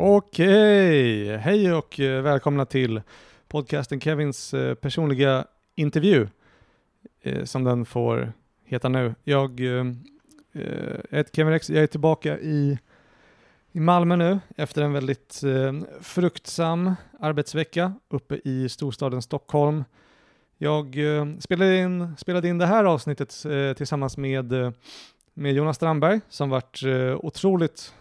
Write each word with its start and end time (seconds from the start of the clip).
Okej, 0.00 1.36
hej 1.36 1.72
och 1.72 2.00
eh, 2.00 2.22
välkomna 2.22 2.64
till 2.64 3.02
podcasten 3.48 4.00
Kevins 4.00 4.54
eh, 4.54 4.74
personliga 4.74 5.44
intervju, 5.74 6.28
eh, 7.22 7.44
som 7.44 7.64
den 7.64 7.84
får 7.84 8.32
heta 8.64 8.88
nu. 8.88 9.14
Jag 9.24 9.60
heter 11.10 11.32
Kevin 11.32 11.52
Rex, 11.52 11.70
jag 11.70 11.82
är 11.82 11.86
tillbaka 11.86 12.38
i, 12.38 12.78
i 13.72 13.80
Malmö 13.80 14.16
nu 14.16 14.38
efter 14.56 14.82
en 14.82 14.92
väldigt 14.92 15.42
fruktsam 16.00 16.94
arbetsvecka 17.20 17.92
uppe 18.08 18.40
i 18.44 18.68
storstaden 18.68 19.22
Stockholm. 19.22 19.84
Jag 20.58 20.96
spelade, 21.38 21.78
in, 21.78 22.16
spelade 22.18 22.48
in 22.48 22.58
det 22.58 22.66
här 22.66 22.84
avsnittet 22.84 23.44
tillsammans 23.76 24.16
med, 24.16 24.52
med 25.34 25.52
Jonas 25.52 25.76
Strandberg 25.76 26.20
som 26.28 26.50
varit 26.50 26.82
otroligt 27.22 27.94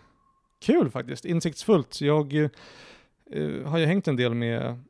kul 0.59 0.89
faktiskt, 0.89 1.25
insiktsfullt. 1.25 2.01
Jag 2.01 2.35
eh, 2.35 2.49
har 3.65 3.77
ju 3.77 3.85
hängt 3.85 4.07
en 4.07 4.15
del 4.15 4.33
med, 4.33 4.83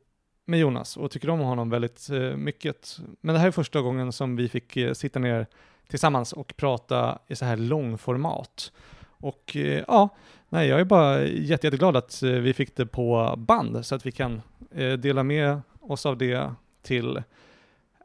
med 0.44 0.60
Jonas 0.60 0.96
och 0.96 1.10
tycker 1.10 1.30
om 1.30 1.40
honom 1.40 1.70
väldigt 1.70 2.10
eh, 2.10 2.36
mycket. 2.36 2.98
Men 3.20 3.32
det 3.32 3.40
här 3.40 3.46
är 3.46 3.52
första 3.52 3.80
gången 3.80 4.12
som 4.12 4.36
vi 4.36 4.48
fick 4.48 4.76
eh, 4.76 4.92
sitta 4.92 5.18
ner 5.18 5.46
tillsammans 5.88 6.32
och 6.32 6.56
prata 6.56 7.18
i 7.26 7.36
så 7.36 7.44
här 7.44 7.56
långformat. 7.56 8.72
Och 9.20 9.56
eh, 9.56 9.84
ja, 9.88 10.08
nej, 10.48 10.68
jag 10.68 10.80
är 10.80 10.84
bara 10.84 11.22
jätte, 11.24 11.66
jätteglad 11.66 11.96
att 11.96 12.22
eh, 12.22 12.30
vi 12.30 12.52
fick 12.52 12.76
det 12.76 12.86
på 12.86 13.34
band 13.38 13.86
så 13.86 13.94
att 13.94 14.06
vi 14.06 14.12
kan 14.12 14.42
eh, 14.70 14.92
dela 14.92 15.22
med 15.22 15.60
oss 15.80 16.06
av 16.06 16.18
det 16.18 16.52
till 16.82 17.22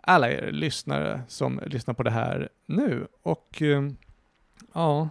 alla 0.01 0.31
er 0.31 0.51
lyssnare 0.51 1.21
som 1.27 1.61
lyssnar 1.65 1.93
på 1.93 2.03
det 2.03 2.11
här 2.11 2.49
nu. 2.65 3.07
Och 3.23 3.61
eh, 3.61 3.89
ja, 4.73 5.09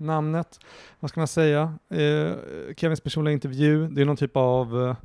namnet, 0.00 0.60
vad 1.00 1.10
ska 1.10 1.20
man 1.20 1.28
säga? 1.28 1.78
Eh, 1.88 2.32
Kevins 2.76 3.00
personliga 3.00 3.32
intervju, 3.32 3.88
det 3.88 4.00
är 4.00 4.04
någon 4.04 4.16
typ 4.16 4.36
av 4.36 4.82
eh, 4.82 4.96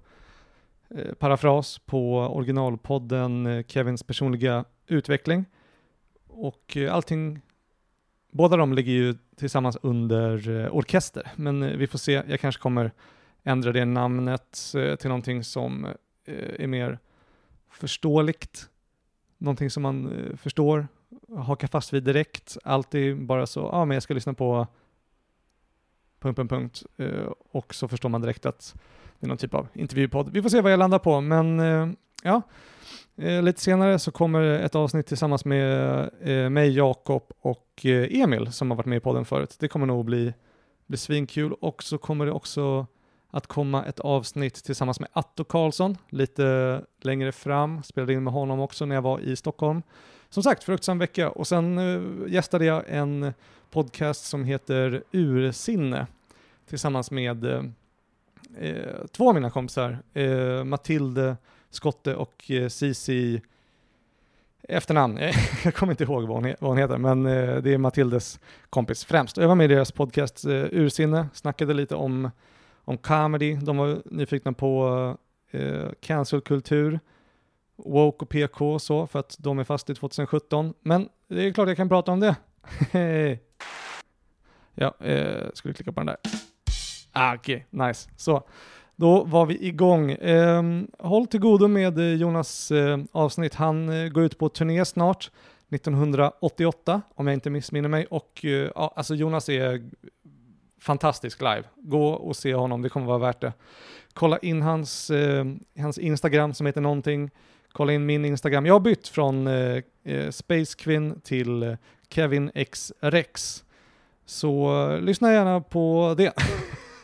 eh, 1.00 1.14
parafras 1.14 1.80
på 1.80 2.18
originalpodden 2.20 3.46
eh, 3.46 3.66
Kevins 3.68 4.04
personliga 4.04 4.66
utveckling. 4.88 5.46
Och 6.28 6.78
eh, 6.78 6.94
allting, 6.94 7.42
båda 8.32 8.58
de 8.58 8.74
ligger 8.74 8.92
ju 8.92 9.16
tillsammans 9.36 9.78
under 9.82 10.50
eh, 10.50 10.76
orkester, 10.76 11.32
men 11.36 11.64
eh, 11.64 11.78
vi 11.78 11.88
får 11.88 11.98
se, 11.98 12.24
jag 12.28 12.40
kanske 12.40 12.62
kommer 12.62 12.92
ändra 13.44 13.72
det 13.72 13.86
namnet 13.86 14.74
eh, 14.76 14.96
till 14.96 15.10
någonting 15.10 15.44
som 15.44 15.86
eh, 16.26 16.64
är 16.64 16.68
mer 16.68 17.00
förståeligt, 17.70 18.70
någonting 19.38 19.70
som 19.70 19.84
man 19.84 20.12
eh, 20.12 20.36
förstår, 20.36 20.88
hakar 21.38 21.68
fast 21.68 21.94
vid 21.94 22.04
direkt, 22.04 22.58
alltid 22.64 23.26
bara 23.26 23.48
så, 23.48 23.60
ja 23.60 23.70
ah, 23.72 23.86
men 23.86 23.96
jag 23.96 24.04
ska 24.04 24.14
lyssna 24.14 24.34
på 24.34 24.68
punkt, 26.26 26.38
punkt, 26.38 26.50
punkt, 26.50 26.84
eh, 26.98 27.32
och 27.52 27.76
så 27.76 27.88
förstår 27.88 28.10
man 28.10 28.22
direkt 28.22 28.46
att 28.46 28.76
det 29.20 29.26
är 29.26 29.28
någon 29.28 29.38
typ 29.38 29.54
av 29.54 29.68
intervjupodd. 29.74 30.30
Vi 30.34 30.42
får 30.42 30.50
se 30.50 30.62
vad 30.62 30.72
jag 30.72 30.80
landar 30.80 31.00
på, 31.00 31.22
men 31.22 31.60
eh, 31.60 31.88
ja, 32.24 32.42
eh, 33.18 33.44
lite 33.44 33.62
senare 33.62 34.00
så 34.00 34.12
kommer 34.12 34.42
ett 34.42 34.76
avsnitt 34.76 35.08
tillsammans 35.08 35.46
med 35.46 36.00
eh, 36.22 36.50
mig, 36.50 36.76
Jakob 36.76 37.24
och 37.40 37.86
eh, 37.86 38.22
Emil 38.22 38.52
som 38.52 38.72
har 38.72 38.78
varit 38.78 38.86
med 38.86 38.98
i 38.98 39.00
podden 39.00 39.26
förut. 39.26 39.56
Det 39.60 39.68
kommer 39.68 39.86
nog 39.86 40.06
bli, 40.06 40.34
bli 40.88 40.98
svinkul 40.98 41.54
och 41.54 41.84
så 41.84 41.98
kommer 41.98 42.26
det 42.26 42.32
också 42.32 42.88
att 43.32 43.48
komma 43.48 43.86
ett 43.86 44.00
avsnitt 44.00 44.64
tillsammans 44.64 45.00
med 45.00 45.10
Atto 45.14 45.44
Karlsson 45.44 45.98
lite 46.10 46.82
längre 47.02 47.32
fram. 47.32 47.84
Spelade 47.84 48.14
in 48.14 48.24
med 48.24 48.34
honom 48.34 48.60
också 48.60 48.86
när 48.86 48.96
jag 48.96 49.02
var 49.02 49.20
i 49.20 49.36
Stockholm. 49.36 49.82
Som 50.30 50.44
sagt, 50.44 50.64
fruktsam 50.64 51.00
vecka 51.00 51.30
och 51.30 51.48
sen 51.48 51.78
eh, 51.78 52.34
gästade 52.34 52.66
jag 52.66 52.84
en 52.88 53.34
podcast 53.72 54.26
som 54.26 54.44
heter 54.44 55.04
Ursinne 55.12 56.08
tillsammans 56.70 57.12
med 57.12 57.46
eh, 57.46 57.64
eh, 58.58 59.06
två 59.12 59.30
av 59.30 59.36
mina 59.36 59.50
kompisar, 59.50 59.98
eh, 60.14 60.64
Matilde 60.64 61.38
Skotte 61.70 62.16
och 62.16 62.52
eh, 62.52 62.68
Cici 62.68 63.42
efternamn. 64.70 65.20
Jag 65.64 65.76
kommer 65.76 65.94
inte 65.94 66.04
ihåg 66.04 66.24
vad 66.24 66.44
hon, 66.44 66.56
vad 66.60 66.70
hon 66.70 66.78
heter, 66.78 66.98
men 66.98 67.26
eh, 67.26 67.58
det 67.58 67.74
är 67.74 67.78
Matildes 67.78 68.40
kompis 68.70 69.06
främst. 69.06 69.38
Jag 69.38 69.48
var 69.48 69.56
med 69.56 69.72
i 69.72 69.76
deras 69.76 69.92
podcast 69.92 70.46
eh, 70.46 70.52
Ursinne, 70.72 71.28
snackade 71.34 71.74
lite 71.74 71.96
om, 71.96 72.32
om 72.78 72.98
comedy. 72.98 73.56
De 73.56 73.78
var 73.78 74.02
nyfikna 74.06 74.54
på 74.54 75.18
eh, 75.52 75.90
cancelkultur, 76.00 77.00
woke 77.76 78.26
och 78.26 78.30
PK 78.30 78.74
och 78.74 78.82
så, 78.82 79.08
för 79.08 79.20
att 79.20 79.36
de 79.40 79.60
är 79.60 79.64
fast 79.64 79.90
i 79.90 79.96
2017. 79.96 80.74
Men 80.82 81.10
det 81.28 81.48
är 81.48 81.54
klart 81.54 81.68
jag 81.68 81.78
kan 81.78 81.90
prata 81.90 82.12
om 82.12 82.20
det. 82.20 82.36
ja, 84.74 84.94
eh, 85.00 85.48
skulle 85.54 85.74
klicka 85.74 85.92
på 85.92 86.00
den 86.00 86.08
där. 86.08 86.18
Ah, 87.16 87.36
Okej, 87.36 87.66
nice. 87.70 88.10
Så, 88.16 88.44
då 88.96 89.24
var 89.24 89.46
vi 89.46 89.68
igång. 89.68 90.12
Eh, 90.12 90.64
håll 91.00 91.28
till 91.28 91.40
godo 91.40 91.68
med 91.68 91.98
eh, 91.98 92.14
Jonas 92.14 92.72
eh, 92.72 93.00
avsnitt. 93.12 93.56
Han 93.56 93.90
eh, 93.90 94.08
går 94.10 94.24
ut 94.24 94.38
på 94.38 94.50
turné 94.50 94.86
snart, 94.86 95.32
1988 95.70 97.02
om 97.16 97.28
jag 97.28 97.34
inte 97.34 97.50
missminner 97.50 97.90
mig. 97.90 98.06
Och 98.06 98.46
eh, 98.46 98.70
ja, 98.76 98.94
alltså 98.96 99.16
Jonas 99.16 99.50
är 99.50 99.90
fantastisk 100.82 101.42
live. 101.42 101.64
Gå 101.76 102.10
och 102.10 102.36
se 102.36 102.56
honom, 102.56 102.82
det 102.82 102.90
kommer 102.90 103.08
vara 103.08 103.18
värt 103.18 103.42
det. 103.42 103.54
Kolla 104.14 104.38
in 104.38 104.62
hans, 104.62 105.10
eh, 105.10 105.46
hans 105.80 105.98
Instagram 105.98 106.54
som 106.54 106.66
heter 106.66 106.82
någonting. 106.82 107.30
Kolla 107.72 107.94
in 107.94 108.06
min 108.06 108.26
Instagram. 108.26 108.66
Jag 108.66 108.74
har 108.74 108.80
bytt 108.80 109.08
från 109.08 109.48
eh, 109.48 109.82
eh, 110.04 110.30
Space 110.32 110.78
Queen 110.78 111.22
till 111.24 111.64
eh, 111.64 111.74
Kevin 112.10 112.52
X 112.56 112.94
Rex. 113.00 113.64
Så 114.26 114.84
eh, 114.92 115.02
lyssna 115.02 115.34
gärna 115.34 115.62
på 115.62 116.16
det. 116.18 116.34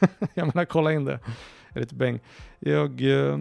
jag 0.33 0.47
menar, 0.47 0.65
kolla 0.65 0.91
in 0.91 1.05
det. 1.05 1.19
Jag 1.73 1.77
är 1.77 1.79
lite 1.79 1.95
bäng. 1.95 2.19
Jag, 2.59 3.01
eh, 3.01 3.37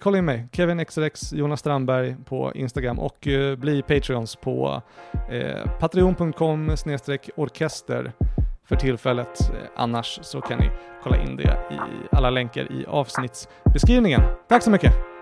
kolla 0.00 0.18
in 0.18 0.24
mig, 0.24 0.48
Kevin 0.52 0.84
XRX, 0.84 1.32
Jonas 1.32 1.60
Strandberg 1.60 2.16
på 2.24 2.52
Instagram 2.54 2.98
och 2.98 3.28
eh, 3.28 3.56
bli 3.56 3.82
Patreons 3.82 4.36
på 4.36 4.82
eh, 5.30 5.78
patreon.com 5.78 6.76
orkester 7.36 8.12
för 8.64 8.76
tillfället. 8.76 9.40
Eh, 9.40 9.70
annars 9.76 10.18
så 10.22 10.40
kan 10.40 10.58
ni 10.58 10.70
kolla 11.02 11.22
in 11.22 11.36
det 11.36 11.58
i 11.70 11.76
alla 12.12 12.30
länkar 12.30 12.72
i 12.72 12.86
avsnittsbeskrivningen. 12.86 14.20
Tack 14.48 14.62
så 14.62 14.70
mycket! 14.70 15.21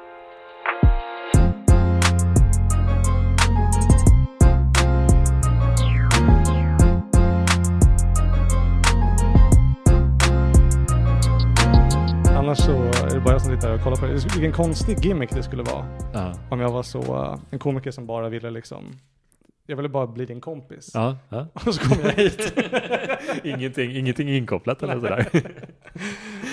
Annars 12.51 12.65
så 12.65 12.73
är 13.07 13.15
det 13.15 13.21
bara 13.21 13.35
jag 13.35 13.43
som 13.43 13.55
sitter 13.55 13.75
och 13.75 13.81
kollar 13.81 13.97
på 13.97 14.07
det. 14.07 14.13
Vilken 14.13 14.53
konstig 14.53 15.05
gimmick 15.05 15.31
det 15.31 15.43
skulle 15.43 15.63
vara 15.63 15.87
Ja. 16.13 16.35
om 16.51 16.61
jag 16.61 16.73
var 16.73 16.83
så, 16.83 17.01
uh, 17.01 17.39
en 17.51 17.59
komiker 17.59 17.91
som 17.91 18.07
bara 18.07 18.29
ville 18.29 18.51
liksom, 18.51 18.99
jag 19.67 19.77
ville 19.77 19.89
bara 19.89 20.07
bli 20.07 20.27
din 20.27 20.41
kompis. 20.41 20.91
Ja, 20.95 21.17
ja. 21.29 21.47
Och 21.67 21.75
så 21.75 21.89
kom 21.89 21.99
jag 22.05 22.13
hit. 22.13 22.53
ingenting, 23.45 23.97
ingenting 23.97 24.29
inkopplat 24.29 24.83
eller 24.83 24.95
sådär. 24.95 25.29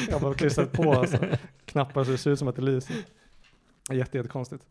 Jag 0.07 0.13
har 0.13 0.19
bara 0.19 0.33
klistrat 0.33 0.71
på 0.71 0.93
alltså, 0.93 1.17
knappar 1.65 2.03
så 2.03 2.11
det 2.11 2.17
ser 2.17 2.31
ut 2.31 2.39
som 2.39 2.47
att 2.47 2.55
det 2.55 2.61
lyser. 2.61 2.95
Jätte, 3.91 4.17
jättekonstigt. 4.17 4.63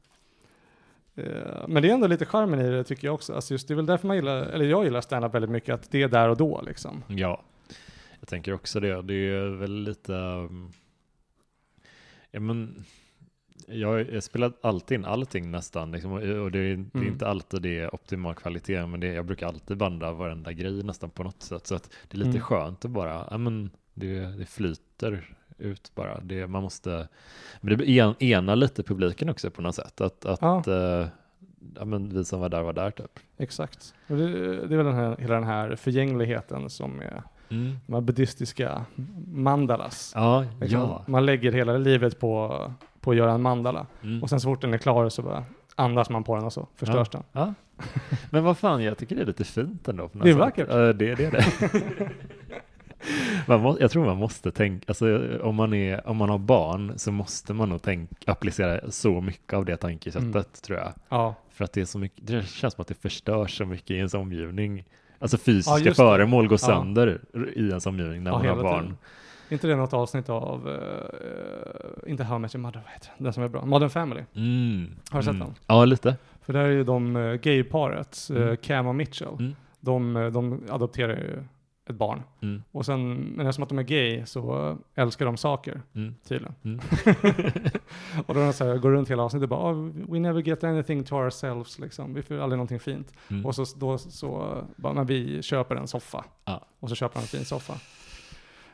Eh, 1.17 1.25
Men 1.69 1.83
det 1.83 1.91
är 1.91 1.95
ändå 1.95 2.07
lite 2.07 2.27
charmen 2.27 2.61
i 2.61 2.71
det 2.71 2.85
tycker 2.85 3.09
jag 3.09 3.15
också. 3.15 3.35
Alltså 3.35 3.55
just 3.55 3.69
det 3.69 3.75
är 3.75 3.77
väl 3.77 3.87
därför 3.87 4.07
man 4.07 4.17
gillar, 4.17 4.37
eller 4.37 4.65
jag 4.65 4.85
gillar 4.85 5.01
stand-up 5.01 5.35
väldigt 5.35 5.51
mycket, 5.51 5.75
att 5.75 5.91
det 5.91 6.03
är 6.03 6.09
där 6.09 6.29
och 6.29 6.37
då 6.37 6.63
liksom. 6.67 7.05
Ja, 7.09 7.43
jag 8.21 8.29
tänker 8.29 8.53
också 8.53 8.81
det. 8.81 9.03
Det 9.03 9.15
är 9.15 9.57
väl 9.59 9.73
lite, 9.73 10.13
um, 10.13 10.73
ja 12.37 12.41
men, 12.41 12.85
jag, 13.67 14.11
jag 14.13 14.23
spelar 14.23 14.53
alltid 14.63 14.99
in 14.99 15.05
allting 15.05 15.51
nästan, 15.51 15.93
liksom, 15.93 16.13
och 16.13 16.21
det 16.21 16.27
är, 16.29 16.51
det 16.51 16.59
är 16.59 16.75
Mm. 16.75 17.07
inte 17.07 17.29
alltid 17.29 17.63
det 17.63 17.79
är 17.79 17.95
optimal 17.95 18.35
kvalitet, 18.35 18.87
men 18.87 19.01
det, 19.01 19.07
jag 19.07 19.25
brukar 19.27 19.47
alltid 19.47 19.77
banda 19.77 20.13
varenda 20.13 20.53
grej 20.53 20.83
nästan 20.83 21.11
på 21.11 21.23
något 21.23 21.43
sätt, 21.43 21.67
så 21.67 21.75
att 21.75 21.91
det 22.09 22.15
är 22.17 22.19
lite 22.19 22.31
Mm. 22.31 22.41
skönt 22.43 22.85
att 22.85 22.91
bara, 22.91 23.29
ja 23.31 23.39
men, 23.39 23.71
det, 23.95 24.21
det 24.39 24.47
flyter 24.47 25.35
ut 25.59 25.93
bara. 25.95 26.21
Det, 26.21 26.47
man 26.47 26.63
måste, 26.63 27.09
men 27.61 27.79
det 27.79 27.99
en, 27.99 28.15
ena 28.23 28.55
lite 28.55 28.83
publiken 28.83 29.29
också 29.29 29.51
på 29.51 29.63
något 29.63 29.75
sätt, 29.75 30.01
att, 30.01 30.25
att 30.25 30.41
Ja. 30.41 30.63
eh, 30.67 31.09
ja 31.79 31.85
men 31.85 32.09
vi 32.15 32.25
som 32.25 32.41
var 32.41 32.49
där 32.49 32.63
var 32.63 32.73
där 32.73 32.91
typ. 32.91 33.19
Exakt. 33.37 33.95
Och 34.09 34.17
det, 34.17 34.29
det 34.67 34.75
är 34.75 34.77
väl 34.77 34.87
den 34.87 34.95
här, 34.95 35.17
hela 35.19 35.35
den 35.35 35.45
här 35.45 35.77
förgängligheten 35.77 36.71
som 36.71 37.01
är 37.01 37.23
Mm. 37.51 37.77
de 37.87 37.93
här 37.95 38.01
buddhistiska 38.01 38.85
mandalas. 39.33 40.13
Ja, 40.15 40.45
Liksom, 40.61 40.81
ja. 40.81 41.05
Man 41.07 41.27
lägger 41.27 41.53
hela 41.53 41.79
livet 41.79 42.21
på, 42.21 42.61
på 43.01 43.11
att 43.11 43.17
göra 43.17 43.33
en 43.33 43.43
mandala. 43.43 43.87
Mm. 44.03 44.23
Och 44.23 44.31
sen 44.31 44.41
så 44.41 44.49
fort 44.49 44.61
den 44.61 44.75
är 44.75 44.79
klar 44.79 45.09
så 45.09 45.23
bara 45.23 45.45
andas 45.75 46.11
man 46.11 46.25
på 46.25 46.37
den 46.37 46.45
och 46.45 46.53
så 46.53 46.67
förstörs 46.75 47.09
den. 47.09 47.23
Ja. 47.33 47.55
Men 48.31 48.45
vad 48.45 48.59
fan, 48.59 48.83
jag 48.83 48.99
tycker 48.99 49.17
det 49.17 49.23
är 49.23 49.27
lite 49.27 49.45
fint 49.45 49.89
ändå. 49.89 50.11
Det 50.13 50.31
är 50.31 50.35
vackert. 50.35 50.69
Ja, 50.71 50.77
det, 50.77 51.15
det 51.15 51.25
är 51.25 51.31
det. 51.31 51.45
man 53.47 53.61
må, 53.61 53.77
jag 53.81 53.91
tror 53.91 54.05
man 54.05 54.17
måste 54.17 54.51
tänka, 54.51 54.85
alltså 54.89 55.21
om 55.43 55.55
man, 55.55 55.75
är, 55.75 56.09
om 56.09 56.17
man 56.17 56.29
har 56.31 56.39
barn 56.39 56.93
så 56.97 57.13
måste 57.13 57.55
man 57.55 57.69
nog 57.69 57.83
tänk, 57.83 58.11
applicera 58.27 58.91
så 58.91 59.21
mycket 59.21 59.53
av 59.53 59.65
det 59.65 59.77
tankesättet 59.77 60.35
Mm. 60.35 60.45
tror 60.63 60.79
jag. 60.79 60.93
Ja, 61.09 61.35
För 61.51 61.65
att 61.65 61.73
det 61.73 61.81
är 61.81 61.85
så 61.85 61.99
mycket, 61.99 62.27
det 62.27 62.47
känns 62.49 62.75
som 62.75 62.83
att 62.83 62.89
det 62.89 62.95
förstör 63.03 63.47
så 63.47 63.65
mycket 63.67 63.91
i 63.91 63.95
ens 63.97 64.15
omgivning. 64.15 64.85
Alltså 65.19 65.39
fysiska 65.39 65.89
Ja, 65.89 65.95
föremål 65.95 66.47
går 66.49 66.55
Ja. 66.63 66.67
sönder 66.67 67.21
i 67.57 67.69
ens 67.69 67.87
omgivning 67.87 68.23
när 68.25 68.31
Ja, 68.31 68.39
man 68.39 68.47
har 68.47 68.63
barn. 68.63 68.83
tiden. 68.83 68.97
inte 69.49 69.67
det 69.67 69.77
något 69.77 69.93
avsnitt 69.93 70.29
av, 70.29 70.69
uh, 70.69 72.11
inte 72.11 72.25
How 72.25 72.37
I 72.37 72.39
Met 72.39 72.55
Your 72.55 72.63
Mother, 72.63 72.81
vad 72.85 72.93
heter 72.93 73.09
den? 73.17 73.25
Den 73.25 73.33
som 73.33 73.43
är 73.43 73.49
bra, 73.49 73.65
Modern 73.65 73.91
Family. 73.91 74.23
Mm. 74.35 74.91
Har 75.11 75.19
du 75.19 75.25
sett 75.25 75.35
mm. 75.35 75.47
den? 75.47 75.55
Ja, 75.67 75.85
lite. 75.85 76.17
För 76.43 76.53
där 76.53 76.61
är 76.61 76.69
ju 76.71 76.85
de 76.85 77.17
uh, 77.17 77.35
gayparet, 77.37 78.29
uh, 78.31 78.43
Mm. 78.43 78.57
Cam 78.57 78.87
och 78.87 78.95
Mitchell, 78.95 79.29
Mm. 79.39 79.55
de, 79.81 80.31
de 80.35 80.61
adopterar 80.71 81.13
ju 81.17 81.43
ett 81.89 81.97
barn. 81.97 82.23
Mm. 82.43 82.63
Och 82.73 82.87
sen, 82.87 83.15
men 83.15 83.47
eftersom 83.47 83.63
att 83.63 83.69
de 83.69 83.79
är 83.79 83.83
gay 83.83 84.27
så 84.27 84.77
älskar 84.95 85.27
de 85.27 85.37
saker, 85.37 85.83
Mm. 85.95 86.15
tydligen. 86.29 86.55
Mm. 86.65 86.81
och 88.27 88.35
då 88.35 88.41
är 88.41 88.45
de 88.47 88.53
så 88.53 88.65
här, 88.65 88.77
går 88.79 88.91
runt 88.91 89.11
hela 89.11 89.23
avsnittet 89.23 89.43
och 89.43 89.49
bara, 89.49 89.73
oh, 89.73 89.91
we 90.13 90.19
never 90.19 90.43
get 90.43 90.65
anything 90.65 91.05
to 91.05 91.15
ourselves, 91.17 91.79
liksom. 91.79 92.15
Vi 92.15 92.23
får 92.23 92.35
aldrig 92.39 92.57
någonting 92.59 92.81
fint. 92.81 93.13
Mm. 93.31 93.47
Och 93.47 93.55
så, 93.55 93.65
då, 93.77 93.99
så 93.99 94.63
bara, 94.77 94.93
men 94.93 95.07
vi 95.07 95.43
köper 95.43 95.77
en 95.77 95.87
soffa. 95.87 96.25
Ja. 96.45 96.67
Och 96.81 96.89
så 96.89 96.95
köper 96.95 97.15
de 97.15 97.21
en 97.21 97.27
fin 97.27 97.45
soffa. 97.45 97.75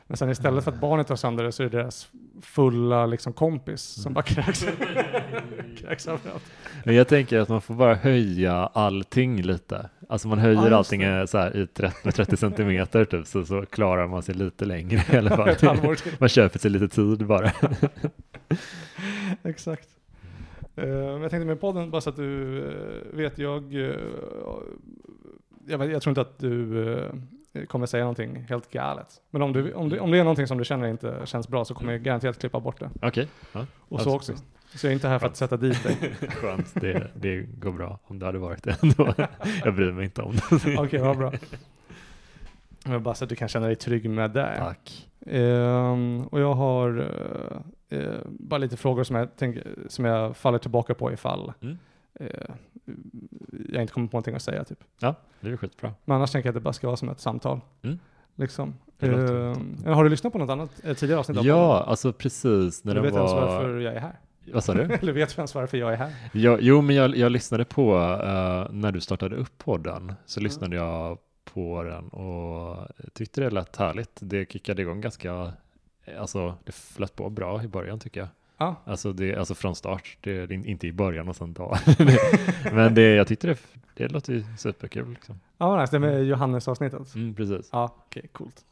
Men 0.07 0.17
sen 0.17 0.29
istället 0.29 0.63
för 0.63 0.71
att 0.71 0.79
barnet 0.79 1.07
tar 1.07 1.15
sönder 1.15 1.43
det 1.43 1.51
så 1.51 1.63
är 1.63 1.69
det 1.69 1.77
deras 1.77 2.07
fulla 2.41 3.05
liksom, 3.05 3.33
kompis 3.33 3.81
som 3.81 4.13
bara 4.13 4.23
kräks, 4.23 4.61
kräks 5.77 6.07
överallt. 6.07 6.51
Men 6.85 6.95
jag 6.95 7.07
tänker 7.07 7.39
att 7.39 7.49
man 7.49 7.61
får 7.61 7.73
bara 7.73 7.95
höja 7.95 8.53
allting 8.53 9.41
lite. 9.41 9.89
Alltså 10.13 10.27
man 10.27 10.37
Ja, 10.37 10.43
höjer 10.43 10.61
just 10.61 10.73
allting 10.73 11.27
så 11.27 11.37
här 11.37 11.57
i 11.57 11.67
30, 11.67 11.97
med 12.03 12.15
30 12.15 12.37
centimeter 12.37 13.05
typ, 13.05 13.27
så, 13.27 13.45
så 13.45 13.65
klarar 13.65 14.07
man 14.07 14.23
sig 14.23 14.35
lite 14.35 14.65
längre 14.65 15.01
i 15.13 15.17
alla 15.17 15.29
fall. 15.29 15.77
Man 16.19 16.29
köper 16.29 16.59
sig 16.59 16.71
lite 16.71 16.87
tid 16.87 17.25
bara. 17.25 17.51
Exakt. 19.43 19.89
Men 20.75 21.21
jag 21.21 21.31
tänkte 21.31 21.45
med 21.45 21.61
podden, 21.61 21.91
bara 21.91 22.01
så 22.01 22.09
att 22.09 22.15
du 22.15 22.57
eh, 22.57 23.17
vet, 23.17 23.37
jag, 23.37 23.75
eh, 23.75 23.95
jag, 25.67 25.77
vet, 25.77 25.91
jag 25.91 26.01
tror 26.01 26.11
inte 26.11 26.21
att 26.21 26.39
du 26.39 27.65
kommer 27.67 27.85
säga 27.85 28.03
någonting 28.03 28.45
helt 28.49 28.71
galet. 28.71 29.21
Men 29.29 29.41
om, 29.41 29.53
du, 29.53 29.73
om, 29.73 29.89
det, 29.89 29.99
om 29.99 30.11
det 30.11 30.19
är 30.19 30.23
någonting 30.23 30.47
som 30.47 30.57
du 30.57 30.65
känner 30.65 30.87
inte 30.87 31.21
känns 31.25 31.47
bra 31.47 31.65
så 31.65 31.73
kommer 31.73 31.91
jag 31.91 32.01
garanterat 32.01 32.39
klippa 32.39 32.59
bort 32.59 32.79
det. 32.79 32.89
Okej, 33.01 33.27
ja. 33.53 33.65
Och 33.79 34.01
så 34.01 34.15
också. 34.15 34.33
Så 34.75 34.85
jag 34.87 34.91
är 34.91 34.93
inte 34.93 35.07
här 35.07 35.19
för 35.19 35.27
att 35.27 35.35
sätta 35.37 35.57
dit 35.57 35.83
dig. 35.83 36.15
skönt. 36.29 36.73
Det, 36.81 37.11
det 37.15 37.41
går 37.41 37.71
bra 37.71 37.99
om 38.03 38.19
det 38.19 38.25
hade 38.25 38.37
varit 38.39 38.63
det 38.63 38.83
ändå. 38.83 39.13
Jag 39.63 39.75
bryr 39.75 39.91
mig 39.91 40.05
inte 40.05 40.21
om 40.21 40.35
det. 40.35 40.77
Okej, 40.77 40.99
vad 40.99 41.17
bra. 41.17 41.33
Men 42.85 43.03
bara 43.03 43.15
så 43.15 43.23
att 43.23 43.29
du 43.29 43.35
kan 43.35 43.47
känna 43.47 43.65
dig 43.65 43.75
trygg 43.75 44.09
med 44.09 44.31
det. 44.31 44.55
Tack. 44.57 45.09
Ehm, 45.25 46.27
och 46.27 46.39
jag 46.39 46.53
har 46.53 46.99
eh, 47.89 47.99
eh, 47.99 48.19
bara 48.25 48.57
lite 48.57 48.77
frågor 48.77 49.03
som 49.03 49.15
jag, 49.15 49.35
tänker, 49.35 49.67
som 49.87 50.05
jag 50.05 50.37
faller 50.37 50.57
tillbaka 50.59 50.93
på 50.93 51.11
ifall 51.13 51.53
Mm. 51.61 51.77
eh, 52.19 52.27
jag 53.69 53.81
inte 53.81 53.93
kommer 53.93 54.07
på 54.07 54.15
någonting 54.17 54.35
att 54.35 54.41
säga. 54.41 54.63
Typ. 54.63 54.79
Ja, 54.99 55.15
det 55.39 55.49
är 55.49 55.57
skitbra. 55.57 55.93
Men 56.05 56.15
annars 56.17 56.31
tänker 56.31 56.47
jag 56.47 56.51
att 56.51 56.61
det 56.61 56.63
bara 56.63 56.73
ska 56.73 56.87
vara 56.87 56.97
som 56.97 57.09
ett 57.09 57.19
samtal. 57.19 57.61
Mm. 57.81 57.99
Liksom. 58.35 58.73
Ehm, 58.99 59.77
har 59.85 60.03
du 60.03 60.09
lyssnat 60.09 60.33
på 60.33 60.39
något 60.39 60.49
annat 60.49 60.71
tidigare 60.97 61.19
avsnitt? 61.19 61.37
av 61.37 61.45
Ja, 61.45 61.83
alltså 61.83 62.13
precis 62.13 62.83
när 62.83 62.95
Du 62.95 63.01
vet 63.01 63.13
ens 63.13 63.31
var... 63.31 63.41
varför 63.41 63.79
jag 63.79 63.93
är 63.93 63.99
här? 63.99 64.19
Vad 64.53 64.63
sa 64.63 64.73
du? 64.73 64.81
Eller 65.01 65.13
vet 65.13 65.29
du 65.29 65.35
ens 65.35 65.55
varför 65.55 65.77
jag 65.77 65.93
är 65.93 65.97
här? 65.97 66.13
Ja, 66.31 66.57
jo, 66.61 66.81
men 66.81 66.95
jag, 66.95 67.17
jag 67.17 67.31
lyssnade 67.31 67.65
på, 67.65 67.95
eh, 68.23 68.73
när 68.73 68.91
du 68.91 69.01
startade 69.01 69.35
upp 69.35 69.57
podden, 69.57 70.13
så 70.25 70.39
lyssnade 70.39 70.75
jag 70.75 71.17
på 71.53 71.83
den 71.83 72.07
och 72.09 72.87
tyckte 73.13 73.41
det 73.41 73.49
lät 73.49 73.75
härligt. 73.75 74.17
Det 74.19 74.51
kickade 74.51 74.81
igång 74.81 75.01
ganska, 75.01 75.53
alltså 76.19 76.55
det 76.63 76.71
flöt 76.71 77.15
på 77.15 77.29
bra 77.29 77.63
i 77.63 77.67
början 77.67 77.99
tycker 77.99 78.19
jag. 78.19 78.29
Ja, 78.57 78.75
Alltså, 78.85 79.13
det, 79.13 79.35
alltså 79.35 79.55
från 79.55 79.75
start, 79.75 80.17
det, 80.21 80.45
det, 80.45 80.53
inte 80.53 80.87
i 80.87 80.91
början 80.91 81.29
och 81.29 81.35
sen 81.35 81.53
då. 81.53 81.77
men 82.71 82.95
det, 82.95 83.15
jag 83.15 83.27
tyckte 83.27 83.47
det, 83.47 83.57
det 83.93 84.07
låter 84.07 84.33
ju 84.33 84.43
superkul. 84.57 85.09
Liksom. 85.09 85.39
ja 85.57 85.81
nice. 85.81 85.95
det 85.95 85.99
med 85.99 86.25
Johannes-avsnittet. 86.25 87.15
Mm, 87.15 87.35
precis. 87.35 87.69
Ja, 87.71 87.95
okej, 87.97 88.27
coolt. 88.31 88.65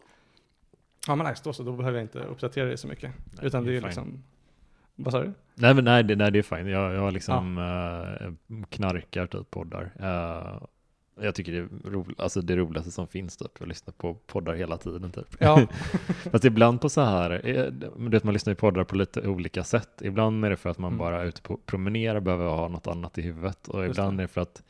Ja 1.07 1.15
men 1.15 1.27
nice, 1.27 1.41
då 1.43 1.53
så, 1.53 1.63
då 1.63 1.71
behöver 1.71 1.97
jag 1.97 2.03
inte 2.03 2.19
uppdatera 2.19 2.65
dig 2.65 2.77
så 2.77 2.87
mycket. 2.87 3.11
Nej, 3.33 3.45
Utan 3.45 3.65
det 3.65 3.71
är 3.71 3.79
fine. 3.79 3.85
liksom, 3.85 4.23
vad 5.03 5.11
sa 5.13 5.19
du? 5.21 5.33
Nej, 5.55 5.73
men 5.75 5.83
nej, 5.85 6.03
det, 6.03 6.15
nej, 6.15 6.31
det 6.31 6.39
är 6.39 6.43
fint. 6.43 6.69
Jag, 6.69 6.93
jag 6.93 7.13
liksom 7.13 7.57
eh, 7.57 8.31
knarkar 8.69 9.27
typ 9.27 9.51
poddar. 9.51 9.91
Eh, 9.99 10.61
jag 11.23 11.35
tycker 11.35 11.51
det 11.51 11.57
är, 11.57 11.89
ro, 11.91 12.05
alltså 12.17 12.41
det 12.41 12.55
roligaste 12.55 12.91
som 12.91 13.07
finns 13.07 13.37
typ. 13.37 13.51
Jag 13.59 13.67
lyssnar 13.67 13.91
på 13.91 14.13
poddar 14.13 14.53
hela 14.53 14.77
tiden 14.77 15.11
typ. 15.11 15.35
Ja, 15.39 15.67
Fast 16.31 16.45
ibland 16.45 16.81
på 16.81 16.89
så 16.89 17.01
här, 17.01 17.47
eh, 17.47 17.65
du 17.97 18.09
vet 18.09 18.23
man 18.23 18.33
lyssnar 18.33 18.51
ju 18.51 18.55
poddar 18.55 18.83
på 18.83 18.95
lite 18.95 19.27
olika 19.27 19.63
sätt. 19.63 20.01
Ibland 20.01 20.45
är 20.45 20.49
det 20.49 20.57
för 20.57 20.69
att 20.69 20.77
man 20.77 20.91
Mm. 20.91 20.97
bara 20.99 21.21
är 21.21 21.25
ute 21.25 21.41
på 21.41 21.57
promenerar 21.57 22.19
behöver 22.19 22.45
ha 22.45 22.67
något 22.67 22.87
annat 22.87 23.17
i 23.17 23.21
huvudet. 23.21 23.67
Och 23.67 23.83
Just 23.85 23.97
ibland 23.97 24.17
det. 24.17 24.21
är 24.21 24.27
det 24.27 24.33
för 24.33 24.41
att 24.41 24.63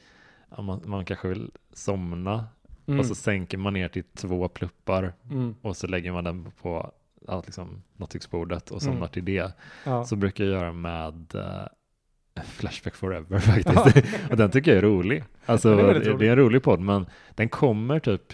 ja, 0.55 0.61
man, 0.61 0.81
man 0.85 1.05
kanske 1.05 1.27
vill 1.27 1.51
somna. 1.73 2.45
mm. 2.87 2.99
Och 2.99 3.05
så 3.05 3.15
sänker 3.15 3.57
man 3.57 3.73
ner 3.73 3.87
till 3.87 4.03
två 4.03 4.47
pluppar. 4.47 5.13
mm. 5.29 5.55
Och 5.61 5.77
så 5.77 5.87
lägger 5.87 6.11
man 6.11 6.23
den 6.23 6.51
på 6.61 6.91
ja, 7.27 7.41
liksom, 7.45 7.83
nattduksbordet 7.97 8.71
och 8.71 8.81
somnar 8.81 8.97
Mm. 8.97 9.09
till 9.09 9.25
det. 9.25 9.51
ja. 9.85 10.05
Så 10.05 10.15
brukar 10.15 10.43
jag 10.43 10.53
göra 10.53 10.73
med 10.73 11.35
eh, 11.35 12.41
Flashback 12.43 12.95
Forever 12.95 13.39
faktiskt. 13.63 14.05
och 14.31 14.37
den 14.37 14.51
tycker 14.51 14.71
jag 14.71 14.77
är 14.77 14.81
rolig. 14.81 15.23
Alltså, 15.45 15.75
Den 15.75 15.85
är 15.85 15.93
det, 15.93 16.17
det 16.17 16.27
är 16.27 16.31
en 16.31 16.35
rolig 16.37 16.63
podd, 16.63 16.79
men 16.79 17.05
den 17.35 17.49
kommer 17.49 17.99
typ 17.99 18.33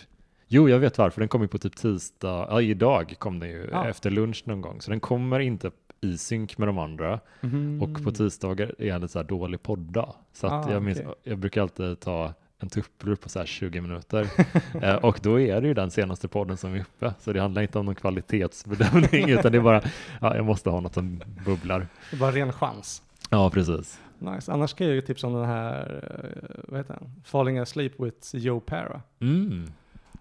Jo, 0.49 0.69
jag 0.69 0.79
vet 0.79 0.97
varför. 0.97 1.21
Den 1.21 1.27
kommer 1.29 1.47
på 1.47 1.57
typ 1.57 1.75
tisdag. 1.75 2.47
Ja, 2.49 2.61
idag 2.61 3.15
kom 3.19 3.39
den 3.39 3.49
ju 3.49 3.69
Ja. 3.71 3.87
efter 3.89 4.09
lunch 4.09 4.43
någon 4.45 4.61
gång. 4.61 4.81
Så 4.81 4.91
den 4.91 4.99
kommer 4.99 5.39
inte 5.39 5.71
i 6.01 6.17
synk 6.17 6.57
med 6.57 6.67
de 6.67 6.77
andra. 6.77 7.19
Mhm. 7.41 7.81
Och 7.81 8.03
på 8.03 8.11
tisdagar 8.11 8.75
är 8.81 8.99
lite 8.99 9.07
så 9.11 9.19
här 9.19 9.23
dålig 9.23 9.63
podda. 9.63 10.13
Så 10.33 10.47
att 10.47 10.67
Ah, 10.67 10.71
jag, 10.71 10.83
minns, 10.83 10.99
okej. 10.99 11.13
jag 11.23 11.37
brukar 11.37 11.61
alltid 11.61 11.99
ta 11.99 12.33
en 12.59 12.69
tupplur 12.69 13.15
på 13.15 13.29
så 13.29 13.39
här 13.39 13.45
20 13.45 13.81
minuter. 13.81 14.27
eh, 14.81 14.95
och 14.95 15.19
då 15.23 15.39
är 15.39 15.61
det 15.61 15.67
ju 15.67 15.73
den 15.73 15.91
senaste 15.91 16.27
podden 16.27 16.57
som 16.57 16.75
är 16.75 16.79
uppe. 16.79 17.13
Så 17.19 17.33
det 17.33 17.41
handlar 17.41 17.61
inte 17.61 17.79
om 17.79 17.85
någon 17.85 17.95
kvalitetsbedömning, 17.95 19.29
utan 19.39 19.51
det 19.51 19.57
är 19.57 19.61
bara, 19.61 19.81
ja, 20.21 20.35
jag 20.35 20.45
måste 20.45 20.69
ha 20.69 20.79
något 20.79 20.93
som 20.93 21.21
bubblar. 21.45 21.87
Det 22.09 22.15
är 22.15 22.19
bara 22.19 22.31
ren 22.31 22.53
chans. 22.53 23.01
Ja, 23.29 23.49
precis. 23.49 23.99
Nice. 24.19 24.51
Annars 24.51 24.73
kan 24.73 24.87
jag 24.87 24.95
ju 24.95 25.01
tipsa 25.01 25.27
om 25.27 25.33
den 25.33 25.45
här, 25.45 26.03
eh, 26.03 26.61
vad 26.67 26.79
heter 26.79 26.93
den? 26.93 27.11
Falling 27.23 27.59
Asleep 27.59 27.99
with 27.99 28.35
Joe 28.35 28.59
Para. 28.59 29.01
Mm. 29.19 29.71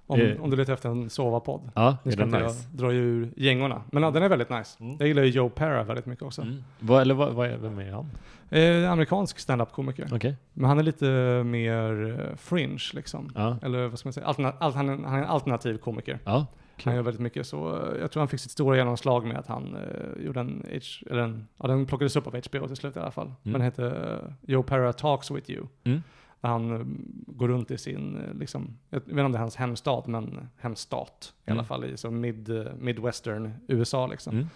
Om, 0.08 0.20
Eh. 0.20 0.42
om 0.42 0.50
du 0.50 0.56
letar 0.56 0.72
efter 0.72 0.88
en 0.88 1.10
sova-podd. 1.10 1.70
Ja, 1.74 1.96
Nu 2.02 2.12
ska 2.12 2.22
inte 2.22 2.38
nice? 2.42 2.66
jag 2.70 2.78
dra 2.80 2.92
ur 2.92 3.30
gängorna. 3.36 3.82
Men 3.92 4.02
ja, 4.02 4.10
den 4.10 4.22
är 4.22 4.28
väldigt 4.28 4.50
nice. 4.50 4.76
Mm. 4.84 4.96
Jag 4.98 5.08
gillar 5.08 5.22
ju 5.22 5.28
Joe 5.30 5.48
Para 5.48 5.82
väldigt 5.84 6.06
mycket 6.06 6.24
också. 6.24 6.42
Mm. 6.42 6.64
Vad, 6.78 7.02
eller 7.02 7.14
vad, 7.14 7.32
vad 7.32 7.46
är, 7.48 7.56
vem 7.56 7.78
är 7.78 7.92
han? 7.92 8.10
Eh, 8.50 8.92
amerikansk 8.92 9.38
stand-up-komiker. 9.38 10.08
Okej. 10.12 10.36
Men 10.52 10.68
han 10.68 10.78
är 10.78 10.82
lite 10.82 11.06
mer 11.44 12.16
eh, 12.30 12.36
fringe 12.36 12.78
liksom. 12.94 13.30
Ja. 13.34 13.56
Eller 13.62 13.86
vad 13.88 13.98
ska 13.98 14.06
man 14.06 14.12
säga? 14.12 14.26
Alterna- 14.26 14.52
al- 14.58 14.72
han, 14.72 14.88
är, 14.88 14.96
han 15.08 15.14
är 15.18 15.22
en 15.22 15.28
alternativ 15.28 15.78
komiker. 15.78 16.18
Ja. 16.24 16.46
Han 16.84 16.94
gör 16.94 17.02
väldigt 17.02 17.22
mycket 17.22 17.46
så. 17.46 17.68
eh, 17.76 18.00
Jag 18.00 18.10
tror 18.10 18.20
han 18.20 18.28
fick 18.28 18.40
sitt 18.40 18.50
stora 18.50 18.76
genomslag 18.76 19.26
med 19.26 19.36
att 19.36 19.46
han 19.46 19.76
eh, 19.76 20.24
gjorde 20.26 20.40
en, 20.40 20.62
H, 20.72 20.78
eller 21.10 21.22
en, 21.22 21.46
ja 21.56 21.66
den 21.68 21.86
plockades 21.86 22.16
upp 22.16 22.26
av 22.26 22.32
HBO 22.50 22.66
till 22.66 22.76
slut 22.76 22.96
i 22.96 22.98
alla 22.98 23.10
fall. 23.10 23.32
Men 23.42 23.52
den 23.52 23.62
hette 23.62 23.82
uh, 23.82 24.32
Joe 24.46 24.62
Para 24.62 24.92
Talks 24.92 25.30
With 25.30 25.50
You. 25.50 25.66
Mm. 25.84 26.02
Han 26.46 26.70
eh, 26.80 26.80
går 27.26 27.48
runt 27.48 27.70
i 27.70 27.78
sin, 27.78 28.16
eh, 28.16 28.34
liksom, 28.34 28.78
jag 28.90 29.00
vet 29.00 29.08
inte 29.08 29.22
om 29.22 29.32
det 29.32 29.38
är 29.38 29.40
hans 29.40 29.56
hemstad, 29.56 30.02
men 30.08 30.48
hemstat 30.56 31.32
i 31.46 31.50
Mm. 31.50 31.58
alla 31.58 31.66
fall 31.66 31.84
i 31.84 31.96
så 31.96 32.10
mid, 32.10 32.50
eh, 32.50 32.64
midwestern 32.78 33.52
USA 33.68 34.06
liksom. 34.06 34.32
Mm. 34.34 34.46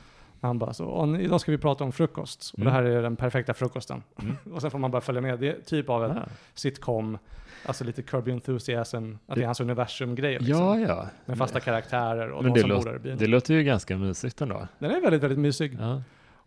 Han 0.43 0.59
bara 0.59 0.73
så, 0.73 0.85
"Åh, 0.87 1.07
nu- 1.09 1.23
idag 1.23 1.41
ska 1.41 1.53
vi 1.53 1.59
prata 1.59 1.85
om 1.85 1.93
frukost. 1.93 2.51
Och 2.53 2.59
Mm. 2.59 2.67
det 2.67 2.79
här 2.79 2.83
är 2.85 3.03
den 3.03 3.17
perfekta 3.17 3.55
frukosten. 3.55 4.03
Mm. 4.23 4.37
och 4.55 4.61
sen 4.61 4.71
får 4.71 4.79
man 4.79 4.91
bara 4.91 5.01
följa 5.03 5.21
med. 5.21 5.39
Det 5.41 5.49
är 5.49 5.61
typ 5.61 5.89
av 5.89 6.05
ett 6.05 6.11
Ah. 6.17 6.29
sitcom, 6.55 7.19
alltså 7.67 7.85
lite 7.85 8.03
Your 8.17 8.29
Enthusiasm, 8.31 9.13
att 9.27 9.35
det 9.37 9.43
är 9.43 9.47
hans 9.47 9.61
universum-grejer 9.61 10.41
liksom. 10.41 10.59
Ja, 10.65 10.79
ja. 10.79 11.07
Med 11.27 11.39
fasta 11.39 11.61
karaktärer 11.61 12.31
och 12.31 12.45
Men 12.45 12.53
de 12.55 12.61
som 12.61 12.69
bor 12.71 12.85
där 12.85 12.97
i 12.97 12.99
byn. 12.99 13.17
det 13.19 13.27
låter 13.27 13.55
ju 13.55 13.63
ganska 13.65 13.97
mysigt 13.99 14.41
ändå. 14.41 14.69
Den 14.79 14.91
är 14.91 15.01
väldigt, 15.01 15.23
väldigt 15.23 15.39
mysig. 15.39 15.77
Ja. 15.81 16.03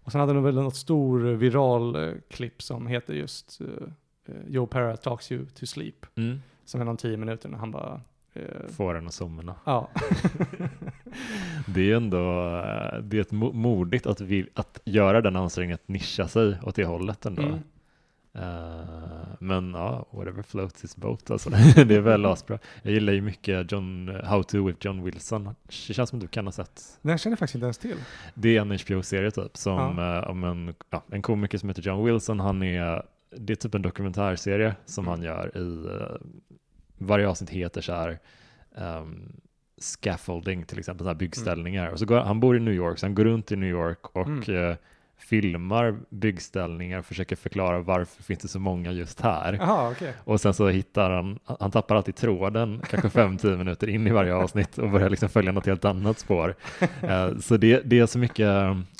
Och 0.06 0.12
sen 0.12 0.22
hade 0.22 0.34
den 0.34 0.44
väl 0.44 0.56
något 0.56 0.76
stor 0.76 1.20
viral 1.20 2.14
klipp 2.30 2.62
som 2.62 2.88
heter 2.88 3.14
just 3.14 3.60
Joe 4.48 4.68
Para 4.68 4.98
talks 4.98 5.32
you 5.32 5.46
to 5.46 5.66
sleep. 5.66 6.06
Mm. 6.16 6.42
Som 6.66 6.82
är 6.82 6.86
någon 6.86 6.98
tio 6.98 7.18
minuter 7.18 7.50
när 7.50 7.58
han 7.58 7.72
bara, 7.72 8.02
eh, 8.34 8.68
Får 8.78 8.96
en 8.98 9.08
att 9.08 9.14
somna. 9.14 9.56
ja. 9.66 9.90
Det 11.68 11.92
är 11.92 11.96
ändå 11.96 12.18
eh, 12.18 13.00
det 13.02 13.18
är 13.18 13.22
ett 13.22 13.32
mo- 13.32 13.54
modigt 13.54 14.06
att, 14.06 14.22
vi, 14.22 14.48
att 14.54 14.80
göra 14.86 15.22
den 15.22 15.36
ansträngningen 15.36 15.76
att 15.76 15.88
nischa 15.88 16.28
sig 16.28 16.58
åt 16.64 16.76
det 16.76 16.86
hållet 16.86 17.26
ändå. 17.26 17.42
Mm. 17.42 17.60
Eh, 18.36 18.86
men 19.40 19.74
ja, 19.74 20.06
whatever 20.12 20.42
floats 20.44 20.84
his 20.84 20.96
boat 20.96 21.32
alltså. 21.32 21.50
det 21.76 21.96
är 21.96 22.00
väl 22.00 22.26
asbra. 22.26 22.60
Jag 22.82 22.94
gillar 22.94 23.14
ju 23.14 23.22
mycket 23.22 23.72
John, 23.72 24.10
How 24.24 24.44
to 24.44 24.66
with 24.68 24.78
John 24.86 25.04
Wilson. 25.04 25.44
Det 25.68 25.74
känns 25.74 26.10
som 26.10 26.20
du 26.20 26.28
kan 26.28 26.48
ha 26.48 26.52
sett. 26.52 27.00
Den 27.02 27.18
känner 27.18 27.32
jag 27.32 27.40
faktiskt 27.40 27.56
inte 27.56 27.66
ens 27.66 27.78
till. 27.78 27.98
Det 28.34 28.58
är 28.58 28.62
en 28.62 28.72
HBO-serie 28.72 29.32
typ 29.32 29.58
som 29.58 30.00
eh, 30.00 30.30
om 30.30 30.44
en, 30.44 30.74
ja, 30.90 31.04
en 31.12 31.22
komiker 31.22 31.58
som 31.58 31.70
heter 31.70 31.82
John 31.82 32.06
Wilson. 32.06 32.40
Han 32.40 32.64
är, 32.64 33.04
det 33.38 33.54
är 33.54 33.56
typ 33.56 33.76
en 33.76 33.82
dokumentärserie 33.82 34.76
som 34.86 35.08
han 35.08 35.22
gör 35.24 35.58
i, 35.58 35.86
eh, 35.86 36.16
varje 36.98 37.28
avsnitt 37.28 37.50
heter 37.50 37.82
så 37.82 37.94
här 37.94 38.20
ehm, 38.76 39.32
scaffolding 39.82 40.64
till 40.66 40.80
exempel, 40.80 41.04
så 41.06 41.10
här 41.10 41.16
byggställningar. 41.16 41.88
Och 41.92 42.00
så 42.00 42.06
går, 42.06 42.20
han 42.20 42.40
bor 42.40 42.58
i 42.58 42.60
New 42.60 42.74
York, 42.74 43.00
så 43.00 43.06
han 43.06 43.16
går 43.16 43.26
runt 43.26 43.52
i 43.52 43.56
New 43.56 43.70
York 43.70 44.16
och 44.16 44.28
Mm. 44.28 44.76
Eh, 45.18 45.24
filmar 45.24 45.96
byggställningar 46.10 47.00
och 47.00 47.06
försöker 47.06 47.36
förklara 47.36 47.80
varför 47.80 48.24
finns 48.24 48.40
det 48.40 48.48
så 48.48 48.60
många 48.60 48.92
just 48.92 49.22
här. 49.22 49.54
Jaha, 49.54 49.92
okej. 49.92 50.14
Och 50.24 50.42
sen 50.42 50.54
så 50.54 50.70
hittar 50.70 51.10
han, 51.12 51.40
han 51.60 51.72
tappar 51.72 51.96
alltid 51.96 52.16
tråden, 52.16 52.82
kanske 52.90 53.10
fem, 53.10 53.38
tio 53.42 53.58
minuter 53.58 53.90
in 53.90 54.08
i 54.08 54.12
varje 54.12 54.34
avsnitt 54.36 54.78
och 54.78 54.90
börjar 54.90 55.10
liksom 55.10 55.30
följa 55.30 55.52
något 55.52 55.66
helt 55.66 55.86
annat 55.86 56.20
spår. 56.20 56.56
Eh, 57.02 57.38
så 57.38 57.58
det, 57.58 57.82
det 57.86 58.00
är 58.00 58.06
så 58.06 58.20
mycket, 58.20 58.48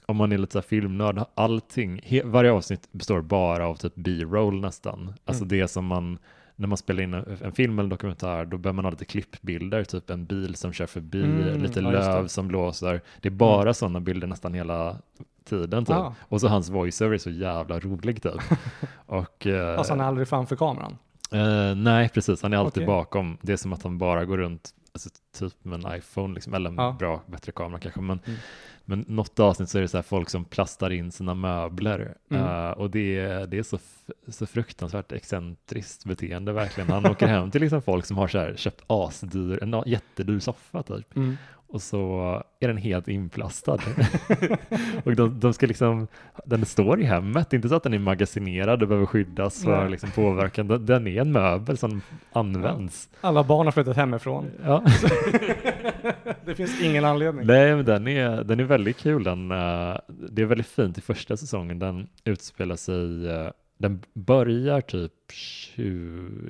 om 0.06 0.18
man 0.18 0.32
är 0.32 0.38
lite 0.38 0.54
så 0.54 0.62
filmnörd, 0.62 1.26
allting, 1.36 2.02
he, 2.04 2.22
varje 2.26 2.52
avsnitt 2.52 2.88
består 2.92 3.22
bara 3.22 3.68
av 3.68 3.76
typ 3.76 3.94
B-roll 3.96 4.62
nästan. 4.62 5.14
Alltså 5.26 5.44
Mm. 5.44 5.50
det 5.60 5.68
som 5.68 5.86
man, 5.86 6.18
när 6.56 6.68
man 6.68 6.78
spelar 6.78 7.04
in 7.04 7.14
en, 7.14 7.52
film 7.52 7.80
eller 7.80 7.90
dokumentär, 7.90 8.46
då 8.46 8.58
behöver 8.58 8.76
man 8.76 8.86
ha 8.86 8.92
lite 8.92 9.06
klippbilder, 9.06 9.84
typ 9.84 10.10
en 10.10 10.26
bil 10.26 10.56
som 10.56 10.74
kör 10.74 10.86
förbi, 10.86 11.24
Mm, 11.24 11.62
lite 11.64 11.80
ja, 11.80 11.92
löv 11.92 12.28
som 12.28 12.48
blåser. 12.48 13.02
Det 13.22 13.28
är 13.30 13.32
bara 13.32 13.74
sådana 13.74 14.00
bilder 14.00 14.28
nästan 14.28 14.54
hela 14.54 14.98
tiden 15.46 15.86
typ. 15.86 15.96
Ah. 15.96 16.14
Och 16.22 16.42
så 16.42 16.48
hans 16.48 16.70
voiceover 16.70 17.14
är 17.14 17.18
så 17.18 17.30
jävla 17.30 17.80
rolig 17.80 18.24
typ. 18.24 18.42
Och, 19.06 19.48
eh, 19.48 19.78
Alltså 19.78 19.94
han 19.94 20.02
är 20.02 20.06
aldrig 20.06 20.28
framför 20.28 20.56
kameran. 20.56 20.98
Eh, 21.32 21.76
nej, 21.76 22.10
precis. 22.10 22.42
Han 22.44 22.54
är 22.54 22.58
alltid 22.58 22.84
Okej. 22.84 22.88
bakom. 22.88 23.38
Det 23.42 23.54
är 23.54 23.58
som 23.58 23.74
att 23.74 23.84
han 23.84 23.98
bara 23.98 24.26
går 24.26 24.38
runt, 24.38 24.70
alltså, 24.94 25.10
typ 25.40 25.54
med 25.66 25.86
en 25.86 25.96
iPhone, 25.98 26.34
liksom, 26.34 26.54
eller 26.54 26.70
en 26.70 26.76
Ja. 26.76 26.96
bra, 27.00 27.22
bättre 27.28 27.52
kamera 27.52 27.80
kanske. 27.80 28.02
Men, 28.02 28.20
Mm. 28.26 28.40
men 28.86 29.06
något 29.08 29.40
avsnitt 29.40 29.70
så 29.70 29.78
är 29.78 29.82
det 29.82 29.88
så 29.88 29.98
här 29.98 30.02
folk 30.02 30.30
som 30.30 30.46
plastar 30.46 30.90
in 30.90 31.12
sina 31.12 31.34
möbler. 31.34 32.16
Mm. 32.32 32.44
Eh, 32.66 32.72
och 32.72 32.90
det 32.90 33.20
är, 33.20 33.48
det 33.48 33.58
är 33.60 33.64
så, 33.64 33.80
så 34.28 34.46
fruktansvärt 34.46 35.12
excentriskt 35.12 36.06
beteende 36.06 36.54
verkligen. 36.54 36.90
Han 36.90 37.06
åker 37.06 37.28
hem 37.28 37.52
till 37.52 37.62
liksom 37.62 37.82
folk 37.82 38.06
som 38.06 38.18
har 38.18 38.28
så 38.28 38.40
här, 38.40 38.56
köpt 38.56 38.84
asdyr, 38.88 39.64
en 39.64 39.84
jättedyr 39.86 40.40
soffa 40.40 40.84
typ. 40.84 41.16
Mm. 41.16 41.38
Och 41.74 41.82
så 41.82 42.44
är 42.60 42.68
den 42.68 42.78
helt 42.78 43.08
inplastad. 43.08 43.74
och 45.04 45.16
de, 45.16 45.40
de 45.40 45.54
ska 45.54 45.68
liksom, 45.68 46.08
den 46.46 46.66
står 46.66 47.02
i 47.02 47.04
hemmet, 47.04 47.50
det 47.50 47.54
är 47.54 47.58
inte 47.58 47.70
så 47.70 47.76
att 47.76 47.84
den 47.84 47.94
är 47.94 48.00
magasinerad 48.00 48.82
och 48.82 48.88
behöver 48.88 49.06
skyddas 49.06 49.64
för 49.64 49.90
liksom 49.90 50.12
påverkan. 50.12 50.68
Den, 50.68 50.86
den 50.86 51.08
är 51.08 51.22
en 51.22 51.32
möbel 51.32 51.78
som 51.78 52.02
används. 52.32 53.10
Alla 53.22 53.44
barn 53.44 53.68
har 53.68 53.72
flyttat 53.72 53.98
hemifrån. 53.98 54.46
Ja. 54.64 54.84
Det 56.46 56.56
finns 56.56 56.82
ingen 56.82 57.06
anledning. 57.06 57.46
Nej, 57.48 57.76
men 57.76 57.86
den 57.86 58.08
är, 58.08 58.44
den 58.44 58.60
är 58.60 58.64
väldigt 58.64 58.98
kul. 58.98 59.24
Den, 59.24 59.52
eh, 59.52 59.98
det 60.08 60.42
är 60.42 60.46
väldigt 60.46 60.68
fint 60.68 60.98
i 60.98 61.02
första 61.02 61.38
säsongen. 61.38 61.80
Den 61.80 62.08
utspelar 62.24 62.76
sig, 62.76 63.28
eh, 63.30 63.50
den 63.78 64.02
börjar 64.14 64.82
typ 64.82 65.12
20, 65.32 65.84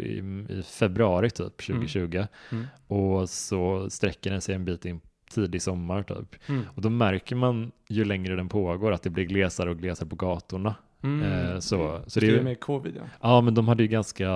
i, 0.01 0.17
i 0.49 0.63
februari 0.63 1.29
typ 1.29 1.57
2020 1.57 2.25
Mm. 2.51 2.65
och 2.87 3.29
så 3.29 3.89
sträcker 3.89 4.31
den 4.31 4.41
sig 4.41 4.55
en 4.55 4.65
bit 4.65 4.85
in 4.85 4.99
tidig 5.33 5.61
sommar 5.61 6.03
typ. 6.03 6.35
Mm. 6.49 6.61
Och 6.75 6.81
då 6.81 6.89
märker 6.89 7.35
man 7.35 7.71
ju 7.89 8.05
längre 8.05 8.35
den 8.35 8.49
pågår 8.49 8.91
att 8.91 9.01
det 9.03 9.09
blir 9.09 9.23
glesare 9.25 9.69
och 9.69 9.77
glesare 9.77 10.09
på 10.09 10.15
gatorna. 10.15 10.75
Mm. 11.03 11.21
Eh, 11.31 11.59
så- 11.59 12.01
så 12.07 12.19
det 12.19 12.27
är 12.27 12.31
ju- 12.31 12.43
med 12.43 12.59
covid 12.59 12.93
ja. 12.95 13.01
Ja, 13.21 13.41
men 13.41 13.53
de 13.53 13.67
hade 13.67 13.83
ju 13.83 13.89
ganska 13.89 14.29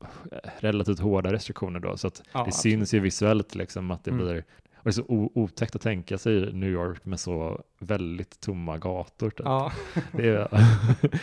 eh, 0.00 0.38
relativt 0.60 0.98
hårda 1.00 1.32
restriktioner 1.32 1.80
då, 1.80 1.96
så 1.96 2.06
att 2.06 2.22
ja 2.32 2.38
det 2.38 2.38
absolut. 2.48 2.54
syns 2.78 2.94
ju 2.94 3.00
visuellt 3.00 3.54
liksom 3.54 3.90
att 3.90 4.04
det 4.04 4.10
Mm. 4.10 4.24
blir 4.26 4.44
och 4.84 4.90
det 4.90 4.90
är 4.90 4.92
så 4.92 5.30
otäckt 5.34 5.76
att 5.76 5.82
tänka 5.82 6.18
sig 6.18 6.52
New 6.52 6.68
York 6.70 7.04
med 7.04 7.20
så 7.20 7.62
väldigt 7.78 8.40
tomma 8.40 8.78
gator. 8.78 9.30
Typ. 9.30 9.40
Ja. 9.44 9.72
Det, 10.12 10.28
är, 10.28 10.48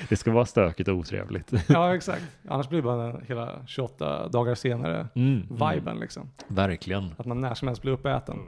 det 0.10 0.16
ska 0.16 0.32
vara 0.32 0.46
stökigt 0.46 0.90
och 0.90 0.96
otrevligt. 0.96 1.54
ja, 1.70 1.96
exakt. 1.96 2.24
Annars 2.48 2.70
blir 2.70 2.78
det 2.80 2.84
bara 2.84 3.08
den 3.12 3.24
hela 3.28 3.66
28 3.68 4.28
dagar 4.28 4.56
senare 4.56 5.08
Mm, 5.16 5.42
viben 5.42 5.88
mm, 5.88 6.00
liksom. 6.00 6.30
verkligen. 6.48 7.14
Att 7.18 7.26
man 7.26 7.42
när 7.42 7.54
som 7.54 7.68
helst 7.68 7.82
blir 7.82 7.92
uppäten. 7.92 8.40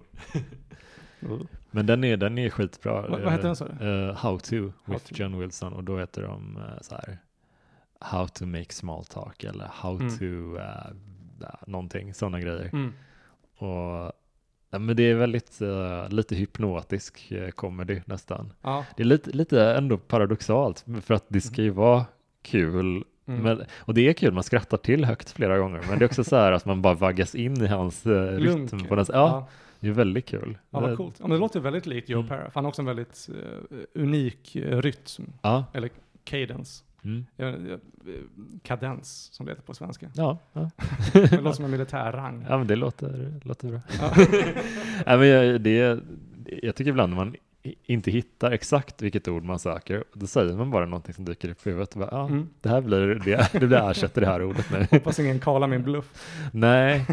Mm. 1.21 1.47
Men 1.71 1.85
den 1.85 2.03
är, 2.03 2.17
den 2.17 2.37
är 2.37 2.49
skitbra. 2.49 3.01
Vad- 3.01 3.21
vad 3.21 3.31
heter 3.31 3.43
den, 3.47 3.55
sa 3.55 3.67
du? 3.79 4.07
Eh, 4.09 4.15
How 4.15 4.39
to 4.39 4.55
with 4.85 5.05
to. 5.05 5.15
John 5.15 5.39
Wilson 5.39 5.73
och 5.73 5.83
då 5.83 5.99
heter 5.99 6.21
de 6.21 6.57
eh, 6.57 6.81
så 6.81 6.95
här 6.95 7.17
How 7.99 8.27
to 8.27 8.45
make 8.45 8.73
small 8.73 9.05
talk 9.05 9.43
eller 9.43 9.67
How 9.73 9.95
Mm. 9.99 10.17
to 10.17 10.25
ja, 11.41 11.59
någonting, 11.67 12.13
sådana 12.13 12.39
grejer. 12.39 12.69
Mm. 12.73 12.93
Och, 13.57 14.11
ja, 14.73 14.79
men 14.79 14.95
det 14.95 15.03
är 15.03 15.15
väldigt 15.15 15.61
eh, 15.61 16.09
lite 16.09 16.35
hypnotisk 16.35 17.31
uh, 17.31 17.49
comedy 17.49 18.01
nästan. 18.05 18.53
Ja. 18.61 18.85
Det 18.97 19.03
är 19.03 19.07
lite, 19.07 19.31
lite 19.31 19.61
ändå 19.61 19.97
paradoxalt 19.97 20.85
för 21.01 21.13
att 21.13 21.25
det 21.27 21.41
ska 21.41 21.61
ju 21.61 21.69
vara 21.69 22.05
kul. 22.41 23.03
Mm. 23.25 23.43
Men, 23.43 23.65
och 23.79 23.93
det 23.93 24.09
är 24.09 24.13
kul, 24.13 24.33
man 24.33 24.43
skrattar 24.43 24.77
till 24.77 25.05
högt 25.05 25.31
flera 25.31 25.57
gånger. 25.57 25.81
Men 25.89 25.99
det 25.99 26.05
är 26.05 26.07
också 26.07 26.23
så 26.23 26.35
här 26.35 26.51
att 26.51 26.65
man 26.65 26.81
bara 26.81 26.93
vaggas 26.93 27.35
in 27.35 27.61
i 27.61 27.67
hans 27.67 28.05
uh, 28.05 28.37
rytm. 28.37 28.87
På 28.87 28.95
något, 28.95 29.09
ja, 29.09 29.47
det 29.79 29.87
är 29.87 29.91
väldigt 29.91 30.25
kul. 30.25 30.57
Ja, 30.69 30.79
vad 30.79 30.97
coolt. 30.97 31.15
Ja, 31.19 31.27
men 31.27 31.31
det 31.31 31.39
låter 31.39 31.59
väldigt 31.59 31.85
likt 31.85 32.09
Joe 32.09 32.19
Mm. 32.19 32.29
Pera. 32.29 32.51
Han 32.53 32.63
har 32.63 32.69
också 32.69 32.81
en 32.81 32.85
väldigt 32.85 33.29
eh, 33.29 34.01
unik 34.01 34.55
uh, 34.55 34.81
rytm, 34.81 35.33
Ja, 35.41 35.65
eller 35.73 35.89
cadence. 36.23 36.83
Mm. 37.03 37.25
Kadens, 38.63 39.29
som 39.31 39.45
det 39.45 39.51
heter 39.51 39.63
på 39.63 39.73
svenska. 39.73 40.09
ja, 40.15 40.37
ja. 40.53 40.69
Det 41.13 41.41
låter 41.41 41.55
som 41.55 41.65
en 41.65 41.71
militär 41.71 42.11
rang. 42.11 42.45
ja 42.49 42.57
men 42.57 42.67
det 42.67 42.75
låter, 42.75 43.39
låter 43.43 43.67
bra. 43.67 43.79
Ja. 43.99 44.11
Nej, 45.05 45.17
men 45.17 45.27
jag, 45.27 45.61
det, 45.61 45.99
jag 46.63 46.75
tycker 46.75 46.89
ibland 46.91 47.09
när 47.09 47.25
man 47.25 47.35
inte 47.83 48.11
hittar 48.11 48.51
exakt 48.51 49.01
vilket 49.01 49.27
ord 49.27 49.43
man 49.43 49.59
söker, 49.59 50.03
då 50.13 50.27
säger 50.27 50.53
man 50.55 50.71
bara 50.71 50.85
någonting 50.85 51.13
som 51.13 51.25
dyker 51.25 51.49
upp 51.49 51.67
i 51.67 51.69
huvudet. 51.69 51.95
Bara, 51.95 52.09
ja, 52.11 52.25
Mm. 52.27 52.49
Det 52.61 52.69
här 52.69 52.81
blir, 52.81 53.21
det, 53.25 53.49
det 53.51 53.67
blir 53.67 53.89
ersätter 53.91 54.21
det 54.21 54.27
här 54.27 54.43
ordet 54.43 54.71
nu. 54.71 54.87
Hoppas 54.97 55.19
ingen 55.19 55.39
kallar 55.39 55.67
min 55.67 55.83
bluff. 55.83 56.37
Nej, 56.51 57.05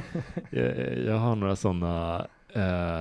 jag, 0.50 0.98
jag 0.98 1.18
har 1.18 1.36
några 1.36 1.56
sådana, 1.56 2.26
eh, 2.52 3.00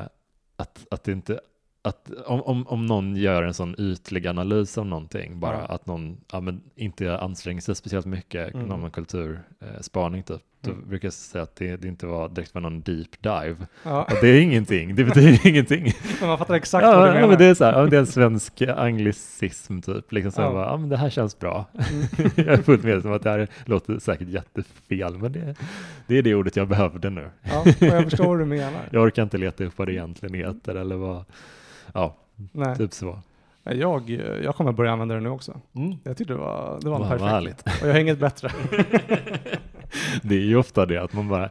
att, 0.55 0.85
att 0.91 1.03
det 1.03 1.11
inte, 1.11 1.39
att 1.81 2.11
om, 2.25 2.41
om, 2.41 2.67
om 2.67 2.85
någon 2.85 3.15
gör 3.15 3.43
en 3.43 3.53
sån 3.53 3.75
ytlig 3.77 4.27
analys 4.27 4.77
av 4.77 4.85
någonting, 4.85 5.39
bara 5.39 5.57
Ja. 5.57 5.65
att 5.65 5.85
någon 5.85 6.17
ja, 6.31 6.39
men 6.41 6.61
inte 6.75 7.17
anstränger 7.19 7.61
sig 7.61 7.75
speciellt 7.75 8.05
mycket, 8.05 8.53
Mm. 8.53 8.67
någon 8.67 8.91
kulturspaning 8.91 9.83
spaning 9.83 10.23
typ, 10.23 10.41
då 10.61 10.71
Mm. 10.71 10.89
brukar 10.89 11.05
jag 11.05 11.13
säga 11.13 11.43
att 11.43 11.55
det, 11.55 11.75
det 11.75 11.87
inte 11.87 12.05
var 12.05 12.29
direkt 12.29 12.53
var 12.53 12.61
någon 12.61 12.81
deep 12.81 13.21
dive. 13.21 13.55
Ja, 13.83 14.03
Och 14.03 14.17
det 14.21 14.27
är 14.27 14.41
ingenting, 14.41 14.95
det 14.95 15.03
betyder 15.03 15.47
ingenting. 15.47 15.93
men 16.19 16.29
man 16.29 16.37
fattar 16.37 16.53
exakt 16.53 16.83
ja, 16.85 16.91
vad 16.95 17.03
du 17.03 17.07
ja, 17.07 17.13
menar. 17.13 17.27
men 17.27 17.37
det 17.37 17.45
är 17.45 17.53
så 17.53 17.63
här, 17.65 17.73
ja, 17.79 17.85
det 17.85 17.95
är 17.95 17.99
en 17.99 18.07
svensk 18.07 18.61
anglicism 18.61 19.79
typ, 19.81 20.11
liksom 20.11 20.31
så 20.31 20.41
Ja. 20.41 20.51
bara, 20.53 20.65
ja 20.65 20.77
men 20.77 20.89
det 20.89 20.97
här 20.97 21.09
känns 21.09 21.39
bra. 21.39 21.65
Mm. 21.73 22.05
jag 22.35 22.47
är 22.47 22.57
fullt 22.61 22.83
medveten 22.83 23.11
om 23.11 23.15
att 23.17 23.23
det 23.23 23.29
här 23.29 23.47
låter 23.65 23.99
säkert 23.99 24.27
jättefel, 24.27 25.17
men 25.17 25.31
det, 25.31 25.55
det 26.07 26.17
är 26.17 26.21
det 26.21 26.35
ordet 26.35 26.55
jag 26.55 26.67
behövde 26.67 27.09
nu. 27.09 27.29
Ja, 27.43 27.59
och 27.61 27.67
jag 27.81 28.03
förstår 28.09 28.25
vad 28.27 28.39
du 28.39 28.45
menar. 28.45 28.81
Jag 28.91 29.03
orkar 29.03 29.23
inte 29.23 29.37
leta 29.37 29.63
upp 29.63 29.77
vad 29.77 29.87
det 29.87 29.93
egentligen 29.93 30.35
heter 30.35 30.75
eller 30.75 30.95
vad, 30.95 31.25
ja, 31.93 32.15
Nej, 32.51 32.75
typ 32.77 32.93
så. 32.93 33.19
jag, 33.63 34.09
jag 34.43 34.55
kommer 34.55 34.71
börja 34.71 34.91
använda 34.91 35.15
det 35.15 35.21
nu 35.21 35.29
också. 35.29 35.61
Mm. 35.75 35.95
Jag 36.03 36.17
tyckte 36.17 36.33
det 36.33 36.39
var, 36.39 36.79
det 36.81 36.89
var 36.89 36.99
vad 36.99 37.07
perfekt. 37.09 37.31
härligt. 37.31 37.61
Och 37.81 37.87
jag 37.87 37.93
har 37.93 37.99
inget 37.99 38.19
bättre. 38.19 38.51
Det 40.21 40.35
är 40.35 40.45
ju 40.45 40.55
ofta 40.55 40.85
det 40.85 40.97
att 40.97 41.13
man 41.13 41.27
bara, 41.27 41.49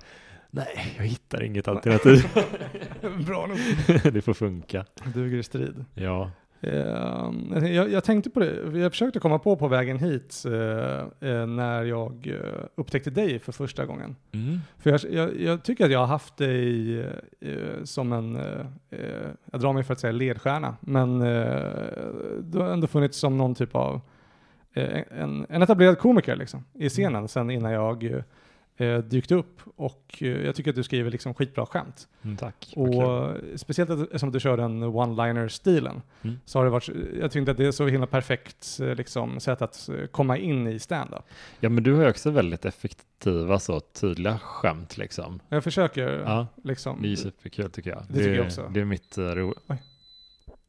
nej, 0.50 0.94
jag 0.96 1.04
hittar 1.04 1.42
inget 1.42 1.68
alternativ. 1.68 2.28
Bra 3.26 3.46
nog. 3.46 3.58
det 4.12 4.22
får 4.22 4.34
funka. 4.34 4.84
Duger 5.14 5.38
i 5.38 5.42
strid. 5.42 5.84
Ja. 5.94 6.30
Eh, 6.60 7.74
jag, 7.74 7.92
jag 7.92 8.04
tänkte 8.04 8.30
på 8.30 8.40
det, 8.40 8.78
jag 8.78 8.92
försökte 8.92 9.20
komma 9.20 9.38
på 9.38 9.56
på 9.56 9.68
vägen 9.68 9.98
hit 9.98 10.44
eh, 10.46 11.30
eh, 11.30 11.46
när 11.46 11.84
jag 11.84 12.26
eh, 12.26 12.64
upptäckte 12.74 13.10
dig 13.10 13.38
för 13.38 13.52
första 13.52 13.86
gången. 13.86 14.16
Mm. 14.32 14.58
För 14.78 14.90
jag, 14.90 15.00
jag, 15.10 15.40
jag 15.40 15.62
tycker 15.62 15.84
att 15.84 15.90
jag 15.90 15.98
har 15.98 16.06
haft 16.06 16.36
dig 16.36 17.06
som 17.84 18.12
en, 18.12 18.38
jag 19.52 19.60
drar 19.60 19.72
mig 19.72 19.84
för 19.84 19.92
att 19.92 20.00
säga 20.00 20.12
ledstjärna, 20.12 20.76
men 20.80 21.18
du 22.40 22.58
har 22.58 22.70
ändå 22.70 22.86
funnits 22.86 23.18
som 23.18 23.38
någon 23.38 23.54
typ 23.54 23.74
av 23.74 24.00
en, 25.10 25.46
en 25.48 25.62
etablerad 25.62 25.98
komiker 25.98 26.36
liksom, 26.36 26.64
i 26.74 26.88
scenen 26.88 27.28
sen 27.28 27.50
innan 27.50 27.72
jag 27.72 28.04
eh, 28.04 28.86
eh, 28.86 28.98
dykt 28.98 29.30
upp. 29.32 29.60
Och 29.76 30.18
eh, 30.20 30.28
jag 30.28 30.54
tycker 30.54 30.70
att 30.70 30.76
du 30.76 30.82
skriver 30.82 31.10
liksom 31.10 31.34
skitbra 31.34 31.66
skämt. 31.66 32.08
Mm, 32.22 32.36
tack. 32.36 32.72
Och 32.76 32.94
eh, 32.94 33.36
speciellt 33.56 33.90
eftersom 33.90 34.32
du 34.32 34.40
kör 34.40 34.56
den 34.56 34.82
one-liner-stilen 34.82 36.02
Mm. 36.22 36.36
så 36.44 36.58
har 36.58 36.64
det 36.64 36.70
varit, 36.70 36.88
jag 37.20 37.30
tyckte 37.30 37.50
att 37.50 37.56
det 37.56 37.66
är 37.66 37.72
så 37.72 37.86
himla 37.86 38.06
perfekt 38.06 38.78
eh, 38.82 38.94
liksom, 38.94 39.40
sätt 39.40 39.62
att 39.62 39.88
eh, 39.88 40.06
komma 40.06 40.36
in 40.38 40.66
i 40.66 40.78
stand-up. 40.78 41.22
Ja, 41.60 41.68
men 41.68 41.84
du 41.84 41.94
har 41.94 42.02
ju 42.02 42.10
också 42.10 42.30
väldigt 42.30 42.64
effektiva, 42.64 43.58
så 43.58 43.80
tydliga 43.80 44.38
skämt 44.38 44.96
liksom. 44.98 45.40
Jag 45.48 45.64
försöker 45.64 46.08
Ja, 46.26 46.46
liksom, 46.64 47.02
det 47.02 47.12
är 47.12 47.16
superkul 47.16 47.70
tycker 47.70 47.90
jag. 47.90 48.02
Det 48.08 48.14
tycker 48.14 48.28
jag 48.30 48.38
är- 48.38 48.46
också. 48.46 48.70
Det 48.74 48.80
är 48.80 48.84
mitt 48.84 49.18
ro... 49.18 49.54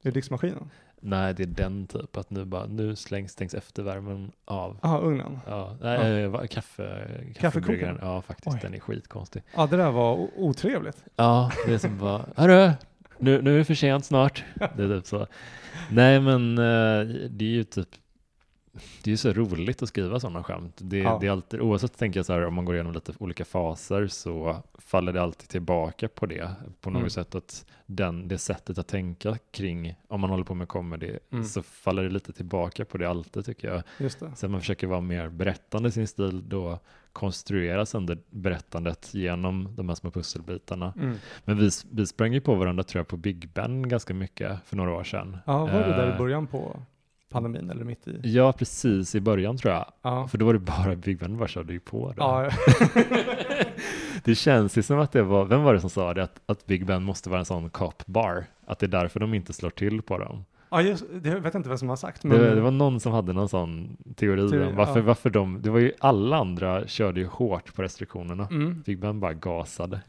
det 0.04 0.10
är 0.10 0.14
diskmaskinen. 0.14 0.70
Nej, 1.02 1.34
det 1.34 1.44
är 1.44 1.48
den 1.48 1.88
typ, 1.88 2.18
att 2.18 2.30
nu 2.30 2.46
bara, 2.46 2.66
nu 2.66 2.96
slängs, 2.96 3.32
stängs 3.32 3.54
eftervärmen 3.54 4.32
av. 4.46 4.78
Jaha, 4.82 5.00
ugnen. 5.00 5.40
Ja, 5.48 5.76
nej, 5.82 6.22
eh, 6.24 6.30
va- 6.30 6.48
kaffe, 6.48 7.08
kaffebryggaren. 7.40 7.98
Ja, 8.02 8.22
faktiskt, 8.22 8.48
Oj. 8.56 8.60
den 8.62 8.74
är 8.74 8.80
skitkonstig. 8.80 9.44
Ja, 9.56 9.68
det 9.68 9.78
där 9.78 9.92
var 9.92 10.28
otrevligt. 10.36 11.04
Ja, 11.16 11.52
det 11.68 11.74
är 11.74 11.78
som 11.78 11.98
bara, 11.98 12.26
hörru, 12.36 12.72
nu, 13.18 13.42
nu 13.42 13.54
är 13.54 13.58
det 13.58 13.66
för 13.66 13.74
sent 13.74 14.06
snart. 14.06 14.44
Det 14.78 14.84
är 14.84 14.98
typ 14.98 15.06
så. 15.08 15.28
Nej, 15.92 16.20
men 16.20 16.58
eh, 16.58 17.08
det 17.30 17.46
är 17.46 17.50
ju 17.50 17.64
typ, 17.64 17.90
det 19.04 19.12
är 19.12 19.16
så 19.16 19.34
roligt 19.34 19.84
att 19.84 19.90
skriva 19.90 20.20
sådana 20.20 20.44
skämt. 20.44 20.74
Det, 20.78 20.98
Ja. 20.98 21.18
det 21.22 21.28
är 21.28 21.32
alltid, 21.32 21.62
oavsett 21.62 21.98
tänker 21.98 22.20
jag 22.20 22.26
så 22.26 22.34
här, 22.34 22.46
om 22.46 22.54
man 22.54 22.66
går 22.66 22.76
igenom 22.76 22.94
lite 22.94 23.14
olika 23.20 23.46
faser 23.46 24.08
så 24.08 24.58
faller 24.78 25.14
det 25.14 25.22
alltid 25.22 25.50
tillbaka 25.50 26.08
på 26.08 26.26
det. 26.26 26.52
På 26.82 26.90
något 26.90 27.00
Mm. 27.00 27.10
sätt 27.10 27.36
att 27.36 27.66
den, 27.86 28.28
det 28.28 28.38
sättet 28.38 28.78
att 28.78 28.88
tänka 28.88 29.38
kring, 29.52 29.96
om 30.08 30.22
man 30.22 30.30
håller 30.30 30.44
på 30.44 30.54
med 30.54 30.68
comedy, 30.68 31.18
Mm. 31.32 31.46
så 31.46 31.64
faller 31.64 32.04
det 32.04 32.10
lite 32.10 32.34
tillbaka 32.34 32.86
på 32.86 32.98
det 32.98 33.10
alltid 33.10 33.46
tycker 33.46 33.68
jag. 33.74 33.84
Just 33.98 34.20
det. 34.20 34.32
Sen 34.36 34.52
man 34.52 34.60
försöker 34.60 34.88
vara 34.88 35.02
mer 35.02 35.30
berättande 35.30 35.90
i 35.90 35.92
sin 35.92 36.08
stil, 36.08 36.50
då 36.50 36.80
konstrueras 37.14 37.96
ändå 37.96 38.16
berättandet 38.30 39.14
genom 39.14 39.76
de 39.76 39.90
här 39.90 39.96
små 39.96 40.12
pusselbitarna. 40.12 40.94
Mm. 40.98 41.16
Men 41.46 41.58
vi, 41.58 41.70
vi 41.92 42.06
sprang 42.08 42.34
ju 42.34 42.42
på 42.42 42.56
varandra 42.56 42.84
tror 42.84 43.00
jag 43.00 43.08
på 43.08 43.18
Big 43.18 43.50
Ben 43.54 43.90
ganska 43.90 44.14
mycket 44.14 44.58
för 44.66 44.76
några 44.78 44.92
år 44.94 45.04
sedan. 45.04 45.38
Ja, 45.46 45.58
var 45.66 45.72
det 45.74 45.80
där 45.80 46.08
Eh, 46.10 46.16
i 46.16 46.18
början 46.18 46.48
på 46.48 46.82
pandemin 47.30 47.70
eller 47.70 47.84
mitt 47.84 48.08
i? 48.08 48.20
Ja, 48.24 48.54
precis 48.54 49.16
i 49.16 49.20
början 49.20 49.58
tror 49.58 49.74
jag. 49.74 49.86
Ja. 50.02 50.28
För 50.28 50.38
då 50.38 50.46
var 50.46 50.54
det 50.54 50.60
bara 50.60 50.96
Big 50.96 51.20
Ben 51.20 51.38
bara 51.38 51.48
körde 51.48 51.74
ju 51.74 51.80
på 51.80 52.08
det. 52.12 52.16
Ja, 52.18 52.50
det 54.24 54.36
känns 54.36 54.78
ju 54.78 54.82
som 54.82 55.00
att 55.00 55.12
det 55.12 55.24
var, 55.24 55.46
vem 55.46 55.64
var 55.64 55.74
det 55.74 55.82
som 55.82 55.90
sa 55.90 56.14
det, 56.14 56.24
att, 56.24 56.42
att 56.46 56.66
Big 56.66 56.86
Ben 56.86 57.04
måste 57.04 57.30
vara 57.30 57.40
en 57.40 57.46
sån 57.46 57.70
cop 57.70 58.06
bar? 58.06 58.46
Att 58.66 58.80
det 58.80 58.86
är 58.86 58.88
därför 58.88 59.20
de 59.20 59.34
inte 59.34 59.54
slår 59.54 59.70
till 59.70 60.02
på 60.02 60.18
dem. 60.18 60.46
Ja 60.72 60.82
just, 60.82 61.06
det 61.22 61.30
jag 61.30 61.40
vet 61.42 61.56
inte 61.56 61.70
vem 61.70 61.78
som 61.78 61.90
har 61.90 61.96
sagt. 61.96 62.24
Men, 62.24 62.40
Det, 62.40 62.56
det 62.56 62.62
var 62.62 62.72
någon 62.72 63.00
som 63.00 63.12
hade 63.12 63.34
någon 63.34 63.50
sån 63.50 63.98
teori 64.16 64.50
Teori, 64.50 64.66
om 64.68 64.76
varför, 64.76 65.00
ja. 65.00 65.06
varför 65.06 65.30
de, 65.30 65.62
det 65.62 65.70
var 65.70 65.80
ju 65.80 65.92
alla 66.00 66.38
andra 66.38 66.88
körde 66.88 67.20
ju 67.20 67.26
hårt 67.28 67.76
på 67.76 67.82
restriktionerna. 67.82 68.48
mm. 68.52 68.82
Big 68.86 69.00
Ben 69.00 69.20
bara 69.20 69.34
gasade. 69.34 70.02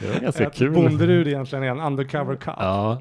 det 0.00 0.08
var 0.14 0.20
ganska 0.20 0.50
kul. 0.50 0.70
Bonderud 0.70 1.26
egentligen 1.28 1.64
är 1.64 1.68
en 1.68 1.80
undercover 1.80 2.36
cop. 2.36 2.54
Ja. 2.58 2.98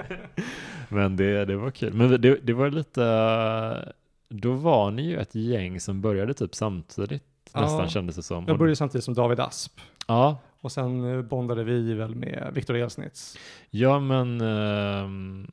Men 0.88 1.16
det, 1.16 1.44
det 1.44 1.56
var 1.56 1.70
kul. 1.70 1.92
Men 1.94 2.20
det, 2.20 2.36
det 2.42 2.52
var 2.52 2.70
lite, 2.70 3.92
då 4.28 4.52
var 4.52 4.90
ni 4.90 5.02
ju 5.02 5.16
ett 5.18 5.34
gäng 5.34 5.80
som 5.80 6.00
började 6.00 6.34
typ 6.34 6.54
samtidigt 6.54 7.22
Ja. 7.52 7.60
nästan 7.60 7.88
kändes 7.88 8.16
det 8.16 8.22
som. 8.22 8.44
Jag 8.48 8.58
började 8.58 8.76
samtidigt 8.76 9.04
som 9.04 9.14
David 9.14 9.40
Asp. 9.40 9.80
Ja, 10.06 10.38
Och 10.66 10.72
sen 10.72 11.14
eh, 11.14 11.22
bondade 11.22 11.64
vi 11.64 11.94
väl 11.94 12.14
med 12.14 12.50
Viktor 12.54 12.76
Elsnitz. 12.76 13.38
ja 13.70 14.00
men 14.00 14.40
ehm, 14.40 15.50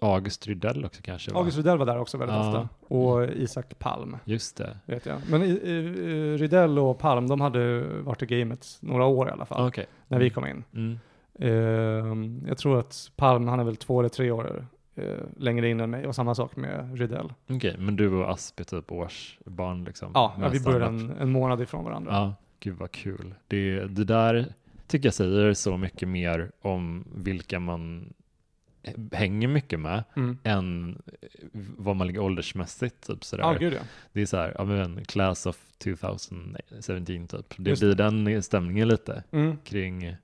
August 0.00 0.46
Rydell 0.46 0.84
också 0.84 1.02
kanske 1.02 1.32
va? 1.32 1.38
August 1.38 1.56
Rydell 1.56 1.78
var 1.78 1.86
där 1.86 1.98
också 1.98 2.18
väldigt 2.18 2.36
Ja. 2.36 2.48
ofta. 2.48 2.68
Och 2.94 3.24
Isak 3.24 3.78
Palm, 3.78 4.16
Just 4.24 4.56
det. 4.56 4.78
vet 4.86 5.06
jag. 5.06 5.18
Men 5.30 5.42
eh, 5.42 6.38
Rydell 6.38 6.78
och 6.78 6.98
Palm, 6.98 7.28
de 7.28 7.40
hade 7.40 7.80
varit 8.02 8.22
i 8.22 8.26
gamet 8.26 8.66
några 8.80 9.04
år 9.06 9.28
i 9.28 9.30
alla 9.30 9.46
fall, 9.46 9.68
Okej. 9.68 9.86
när 10.08 10.18
vi 10.18 10.30
kom 10.30 10.46
in. 10.46 10.64
Mm. 10.74 10.98
Eh, 11.38 12.48
jag 12.48 12.58
tror 12.58 12.78
att 12.78 13.10
Palm, 13.16 13.48
han 13.48 13.60
är 13.60 13.64
väl 13.64 13.76
två 13.76 14.00
eller 14.00 14.08
tre 14.08 14.30
år 14.30 14.66
eh, 14.94 15.04
längre 15.36 15.68
in 15.68 15.80
än 15.80 15.90
mig. 15.90 16.06
Och 16.06 16.14
samma 16.14 16.34
sak 16.34 16.56
med 16.56 16.98
Rydell. 16.98 17.32
Okej, 17.50 17.76
men 17.78 17.96
du 17.96 18.08
och 18.14 18.30
Asp 18.30 18.60
är 18.60 18.64
typ 18.64 18.92
årsbarn 18.92 19.84
liksom? 19.84 20.10
Ja, 20.14 20.34
ja 20.40 20.48
vi 20.48 20.60
började 20.60 20.86
en, 20.86 21.10
en 21.20 21.32
månad 21.32 21.60
ifrån 21.60 21.84
varandra. 21.84 22.12
Ja, 22.12 22.34
gud 22.60 22.76
vad 22.76 22.92
kul. 22.92 23.34
Det, 23.48 23.80
det 23.80 24.04
där 24.04 24.46
tycker 24.86 25.06
jag 25.06 25.14
säger 25.14 25.54
så 25.54 25.76
mycket 25.76 26.08
mer 26.08 26.50
om 26.60 27.04
vilka 27.14 27.60
man 27.60 28.12
hänger 29.12 29.48
mycket 29.48 29.80
med 29.80 30.04
Mm. 30.16 30.38
än 30.44 31.02
vad 31.76 31.96
man 31.96 32.06
ligger 32.06 32.20
åldersmässigt. 32.20 33.06
Typ 33.06 33.24
sådär. 33.24 33.44
Ja, 33.44 33.52
gud 33.52 33.72
ja. 33.72 33.80
Det 34.12 34.22
är 34.22 34.26
så 34.26 34.36
här, 34.36 34.54
ja 34.58 34.64
men 34.64 35.04
class 35.04 35.46
of 35.46 35.58
2017 35.78 36.56
typ. 37.28 37.54
Det 37.58 37.70
Just 37.70 37.82
blir 37.82 37.94
den 37.94 38.42
stämningen 38.42 38.88
lite 38.88 39.22
Mm. 39.30 39.56
kring, 39.64 40.16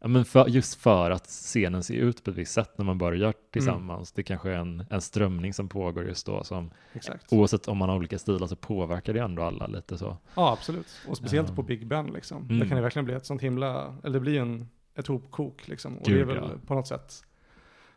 ja 0.00 0.08
men 0.08 0.24
för, 0.24 0.48
just 0.48 0.74
för 0.74 1.10
att 1.10 1.26
scenen 1.26 1.82
ser 1.82 1.94
ut 1.94 2.24
på 2.24 2.30
ett 2.30 2.36
visst 2.36 2.52
sätt 2.52 2.78
när 2.78 2.84
man 2.84 2.98
börjar 2.98 3.34
tillsammans. 3.50 4.12
Det 4.12 4.22
kanske 4.22 4.50
är 4.50 4.56
en, 4.58 4.84
en 4.90 5.00
strömning 5.00 5.54
som 5.54 5.68
pågår 5.68 6.04
just 6.04 6.26
då 6.26 6.44
som 6.44 6.70
Exakt. 6.92 7.32
oavsett 7.32 7.68
om 7.68 7.78
man 7.78 7.88
har 7.88 7.96
olika 7.96 8.18
stilar 8.18 8.46
så 8.46 8.56
påverkar 8.56 9.12
det 9.14 9.20
ändå 9.20 9.42
alla 9.42 9.66
lite 9.66 9.98
så. 9.98 10.16
Ja, 10.34 10.52
absolut. 10.52 10.86
Och 11.08 11.16
speciellt 11.16 11.48
Ja. 11.48 11.54
på 11.54 11.62
Big 11.62 11.86
Ben 11.86 12.06
liksom. 12.06 12.42
Mm. 12.42 12.58
Det 12.58 12.68
kan 12.68 12.76
ju 12.76 12.82
verkligen 12.82 13.04
bli 13.04 13.14
ett 13.14 13.26
sånt 13.26 13.42
himla, 13.42 13.94
eller 14.04 14.14
det 14.14 14.20
blir 14.20 14.40
en, 14.40 14.68
ett 14.94 15.06
hopkok 15.06 15.68
liksom. 15.68 15.98
Och 15.98 16.06
Gud, 16.06 16.16
det 16.16 16.20
är 16.20 16.24
väl 16.40 16.50
ja. 16.52 16.58
på 16.66 16.74
något 16.74 16.86
sätt, 16.88 17.24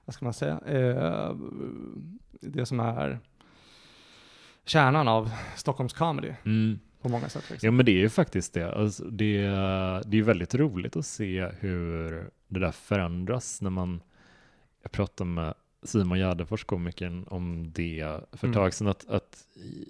vad 0.05 0.13
ska 0.13 0.25
man 0.25 0.33
säga, 0.33 0.59
eh, 0.65 1.35
det 2.41 2.65
som 2.65 2.79
är 2.79 3.19
kärnan 4.65 5.07
av 5.07 5.31
Stockholms 5.55 5.93
comedy 5.93 6.33
Mm. 6.45 6.79
På 7.01 7.09
många 7.09 7.29
sätt. 7.29 7.43
Liksom. 7.49 7.67
Ja 7.67 7.71
men 7.71 7.85
det 7.85 7.91
är 7.91 7.97
ju 7.99 8.09
faktiskt 8.09 8.53
det. 8.53 8.71
Alltså, 8.73 9.03
det, 9.03 9.41
det 10.05 10.17
är 10.17 10.21
väldigt 10.23 10.55
roligt 10.55 10.95
att 10.95 11.05
se 11.05 11.47
hur 11.59 12.29
det 12.47 12.59
där 12.59 12.71
förändras 12.71 13.61
när 13.61 13.69
man, 13.69 14.01
jag 14.83 14.91
pratade 14.91 15.29
med 15.29 15.53
Simon 15.83 16.17
Gärdenfors, 16.17 16.63
komikern, 16.63 17.25
om 17.29 17.71
det 17.75 17.99
för 18.31 18.37
ett 18.37 18.43
Mm. 18.43 18.53
tag 18.53 18.73
sedan, 18.73 18.87
att, 18.87 19.09
att 19.09 19.37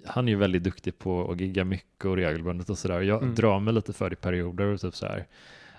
han 0.06 0.28
är 0.28 0.32
ju 0.32 0.38
väldigt 0.38 0.62
duktig 0.64 0.98
på 0.98 1.30
att 1.32 1.40
gigga 1.40 1.64
mycket 1.64 2.04
och 2.04 2.16
regelbundet 2.16 2.70
och 2.70 2.78
sådär. 2.78 3.00
Jag 3.00 3.22
Mm. 3.22 3.34
drar 3.34 3.60
mig 3.60 3.74
lite 3.74 3.92
för 3.92 4.10
det 4.10 4.14
i 4.14 4.16
perioder 4.16 4.64
och 4.64 4.80
typ 4.80 4.94
så 4.96 5.06
här, 5.06 5.26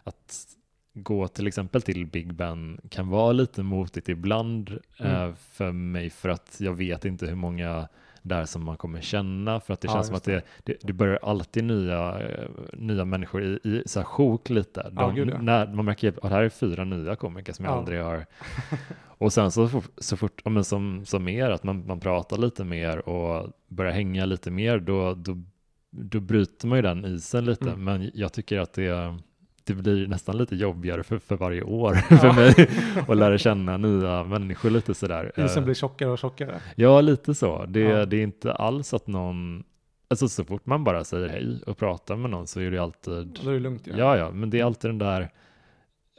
att 0.04 0.46
gå 0.94 1.28
till 1.28 1.48
exempel 1.48 1.82
till 1.82 2.06
Big 2.06 2.34
Ben 2.34 2.82
kan 2.90 3.10
vara 3.10 3.32
lite 3.32 3.64
motigt 3.64 4.10
ibland 4.10 4.80
Mm. 5.00 5.12
eh, 5.30 5.36
för 5.52 5.72
mig 5.72 6.10
för 6.10 6.30
att 6.30 6.56
jag 6.60 6.74
vet 6.74 7.06
inte 7.06 7.26
hur 7.26 7.36
många 7.36 7.88
där 8.22 8.46
som 8.46 8.64
man 8.66 8.78
kommer 8.78 9.02
känna 9.02 9.60
för 9.60 9.74
att 9.74 9.82
det 9.82 9.88
Ja, 9.88 9.94
känns 9.94 10.08
som 10.08 10.16
att 10.16 10.24
det, 10.24 10.42
det, 10.64 10.78
det 10.82 10.94
börjar 10.94 11.20
alltid 11.24 11.64
nya, 11.64 12.20
eh, 12.20 12.50
nya 12.74 13.06
människor 13.06 13.44
i, 13.44 13.60
i 13.64 13.84
så 13.86 14.00
här 14.00 14.06
sjok 14.06 14.50
lite. 14.50 14.84
De, 14.84 14.94
Ja, 14.98 15.10
gud, 15.10 15.44
när, 15.44 15.74
man 15.74 15.86
märker 15.86 16.08
att 16.10 16.22
det 16.22 16.28
här 16.28 16.44
är 16.44 16.50
fyra 16.50 16.84
nya 16.84 17.16
komiker 17.16 17.54
som 17.54 17.66
jag 17.66 17.74
Ja. 17.74 17.78
aldrig 17.78 18.02
har. 18.02 18.26
Och 19.18 19.34
sen 19.34 19.52
så, 19.52 19.70
så 19.98 20.18
fort, 20.18 20.46
men 20.46 20.64
som, 20.64 21.06
som 21.06 21.28
er, 21.28 21.50
att 21.50 21.64
man, 21.64 21.88
man 21.88 22.00
pratar 22.00 22.38
lite 22.38 22.64
mer 22.64 23.10
och 23.10 23.52
börjar 23.68 23.92
hänga 23.92 24.26
lite 24.26 24.52
mer, 24.52 24.80
då, 24.80 25.14
då, 25.14 25.44
då 25.92 26.20
bryter 26.20 26.68
man 26.68 26.78
ju 26.78 26.82
den 26.82 27.06
isen 27.06 27.46
lite. 27.46 27.70
Mm. 27.70 27.84
Men 27.84 28.12
jag 28.14 28.34
tycker 28.34 28.60
att 28.60 28.74
det, 28.74 29.18
det 29.64 29.74
blir 29.74 30.08
nästan 30.08 30.38
lite 30.38 30.56
jobbigare 30.56 31.04
för, 31.04 31.20
för 31.20 31.36
varje 31.38 31.62
år 31.64 31.96
Ja. 32.10 32.18
för 32.18 32.34
mig 32.34 32.70
att 33.08 33.18
lära 33.18 33.38
känna 33.38 33.78
nya 33.78 34.24
människor 34.24 34.70
lite 34.70 34.94
sådär. 34.94 35.32
Isen 35.38 35.58
Eh, 35.58 35.64
blir 35.66 35.74
tjockare 35.76 36.10
och 36.10 36.20
tjockare. 36.20 36.62
Ja, 36.76 37.02
lite 37.02 37.36
så. 37.36 37.66
Det, 37.66 37.80
Ja. 37.80 38.06
det 38.06 38.18
är 38.18 38.24
inte 38.24 38.54
alls 38.54 38.94
att 38.94 39.08
någon, 39.08 39.64
alltså 40.10 40.28
så 40.30 40.44
fort 40.44 40.66
man 40.66 40.84
bara 40.84 41.04
säger 41.04 41.28
hej 41.30 41.62
och 41.68 41.78
pratar 41.78 42.16
med 42.16 42.30
någon 42.32 42.48
så 42.48 42.60
är 42.60 42.72
det 42.72 42.78
alltid, 42.80 43.40
Då 43.44 43.50
är 43.50 43.54
det 43.54 43.60
lugnt 43.60 43.88
ju. 43.88 43.92
ja 43.98 44.18
ja, 44.18 44.32
men 44.32 44.50
det 44.50 44.60
är 44.60 44.64
alltid 44.66 44.90
den 44.90 44.98
där, 44.98 45.30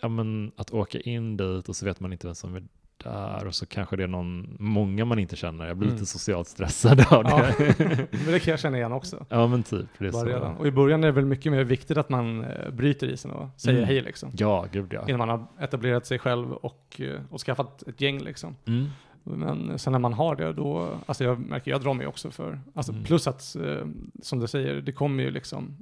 ja 0.03 0.09
men 0.09 0.53
att 0.57 0.71
åka 0.71 1.01
in 1.01 1.37
dit 1.37 1.69
och 1.69 1.77
så 1.77 1.85
vet 1.87 2.01
man 2.01 2.13
inte 2.13 2.27
vem 2.27 2.35
som 2.35 2.55
är 2.55 2.63
där 3.03 3.47
och 3.47 3.55
så 3.55 3.67
kanske 3.67 3.97
det 3.97 4.03
är 4.03 4.07
någon, 4.09 4.57
många 4.59 5.05
man 5.05 5.19
inte 5.19 5.37
känner. 5.37 5.67
Jag 5.67 5.77
blir 5.77 5.89
Mm. 5.89 5.97
lite 6.01 6.07
socialt 6.11 6.49
stressad 6.49 7.01
av 7.11 7.25
Ja. 7.29 7.47
det. 7.59 7.79
Men 8.25 8.33
det 8.33 8.41
kan 8.41 8.51
jag 8.51 8.61
känna 8.61 8.77
igen 8.77 8.93
också. 8.93 9.27
ja 9.29 9.47
men 9.47 9.63
typ, 9.63 9.87
det 9.99 10.07
är 10.07 10.13
Bara 10.13 10.21
så. 10.23 10.29
redan. 10.29 10.57
Och 10.57 10.67
i 10.67 10.71
början 10.71 11.05
är 11.05 11.09
det 11.09 11.13
väl 11.13 11.27
mycket 11.27 11.53
mer 11.53 11.65
viktigt 11.65 11.97
att 11.99 12.09
man 12.09 12.45
eh, 12.45 12.71
bryter 12.71 13.07
isen 13.07 13.31
och 13.31 13.49
säger 13.61 13.79
Mm. 13.79 13.89
hej 13.89 14.01
liksom. 14.01 14.31
Ja, 14.37 14.67
gud 14.73 14.93
ja. 14.93 15.05
Innan 15.09 15.19
man 15.19 15.29
har 15.29 15.47
etablerat 15.61 16.07
sig 16.07 16.19
själv 16.19 16.53
och, 16.53 17.01
eh, 17.01 17.21
och 17.31 17.41
skaffat 17.41 17.83
ett 17.83 18.01
gäng 18.01 18.19
liksom. 18.19 18.57
Mm. 18.67 18.87
Men 19.25 19.79
sen 19.79 19.93
när 19.93 19.99
man 19.99 20.13
har 20.13 20.37
det 20.37 20.53
då, 20.53 20.89
alltså 21.07 21.25
jag 21.25 21.39
märker, 21.39 21.71
jag 21.71 21.81
drar 21.81 21.95
mig 21.95 22.07
också 22.07 22.31
för, 22.31 22.61
alltså 22.75 22.93
Mm. 22.93 23.05
plus 23.05 23.27
att, 23.27 23.57
eh, 23.57 23.87
som 24.23 24.39
du 24.41 24.47
säger, 24.47 24.75
det 24.81 24.93
kommer 24.93 25.23
ju 25.25 25.31
liksom 25.31 25.77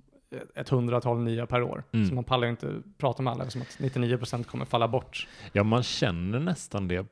ett- 0.55 0.69
hundratal 0.69 1.21
nya 1.21 1.47
per 1.47 1.63
år. 1.63 1.85
Mm. 1.93 2.07
Så 2.09 2.15
man 2.15 2.25
pallar 2.25 2.45
ju 2.47 2.51
inte 2.51 2.83
prata 2.99 3.23
med 3.23 3.33
alla, 3.33 3.51
som 3.51 3.63
att 3.63 3.79
99% 3.79 4.45
kommer 4.47 4.65
falla 4.65 4.89
bort. 4.89 5.29
Ja, 5.53 5.63
man 5.63 5.83
känner 5.83 6.39
nästan 6.41 6.89
det. 6.89 7.07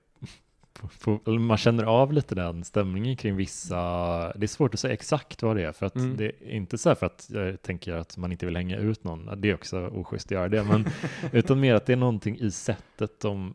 Man 1.39 1.57
känner 1.57 1.85
av 1.85 2.13
lite 2.13 2.35
den 2.35 2.65
stämningen 2.65 3.17
kring 3.17 3.37
vissa. 3.37 3.77
Det 4.37 4.43
är 4.45 4.47
svårt 4.47 4.75
att 4.75 4.81
säga 4.81 4.93
exakt 4.95 5.43
vad 5.43 5.57
det 5.57 5.63
är. 5.65 5.73
För 5.73 5.87
att 5.87 5.95
Mm. 5.97 6.17
det 6.17 6.25
är 6.27 6.51
inte 6.51 6.79
så 6.79 6.89
här 6.91 6.95
för 6.95 7.07
att 7.07 7.31
jag 7.33 7.63
tänker 7.63 7.93
att 7.95 8.17
man 8.17 8.33
inte 8.33 8.47
vill 8.47 8.57
hänga 8.57 8.77
ut 8.77 9.05
någon. 9.05 9.41
Det 9.41 9.51
är 9.51 9.55
också 9.55 9.87
oschysst 9.87 10.27
att 10.27 10.31
göra 10.31 10.49
det. 10.49 10.65
Men, 10.65 10.87
utan 11.33 11.61
mer 11.61 11.75
att 11.75 11.87
det 11.87 11.93
är 11.93 11.97
någonting 11.97 12.39
i 12.39 12.51
sättet 12.51 13.21
de 13.21 13.55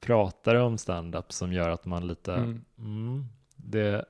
pratar 0.00 0.54
om 0.54 0.78
stand-up 0.78 1.32
som 1.32 1.52
gör 1.52 1.68
att 1.70 1.84
man 1.86 2.06
lite, 2.06 2.34
Mm. 2.34 2.64
mm, 2.78 3.24
det, 3.56 4.04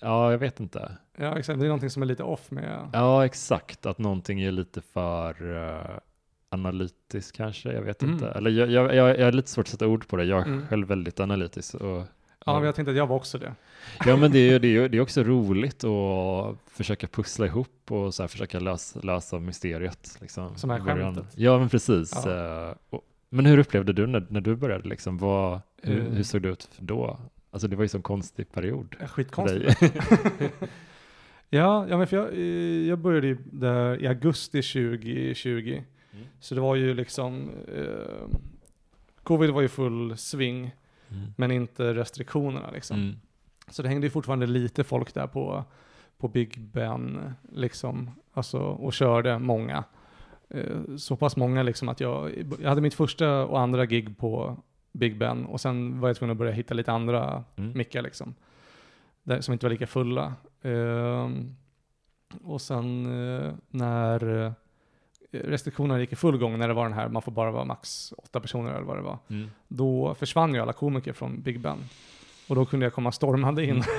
ja 0.00 0.30
jag 0.30 0.38
vet 0.38 0.60
inte. 0.60 0.92
Ja, 1.20 1.38
exakt. 1.38 1.58
Det 1.58 1.64
är 1.64 1.68
någonting 1.68 1.90
som 1.90 2.02
är 2.02 2.06
lite 2.06 2.22
off 2.22 2.50
med, 2.50 2.88
Ja 2.92 3.24
exakt, 3.24 3.86
att 3.86 3.98
någonting 3.98 4.40
är 4.42 4.50
lite 4.52 4.80
för 4.80 5.42
uh, 5.42 5.98
analytiskt 6.48 7.36
kanske, 7.36 7.72
jag 7.72 7.82
vet 7.82 8.02
Mm. 8.02 8.14
inte. 8.14 8.28
Eller 8.28 8.50
jag, 8.50 8.70
jag, 8.70 8.94
jag, 8.94 9.08
jag 9.08 9.20
är 9.28 9.32
lite 9.32 9.50
svårt 9.50 9.64
att 9.64 9.68
sätta 9.70 9.86
ord 9.86 10.08
på 10.08 10.16
det, 10.16 10.24
jag 10.24 10.40
är 10.40 10.44
Mm. 10.44 10.66
själv 10.66 10.86
väldigt 10.88 11.20
analytisk. 11.20 11.74
Och, 11.74 12.02
ja, 12.46 12.54
men 12.54 12.62
jag 12.64 12.74
tänkte 12.74 12.90
att 12.90 12.96
jag 12.96 13.06
var 13.06 13.16
också 13.16 13.38
det. 13.38 13.54
Ja 14.06 14.16
men 14.16 14.32
det 14.32 14.38
är 14.38 14.52
ju 14.52 14.58
det 14.58 14.76
är, 14.76 14.88
det 14.88 14.96
är 14.96 15.00
också 15.00 15.22
roligt 15.22 15.84
att 15.84 16.56
försöka 16.70 17.06
pussla 17.06 17.46
ihop 17.46 17.90
och 17.90 18.14
så 18.14 18.22
här 18.22 18.28
försöka 18.28 18.60
lösa, 18.60 19.00
lösa 19.02 19.38
mysteriet. 19.38 20.18
Liksom, 20.20 20.56
Som 20.56 20.70
är 20.70 20.80
skämtet. 20.80 21.26
Ja 21.36 21.58
men 21.58 21.68
precis. 21.68 22.12
Ja. 22.24 22.68
Eh, 22.68 22.98
men 23.28 23.46
hur 23.46 23.58
upplevde 23.58 23.92
du 23.92 24.06
när, 24.06 24.26
när 24.28 24.40
du 24.40 24.56
började? 24.56 24.88
Liksom? 24.88 25.18
Vad, 25.18 25.60
hur, 25.82 25.98
Eh. 26.00 26.04
hur 26.04 26.22
såg 26.22 26.42
det 26.42 26.48
ut 26.48 26.68
då? 26.78 27.18
Alltså 27.50 27.68
det 27.68 27.76
var 27.76 27.82
ju 27.82 27.84
en 27.84 27.88
sån 27.88 28.02
konstig 28.02 28.52
period. 28.52 28.96
Dig. 29.36 29.76
Ja, 31.50 31.86
ja 31.88 31.98
men 31.98 32.06
för 32.06 32.16
jag, 32.16 32.32
eh, 32.32 32.88
jag 32.88 32.98
började 32.98 33.26
ju 33.26 33.38
där 33.44 34.02
i 34.02 34.06
augusti 34.06 34.62
2020. 34.62 35.82
Mm. 36.12 36.26
Så 36.40 36.54
det 36.54 36.60
var 36.60 36.76
ju 36.76 36.94
liksom, 36.94 37.50
eh, 37.74 38.38
covid 39.22 39.50
var 39.50 39.60
ju 39.60 39.68
full 39.68 40.16
sving. 40.16 40.70
Mm. 41.12 41.32
men 41.36 41.50
inte 41.50 41.94
restriktionerna 41.94 42.70
liksom. 42.70 42.96
Mm. 42.96 43.16
Så 43.68 43.82
det 43.82 43.88
hängde 43.88 44.06
ju 44.06 44.10
fortfarande 44.10 44.46
lite 44.46 44.84
folk 44.84 45.14
där 45.14 45.26
på, 45.26 45.64
på 46.18 46.28
Big 46.28 46.60
Ben, 46.60 47.34
liksom, 47.52 48.10
alltså, 48.32 48.58
och 48.58 48.92
körde 48.92 49.38
många. 49.38 49.84
Eh, 50.48 50.96
så 50.96 51.16
pass 51.16 51.36
många 51.36 51.62
liksom 51.62 51.88
att 51.88 52.00
jag, 52.00 52.30
jag 52.62 52.68
hade 52.68 52.80
mitt 52.80 52.94
första 52.94 53.46
och 53.46 53.60
andra 53.60 53.86
gig 53.86 54.18
på 54.18 54.56
Big 54.92 55.18
Ben 55.18 55.46
och 55.46 55.60
sen 55.60 56.00
var 56.00 56.08
jag 56.08 56.16
tvungen 56.16 56.32
att 56.32 56.38
börja 56.38 56.52
hitta 56.52 56.74
lite 56.74 56.92
andra 56.92 57.44
Mm. 57.56 57.72
mickar 57.78 58.02
liksom. 58.02 58.34
Där, 59.22 59.40
som 59.40 59.52
inte 59.52 59.66
var 59.66 59.70
lika 59.70 59.86
fulla. 59.86 60.34
Ehm, 60.62 61.56
och 62.44 62.60
sen 62.60 63.06
eh, 63.06 63.52
när 63.70 64.44
eh, 64.46 64.52
restriktionerna 65.32 66.00
gick 66.00 66.12
i 66.12 66.16
full 66.16 66.38
gång, 66.38 66.58
när 66.58 66.68
det 66.68 66.74
var 66.74 66.84
den 66.84 66.92
här, 66.92 67.08
man 67.08 67.22
får 67.22 67.32
bara 67.32 67.50
vara 67.50 67.64
max 67.64 68.12
åtta 68.18 68.40
personer 68.40 68.70
eller 68.72 68.84
vad 68.86 68.96
det 68.96 69.02
var, 69.02 69.18
Mm. 69.30 69.50
då 69.68 70.14
försvann 70.14 70.54
ju 70.54 70.60
alla 70.60 70.72
komiker 70.72 71.12
från 71.12 71.42
Big 71.42 71.60
Ben. 71.60 71.78
Och 72.48 72.56
då 72.56 72.64
kunde 72.64 72.86
jag 72.86 72.92
komma 72.92 73.12
stormande 73.12 73.64
in 73.64 73.82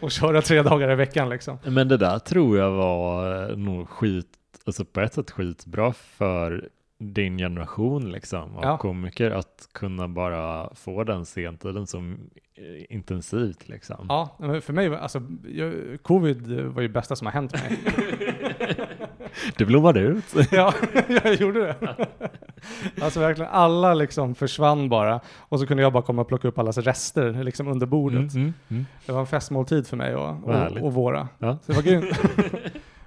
och 0.00 0.10
köra 0.10 0.42
tre 0.42 0.62
dagar 0.62 0.90
i 0.90 0.94
veckan 0.94 1.28
liksom. 1.28 1.58
Men 1.64 1.88
det 1.88 1.96
där 1.96 2.18
tror 2.18 2.58
jag 2.58 2.70
var 2.70 3.50
eh, 3.50 3.56
nog 3.56 3.88
skit, 3.88 4.26
alltså 4.66 4.84
på 4.84 5.00
ett 5.00 5.14
sätt 5.14 5.30
skitbra 5.30 5.92
för 5.92 6.68
din 7.02 7.38
generation 7.38 8.12
liksom 8.12 8.56
av 8.56 8.64
Ja. 8.64 8.78
komiker 8.78 9.30
att 9.30 9.68
kunna 9.72 10.08
bara 10.08 10.74
få 10.74 11.04
den 11.04 11.26
sentiden 11.26 11.86
som 11.86 12.12
eh, 12.54 12.94
intensivt 12.94 13.68
liksom. 13.68 14.06
Ja, 14.08 14.36
för 14.62 14.72
mig, 14.72 14.88
var- 14.88 14.96
alltså, 14.96 15.22
covid 16.02 16.46
var 16.60 16.82
ju 16.82 16.88
det 16.88 16.94
bästa 16.94 17.16
som 17.16 17.26
har 17.26 17.32
hänt 17.32 17.52
mig. 17.52 17.78
Det 19.56 19.64
blommade 19.64 20.00
ut. 20.00 20.24
ja, 20.52 20.74
jag 21.24 21.34
gjorde 21.34 21.60
det. 21.60 21.96
Alltså 23.02 23.20
verkligen, 23.20 23.50
alla 23.50 23.94
liksom 23.94 24.34
försvann 24.34 24.88
bara. 24.88 25.20
Och 25.38 25.60
så 25.60 25.66
kunde 25.66 25.82
jag 25.82 25.92
bara 25.92 26.02
komma 26.02 26.22
och 26.22 26.28
plocka 26.28 26.48
upp 26.48 26.58
allas 26.58 26.78
rester 26.78 27.44
liksom 27.44 27.68
under 27.68 27.86
bordet. 27.86 28.18
Mm, 28.18 28.28
mm, 28.42 28.52
mm. 28.68 28.86
Det 29.06 29.12
var 29.12 29.20
en 29.20 29.26
festmåltid 29.26 29.86
för 29.86 29.96
mig 29.96 30.14
och, 30.14 30.44
och, 30.48 30.76
och 30.82 30.94
våra. 30.94 31.28
Ja. 31.38 31.58
Så 31.62 31.72
det 31.72 31.76
var 31.76 31.82
grymt. 31.82 32.04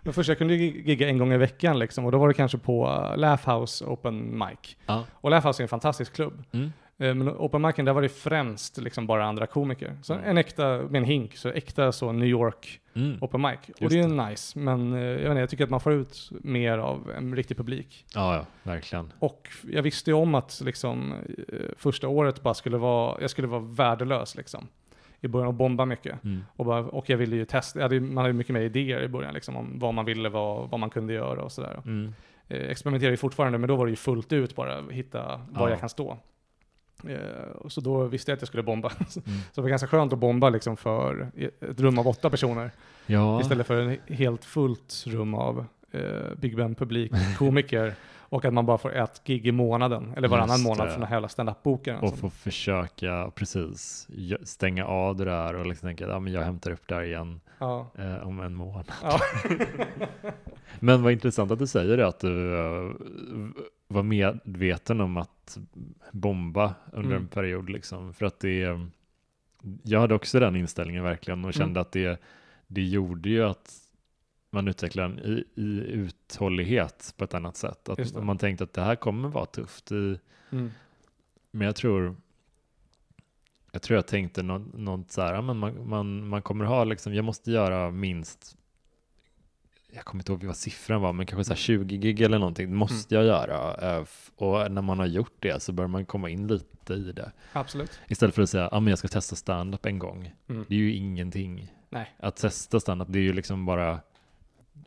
Men 0.03 0.13
först 0.13 0.29
jag 0.29 0.37
kunde 0.37 0.55
gigga 0.55 1.09
en 1.09 1.17
gång 1.17 1.33
i 1.33 1.37
veckan 1.37 1.79
liksom, 1.79 2.05
och 2.05 2.11
då 2.11 2.17
var 2.17 2.27
det 2.27 2.33
kanske 2.33 2.57
på 2.57 2.87
uh, 2.87 3.17
Laugh 3.17 3.49
House 3.59 3.85
Open 3.85 4.37
Mic. 4.39 4.77
Ja. 4.85 5.03
Och 5.13 5.29
Laugh 5.31 5.47
House 5.47 5.61
är 5.61 5.63
en 5.63 5.69
fantastisk 5.69 6.13
klubb. 6.15 6.43
Mm. 6.51 6.71
Eh, 6.97 7.15
Men 7.15 7.29
Open 7.29 7.61
Micen, 7.61 7.85
där 7.85 7.93
var 7.93 8.01
det 8.01 8.09
främst 8.09 8.77
liksom 8.77 9.07
bara 9.07 9.25
andra 9.25 9.47
komiker. 9.47 9.97
Så 10.01 10.13
Mm. 10.13 10.25
en 10.29 10.37
äkta, 10.37 10.77
med 10.77 10.95
en 10.95 11.03
hink, 11.03 11.37
så 11.37 11.49
äkta 11.49 11.91
så 11.91 12.11
New 12.11 12.27
York 12.27 12.79
Mm. 12.95 13.17
Open 13.21 13.41
Mic. 13.41 13.59
Och 13.75 13.81
Just 13.81 13.93
det 13.93 13.99
är 13.99 14.07
ju 14.07 14.29
nice, 14.29 14.59
men 14.59 14.93
eh, 14.93 14.99
jag, 15.01 15.15
vet 15.17 15.25
inte, 15.29 15.39
jag 15.39 15.49
tycker 15.49 15.63
att 15.63 15.69
man 15.69 15.79
får 15.79 15.93
ut 15.93 16.29
mer 16.41 16.77
av 16.77 17.11
en 17.17 17.35
riktig 17.35 17.57
publik. 17.57 18.05
Ja, 18.15 18.35
ja, 18.35 18.45
verkligen. 18.63 19.13
Och 19.19 19.49
jag 19.71 19.81
visste 19.83 20.09
ju 20.09 20.13
om 20.15 20.35
att 20.35 20.61
liksom, 20.65 21.13
eh, 21.47 21.57
första 21.77 22.07
året 22.07 22.41
bara 22.43 22.53
skulle 22.53 22.77
vara, 22.77 23.17
jag 23.21 23.29
skulle 23.29 23.47
vara 23.47 23.61
värdelös 23.61 24.35
liksom. 24.35 24.67
I 25.23 25.27
början 25.27 25.47
och 25.47 25.53
bomba 25.53 25.85
mycket. 25.85 26.23
Mm. 26.23 26.43
Och, 26.55 26.65
bara, 26.65 26.79
och 26.79 27.09
jag 27.09 27.17
ville 27.17 27.35
ju 27.35 27.45
testa, 27.45 27.81
hade, 27.81 27.99
man 27.99 28.21
hade 28.21 28.33
mycket 28.33 28.53
mer 28.53 28.61
idéer 28.61 29.01
i 29.01 29.07
början 29.07 29.33
liksom, 29.33 29.55
om 29.55 29.79
vad 29.79 29.93
man 29.93 30.05
ville, 30.05 30.29
vad, 30.29 30.69
vad 30.69 30.79
man 30.79 30.89
kunde 30.89 31.13
göra 31.13 31.43
och 31.43 31.51
sådär. 31.51 31.81
Mm. 31.85 32.13
Eh, 32.47 32.69
experimenterar 32.69 33.11
ju 33.11 33.17
fortfarande, 33.17 33.57
men 33.57 33.67
då 33.67 33.75
var 33.75 33.85
det 33.85 33.89
ju 33.89 33.95
fullt 33.95 34.33
ut 34.33 34.55
bara, 34.55 34.81
hitta 34.91 35.25
var 35.49 35.67
Ja. 35.67 35.69
jag 35.69 35.79
kan 35.79 35.89
stå. 35.89 36.17
Eh, 37.07 37.67
så 37.67 37.81
då 37.81 38.03
visste 38.03 38.31
jag 38.31 38.35
att 38.35 38.41
jag 38.41 38.47
skulle 38.47 38.63
bomba. 38.63 38.91
Mm. 38.99 39.39
så 39.51 39.55
det 39.55 39.61
var 39.61 39.69
ganska 39.69 39.87
skönt 39.87 40.13
att 40.13 40.19
bomba 40.19 40.49
liksom 40.49 40.77
för 40.77 41.31
ett 41.61 41.79
rum 41.79 41.99
av 41.99 42.07
åtta 42.07 42.29
personer. 42.29 42.71
Ja, 43.05 43.41
Istället 43.41 43.67
för 43.67 43.77
en 43.79 43.97
helt 44.15 44.45
fullt 44.45 45.03
rum 45.07 45.33
av 45.33 45.65
eh, 45.91 46.01
Big 46.37 46.55
Ben-publik, 46.57 47.11
komiker 47.37 47.93
och 48.33 48.45
att 48.45 48.53
man 48.53 48.65
bara 48.65 48.77
får 48.77 48.93
ett 48.95 49.21
gig 49.23 49.47
i 49.47 49.51
månaden, 49.51 50.13
eller 50.17 50.27
varannan 50.27 50.49
Just 50.57 50.63
månad 50.63 50.87
det. 50.87 50.91
från 50.91 50.99
den 50.99 51.07
här 51.09 51.15
jävla 51.15 51.27
standup-bokaren. 51.29 51.99
och 51.99 52.09
som- 52.09 52.17
få 52.17 52.29
försöka 52.29 53.31
precis 53.35 54.07
stänga 54.43 54.85
av 54.85 55.15
det 55.15 55.25
där 55.25 55.55
och 55.55 55.65
liksom 55.65 55.87
tänka 55.87 56.13
att 56.15 56.21
men 56.23 56.33
jag 56.33 56.41
hämtar 56.41 56.71
upp 56.71 56.87
det 56.87 56.95
här 56.95 57.01
igen 57.03 57.41
Ja. 57.59 57.87
eh, 57.97 58.27
om 58.27 58.39
en 58.39 58.55
månad. 58.55 58.91
Ja. 59.03 59.19
Men 60.79 61.03
vad 61.03 61.11
intressant 61.11 61.51
att 61.51 61.59
du 61.59 61.67
säger 61.67 61.97
det, 61.97 62.07
att 62.07 62.19
du 62.19 62.55
eh, 62.59 62.91
var 63.87 64.03
medveten 64.03 65.01
om 65.01 65.17
att 65.17 65.57
bomba 66.11 66.73
under 66.91 67.09
Mm. 67.11 67.21
en 67.21 67.27
period. 67.27 67.69
Liksom. 67.69 68.13
För 68.13 68.25
att 68.25 68.39
det, 68.39 68.79
jag 69.83 69.99
hade 69.99 70.15
också 70.15 70.39
den 70.39 70.55
inställningen 70.55 71.03
verkligen 71.03 71.45
och 71.45 71.53
kände 71.53 71.71
Mm. 71.79 71.81
att 71.81 71.91
det, 71.91 72.21
det 72.67 72.81
gjorde 72.83 73.29
ju 73.29 73.43
att 73.43 73.71
man 74.53 74.67
utvecklar 74.67 75.03
en 75.05 75.19
i, 75.19 75.43
i 75.55 75.79
uthållighet 75.91 77.13
på 77.17 77.23
ett 77.23 77.33
annat 77.33 77.57
sätt. 77.57 77.89
Att 77.89 78.23
man 78.23 78.37
tänkte 78.37 78.63
att 78.63 78.73
det 78.73 78.81
här 78.81 78.95
kommer 78.95 79.29
vara 79.29 79.45
tufft. 79.45 79.91
I, 79.91 80.19
Mm. 80.49 80.71
men 81.51 81.65
jag 81.65 81.75
tror 81.75 82.15
jag 83.71 83.81
tror 83.81 83.95
jag 83.95 84.07
tänkte 84.07 84.43
något, 84.43 84.73
något 84.73 85.11
så 85.11 85.21
här, 85.21 85.41
men 85.41 85.57
man, 85.57 85.89
man, 85.89 86.27
man 86.27 86.41
kommer 86.41 86.65
ha 86.65 86.83
liksom, 86.83 87.13
jag 87.15 87.25
måste 87.25 87.51
göra 87.51 87.91
minst 87.91 88.57
jag 89.95 90.05
kommer 90.05 90.21
inte 90.21 90.31
ihåg 90.31 90.43
vad 90.43 90.55
siffran 90.57 91.01
var, 91.01 91.13
men 91.13 91.25
kanske 91.25 91.43
så 91.43 91.51
här 91.53 91.57
20 91.57 91.97
gig 91.97 92.21
eller 92.21 92.39
någonting 92.39 92.75
måste 92.75 93.15
jag 93.15 93.23
göra. 93.25 93.75
Eh, 93.97 94.05
Och 94.35 94.71
när 94.71 94.81
man 94.81 94.99
har 94.99 95.05
gjort 95.05 95.35
det 95.39 95.61
så 95.63 95.71
bör 95.71 95.87
man 95.87 96.05
komma 96.05 96.29
in 96.29 96.47
lite 96.47 96.93
i 96.93 97.11
det. 97.11 97.31
Absolut. 97.53 97.99
Istället 98.07 98.35
för 98.35 98.41
att 98.41 98.49
säga, 98.49 98.69
ja 98.71 98.79
men 98.79 98.89
jag 98.91 98.99
ska 98.99 99.07
testa 99.07 99.35
stand-up 99.35 99.85
en 99.85 99.99
gång. 99.99 100.33
Mm. 100.49 100.65
Det 100.69 100.75
är 100.75 100.79
ju 100.79 100.93
ingenting. 100.93 101.73
Nej. 101.89 102.15
Att 102.19 102.35
testa 102.35 102.79
stand-up, 102.79 103.07
det 103.11 103.19
är 103.19 103.23
ju 103.23 103.33
liksom 103.33 103.65
bara, 103.65 103.99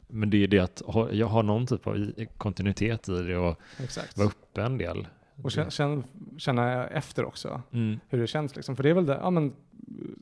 men 0.08 0.30
det 0.30 0.42
är 0.44 0.48
det 0.48 0.58
att 0.58 0.82
ha, 0.86 1.10
jag 1.12 1.26
har 1.26 1.42
någon 1.42 1.66
typ 1.66 1.86
av 1.86 2.12
kontinuitet 2.38 3.08
i 3.08 3.22
det 3.22 3.36
och 3.36 3.60
Exakt. 3.82 4.18
vara 4.18 4.28
uppe 4.28 4.62
en 4.62 4.78
del. 4.78 5.06
Och 5.42 5.50
känna, 5.52 6.02
känna, 6.38 6.86
efter 6.86 7.24
också 7.24 7.62
Mm. 7.72 8.00
hur 8.08 8.18
det 8.20 8.26
känns 8.26 8.56
liksom. 8.56 8.76
För 8.76 8.82
det 8.82 8.90
är 8.90 8.94
väl 8.94 9.06
det, 9.06 9.18
ja 9.22 9.30
men 9.30 9.52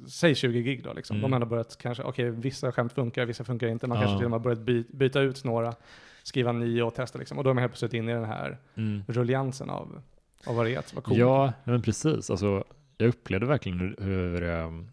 säg 0.09 0.35
20 0.35 0.62
gig 0.62 0.85
då 0.85 0.92
liksom. 0.92 1.16
Mm. 1.16 1.31
De 1.31 1.42
har 1.42 1.46
börjat 1.50 1.79
kanske, 1.81 2.03
okej 2.05 2.31
vissa 2.31 2.72
skämt 2.72 2.92
funkar, 2.92 3.27
vissa 3.27 3.44
funkar 3.44 3.66
inte. 3.68 3.87
Man 3.87 3.96
Ja. 3.98 4.03
kanske 4.03 4.18
till 4.18 4.24
och 4.24 4.31
med 4.31 4.40
har 4.40 4.44
börjat 4.44 4.59
by, 4.61 4.85
byta 4.90 5.20
ut 5.20 5.44
några, 5.44 5.74
skriva 6.22 6.53
nya 6.53 6.85
och 6.87 6.94
testa 6.94 7.18
liksom. 7.18 7.38
Och 7.38 7.44
då 7.44 7.50
är 7.50 7.55
man 7.55 7.61
helt 7.62 7.72
plötsligt 7.72 7.94
inne 7.94 8.11
i 8.11 8.14
den 8.14 8.24
här 8.24 8.59
Mm. 8.74 9.03
rulliansen 9.09 9.70
av, 9.70 10.03
av 10.46 10.57
vad 10.57 10.66
det 10.66 10.74
är 10.74 10.79
att 10.79 10.94
vara 10.94 11.03
cool. 11.03 11.18
Ja, 11.18 11.53
men 11.64 11.83
precis. 11.83 12.31
Alltså, 12.31 12.64
jag 12.98 13.09
upplevde 13.09 13.46
verkligen 13.46 13.79
hur, 13.81 13.96
hur 14.00 14.42
ehm, 14.42 14.88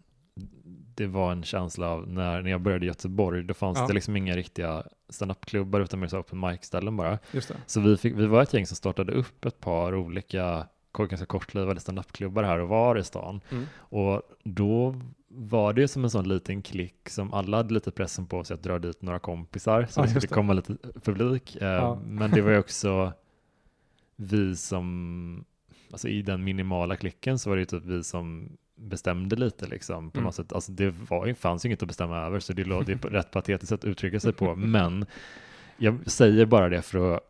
det 0.94 1.06
var 1.06 1.32
en 1.32 1.42
känsla 1.42 1.88
av 1.88 2.08
när, 2.08 2.42
när 2.42 2.50
jag 2.50 2.60
började 2.60 2.84
i 2.84 2.88
Göteborg, 2.88 3.42
då 3.42 3.54
fanns 3.54 3.78
Ja. 3.78 3.86
det 3.86 3.92
liksom 3.94 4.16
inga 4.16 4.36
riktiga 4.36 4.82
standup-klubbar 5.08 5.80
utan 5.80 6.00
mer 6.00 6.06
så 6.08 6.18
open 6.18 6.40
mic-ställen 6.40 6.96
bara. 6.96 7.18
Så 7.66 7.80
vi, 7.80 7.96
fick, 7.96 8.14
vi 8.14 8.26
var 8.26 8.42
ett 8.42 8.54
gäng 8.54 8.66
som 8.66 8.76
startade 8.76 9.12
upp 9.12 9.44
ett 9.44 9.60
par 9.60 9.94
olika 9.94 10.66
ganska 10.98 11.26
kortlivade 11.26 11.80
standup-klubbar 11.80 12.42
här 12.42 12.58
och 12.58 12.68
var 12.68 12.98
i 12.98 13.04
stan. 13.04 13.40
Mm. 13.50 13.64
Och 13.76 14.22
då 14.44 15.00
var 15.28 15.72
det 15.72 15.88
som 15.88 16.04
en 16.04 16.10
sån 16.10 16.28
liten 16.28 16.62
klick 16.62 17.08
som 17.08 17.32
alla 17.34 17.56
hade 17.56 17.74
lite 17.74 17.90
pressen 17.90 18.26
på 18.26 18.44
sig 18.44 18.54
att 18.54 18.62
dra 18.62 18.78
dit 18.78 19.02
några 19.02 19.18
kompisar 19.18 19.86
så 19.90 20.00
Ja, 20.00 20.04
det 20.04 20.08
skulle 20.08 20.20
det. 20.20 20.26
komma 20.34 20.52
lite 20.52 20.76
publik. 21.04 21.56
Eh, 21.56 21.68
Ja. 21.68 21.98
Men 22.06 22.30
det 22.30 22.40
var 22.40 22.50
ju 22.50 22.58
också 22.58 23.12
vi 24.16 24.56
som, 24.56 25.44
alltså 25.90 26.08
i 26.08 26.22
den 26.22 26.44
minimala 26.44 26.96
klicken 26.96 27.38
så 27.38 27.50
var 27.50 27.56
det 27.56 27.60
ju 27.60 27.66
typ 27.66 27.84
vi 27.84 28.04
som 28.04 28.52
bestämde 28.76 29.36
lite 29.36 29.66
liksom 29.66 30.10
på 30.10 30.18
Mm. 30.18 30.24
något 30.24 30.34
sätt. 30.34 30.52
Alltså 30.52 30.72
det 30.72 30.94
var, 31.08 31.34
fanns 31.34 31.64
ju 31.64 31.68
inget 31.68 31.82
att 31.82 31.88
bestämma 31.88 32.18
över 32.18 32.40
så 32.40 32.52
det, 32.52 32.64
lå- 32.64 32.84
det 32.84 32.92
är 32.92 32.96
rätt 33.10 33.30
patetiskt 33.30 33.72
att 33.72 33.84
uttrycka 33.84 34.20
sig 34.20 34.32
på. 34.32 34.54
Men 34.56 35.06
jag 35.76 36.10
säger 36.10 36.46
bara 36.46 36.68
det 36.68 36.82
för 36.82 37.14
att 37.16 37.20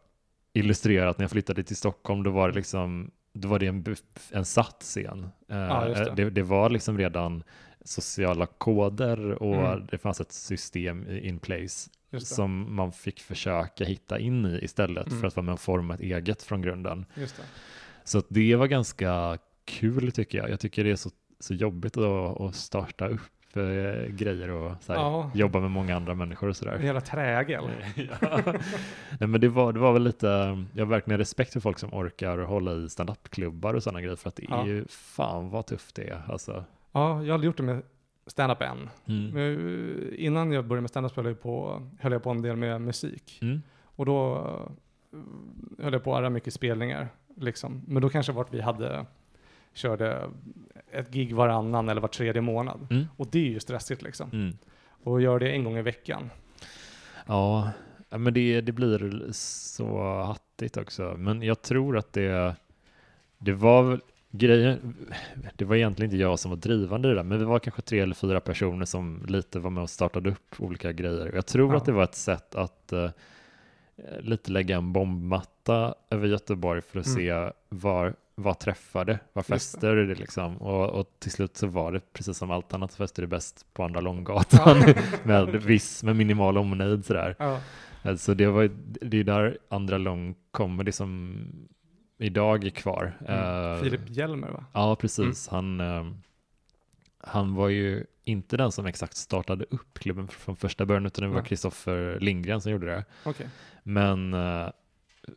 illustrera 0.53 1.11
att 1.11 1.19
när 1.19 1.23
jag 1.25 1.31
flyttade 1.31 1.63
till 1.63 1.77
Stockholm 1.77 2.23
då 2.23 2.31
var 2.31 2.49
det 2.49 2.55
liksom 2.55 3.11
då 3.35 3.49
var 3.49 3.59
det 3.59 3.67
en, 3.67 3.85
en 4.33 4.45
satt 4.45 4.77
scen. 4.83 5.27
Eh, 5.49 5.57
Ja, 5.57 5.85
det. 5.85 6.13
det. 6.17 6.31
Det, 6.31 6.43
var 6.43 6.71
liksom 6.71 6.99
redan 6.99 7.43
sociala 7.85 8.47
koder 8.47 9.43
och 9.43 9.55
Mm. 9.57 9.87
det 9.91 9.99
fanns 9.99 10.21
ett 10.21 10.33
system 10.33 11.11
in 11.11 11.39
place 11.39 11.91
som 12.19 12.75
man 12.75 12.93
fick 12.93 13.21
försöka 13.21 13.85
hitta 13.85 14.19
in 14.19 14.47
i 14.47 14.59
istället 14.63 15.07
Mm. 15.07 15.21
för 15.21 15.27
att 15.27 15.37
vara 15.37 15.45
med 15.45 15.53
och 15.53 15.61
forma 15.61 15.95
ett 15.95 16.01
eget 16.01 16.43
från 16.43 16.63
grunden. 16.63 17.05
Så 18.05 18.23
det 18.29 18.57
var 18.57 18.67
ganska 18.67 19.39
kul 19.65 20.13
tycker 20.13 20.39
jag. 20.39 20.51
Jag 20.51 20.61
tycker 20.61 20.85
det 20.85 20.91
är 20.91 20.97
så, 20.97 21.11
så 21.43 21.55
jobbigt 21.55 21.97
att, 21.97 22.41
att 22.41 22.55
starta 22.55 23.09
upp 23.09 23.57
eh, 23.57 24.07
grejer 24.15 24.49
och 24.51 24.73
så 24.83 24.93
här, 24.93 25.01
Ja. 25.01 25.31
jobba 25.35 25.61
med 25.61 25.71
många 25.71 25.97
andra 25.97 26.15
människor 26.15 26.47
och 26.47 26.51
En 26.51 26.55
sådär. 26.55 26.79
jävla 26.79 27.01
trägel. 27.01 27.65
ja. 28.21 28.41
Nej, 29.21 29.29
men 29.29 29.41
det 29.41 29.49
var, 29.49 29.73
det 29.73 29.79
var 29.81 29.93
väl 29.93 30.03
lite, 30.03 30.27
jag 30.73 30.85
har 30.85 30.91
verkligen 30.91 31.19
respekt 31.19 31.53
för 31.53 31.61
folk 31.61 31.79
som 31.79 31.95
orkar 31.95 32.39
hålla 32.39 32.73
i 32.75 32.89
standup-klubbar 32.89 33.75
och 33.75 33.83
sådana 33.83 34.01
grejer 34.01 34.17
för 34.17 34.29
att 34.29 34.37
det 34.37 34.45
är 34.45 34.51
Ja. 34.51 34.67
ju 34.67 34.85
fan 34.89 35.51
vad 35.51 35.67
tufft 35.67 35.95
det 35.97 36.03
är. 36.09 36.23
Alltså. 36.29 36.65
Ja, 36.93 37.23
jag 37.23 37.27
har 37.29 37.35
aldrig 37.35 37.45
gjort 37.47 37.57
det 37.57 37.63
med 37.63 37.83
stand-up 38.27 38.63
än. 38.63 38.91
Mm. 39.07 39.31
Men, 39.31 40.09
eh, 40.13 40.25
innan 40.27 40.53
jag 40.53 40.65
började 40.67 40.81
med 40.83 40.91
stand-up 40.91 41.17
höll 41.17 41.27
jag 41.27 41.43
på, 41.43 41.83
höll 42.01 42.13
jag 42.13 42.23
på 42.23 42.31
en 42.31 42.43
del 42.43 42.57
med 42.57 42.81
musik. 42.81 43.39
Mm. 43.43 43.63
Och 43.85 44.07
då 44.07 44.35
eh, 45.13 45.85
höll 45.85 45.93
jag 45.93 46.05
på 46.05 46.15
att 46.15 46.19
arra 46.21 46.31
mycket 46.31 46.55
spelningar. 46.55 47.09
Liksom. 47.37 47.83
Men 47.87 48.03
då 48.03 48.09
kanske 48.09 48.33
vart 48.33 48.55
vi 48.55 48.61
hade, 48.61 49.07
körde 49.75 50.23
ett 50.93 51.11
gig 51.11 51.35
varannan 51.35 51.89
eller 51.89 52.01
var 52.01 52.09
tredje 52.09 52.43
månad. 52.43 52.87
Mm. 52.91 53.05
Och 53.17 53.27
det 53.31 53.39
är 53.39 53.51
ju 53.51 53.61
stressigt 53.61 54.03
liksom. 54.03 54.31
Mm. 54.33 54.57
Och 55.05 55.21
gör 55.23 55.39
det 55.39 55.51
en 55.51 55.65
gång 55.65 55.77
i 55.77 55.83
veckan. 55.83 56.31
Ja, 57.27 57.71
men 58.11 58.35
det, 58.35 58.61
det 58.61 58.73
blir 58.73 59.27
så 59.33 60.03
hattigt 60.23 60.77
också. 60.77 61.15
Men 61.19 61.43
jag 61.43 61.63
tror 61.63 61.97
att 61.99 62.13
det, 62.13 62.55
det 63.39 63.53
var 63.53 63.83
väl, 63.83 64.01
grejen, 64.31 64.97
det 65.57 65.65
var 65.65 65.77
egentligen 65.77 66.11
inte 66.13 66.23
jag 66.23 66.39
som 66.39 66.51
var 66.51 66.57
drivande 66.59 67.09
i 67.09 67.11
det 67.11 67.17
där, 67.17 67.23
men 67.25 67.39
vi 67.39 67.45
var 67.45 67.59
kanske 67.59 67.83
tre 67.83 68.01
eller 68.01 68.15
fyra 68.15 68.41
personer 68.41 68.85
som 68.85 69.25
lite 69.29 69.59
var 69.59 69.71
med 69.71 69.83
och 69.83 69.91
startade 69.91 70.31
upp 70.31 70.55
olika 70.61 70.93
grejer. 70.93 71.31
Jag 71.35 71.47
tror 71.47 71.71
Ja. 71.71 71.77
att 71.77 71.85
det 71.85 71.93
var 71.93 72.05
ett 72.05 72.15
sätt 72.15 72.55
att 72.55 72.93
eh, 72.93 73.11
lite 74.21 74.51
lägga 74.53 74.77
en 74.77 74.93
bombmatta 74.93 75.95
över 76.11 76.29
Göteborg 76.29 76.83
för 76.83 76.99
att 77.01 77.07
Mm. 77.07 77.17
se 77.17 77.53
var, 77.69 78.15
vad 78.35 78.59
träffade, 78.59 79.19
det. 79.35 79.43
fester 79.43 79.97
det 79.97 80.15
liksom. 80.15 80.57
Och, 80.57 80.91
och 80.91 81.07
till 81.19 81.31
slut 81.31 81.57
så 81.57 81.67
var 81.67 81.93
det 81.93 82.13
precis 82.13 82.39
som 82.39 82.51
allt 82.51 82.75
annat 82.75 82.95
fester 82.95 83.23
är 83.23 83.27
bäst 83.27 83.67
på 83.75 83.85
Andra 83.85 84.01
Långgatan 84.01 84.83
med 85.23 85.49
viss, 85.49 86.03
med 86.03 86.17
minimal 86.17 86.59
omnejd 86.59 87.05
sådär. 87.05 87.37
Ja. 87.39 87.61
Alltså 88.03 88.35
det 88.35 88.47
var 88.47 88.71
det 89.01 89.19
är 89.19 89.25
där 89.25 89.59
Andra 89.69 89.99
Lång 89.99 90.35
comedy 90.51 90.93
som 90.93 91.39
idag 92.19 92.65
är 92.65 92.71
kvar. 92.71 93.19
Mm. 93.29 93.73
Eh, 93.73 93.83
Filip 93.83 94.01
Hjelmer 94.07 94.49
va? 94.51 94.65
Ja, 94.73 94.97
precis. 94.97 95.49
Han, 95.49 95.81
eh, 95.81 96.07
han 97.19 97.55
var 97.55 97.69
ju 97.69 98.05
inte 98.25 98.57
den 98.57 98.73
som 98.73 98.87
exakt 98.87 99.17
startade 99.17 99.65
upp 99.71 99.99
klubben 99.99 100.29
från 100.29 100.57
första 100.57 100.87
början, 100.87 101.07
utan 101.07 101.25
det 101.25 101.35
var. 101.35 101.43
Kristoffer 101.43 102.21
Lindgren 102.21 102.61
som 102.61 102.73
gjorde 102.73 102.87
det. 102.87 103.05
Okej. 103.25 103.49
Men 103.83 104.35
eh, 104.35 104.69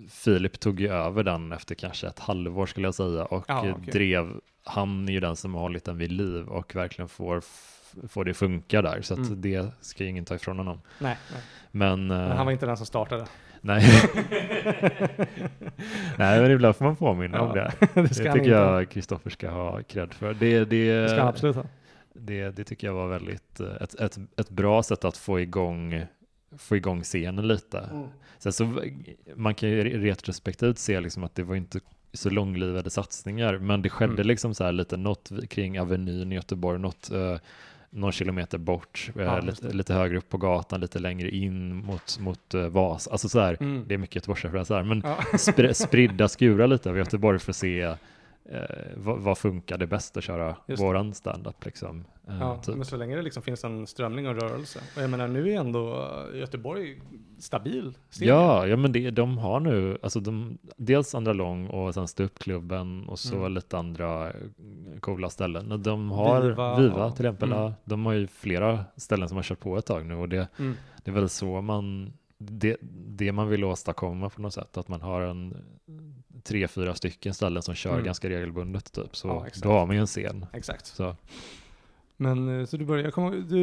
Filip 0.10 0.60
tog 0.60 0.80
ju 0.80 0.88
över 0.90 1.24
den 1.24 1.52
efter 1.52 1.76
kanske 1.76 2.08
ett 2.08 2.20
halvår 2.20 2.66
skulle 2.66 2.88
jag 2.88 2.96
säga 2.96 3.26
och 3.26 3.46
Ja, 3.48 3.66
eh, 3.68 3.76
okej. 3.76 3.92
drev, 3.94 4.34
han 4.64 5.10
är 5.10 5.14
ju 5.14 5.20
den 5.20 5.36
som 5.36 5.54
har 5.54 5.62
hållit 5.62 5.86
den 5.86 5.98
vid 5.98 6.12
liv 6.12 6.48
och 6.48 6.76
verkligen 6.76 7.10
får, 7.10 7.42
får 8.08 8.26
det 8.26 8.34
funka 8.34 8.82
där, 8.82 9.02
så 9.02 9.14
Mm. 9.16 9.42
det 9.42 9.68
ska 9.82 10.04
ju 10.04 10.10
ingen 10.10 10.26
ta 10.26 10.36
ifrån 10.36 10.58
honom. 10.58 10.82
Nej, 11.00 11.18
nej. 11.34 11.42
Men, 11.72 12.12
eh, 12.12 12.18
Men 12.18 12.38
han 12.38 12.46
var 12.46 12.54
inte 12.54 12.66
den 12.66 12.78
som 12.78 12.86
startade. 12.86 13.26
nej. 13.62 13.84
nej, 16.18 16.42
men 16.42 16.52
ibland 16.52 16.76
får 16.76 16.86
man 16.86 16.96
påminna 16.96 17.42
om 17.42 17.58
Ja, 17.58 17.64
det. 17.64 17.74
det 17.80 17.88
Det 17.94 17.98
han 18.00 18.08
tycker 18.08 18.38
inte 18.38 18.50
jag 18.50 18.90
Kristoffer 18.90 19.30
ska 19.30 19.50
ha 19.50 19.82
cred 19.84 20.14
för. 20.14 20.34
Det, 20.34 20.66
det, 20.66 20.66
Det 21.02 21.10
ska 21.10 21.20
han 21.20 21.28
absolut 21.28 21.56
ha. 21.56 21.64
det, 22.14 22.50
det 22.50 22.64
tycker 22.64 22.88
jag 22.88 22.94
var 22.94 23.08
väldigt, 23.08 23.60
eh, 23.60 23.68
ett, 23.82 23.96
ett, 24.00 24.18
ett 24.38 24.50
bra 24.50 24.84
sätt 24.84 25.06
att 25.06 25.18
få 25.18 25.40
igång, 25.40 26.06
få 26.58 26.76
igång 26.76 27.04
scenen 27.04 27.48
lite. 27.48 27.80
Mm. 27.80 28.08
Sen 28.38 28.54
så, 28.54 28.82
man 29.36 29.56
kan 29.56 29.70
ju 29.70 29.84
re- 29.84 30.00
retrospektivt 30.02 30.78
se 30.78 31.00
liksom 31.00 31.24
att 31.24 31.36
det 31.36 31.44
var 31.44 31.56
inte 31.56 31.80
så 32.14 32.30
långlivade 32.30 32.90
satsningar, 32.90 33.58
men 33.58 33.82
det 33.82 33.90
skedde 33.90 34.14
Mm. 34.14 34.28
liksom 34.28 34.54
så 34.56 34.64
här 34.64 34.72
lite 34.72 34.98
något 34.98 35.32
kring 35.50 35.80
Avenyn 35.80 36.32
i 36.32 36.36
Göteborg, 36.36 36.80
något 36.80 37.12
eh, 37.12 37.38
någon 37.90 38.12
kilometer 38.12 38.58
bort, 38.58 39.10
eh, 39.16 39.22
Ja, 39.24 39.40
lite, 39.40 39.68
lite 39.74 39.94
högre 39.94 40.18
upp 40.18 40.30
på 40.30 40.38
gatan, 40.38 40.82
lite 40.82 41.00
längre 41.00 41.30
in 41.30 41.76
mot, 41.76 42.20
mot 42.20 42.56
uh, 42.56 42.68
Vas. 42.68 43.08
Alltså 43.08 43.30
så 43.30 43.40
här, 43.40 43.58
Mm. 43.60 43.84
det 43.88 43.94
är 43.94 43.98
mycket 43.98 44.16
Göteborgsreferenser 44.16 44.76
här, 44.76 44.84
men 44.84 45.02
Ja. 45.06 45.18
spr- 45.34 45.74
spridda 45.74 46.28
skurar 46.28 46.68
lite 46.68 46.90
över 46.90 47.00
Göteborg 47.00 47.40
för 47.40 47.52
att 47.52 47.56
se 47.56 47.96
eh, 48.50 48.60
vad, 48.96 49.20
vad 49.20 49.38
funkade 49.38 49.88
bäst 49.88 50.18
att 50.18 50.24
köra 50.24 50.56
Just 50.68 50.82
det. 50.82 50.88
våran 50.88 51.14
standup 51.14 51.66
liksom. 51.66 52.06
Eh, 52.28 52.38
Ja, 52.40 52.58
typ. 52.58 52.76
men 52.76 52.86
så 52.86 52.98
länge 52.98 53.16
det 53.16 53.22
liksom 53.22 53.44
finns 53.44 53.64
en 53.64 53.88
strömning 53.88 54.28
och 54.28 54.36
rörelse. 54.36 54.80
Och 54.96 55.02
jag 55.02 55.10
menar, 55.10 55.28
nu 55.28 55.52
är 55.54 55.60
ändå 55.60 56.08
Göteborg 56.34 57.02
stabil. 57.40 57.98
Ja, 58.20 58.68
ja 58.68 58.78
men 58.78 58.92
det, 58.92 59.12
de 59.12 59.38
har 59.38 59.60
nu, 59.60 59.98
alltså 60.04 60.20
de, 60.20 60.58
dels 60.78 61.16
Andra 61.16 61.34
Lång 61.34 61.68
och 61.68 61.94
sen 61.94 62.08
Ståuppklubben 62.08 63.06
och 63.10 63.20
så 63.20 63.36
Mm. 63.36 63.54
lite 63.54 63.78
andra 63.78 64.28
eh, 64.30 64.34
coola 65.00 65.30
ställen. 65.30 65.82
De 65.84 66.12
har 66.12 66.42
Viva 66.42 66.80
Viva, 66.80 67.12
till 67.12 67.26
exempel, 67.26 67.54
mm. 67.54 67.72
de 67.86 68.06
har 68.06 68.14
ju 68.14 68.28
flera 68.28 68.86
ställen 68.98 69.28
som 69.30 69.36
har 69.36 69.44
kört 69.44 69.60
på 69.60 69.78
ett 69.78 69.86
tag 69.86 70.06
nu 70.06 70.16
och 70.16 70.30
det, 70.30 70.48
Mm. 70.60 70.74
det 71.04 71.12
är 71.12 71.16
väl 71.16 71.30
så 71.30 71.62
man, 71.62 72.14
det, 72.38 72.78
det 73.08 73.32
man 73.32 73.48
vill 73.48 73.64
åstadkomma 73.64 74.30
på 74.30 74.42
något 74.42 74.54
sätt, 74.54 74.78
att 74.78 74.88
man 74.88 75.02
har 75.02 75.22
en 75.22 75.56
tre, 76.48 76.68
fyra 76.68 76.94
stycken 76.96 77.34
ställen 77.34 77.64
som 77.64 77.76
kör 77.76 77.92
Mm. 77.94 78.06
ganska 78.06 78.30
regelbundet 78.30 78.92
typ, 78.94 79.16
så 79.16 79.28
Ja, 79.28 79.46
då 79.64 79.70
har 79.72 79.86
man 79.86 79.96
ju 79.96 80.00
en 80.00 80.08
scen. 80.08 80.46
Exakt. 80.54 80.86
Så. 80.86 81.16
Men 82.18 82.60
eh, 82.60 82.66
så 82.66 82.78
du 82.78 82.86
började, 82.86 83.08
jag 83.08 83.14
kommer, 83.14 83.32
du, 83.32 83.58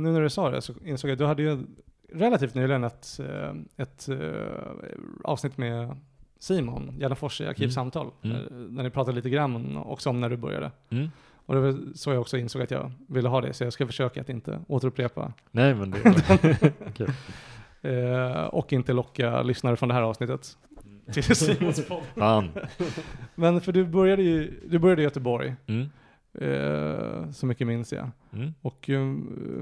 nu 0.00 0.12
när 0.12 0.20
du 0.20 0.30
sa 0.30 0.50
det 0.50 0.62
så 0.62 0.72
insåg 0.84 1.10
jag 1.10 1.12
att 1.12 1.18
du 1.18 1.26
hade 1.26 1.42
ju 1.42 1.58
relativt 2.12 2.54
nyligen 2.54 2.84
ett, 2.84 3.20
eh, 3.20 3.54
ett 3.76 4.08
eh, 4.08 4.18
avsnitt 5.24 5.56
med 5.58 5.96
Simon 6.38 6.94
Gärdenfors 6.98 7.40
i 7.40 7.46
Arkivsamtal. 7.46 8.10
Mm. 8.22 8.36
eh, 8.36 8.42
Där 8.50 8.82
ni 8.82 8.90
pratade 8.90 9.16
lite 9.16 9.30
grann 9.30 9.76
också 9.76 10.10
om 10.10 10.20
när 10.20 10.28
du 10.30 10.36
började. 10.36 10.70
Mm. 10.90 11.08
Och 11.46 11.54
det 11.54 11.60
var 11.60 11.78
så 11.94 12.10
jag 12.10 12.20
också 12.20 12.38
insåg 12.38 12.62
att 12.62 12.70
jag 12.70 12.92
ville 13.08 13.28
ha 13.28 13.40
det, 13.40 13.52
så 13.52 13.64
jag 13.64 13.72
ska 13.72 13.86
försöka 13.86 14.20
att 14.20 14.28
inte 14.28 14.60
återupprepa 14.68 15.32
Nej 15.50 15.74
men 15.74 15.90
det 15.90 15.98
är 16.04 16.90
kul. 16.92 17.10
eh, 17.82 18.44
och 18.44 18.72
inte 18.72 18.92
locka 18.92 19.42
lyssnare 19.42 19.76
från 19.76 19.88
det 19.88 19.94
här 19.94 20.02
avsnittet 20.02 20.56
till 21.12 21.22
Simons 21.36 21.86
podd. 21.88 22.02
Fan. 22.16 22.48
Men 23.34 23.60
för 23.60 23.72
du 23.72 23.84
började 23.84 24.22
ju, 24.22 24.60
du 24.68 24.78
började 24.78 25.02
i 25.02 25.04
Göteborg, 25.04 25.54
Mm. 25.66 25.88
eh, 26.34 27.30
så 27.30 27.46
mycket 27.46 27.66
minns 27.66 27.92
jag. 27.92 28.10
Mm. 28.32 28.54
Och, 28.62 28.90
eh, 28.90 29.00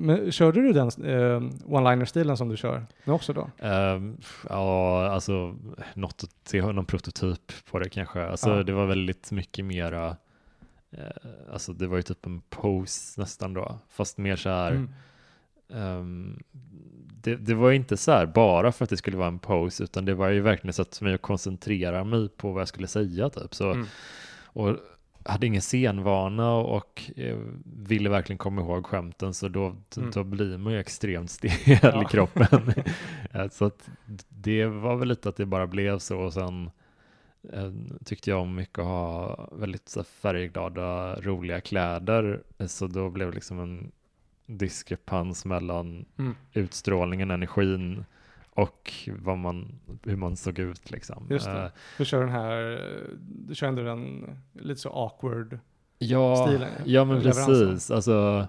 men 0.00 0.32
körde 0.32 0.60
du 0.62 0.72
den 0.72 0.88
eh, 0.88 1.40
one-liner-stilen 1.64 2.36
som 2.36 2.48
du 2.48 2.56
kör 2.56 2.86
nu 3.04 3.12
också 3.12 3.32
då? 3.32 3.50
Ehm, 3.58 4.16
ja, 4.48 5.06
alltså 5.10 5.56
något, 5.94 6.24
se 6.44 6.62
någon 6.62 6.84
prototyp 6.84 7.52
på 7.70 7.78
det 7.78 7.88
kanske. 7.88 8.26
Alltså 8.26 8.50
Ja. 8.50 8.62
det 8.62 8.72
var 8.72 8.86
väldigt 8.86 9.32
mycket 9.32 9.64
mera, 9.64 10.16
eh, 10.90 11.30
alltså 11.52 11.72
det 11.72 11.86
var 11.86 11.96
ju 11.96 12.02
typ 12.02 12.26
en 12.26 12.40
pose 12.40 13.20
nästan 13.20 13.54
då, 13.54 13.78
fast 13.88 14.18
mer 14.18 14.36
så 14.36 14.48
här, 14.48 14.70
Mm. 14.70 14.88
ehm, 15.74 16.38
det, 17.22 17.36
det 17.36 17.54
var 17.54 17.72
inte 17.72 17.96
så 17.96 18.12
här 18.12 18.26
bara 18.26 18.72
för 18.72 18.84
att 18.84 18.90
det 18.90 18.96
skulle 18.96 19.16
vara 19.16 19.28
en 19.28 19.38
pose, 19.38 19.84
utan 19.84 20.04
det 20.04 20.14
var 20.14 20.28
ju 20.28 20.40
verkligen 20.40 20.72
så 20.72 20.82
att 20.82 20.96
för 20.96 21.04
mig 21.04 21.14
att 21.14 21.22
koncentrera 21.22 22.04
mig 22.04 22.28
på 22.28 22.52
vad 22.52 22.60
jag 22.60 22.68
skulle 22.68 22.86
säga 22.86 23.30
typ. 23.30 23.54
Så, 23.54 23.70
Mm. 23.72 23.86
och 24.44 24.76
hade 25.24 25.46
ingen 25.46 25.60
scenvana 25.60 26.52
och 26.54 27.10
eh, 27.16 27.36
ville 27.64 28.08
verkligen 28.10 28.38
komma 28.38 28.60
ihåg 28.62 28.86
skämten 28.86 29.34
så 29.34 29.48
då, 29.48 29.76
Mm. 29.96 30.10
då 30.14 30.24
blir 30.24 30.58
man 30.58 30.72
ju 30.72 30.78
extremt 30.80 31.30
stel 31.30 31.50
Ja. 31.82 32.02
i 32.02 32.04
kroppen. 32.04 32.72
Så 33.50 33.64
att 33.64 33.88
det 34.28 34.66
var 34.66 34.96
väl 34.96 35.08
lite 35.08 35.28
att 35.28 35.36
det 35.36 35.46
bara 35.46 35.66
blev 35.66 35.98
så 35.98 36.18
och 36.18 36.32
sen 36.32 36.70
eh, 37.52 37.72
tyckte 38.04 38.30
jag 38.30 38.40
om 38.40 38.54
mycket 38.54 38.78
att 38.78 38.84
ha 38.84 39.48
väldigt 39.52 39.96
färgglada, 40.22 41.20
roliga 41.20 41.60
kläder 41.60 42.42
så 42.66 42.86
då 42.86 43.10
blev 43.10 43.28
det 43.30 43.34
liksom 43.34 43.60
en 43.60 43.92
diskrepans 44.46 45.44
mellan 45.44 46.04
Mm. 46.18 46.34
utstrålningen, 46.52 47.30
energin 47.30 48.04
och 48.50 48.92
vad 49.18 49.38
man, 49.38 49.78
hur 50.02 50.16
man 50.16 50.36
såg 50.36 50.58
ut 50.58 50.90
liksom. 50.90 51.26
Just 51.30 51.46
det. 51.46 51.62
Eh, 51.64 51.70
Du 51.98 52.04
kör 52.04 52.20
den 52.20 52.28
här, 52.30 52.80
du 53.20 53.54
kör 53.54 53.66
ändå 53.68 53.82
den 53.82 54.24
lite 54.52 54.80
så 54.80 54.88
awkward 54.90 55.58
Ja, 55.98 56.46
stilen. 56.48 56.70
ja 56.84 57.04
men 57.04 57.22
precis. 57.22 57.90
Alltså, 57.90 58.46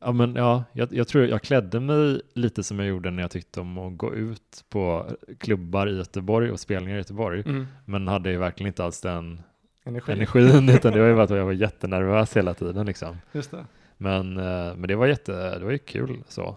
ja, 0.00 0.12
men, 0.12 0.34
ja, 0.34 0.64
jag, 0.72 0.92
jag 0.92 1.08
tror 1.08 1.26
jag 1.26 1.42
klädde 1.42 1.80
mig 1.80 2.20
lite 2.34 2.62
som 2.62 2.78
jag 2.78 2.88
gjorde 2.88 3.10
när 3.10 3.22
jag 3.22 3.30
tyckte 3.30 3.60
om 3.60 3.78
att 3.78 3.96
gå 3.96 4.14
ut 4.14 4.64
på 4.68 5.06
klubbar 5.38 5.86
i 5.86 5.96
Göteborg 5.96 6.50
och 6.50 6.60
spelningar 6.60 6.96
i 6.96 6.98
Göteborg. 7.00 7.40
Mm. 7.46 7.66
Men 7.84 8.08
hade 8.08 8.30
ju 8.30 8.36
verkligen 8.36 8.66
inte 8.68 8.84
alls 8.84 9.00
den 9.00 9.40
Energi. 9.84 10.12
energin, 10.12 10.68
utan 10.68 10.92
det 10.92 11.00
var 11.00 11.06
ju 11.08 11.14
bara 11.14 11.24
att 11.24 11.30
jag 11.30 11.44
var 11.44 11.52
jättenervös 11.66 12.36
hela 12.36 12.54
tiden. 12.54 12.86
Liksom. 12.86 13.16
Just 13.32 13.50
det. 13.50 13.64
Men, 14.02 14.36
eh, 14.36 14.74
men 14.76 14.82
det 14.82 14.94
var 14.96 15.06
jätte, 15.06 15.58
det 15.58 15.64
var 15.64 15.72
ju 15.72 15.78
kul 15.78 16.22
så. 16.28 16.56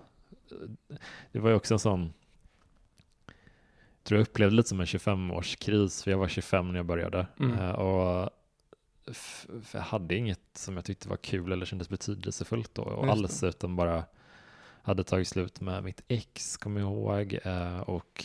Det 1.32 1.40
var 1.40 1.50
ju 1.50 1.56
också 1.56 1.74
en 1.76 1.80
sån, 1.80 2.14
jag 3.26 4.04
tror 4.04 4.20
jag 4.20 4.28
upplevde 4.28 4.56
lite 4.56 4.70
som 4.70 4.80
en 4.80 4.86
25-årskris, 4.86 6.04
för 6.04 6.12
jag 6.12 6.18
var 6.18 6.28
25 6.28 6.68
när 6.72 6.76
jag 6.80 6.86
började. 6.86 7.28
Mm. 7.40 7.60
Eh, 7.60 7.72
Och 7.72 8.30
jag 9.74 9.80
hade 9.82 10.16
inget 10.16 10.40
som 10.54 10.76
jag 10.76 10.86
tyckte 10.86 11.10
var 11.10 11.18
kul 11.18 11.52
eller 11.52 11.66
kändes 11.66 11.90
betydelsefullt 11.90 12.76
då 12.76 12.82
och 12.82 13.08
alls, 13.08 13.44
utan 13.44 13.76
bara 13.76 14.04
hade 14.82 15.04
tagit 15.04 15.28
slut 15.28 15.62
med 15.62 15.84
mitt 15.84 16.02
ex, 16.08 16.58
kommer 16.58 16.82
jag 16.82 16.90
ihåg. 16.92 17.40
eh, 17.44 17.80
Och 17.80 18.24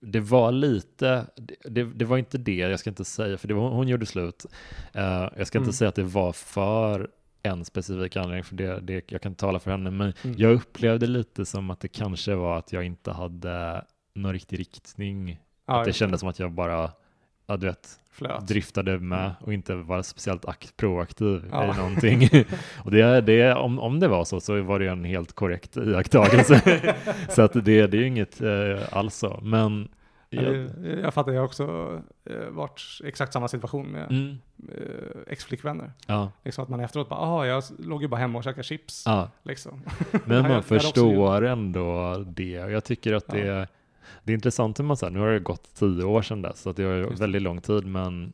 det 0.00 0.20
var 0.20 0.52
lite, 0.52 1.26
det, 1.64 1.84
det, 1.84 2.04
var 2.04 2.18
inte 2.18 2.38
det, 2.38 2.54
jag 2.56 2.80
ska 2.80 2.90
inte 2.90 3.04
säga, 3.04 3.38
för 3.38 3.48
det 3.48 3.54
var, 3.54 3.68
hon 3.70 3.88
gjorde 3.88 4.06
slut. 4.06 4.46
Jag 4.92 5.46
ska 5.46 5.58
Mm. 5.58 5.66
inte 5.68 5.76
säga 5.76 5.88
att 5.88 5.94
det 5.94 6.02
var 6.02 6.32
för 6.32 7.10
en 7.42 7.64
specifik 7.64 8.16
anledning, 8.16 8.44
för 8.44 8.54
det, 8.56 8.80
det, 8.80 9.12
jag 9.12 9.22
kan 9.22 9.34
tala 9.34 9.58
för 9.58 9.70
henne, 9.70 9.90
men 9.90 10.12
Mm. 10.24 10.36
jag 10.38 10.52
upplevde 10.52 11.06
lite 11.06 11.44
som 11.44 11.70
att 11.70 11.80
det 11.80 11.88
kanske 11.88 12.34
var 12.34 12.58
att 12.58 12.72
jag 12.72 12.84
inte 12.84 13.12
hade 13.12 13.84
någon 14.14 14.32
riktig 14.32 14.58
riktning. 14.60 15.38
Ja, 15.66 15.78
att 15.80 15.84
det 15.86 15.92
kändes 15.92 16.20
som 16.20 16.28
att 16.28 16.38
jag 16.38 16.52
bara, 16.52 16.90
ja 17.46 17.56
du 17.56 17.66
vet, 17.66 17.88
Flöt. 18.10 18.48
driftade 18.48 18.98
med 18.98 19.30
och 19.40 19.52
inte 19.52 19.74
var 19.74 20.02
speciellt 20.02 20.44
akt, 20.48 20.76
proaktiv 20.76 21.44
Ja. 21.52 21.74
i 21.74 21.76
någonting. 21.78 22.28
och 22.84 22.90
det, 22.90 23.20
det, 23.20 23.54
om, 23.54 23.78
om 23.78 24.00
det 24.00 24.08
var 24.08 24.24
så, 24.24 24.40
så 24.40 24.62
var 24.62 24.78
det 24.78 24.86
en 24.88 25.04
helt 25.04 25.32
korrekt 25.32 25.76
iakttagelse. 25.76 26.82
så 27.28 27.42
att 27.42 27.52
det, 27.52 27.60
det 27.60 27.96
är 27.96 28.00
ju 28.00 28.06
inget 28.06 28.40
eh, 28.40 28.78
alls 28.90 29.14
så. 29.16 29.40
Men 29.42 29.88
jag, 30.36 30.54
det- 30.54 31.00
Jag 31.00 31.14
fattar, 31.14 31.32
jag 31.32 31.40
har 31.40 31.46
också 31.46 32.00
eh, 32.24 32.48
varit 32.50 32.80
i 33.04 33.06
exakt 33.08 33.32
samma 33.32 33.48
situation 33.48 33.86
med 33.86 34.10
mm, 34.10 34.38
eh, 34.68 35.20
ex-flickvänner. 35.26 35.92
ja, 36.06 36.32
Liksom 36.44 36.62
att 36.64 36.68
man 36.70 36.80
efteråt 36.80 37.08
bara, 37.08 37.20
ah, 37.20 37.46
jag 37.46 37.62
låg 37.78 38.02
ju 38.02 38.08
bara 38.08 38.16
hemma 38.20 38.38
och 38.38 38.44
käkade 38.44 38.62
chips. 38.62 39.02
ja. 39.06 39.30
Liksom. 39.42 39.80
Men 40.24 40.42
man 40.48 40.62
förstår 40.62 41.42
ändå 41.44 42.16
det. 42.26 42.50
Jag 42.50 42.84
tycker 42.84 43.12
att 43.12 43.26
det, 43.26 43.68
det 44.24 44.32
är 44.32 44.34
intressant 44.34 44.78
hur 44.78 44.84
man 44.84 44.96
säger, 44.96 45.10
nu 45.10 45.18
har 45.20 45.28
det 45.32 45.38
gått 45.40 45.74
tio 45.74 46.04
år 46.04 46.22
sedan 46.22 46.42
dess, 46.42 46.60
så 46.60 46.70
att 46.70 46.76
det 46.76 46.84
var 46.86 46.94
ju 46.94 47.00
Just 47.06 47.22
väldigt 47.22 47.42
lång 47.42 47.60
tid, 47.60 47.86
men 47.86 48.32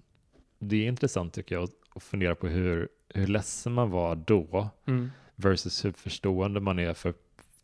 det 0.58 0.76
är 0.76 0.88
intressant 0.88 1.32
tycker 1.32 1.54
jag 1.54 1.64
att, 1.64 1.70
att 1.94 2.02
fundera 2.02 2.34
på 2.34 2.46
hur, 2.48 2.88
hur 3.14 3.26
ledsen 3.26 3.72
man 3.72 3.90
var 3.90 4.14
då 4.16 4.68
Mm. 4.86 5.10
versus 5.36 5.84
hur 5.84 5.92
förstående 5.92 6.60
man 6.60 6.78
är 6.78 6.94
för, 6.94 7.14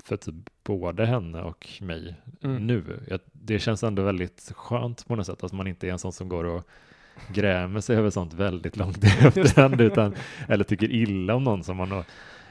för 0.04 0.16
typ 0.16 0.34
både 0.64 1.06
henne 1.06 1.42
och 1.42 1.68
mig 1.80 2.14
Mm. 2.42 2.66
nu. 2.66 3.00
Jag, 3.08 3.20
det 3.32 3.58
känns 3.58 3.82
ändå 3.82 4.02
väldigt 4.02 4.52
skönt 4.56 5.06
på 5.06 5.16
något 5.16 5.26
sätt 5.26 5.44
att 5.44 5.52
man 5.52 5.66
inte 5.66 5.88
är 5.88 5.92
en 5.92 5.98
sån 5.98 6.12
som 6.12 6.28
går 6.28 6.44
och 6.44 6.68
grämer 7.34 7.80
sig 7.80 7.96
över 7.96 8.10
sånt 8.10 8.32
väldigt 8.32 8.76
långt 8.76 9.04
i 9.04 9.06
efterhand, 9.20 9.80
utan, 9.80 10.14
eller 10.48 10.64
tycker 10.64 10.90
illa 10.92 11.34
om 11.34 11.44
någon 11.44 11.64
som 11.64 11.76
man 11.76 11.90
har 11.90 12.04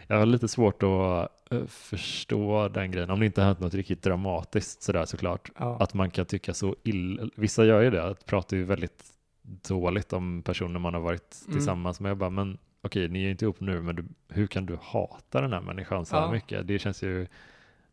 jag 0.08 0.18
har 0.20 0.26
lite 0.26 0.48
svårt 0.48 0.84
att 0.84 1.30
eh, 1.54 1.66
förstå 1.68 2.68
den 2.70 2.92
grejen, 2.92 3.10
om 3.10 3.20
det 3.20 3.26
inte 3.26 3.42
har 3.42 3.46
hänt 3.48 3.60
något 3.60 3.74
riktigt 3.74 4.02
dramatiskt 4.04 4.84
sådär 4.84 5.06
såklart. 5.06 5.52
Ja. 5.60 5.78
Att 5.80 5.94
man 5.94 6.10
kan 6.12 6.26
tycka 6.26 6.54
så 6.54 6.76
illa, 6.84 7.30
vissa 7.36 7.66
gör 7.66 7.82
ju 7.82 7.89
det, 7.89 8.04
att 8.08 8.26
pratar 8.26 8.58
ju 8.58 8.63
väldigt 8.63 9.04
dåligt 9.68 10.13
om 10.13 10.42
personer 10.42 10.80
man 10.80 10.94
har 10.94 11.02
varit 11.02 11.42
Mm. 11.46 11.54
tillsammans 11.58 12.00
med. 12.00 12.10
Jag 12.10 12.18
bara, 12.18 12.30
men 12.30 12.58
okej, 12.84 13.08
ni 13.10 13.26
är 13.26 13.30
inte 13.30 13.46
ihop 13.46 13.60
nu, 13.60 13.82
men 13.82 13.96
du, 13.96 14.06
hur 14.30 14.48
kan 14.48 14.65
du 14.65 14.78
hata 14.82 15.41
den 15.41 15.54
här 15.54 15.62
människan 15.62 16.06
så 16.06 16.15
här 16.15 16.24
Ja. 16.24 16.32
mycket? 16.32 16.67
Det 16.67 16.80
känns 16.80 17.04
ju, 17.04 17.28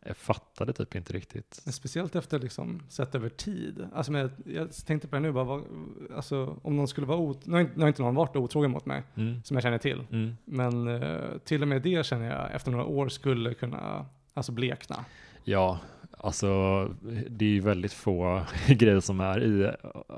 jag 0.07 0.17
fattade 0.17 0.73
typ 0.73 0.95
inte 0.95 1.13
riktigt. 1.13 1.55
Speciellt 1.67 2.17
efter 2.17 2.39
liksom 2.39 2.83
sett 2.89 3.15
över 3.15 3.29
tid. 3.29 3.89
Alltså, 3.95 4.13
men 4.13 4.21
jag, 4.21 4.31
jag 4.57 4.73
tänkte 4.87 5.09
på 5.09 5.17
det 5.17 5.21
nu, 5.21 5.33
bara, 5.33 5.45
vad, 5.45 5.65
alltså, 6.17 6.59
om 6.63 6.77
någon 6.77 6.89
skulle 6.89 7.07
vara 7.07 7.19
ot- 7.19 7.47
nu, 7.47 7.71
nu 7.75 7.81
har 7.81 7.89
inte 7.89 8.03
någon 8.03 8.15
varit 8.15 8.37
otrogen 8.37 8.71
mot 8.71 8.87
mig, 8.87 9.03
Mm. 9.17 9.43
som 9.45 9.55
jag 9.57 9.63
känner 9.63 9.79
till. 9.79 10.07
Mm. 10.13 10.37
Men 10.45 10.89
eh, 11.03 11.21
till 11.45 11.63
och 11.63 11.69
med 11.69 11.83
det 11.83 12.07
känner 12.07 12.31
jag 12.31 12.55
efter 12.55 12.71
några 12.71 12.85
år 12.85 13.09
skulle 13.09 13.55
kunna 13.55 14.07
alltså 14.35 14.53
blekna. 14.53 15.05
Ja, 15.45 15.79
alltså 16.23 16.49
det 17.31 17.45
är 17.45 17.49
ju 17.49 17.61
väldigt 17.61 17.93
få 17.93 18.41
grejer 18.69 19.01
som 19.01 19.21
är 19.21 19.43
i 19.45 19.71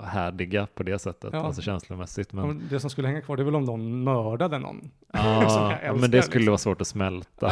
härdiga 0.05 0.67
på 0.75 0.83
det 0.83 0.99
sättet, 0.99 1.31
Ja. 1.33 1.39
alltså 1.47 1.63
känslomässigt. 1.63 2.33
Men, 2.33 2.47
Men 2.47 2.63
det 2.71 2.81
som 2.81 2.91
skulle 2.91 3.09
hänga 3.09 3.21
kvar 3.21 3.37
det 3.37 3.43
är 3.43 3.45
väl 3.45 3.55
om 3.57 3.65
någon 3.65 4.05
mördade 4.05 4.59
någon. 4.59 4.91
ja, 5.13 5.75
men 6.01 6.11
det 6.11 6.23
skulle 6.23 6.41
liksom. 6.41 6.47
vara 6.47 6.59
svårt 6.59 6.81
att 6.81 6.87
smälta 6.87 7.51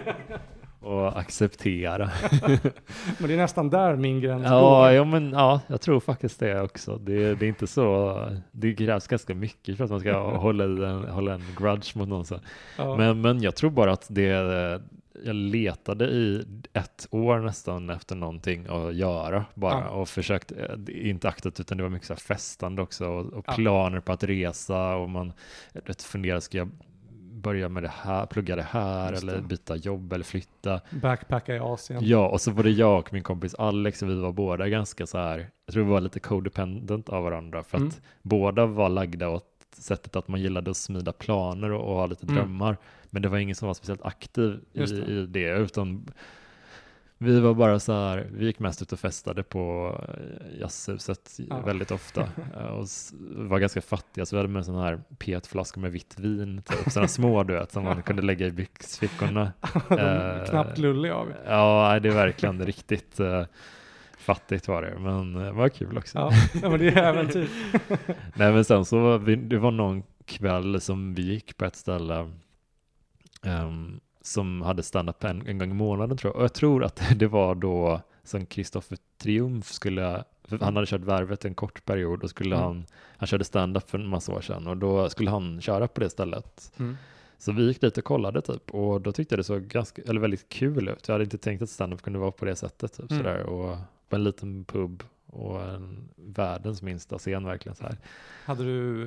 och 0.80 1.18
acceptera. 1.18 2.10
Men 3.18 3.28
det 3.28 3.34
är 3.34 3.36
nästan 3.36 3.70
där 3.70 3.96
min 3.96 4.20
gräns 4.20 4.44
Ja, 4.44 4.60
går. 4.60 4.90
ja, 4.90 5.04
men 5.04 5.30
ja, 5.32 5.60
jag 5.66 5.80
tror 5.80 6.00
faktiskt 6.00 6.40
det 6.40 6.60
också. 6.60 6.96
Det, 6.98 7.34
det 7.34 7.46
är 7.46 7.48
inte 7.48 7.66
så, 7.66 8.18
det 8.52 8.74
krävs 8.74 9.06
ganska 9.06 9.34
mycket 9.34 9.76
för 9.76 9.84
att 9.84 9.90
man 9.90 10.00
ska 10.00 10.36
hålla, 10.36 10.64
i 10.64 10.84
en, 10.84 11.04
hålla 11.08 11.34
en 11.34 11.42
grudge 11.58 11.96
mot 11.96 12.08
någon. 12.08 12.24
Ja. 12.78 12.96
Men, 12.96 13.20
men 13.20 13.42
jag 13.42 13.56
tror 13.56 13.70
bara 13.70 13.92
att 13.92 14.06
det, 14.10 14.80
jag 15.24 15.34
letade 15.36 16.04
i 16.04 16.44
ett 16.72 17.08
år 17.10 17.38
nästan 17.38 17.90
efter 17.90 18.16
någonting 18.16 18.66
att 18.68 18.94
göra 18.94 19.44
bara 19.54 19.72
Ja. 19.80 19.88
och 19.88 20.08
försökte, 20.08 20.54
eh, 20.88 21.08
inte 21.10 21.28
aktivt 21.28 21.60
utan 21.60 21.76
det 21.78 21.82
var 21.82 21.90
mycket 21.90 22.08
så 22.08 22.16
festande 22.16 22.82
också 22.82 23.06
och, 23.08 23.32
och 23.32 23.44
Ja. 23.48 23.52
planer 23.52 24.00
på 24.00 24.12
att 24.12 24.24
resa 24.24 24.94
och 24.96 25.10
man 25.10 25.32
vet, 25.72 26.02
funderar, 26.02 26.40
ska 26.40 26.58
jag 26.58 26.70
börja 27.32 27.68
med 27.68 27.82
det 27.82 27.92
här, 27.94 28.26
plugga 28.26 28.56
det 28.56 28.62
här 28.70 29.10
Just 29.10 29.22
eller 29.22 29.36
det. 29.36 29.42
byta 29.42 29.76
jobb 29.76 30.12
eller 30.12 30.24
flytta? 30.24 30.80
Backpacka 31.02 31.54
i 31.56 31.58
Asien. 31.58 32.00
Ja, 32.06 32.28
och 32.28 32.40
så 32.40 32.50
var 32.50 32.62
det 32.62 32.70
jag 32.70 32.98
och 32.98 33.12
min 33.12 33.22
kompis 33.22 33.54
Alex 33.54 34.02
och 34.02 34.10
vi 34.10 34.14
var 34.14 34.32
båda 34.32 34.68
ganska 34.68 35.06
så 35.06 35.18
här, 35.18 35.50
jag 35.66 35.72
tror 35.72 35.84
vi 35.84 35.90
var 35.90 36.00
lite 36.00 36.20
codependent 36.20 37.08
av 37.08 37.22
varandra 37.24 37.62
för 37.62 37.76
att 37.76 37.82
Mm. 37.82 37.94
båda 38.22 38.66
var 38.66 38.88
lagda 38.88 39.28
åt 39.28 39.44
sättet 39.72 40.16
att 40.16 40.28
man 40.28 40.40
gillade 40.40 40.70
att 40.70 40.76
smida 40.76 41.12
planer 41.12 41.72
och, 41.72 41.88
och 41.90 41.94
ha 41.96 42.06
lite 42.06 42.22
Mm. 42.26 42.34
drömmar. 42.36 42.76
Men 43.16 43.22
det 43.22 43.28
var 43.28 43.38
ingen 43.38 43.56
som 43.56 43.66
var 43.66 43.74
speciellt 43.74 44.02
aktiv 44.02 44.60
i, 44.72 44.78
det. 44.78 45.12
i 45.12 45.26
det, 45.26 45.50
utan 45.50 46.06
vi 47.18 47.40
var 47.40 47.54
bara 47.54 47.80
så 47.80 47.92
här, 47.92 48.26
vi 48.32 48.46
gick 48.46 48.58
mest 48.58 48.82
ut 48.82 48.92
och 48.92 49.00
festade 49.00 49.42
på 49.42 49.94
eh, 50.08 50.60
jazzhuset 50.60 51.38
Ja. 51.48 51.60
väldigt 51.60 51.90
ofta 51.90 52.20
eh, 52.56 52.66
och 52.66 52.86
var 53.20 53.58
ganska 53.58 53.80
fattiga 53.80 54.26
så 54.26 54.36
vi 54.36 54.38
hade 54.38 54.52
med 54.52 54.64
sådana 54.64 54.84
här 54.84 55.00
petflaskor 55.18 55.80
med 55.80 55.92
vitt 55.92 56.18
vin, 56.18 56.62
typ, 56.62 56.92
sådana 56.92 57.08
små 57.08 57.42
du 57.42 57.54
vet 57.54 57.72
som 57.72 57.84
man 57.84 58.02
kunde 58.02 58.22
lägga 58.22 58.46
i 58.46 58.50
byxfickorna. 58.50 59.52
Eh, 59.90 60.44
knappt 60.50 60.78
lulliga 60.78 61.14
av. 61.14 61.32
Ja, 61.46 62.00
det 62.02 62.08
är 62.08 62.14
verkligen 62.14 62.66
riktigt 62.66 63.20
uh, 63.20 63.44
fattigt 64.18 64.68
var 64.68 64.82
det, 64.82 64.98
men 64.98 65.36
eh, 65.36 65.42
det 65.42 65.52
var 65.52 65.68
kul 65.68 65.98
också. 65.98 66.18
Ja, 66.18 66.32
men 66.70 66.78
det 66.78 66.88
är 66.88 66.96
äventyr. 66.96 67.48
Nej, 68.34 68.52
men 68.52 68.64
sen 68.64 68.84
så 68.84 68.98
var 68.98 69.18
vi, 69.18 69.36
det 69.36 69.58
var 69.58 69.70
någon 69.70 70.02
kväll 70.26 70.80
som 70.80 71.14
vi 71.14 71.22
gick 71.22 71.56
på 71.56 71.64
ett 71.64 71.76
ställe 71.76 72.30
ehm, 73.46 74.00
som 74.22 74.62
hade 74.62 74.82
stand-up 74.82 75.24
en, 75.24 75.46
en 75.46 75.58
gång 75.58 75.70
i 75.70 75.74
månaden 75.74 76.16
tror 76.16 76.30
jag. 76.32 76.36
Och 76.36 76.44
jag 76.44 76.52
tror 76.52 76.84
att 76.84 77.02
det 77.16 77.26
var 77.26 77.54
då 77.54 78.00
som 78.24 78.46
Kristoffer 78.46 78.98
Triumf 79.18 79.72
skulle, 79.72 80.24
han 80.60 80.76
hade 80.76 80.86
kört 80.86 81.00
Värvet 81.00 81.44
en 81.44 81.54
kort 81.54 81.84
period 81.84 82.22
och 82.22 82.30
skulle 82.30 82.54
Mm. 82.56 82.64
han, 82.66 82.86
han 83.16 83.26
körde 83.26 83.44
stand-up 83.44 83.90
för 83.90 83.98
en 83.98 84.06
massa 84.08 84.32
år 84.32 84.40
sedan 84.40 84.66
och 84.66 84.76
då 84.76 85.08
skulle 85.08 85.30
han 85.30 85.60
köra 85.60 85.88
på 85.88 86.00
det 86.00 86.10
stället. 86.10 86.72
Mm. 86.78 86.96
Så 87.38 87.52
vi 87.52 87.66
gick 87.66 87.80
dit 87.80 87.98
och 87.98 88.04
kollade 88.04 88.40
typ 88.42 88.70
och 88.70 89.00
då 89.00 89.12
tyckte 89.12 89.32
jag 89.34 89.38
det 89.38 89.44
såg 89.44 89.62
ganska, 89.62 90.02
eller 90.02 90.20
väldigt 90.20 90.48
kul 90.48 90.88
ut. 90.88 91.08
Jag 91.08 91.14
hade 91.14 91.24
inte 91.24 91.38
tänkt 91.38 91.62
att 91.62 91.70
stand-up 91.70 92.02
kunde 92.02 92.18
vara 92.18 92.30
på 92.30 92.44
det 92.44 92.56
sättet 92.56 92.92
typ 92.96 93.10
Mm. 93.10 93.22
sådär 93.22 93.42
och 93.42 93.76
på 94.08 94.16
en 94.16 94.24
liten 94.24 94.64
pub 94.64 95.02
och 95.36 95.62
en 95.62 96.08
världens 96.16 96.82
minsta 96.82 97.18
scen 97.18 97.44
verkligen 97.44 97.76
så 97.76 97.84
här. 97.84 97.96
Hade 98.44 98.64
du 98.64 99.02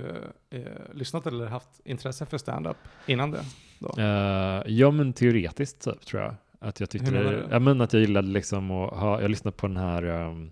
eh, 0.49 0.59
eh, 0.59 0.65
lyssnat 0.93 1.27
eller 1.27 1.45
haft 1.47 1.81
intresse 1.83 2.25
för 2.25 2.37
stand-up 2.37 2.77
innan 3.05 3.31
det? 3.31 3.43
Då? 3.79 4.01
Eh, 4.01 4.63
ja 4.65 4.91
men 4.91 5.13
teoretiskt 5.13 5.81
typ, 5.83 6.05
tror 6.05 6.21
jag. 6.21 6.35
Att 6.59 6.79
jag 6.79 6.89
tyckte 6.89 7.11
det, 7.11 7.47
ja, 7.51 7.59
men 7.59 7.81
att 7.81 7.93
jag 7.93 7.99
gillade 8.01 8.27
liksom 8.27 8.71
att 8.71 8.93
ha, 8.93 9.21
jag 9.21 9.29
lyssnade 9.31 9.57
på 9.57 9.67
den 9.67 9.77
här, 9.77 10.03
um, 10.03 10.51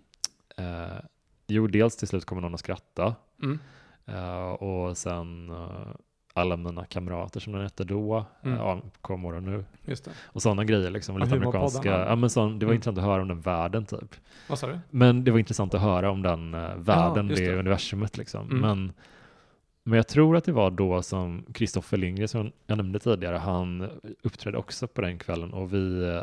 eh, 0.58 0.88
jo 1.48 1.68
dels 1.68 1.96
till 1.96 2.08
slut 2.08 2.26
kommer 2.26 2.42
någon 2.42 2.54
att 2.54 2.60
skratta 2.60 3.16
Mm. 3.44 3.60
eh, 4.06 4.50
och 4.50 4.98
sen 4.98 5.50
eh, 5.50 5.88
alla 6.38 6.58
mina 6.58 6.86
kamrater 6.86 7.39
som 7.39 7.54
den 7.54 7.62
hette 7.62 7.84
då, 7.84 8.26
Mm. 8.41 8.58
ja, 8.58 8.82
och 9.02 9.43
nu. 9.43 9.65
Just 9.86 10.06
det. 10.06 10.12
Och 10.23 10.41
sådana 10.41 10.63
grejer 10.63 10.91
liksom, 10.91 11.15
Och 11.15 11.21
lite 11.21 11.36
amerikanska, 11.36 11.89
ja 12.06 12.15
men 12.15 12.30
sån, 12.30 12.60
det 12.60 12.65
var 12.65 12.71
Mm. 12.71 12.76
intressant 12.76 12.97
att 12.97 13.04
höra 13.04 13.21
om 13.21 13.28
den 13.28 13.41
världen 13.41 13.86
typ. 13.86 14.15
Vad 14.50 14.60
sa 14.60 14.67
du? 14.67 14.80
Men 14.89 15.23
det 15.23 15.32
var 15.32 15.39
intressant 15.39 15.73
att 15.73 15.82
höra 15.82 16.12
om 16.12 16.21
den 16.21 16.54
uh, 16.54 16.76
världen, 16.76 17.28
just 17.28 17.41
det, 17.41 17.52
det. 17.52 17.60
universumet 17.60 18.17
liksom. 18.17 18.45
Mm. 18.50 18.62
Men, 18.62 18.93
men 19.84 19.97
jag 19.97 20.08
tror 20.08 20.38
att 20.38 20.43
det 20.43 20.52
var 20.52 20.71
då 20.71 21.02
som 21.02 21.45
Kristoffer 21.54 21.97
Lindgren, 21.97 22.28
som 22.28 22.52
jag 22.67 22.78
nämnde 22.78 23.00
tidigare, 23.00 23.38
han 23.38 23.89
uppträdde 24.23 24.58
också 24.58 24.88
på 24.88 25.02
den 25.02 25.19
kvällen 25.19 25.54
och 25.54 25.73
vi 25.73 26.10
eh, 26.15 26.21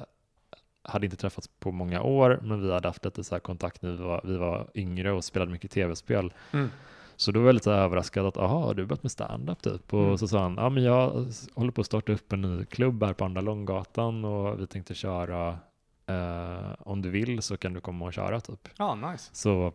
hade 0.83 1.07
inte 1.07 1.17
träffats 1.17 1.49
på 1.59 1.73
många 1.73 2.03
år, 2.03 2.39
men 2.43 2.61
vi 2.63 2.73
hade 2.73 2.89
haft 2.89 3.05
lite 3.05 3.25
så 3.25 3.35
här 3.35 3.41
kontakt 3.41 3.83
när 3.83 3.91
vi 3.91 3.97
var, 3.97 4.21
vi 4.25 4.37
var 4.37 4.67
yngre 4.75 5.13
och 5.13 5.25
spelade 5.25 5.53
mycket 5.53 5.71
tv-spel. 5.71 6.33
Mm. 6.53 6.71
Så 7.17 7.33
då 7.33 7.41
var 7.41 7.47
jag 7.47 7.55
lite 7.55 7.73
överraskad 7.73 8.27
att, 8.27 8.37
aha, 8.37 8.65
har 8.65 8.75
du 8.75 8.87
börjat 8.87 9.03
med 9.03 9.13
stand-up 9.13 9.63
typ? 9.63 9.95
Och 9.95 10.01
Mm. 10.05 10.19
så 10.19 10.29
sa 10.29 10.43
han, 10.43 10.55
ja 10.57 10.69
men 10.69 10.83
jag 10.83 11.27
håller 11.55 11.71
på 11.71 11.81
att 11.81 11.87
starta 11.87 12.13
upp 12.13 12.33
en 12.33 12.41
ny 12.41 12.65
klubb 12.65 13.03
här 13.03 13.13
på 13.13 13.25
Andra 13.25 13.41
Långgatan 13.41 14.25
och 14.25 14.61
vi 14.61 14.67
tänkte 14.67 14.95
köra, 14.95 15.59
eh, 16.07 16.73
om 16.79 17.03
du 17.03 17.11
vill 17.11 17.43
så 17.43 17.57
kan 17.57 17.73
du 17.75 17.81
komma 17.81 18.05
och 18.05 18.13
köra 18.13 18.41
typ. 18.41 18.69
Ja, 18.79 18.95
nice. 18.95 19.31
Så, 19.33 19.73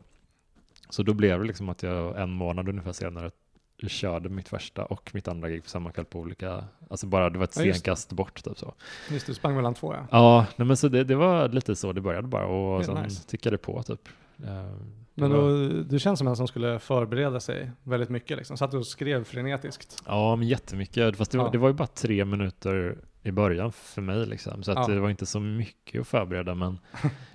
så 0.90 1.04
då 1.04 1.14
blev 1.14 1.40
det 1.40 1.46
liksom 1.46 1.70
att 1.70 1.84
jag 1.84 2.22
en 2.22 2.30
månad 2.32 2.70
ungefär 2.70 2.92
senare 2.92 3.32
körde 3.88 4.30
mitt 4.30 4.50
första 4.50 4.86
och 4.86 5.12
mitt 5.14 5.28
andra 5.28 5.50
gig 5.50 5.64
på 5.64 5.70
samma 5.70 5.92
kväll 5.92 6.06
på 6.06 6.20
olika, 6.20 6.64
alltså 6.90 7.08
bara 7.08 7.30
det 7.30 7.38
var 7.38 7.44
ett 7.44 7.56
Ja, 7.58 7.74
stenkast 7.74 8.12
bort 8.14 8.44
typ 8.44 8.58
så. 8.58 8.74
Just 9.12 9.26
det, 9.26 9.32
du 9.32 9.36
sprang 9.36 9.56
mellan 9.56 9.74
två 9.74 9.94
ja. 9.94 10.06
Ja, 10.12 10.46
nej, 10.56 10.68
men 10.68 10.78
så 10.78 10.88
det, 10.88 11.04
det 11.04 11.16
var 11.16 11.50
lite 11.50 11.76
så 11.76 11.94
det 11.94 12.02
började 12.02 12.28
bara 12.28 12.46
och 12.46 12.86
sen 12.86 13.04
nice. 13.04 13.28
tickade 13.28 13.58
på 13.58 13.84
typ. 13.84 14.10
Eh, 14.44 14.74
Men 15.20 15.32
då, 15.32 15.68
du 15.90 16.00
känns 16.00 16.20
som 16.20 16.28
en 16.28 16.36
som 16.36 16.48
skulle 16.48 16.80
förbereda 16.80 17.40
sig 17.40 17.72
väldigt 17.84 18.10
mycket 18.10 18.38
liksom. 18.38 18.58
Satt 18.58 18.72
du 18.72 18.78
och 18.78 18.88
skrev 18.88 19.24
frenetiskt. 19.24 20.04
Ja, 20.08 20.36
men 20.36 20.48
jättemycket. 20.48 21.18
Fast 21.18 21.32
det, 21.32 21.38
var, 21.38 21.46
Ja. 21.46 21.52
det 21.52 21.58
var 21.58 21.68
ju 21.68 21.74
bara 21.74 21.88
tre 21.88 22.26
minuter 22.26 22.98
i 23.24 23.32
början 23.32 23.72
för 23.72 24.02
mig 24.02 24.26
liksom. 24.26 24.64
Så 24.64 24.72
att 24.72 24.88
Ja. 24.88 24.94
det 24.94 25.00
var 25.00 25.10
inte 25.10 25.26
så 25.26 25.40
mycket 25.40 26.02
att 26.02 26.08
förbereda. 26.08 26.56
Men 26.56 26.80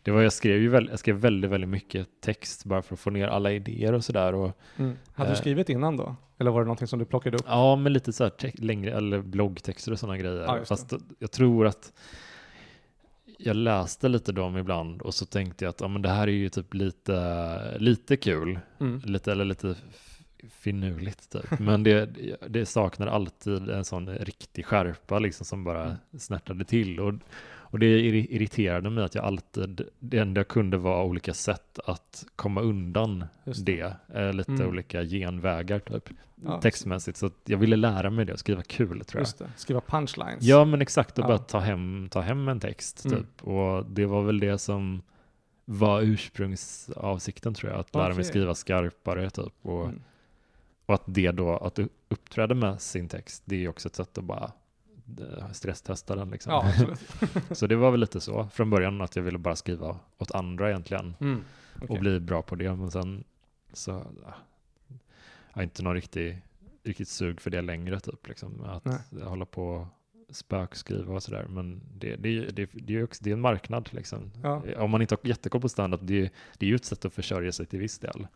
det 0.03 0.11
var, 0.11 0.23
jag, 0.23 0.33
skrev 0.33 0.61
ju 0.61 0.69
väl, 0.69 0.89
jag 0.91 0.99
skrev 0.99 1.17
väldigt, 1.17 1.51
väldigt 1.51 1.71
mycket 1.71 2.09
text 2.21 2.65
bara 2.65 2.83
för 2.83 2.95
att 2.95 3.01
få 3.01 3.11
ner 3.11 3.29
alla 3.29 3.53
idéer 3.53 3.93
och 3.93 4.05
sådär. 4.05 4.33
Mm. 4.33 4.53
Hade 5.15 5.31
du 5.31 5.35
Eh. 5.35 5.39
skrivit 5.41 5.69
innan 5.69 5.97
då? 5.97 6.17
Eller 6.39 6.51
var 6.51 6.61
det 6.61 6.65
någonting 6.67 6.89
som 6.89 6.99
du 6.99 7.05
plockade 7.05 7.37
upp? 7.37 7.45
ja, 7.47 7.77
men 7.77 7.93
lite 7.93 8.13
så 8.13 8.25
här 8.25 8.33
längre, 8.63 8.93
eller 8.93 9.21
bloggtexter 9.23 9.93
och 9.93 9.99
sådana 9.99 10.19
grejer. 10.19 10.43
Ja. 10.43 10.59
Fast 10.65 10.93
jag 11.19 11.31
tror 11.31 11.67
att 11.67 11.93
jag 13.39 13.57
läste 13.57 14.09
lite 14.09 14.33
dem 14.33 14.57
ibland 14.57 15.03
och 15.03 15.15
så 15.15 15.27
tänkte 15.27 15.65
jag 15.65 15.71
att 15.71 15.81
ja, 15.81 15.89
men 15.89 16.03
det 16.03 16.09
här 16.09 16.29
är 16.29 16.33
ju 16.33 16.49
typ 16.49 16.75
lite, 16.75 17.79
lite 17.79 18.17
kul. 18.17 18.59
Mm. 18.81 19.01
lite, 19.05 19.33
eller 19.33 19.45
lite 19.45 19.75
finurligt 20.51 21.31
typ. 21.33 21.51
Men 21.61 21.83
det, 21.83 22.07
det 22.49 22.67
saknar 22.67 23.07
alltid 23.07 23.69
en 23.69 23.85
sån 23.85 24.09
riktig 24.09 24.67
skärpa 24.67 25.19
liksom 25.19 25.47
som 25.47 25.65
bara 25.65 25.85
Mm. 25.85 25.97
snärtade 26.19 26.65
till. 26.65 27.01
Och, 27.01 27.15
och 27.75 27.81
det 27.81 27.87
irri- 27.87 28.27
irriterade 28.31 28.91
mig 28.91 29.05
att 29.05 29.15
jag 29.15 29.25
alltid, 29.25 29.81
det 29.99 30.19
enda 30.19 30.39
jag 30.39 30.49
kunde 30.49 30.77
var 30.77 31.05
olika 31.05 31.35
sätt 31.35 31.79
att 31.87 32.25
komma 32.37 32.61
undan 32.61 33.25
Just 33.45 33.67
det. 33.67 33.97
Eh, 34.15 34.33
lite 34.33 34.53
Mm. 34.53 34.69
olika 34.69 35.03
genvägar 35.05 35.79
typ. 35.79 36.09
Ja, 36.45 36.61
Textmässigt. 36.61 37.17
Så 37.19 37.31
jag 37.45 37.59
ville 37.59 37.77
lära 37.77 38.11
mig 38.11 38.25
det 38.25 38.33
och 38.33 38.39
skriva 38.39 38.63
kul 38.63 39.05
tror 39.05 39.21
jag. 39.21 39.23
Just 39.23 39.39
det, 39.39 39.51
skriva 39.57 39.81
punchlines. 39.81 40.43
Ja 40.43 40.65
men 40.65 40.83
exakt, 40.83 41.19
och 41.19 41.25
Ja. 41.25 41.29
bara 41.29 41.39
ta 41.39 41.59
hem, 41.59 42.09
ta 42.11 42.21
hem 42.21 42.49
en 42.49 42.61
text 42.61 43.05
Mm. 43.05 43.19
typ. 43.19 43.43
Och 43.49 43.87
det 43.87 44.07
var 44.07 44.23
väl 44.23 44.41
det 44.41 44.59
som 44.59 45.03
var 45.65 46.03
ursprungsavsikten 46.03 47.55
tror 47.55 47.73
jag, 47.73 47.81
att 47.81 47.95
lära 47.95 48.05
mig 48.05 48.13
Okej. 48.13 48.25
skriva 48.25 48.55
skarpare 48.55 49.31
typ. 49.31 49.53
Och, 49.63 49.85
Mm. 49.85 50.03
och 50.87 50.95
att 50.95 51.03
det 51.07 51.31
då, 51.33 51.57
att 51.57 51.75
du 51.75 51.89
uppträder 52.09 52.55
med 52.55 52.81
sin 52.81 53.09
text, 53.09 53.43
det 53.47 53.65
är 53.65 53.69
också 53.69 53.89
ett 53.89 53.95
sätt 53.95 54.19
att 54.19 54.25
bara 54.25 54.53
stresstesta 55.53 56.17
den 56.17 56.31
liksom. 56.31 56.53
Ja, 56.53 56.73
så 57.55 57.67
det 57.67 57.77
var 57.77 57.91
väl 57.91 58.01
lite 58.01 58.21
så 58.21 58.49
från 58.53 58.71
början 58.71 59.01
att 59.01 59.17
jag 59.17 59.23
ville 59.23 59.39
bara 59.39 59.57
skriva 59.57 59.99
åt 60.19 60.31
andra 60.35 60.69
egentligen 60.71 61.15
Mm. 61.21 61.45
och 61.77 61.83
okej. 61.85 61.99
bli 62.01 62.21
bra 62.21 62.43
på 62.43 62.55
det. 62.55 62.75
Men 62.77 62.91
sen 62.91 63.25
så 63.73 63.91
ja, 63.91 64.35
jag 64.89 64.97
har 65.51 65.63
inte 65.63 65.83
någon 65.83 65.95
riktig, 65.95 66.43
riktigt 66.83 67.09
sug 67.09 67.41
för 67.41 67.51
det 67.51 67.61
längre 67.63 68.01
typ. 68.01 68.29
Liksom, 68.29 68.65
att 68.65 68.85
Nej. 68.85 68.99
hålla 69.23 69.45
på 69.45 69.67
och 69.67 69.87
spökskriva 70.37 71.15
och 71.15 71.23
sådär. 71.23 71.47
Men 71.49 71.81
det, 71.95 72.17
det, 72.17 72.41
det, 72.51 72.69
det, 72.73 72.97
är 72.97 73.05
också, 73.05 73.25
det 73.25 73.31
är 73.31 73.35
en 73.35 73.41
marknad 73.41 73.89
liksom. 73.93 74.31
Ja. 74.43 74.63
Om 74.77 74.91
man 74.91 75.03
inte 75.03 75.15
har 75.15 75.29
jättekoll 75.29 75.61
på 75.61 75.69
standup, 75.69 76.01
det, 76.03 76.33
det 76.59 76.67
är 76.67 76.71
ju 76.71 76.77
ett 76.77 76.85
sätt 76.85 77.05
att 77.05 77.15
försörja 77.15 77.53
sig 77.53 77.67
till 77.67 77.79
viss 77.79 77.99
del. 77.99 78.27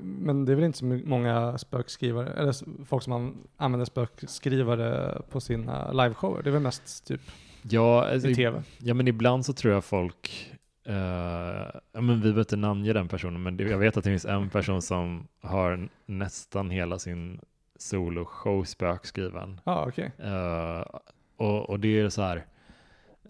Men 0.00 0.44
det 0.44 0.52
är 0.52 0.56
väl 0.56 0.64
inte 0.64 0.78
så 0.78 0.84
många 0.84 1.58
spökskrivare, 1.58 2.32
eller 2.32 2.84
folk 2.84 3.02
som 3.02 3.12
an- 3.12 3.36
använder 3.56 3.84
spökskrivare 3.84 5.22
på 5.30 5.40
sina 5.40 5.92
liveshower? 5.92 6.42
Det 6.42 6.50
är 6.50 6.52
väl 6.52 6.62
mest 6.62 7.06
typ 7.06 7.20
Ja, 7.62 8.06
alltså, 8.12 8.28
i 8.28 8.34
tv? 8.34 8.62
ja, 8.78 8.94
men 8.94 9.08
ibland 9.08 9.46
så 9.46 9.52
tror 9.52 9.74
jag 9.74 9.84
folk 9.84 10.50
eh, 10.86 10.94
ja, 11.92 12.00
men 12.00 12.08
vi 12.08 12.16
behöver 12.20 12.40
inte 12.40 12.56
namnge 12.56 12.92
den 12.92 13.08
personen, 13.08 13.42
men 13.42 13.58
jag 13.58 13.78
vet 13.78 13.96
att 13.96 14.04
det 14.04 14.10
finns 14.10 14.24
en 14.24 14.50
person 14.50 14.82
som 14.82 15.26
har 15.40 15.88
nästan 16.06 16.70
hela 16.70 16.98
sin 16.98 17.40
soloshow 17.78 18.64
spökskriven. 18.64 19.60
Ja, 19.64 19.84
okej. 19.88 20.12
Eh, 20.18 20.84
och, 21.36 21.70
och 21.70 21.80
det 21.80 22.00
är 22.00 22.08
så 22.08 22.22
här, 22.22 22.36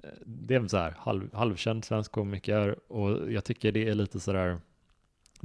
eh, 0.03 0.09
det 0.27 0.55
är 0.55 0.67
så 0.69 0.77
här 0.77 0.95
halv, 0.99 1.35
halvkänd 1.35 1.85
svensk 1.85 2.13
komiker 2.13 2.93
och 2.93 3.33
jag 3.33 3.45
tycker 3.45 3.73
det 3.73 3.89
är 3.89 3.95
lite 3.95 4.21
så 4.21 4.33
där, 4.33 4.59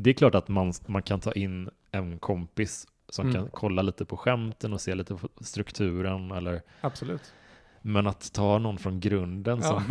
det 0.04 0.10
är 0.10 0.14
klart 0.14 0.36
att 0.36 0.48
man, 0.48 0.74
man 0.86 1.02
kan 1.02 1.20
ta 1.20 1.32
in 1.32 1.70
en 1.92 2.20
kompis 2.20 2.88
som 3.10 3.30
Mm. 3.30 3.36
kan 3.42 3.50
kolla 3.54 3.82
lite 3.82 4.06
på 4.06 4.18
skämten 4.18 4.74
och 4.74 4.82
se 4.82 4.96
lite 4.96 5.16
på 5.16 5.30
strukturen 5.42 6.32
eller 6.32 6.62
Absolut. 6.82 7.34
men 7.82 8.08
att 8.08 8.34
ta 8.34 8.58
någon 8.60 8.78
från 8.78 9.00
grunden 9.00 9.60
Ja. 9.64 9.68
som, 9.68 9.84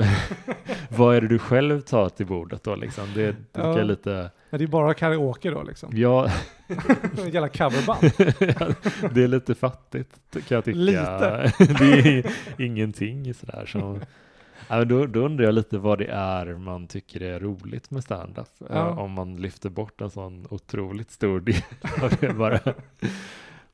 vad 0.96 1.16
är 1.16 1.20
det 1.20 1.28
du 1.28 1.38
själv 1.38 1.80
tar 1.80 2.08
till 2.08 2.26
bordet 2.26 2.64
då 2.64 2.76
liksom? 2.76 3.04
Det, 3.14 3.26
det 3.32 3.36
Ja. 3.52 3.82
lite, 3.82 4.30
Men 4.50 4.58
det 4.58 4.64
är 4.64 4.68
bara 4.68 4.94
karaoke 4.94 5.50
då 5.50 5.62
liksom. 5.62 5.90
ja, 5.96 6.30
jävla 7.32 7.48
coverband. 7.48 8.00
det 9.14 9.22
är 9.24 9.28
lite 9.28 9.54
fattigt 9.54 10.18
kan 10.32 10.54
jag 10.54 10.64
tycka. 10.64 10.78
Lite. 10.78 11.52
det 11.58 12.18
är 12.18 12.32
ingenting 12.58 13.34
sådär 13.34 13.66
som, 13.66 14.00
ja, 14.68 14.84
då, 14.84 15.06
då 15.06 15.20
undrar 15.20 15.44
jag 15.44 15.54
lite 15.54 15.78
vad 15.78 15.98
det 15.98 16.06
är 16.10 16.46
man 16.56 16.86
tycker 16.86 17.20
är 17.22 17.40
roligt 17.40 17.90
med 17.90 18.02
standup. 18.04 18.48
Ja. 18.58 18.88
Eh, 18.88 18.98
Om 18.98 19.10
man 19.12 19.36
lyfter 19.36 19.70
bort 19.70 20.00
en 20.00 20.10
sån 20.10 20.46
otroligt 20.50 21.10
stor 21.10 21.40
del 21.40 21.62
av 22.02 22.10
det 22.20 22.32
bara. 22.38 22.60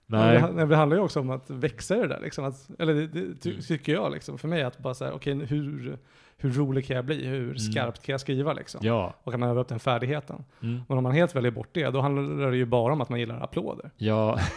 Nej, 0.07 0.43
Det, 0.57 0.67
det 0.67 0.77
handlar 0.77 0.97
ju 0.97 1.03
också 1.03 1.21
om 1.21 1.31
att 1.31 1.51
växa 1.51 1.97
i 1.97 2.01
det 2.01 2.09
där 2.09 2.21
liksom. 2.21 2.45
Att, 2.45 2.71
eller 2.79 2.95
det, 2.95 3.07
det 3.07 3.35
ty, 3.35 3.51
Mm. 3.51 3.63
tycker 3.63 3.93
jag 3.93 4.13
liksom. 4.13 4.39
För 4.39 4.49
mig 4.49 4.63
att 4.63 4.79
bara 4.79 4.95
säga, 4.95 5.13
okej 5.13 5.35
hur, 5.35 5.99
hur 6.37 6.51
rolig 6.51 6.87
kan 6.87 6.97
jag 6.97 7.05
bli? 7.05 7.27
Hur 7.27 7.55
skarpt 7.55 8.03
kan 8.03 8.13
jag 8.13 8.21
skriva 8.21 8.53
liksom? 8.53 8.79
Mm. 8.81 8.95
ja. 8.95 9.15
Och 9.25 9.33
kan 9.33 9.41
man 9.41 9.49
öva 9.49 9.61
upp 9.61 9.69
den 9.69 9.81
färdigheten? 9.81 10.45
Mm. 10.63 10.81
Men 10.89 10.99
om 10.99 11.03
man 11.05 11.13
helt 11.13 11.37
väljer 11.37 11.51
bort 11.53 11.69
det, 11.73 11.91
då 11.91 12.01
handlar 12.01 12.51
det 12.51 12.57
ju 12.57 12.65
bara 12.67 12.93
om 12.93 13.01
att 13.01 13.09
man 13.09 13.21
gillar 13.21 13.41
applåder. 13.45 13.91
Ja. 13.97 14.39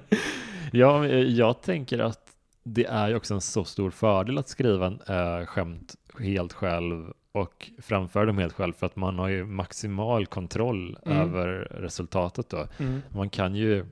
ja, 0.72 1.06
jag 1.06 1.62
tänker 1.62 1.98
att 1.98 2.20
det 2.62 2.84
är 2.84 3.08
ju 3.08 3.14
också 3.14 3.34
en 3.34 3.40
så 3.40 3.64
stor 3.64 3.90
fördel 3.90 4.38
att 4.38 4.48
skriva 4.48 4.86
en 4.86 5.00
äh, 5.40 5.46
skämt 5.46 5.96
helt 6.18 6.52
själv 6.52 7.12
och 7.32 7.70
framföra 7.78 8.24
dem 8.24 8.38
helt 8.38 8.52
själv 8.52 8.72
för 8.72 8.86
att 8.86 8.96
man 8.96 9.18
har 9.18 9.28
ju 9.28 9.44
maximal 9.44 10.26
kontroll 10.26 10.98
Mm. 11.06 11.18
över 11.18 11.48
resultatet 11.70 12.48
då. 12.48 12.66
Man 13.08 13.30
kan 13.30 13.54
ju 13.54 13.86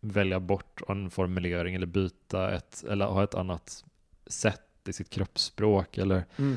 välja 0.00 0.40
bort 0.40 0.80
en 0.88 1.10
formulering 1.10 1.74
eller 1.74 1.86
byta 1.86 2.50
ett 2.54 2.84
eller 2.90 3.06
ha 3.06 3.24
ett 3.24 3.34
annat 3.34 3.84
sätt 4.26 4.60
i 4.88 4.92
sitt 4.92 5.10
kroppsspråk 5.10 5.98
eller 5.98 6.24
Mm. 6.38 6.56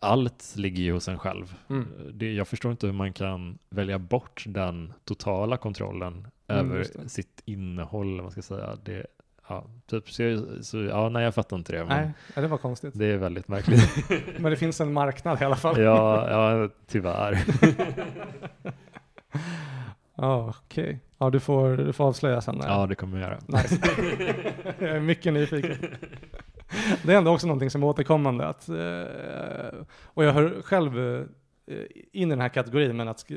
allt 0.00 0.52
ligger 0.56 0.82
ju 0.82 0.92
hos 0.92 1.08
en 1.08 1.18
själv. 1.18 1.54
Mm. 1.68 1.88
Det, 2.12 2.32
jag 2.32 2.48
förstår 2.48 2.70
inte 2.70 2.86
hur 2.86 2.94
man 2.94 3.12
kan 3.12 3.58
välja 3.70 3.98
bort 3.98 4.44
den 4.46 4.92
totala 5.04 5.56
kontrollen 5.56 6.26
Mm, 6.46 6.66
över 6.72 7.08
sitt 7.08 7.42
innehåll, 7.44 8.22
man 8.22 8.30
ska 8.30 8.42
säga. 8.42 8.76
Det, 8.84 9.06
ja, 9.50 9.64
typ, 9.86 10.10
så, 10.10 10.46
så, 10.62 10.78
ja, 10.78 11.08
nej, 11.08 11.24
jag 11.24 11.34
fattar 11.34 11.56
inte 11.56 11.72
det, 11.72 11.84
Nej, 11.84 12.10
ja, 12.34 12.40
det 12.40 12.48
var 12.48 12.58
konstigt. 12.58 12.94
det 12.96 13.06
är 13.06 13.16
väldigt 13.16 13.48
märkligt. 13.48 14.10
Men 14.38 14.50
det 14.50 14.56
finns 14.56 14.80
en 14.80 14.92
marknad 14.92 15.42
i 15.42 15.44
alla 15.44 15.56
fall. 15.56 15.80
ja, 15.80 16.30
ja, 16.30 16.68
tyvärr. 16.86 17.38
Ja, 20.14 20.54
okej. 20.66 21.00
Ja, 21.18 21.30
du 21.30 21.40
får, 21.40 21.76
du 21.76 21.92
får 21.92 22.04
avslöja 22.04 22.40
sen. 22.40 22.60
Ja, 22.62 22.86
det 22.86 22.94
kommer 22.94 23.20
jag 23.20 23.28
göra. 23.30 23.38
Nice. 23.46 23.78
jag 24.78 24.90
är 24.90 25.00
mycket 25.00 25.32
nyfiken. 25.32 25.76
Det 27.02 27.12
är 27.12 27.18
ändå 27.18 27.32
också 27.32 27.46
någonting 27.46 27.70
som 27.70 27.82
är 27.82 27.86
återkommande. 27.86 28.46
Att, 28.46 28.68
eh, 28.68 29.80
och 30.04 30.24
jag 30.24 30.32
hör 30.32 30.62
själv 30.62 30.98
eh, 30.98 31.24
in 32.12 32.28
i 32.28 32.30
den 32.30 32.40
här 32.40 32.48
kategorin, 32.48 32.96
men 32.96 33.08
att 33.08 33.30
eh, 33.30 33.36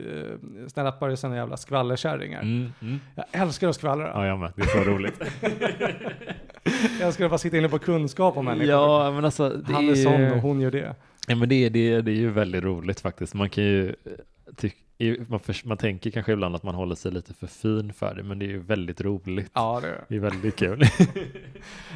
stand-upare 0.68 1.12
är 1.12 1.16
såna 1.16 1.36
jävla 1.36 1.58
skvallerkärringar. 1.58 2.42
Mm, 2.42 2.74
mm. 2.82 3.00
Jag 3.16 3.26
älskar 3.32 3.70
att 3.70 3.76
skvallra. 3.76 4.08
Ja, 4.08 4.28
jag 4.28 4.40
med. 4.40 4.54
Det 4.56 4.62
är 4.62 4.84
så 4.84 4.90
roligt. 4.90 5.22
Jag 7.00 7.08
älskar 7.08 7.26
att 7.26 7.32
bara 7.32 7.38
sitta 7.38 7.58
inne 7.58 7.70
på 7.70 7.80
kunskap 7.80 8.38
om 8.38 8.46
människor. 8.46 8.70
ja, 8.70 9.12
men 9.12 9.26
alltså, 9.26 9.50
det 9.50 9.74
Han 9.74 9.90
är 9.90 9.96
sån 9.96 10.32
och 10.32 10.38
hon 10.38 10.62
gör 10.62 10.72
det. 10.72 10.96
Ja, 11.28 11.36
men 11.36 11.50
det, 11.50 11.70
det, 11.70 12.02
det 12.02 12.12
är 12.12 12.16
ju 12.16 12.30
väldigt 12.30 12.64
roligt 12.64 13.00
faktiskt. 13.00 13.34
Man 13.34 13.50
kan 13.50 13.64
ju 13.64 13.96
man, 15.28 15.40
förs- 15.40 15.66
man 15.66 15.78
tänker 15.78 16.12
kanske 16.12 16.32
ibland 16.32 16.56
att 16.56 16.64
man 16.64 16.76
håller 16.76 16.96
sig 16.96 17.12
lite 17.12 17.34
för 17.34 17.48
fin 17.48 17.94
för 17.94 18.16
det, 18.16 18.24
men 18.24 18.40
det 18.40 18.46
är 18.46 18.48
ju 18.48 18.60
väldigt 18.60 19.02
roligt. 19.02 19.52
Ja, 19.54 19.80
det 19.82 19.88
är 19.88 20.06
det. 20.08 20.16
Är 20.16 20.20
väldigt 20.20 20.56
kul. 20.56 20.84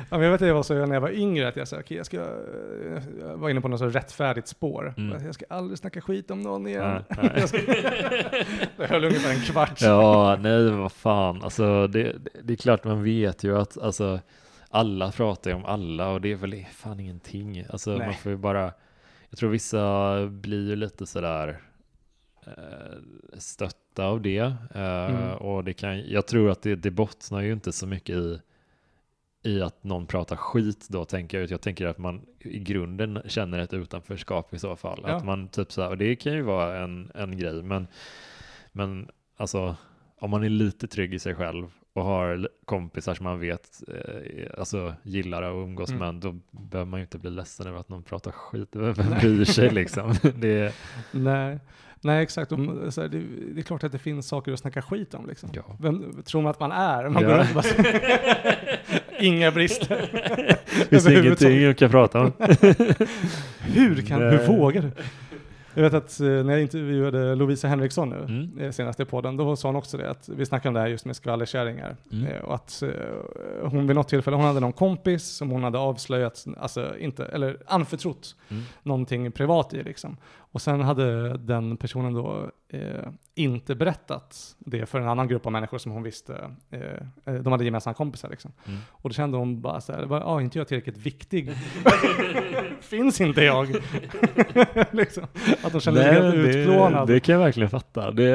Ja, 0.09 0.23
jag 0.23 0.31
vet 0.31 0.41
att 0.41 0.47
jag 0.47 0.55
var 0.55 0.63
så 0.63 0.85
när 0.85 0.93
jag 0.93 1.01
var 1.01 1.11
yngre 1.11 1.47
att 1.47 1.55
jag 1.55 1.67
sa, 1.67 1.79
okej, 1.79 1.97
jag 1.97 2.05
ska, 2.05 2.17
jag 3.19 3.37
var 3.37 3.49
inne 3.49 3.61
på 3.61 3.67
något 3.67 3.79
så 3.79 3.89
rättfärdigt 3.89 4.47
spår. 4.47 4.93
Mm. 4.97 5.25
Jag 5.25 5.35
ska 5.35 5.45
aldrig 5.49 5.79
snacka 5.79 6.01
skit 6.01 6.31
om 6.31 6.41
någon 6.41 6.67
igen. 6.67 7.03
Nej, 7.09 7.31
nej. 7.35 7.47
Ska, 7.47 7.57
det 8.77 8.87
höll 8.87 9.03
ungefär 9.05 9.33
en 9.33 9.41
kvart. 9.41 9.81
Ja, 9.81 10.37
nej, 10.41 10.71
vad 10.71 10.91
fan. 10.91 11.41
Alltså, 11.43 11.87
det, 11.87 12.15
det, 12.43 12.53
är 12.53 12.57
klart 12.57 12.83
man 12.83 13.03
vet 13.03 13.43
ju 13.43 13.57
att 13.57 13.77
alltså, 13.77 14.19
alla 14.69 15.11
pratar 15.11 15.51
ju 15.51 15.57
om 15.57 15.65
alla 15.65 16.09
och 16.09 16.21
det 16.21 16.31
är 16.31 16.35
väl 16.35 16.65
fan 16.71 16.99
ingenting. 16.99 17.65
Alltså, 17.69 17.89
Nej. 17.91 18.07
man 18.07 18.15
får 18.15 18.31
ju 18.31 18.37
bara, 18.37 18.73
jag 19.29 19.39
tror 19.39 19.49
vissa 19.49 20.25
blir 20.27 20.69
ju 20.69 20.75
lite 20.75 21.05
sådär 21.05 21.59
stötta 23.37 24.05
av 24.05 24.21
det. 24.21 24.37
Eh, 24.75 25.05
Mm. 25.15 25.37
Och 25.37 25.63
det 25.63 25.73
kan, 25.73 26.09
jag 26.09 26.27
tror 26.27 26.49
att 26.51 26.61
det, 26.61 26.75
det 26.75 26.91
bottnar 26.91 27.41
ju 27.41 27.53
inte 27.53 27.71
så 27.71 27.87
mycket 27.87 28.15
i 28.15 28.41
i 29.43 29.61
att 29.61 29.83
någon 29.83 30.05
pratar 30.07 30.35
skit 30.35 30.87
då 30.89 31.05
tänker 31.05 31.39
jag. 31.39 31.51
Jag 31.51 31.61
tänker 31.61 31.85
att 31.87 31.97
man 31.97 32.21
i 32.39 32.59
grunden 32.59 33.21
känner 33.25 33.59
ett 33.59 33.73
utanförskap 33.73 34.53
i 34.53 34.59
så 34.59 34.75
fall. 34.75 35.03
Ja. 35.07 35.15
Att 35.15 35.25
man 35.25 35.47
typ 35.47 35.71
så 35.71 35.81
här, 35.81 35.89
och 35.89 35.97
det 35.97 36.15
kan 36.15 36.33
ju 36.33 36.41
vara 36.41 36.79
en, 36.83 37.11
en 37.15 37.37
grej, 37.37 37.63
men, 37.63 37.87
men 38.71 39.07
alltså 39.37 39.75
om 40.19 40.29
man 40.29 40.43
är 40.43 40.49
lite 40.49 40.87
trygg 40.87 41.13
i 41.13 41.19
sig 41.19 41.35
själv 41.35 41.67
och 41.93 42.03
har 42.03 42.49
kompisar 42.65 43.13
som 43.13 43.23
man 43.23 43.39
vet 43.39 43.83
eh, 43.87 44.59
alltså, 44.59 44.93
gillar 45.03 45.43
att 45.43 45.53
umgås 45.53 45.89
Mm. 45.89 45.99
med, 45.99 46.15
då 46.21 46.39
behöver 46.51 46.89
man 46.89 46.99
ju 46.99 47.03
inte 47.03 47.17
bli 47.19 47.29
ledsen 47.29 47.67
över 47.67 47.79
att 47.79 47.89
någon 47.89 48.03
pratar 48.03 48.31
skit. 48.31 48.69
Vem 48.75 48.95
bryr 49.19 49.45
sig 49.45 49.69
liksom? 49.69 50.13
Det 50.35 50.59
är, 50.59 50.73
Nej, 51.11 51.59
nej 52.01 52.23
exakt. 52.23 52.51
Och, 52.51 52.59
så 52.93 53.01
här, 53.01 53.07
det, 53.07 53.21
det 53.53 53.61
är 53.61 53.63
klart 53.63 53.83
att 53.83 53.91
det 53.91 53.97
finns 53.99 54.27
saker 54.27 54.51
att 54.53 54.59
snacka 54.59 54.81
skit 54.81 55.13
om. 55.13 55.27
Liksom. 55.27 55.49
ja. 55.53 55.63
Vem 55.79 56.23
tror 56.23 56.41
man 56.41 56.49
att 56.49 56.59
man 56.59 56.71
är? 56.71 57.09
Man 57.09 57.23
Ja. 57.23 57.45
bara, 57.53 57.63
Inga 59.19 59.51
brister. 59.51 60.09
Det 60.79 60.85
finns 60.89 61.07
ingenting 61.09 61.61
jag 61.61 61.77
kan 61.77 61.89
prata 61.89 62.19
om. 62.21 62.31
Hur, 63.59 64.01
kan, 64.01 64.19
Nej. 64.19 64.37
hur 64.37 64.47
vågar 64.47 64.81
du? 64.81 64.91
Jag 65.73 65.83
vet 65.83 65.93
att 65.93 66.19
eh, 66.19 66.27
när 66.27 66.51
jag 66.53 66.61
intervjuade 66.61 67.35
Lovisa 67.35 67.67
Henriksson 67.67 68.09
nu, 68.09 68.15
Mm. 68.15 68.59
eh, 68.59 68.71
senast 68.71 68.99
i 68.99 69.05
podden, 69.05 69.37
då 69.37 69.55
sa 69.55 69.67
hon 69.67 69.75
också 69.75 69.97
det, 69.97 70.09
att 70.09 70.29
vi 70.29 70.45
snackade 70.45 70.67
om 70.67 70.73
det 70.73 70.79
här 70.79 70.87
just 70.87 71.05
med 71.05 71.15
skvallerkärringar. 71.15 71.95
Mm. 72.11 72.25
Eh, 72.27 72.41
Och 72.41 72.55
att 72.55 72.83
hon 73.63 73.87
vid 73.87 73.95
något 73.95 74.07
tillfälle, 74.09 74.37
hon 74.37 74.45
hade 74.45 74.59
någon 74.59 74.73
kompis 74.73 75.23
som 75.23 75.49
hon 75.49 75.63
hade 75.63 75.77
avslöjat, 75.77 76.45
alltså 76.57 76.97
inte, 76.99 77.25
eller 77.25 77.57
anförtrott 77.65 78.35
Mm. 78.49 78.63
någonting 78.83 79.31
privat 79.31 79.73
i 79.73 79.83
liksom. 79.83 80.17
Och 80.57 80.61
sen 80.61 80.81
hade 80.81 81.37
den 81.37 81.77
personen 81.77 82.13
då 82.13 82.51
eh, 82.69 83.09
inte 83.35 83.75
berättat 83.75 84.55
det 84.59 84.85
för 84.85 84.99
en 84.99 85.07
annan 85.07 85.27
grupp 85.27 85.45
av 85.45 85.51
människor 85.51 85.77
som 85.77 85.91
hon 85.91 86.03
visste, 86.03 86.51
eh, 86.71 86.81
eh, 87.25 87.33
de 87.33 87.51
hade 87.51 87.65
gemensamma 87.65 87.93
kompisar 87.93 88.29
liksom. 88.29 88.51
Mm. 88.65 88.79
Och 88.91 89.09
då 89.09 89.13
kände 89.13 89.37
hon 89.37 89.61
bara 89.61 89.81
så 89.81 89.93
här, 89.93 90.05
bara, 90.05 90.25
ah, 90.25 90.41
inte 90.41 90.57
jag 90.57 90.67
tillräckligt 90.67 90.97
viktig? 90.97 91.51
Finns 92.81 93.21
inte 93.21 93.43
jag? 93.43 93.67
liksom. 94.91 95.23
Att 95.63 95.71
hon 95.71 95.81
kände 95.81 96.03
sig 96.03 96.13
helt 96.13 96.35
det, 96.35 96.59
utplånad. 96.59 97.07
det 97.07 97.19
kan 97.19 97.33
jag 97.33 97.39
verkligen 97.39 97.69
fatta. 97.69 98.11
Det, 98.11 98.25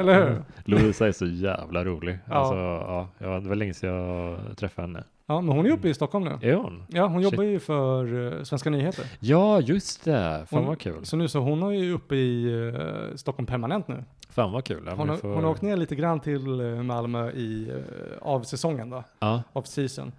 Eller 0.00 0.14
hur? 0.14 0.42
Lovisa 0.64 1.08
är 1.08 1.12
så 1.12 1.26
jävla 1.26 1.84
rolig. 1.84 2.18
Ja. 2.26 2.34
Alltså, 2.34 2.54
ja, 2.56 3.08
ja, 3.18 3.40
det 3.40 3.48
var 3.48 3.56
länge 3.56 3.74
sedan 3.74 3.94
jag 3.94 4.56
träffade 4.56 4.88
henne. 4.88 5.04
Ja, 5.26 5.40
men 5.40 5.56
hon 5.56 5.66
är 5.66 5.70
uppe 5.70 5.88
i 5.88 5.94
Stockholm 5.94 6.24
nu. 6.24 6.50
Är 6.50 6.54
hon? 6.54 6.82
Ja, 6.88 7.06
hon 7.06 7.22
Shit. 7.22 7.32
jobbar 7.32 7.44
ju 7.44 7.58
för 7.58 8.14
uh, 8.14 8.42
Svenska 8.42 8.70
nyheter. 8.70 9.04
Ja, 9.20 9.60
just 9.60 10.04
det. 10.04 10.46
Fan 10.50 10.58
Hon- 10.58 10.66
vad 10.68 10.78
kul. 10.78 11.04
Så 11.06 11.16
nu 11.16 11.28
så 11.28 11.38
hon 11.40 11.62
är 11.62 11.70
ju 11.70 11.92
uppe 11.92 12.14
i 12.16 12.52
eh, 12.74 13.16
Stockholm 13.16 13.46
permanent 13.46 13.88
nu. 13.88 14.04
Fan 14.30 14.52
vad 14.52 14.64
kul. 14.64 14.82
Ja, 14.86 14.94
Hon 14.94 15.08
har, 15.08 15.16
får- 15.16 15.34
hon 15.34 15.44
har 15.44 15.50
åkt 15.50 15.62
ner 15.62 15.76
lite 15.76 15.94
grann 15.96 16.20
till 16.20 16.60
eh, 16.60 16.82
Malmö 16.82 17.30
i 17.30 17.70
uh, 17.70 17.82
av 18.20 18.42
säsongen 18.42 18.90
då, 18.90 19.04
Ja, 19.18 19.42
av 19.52 19.62
season. 19.62 20.12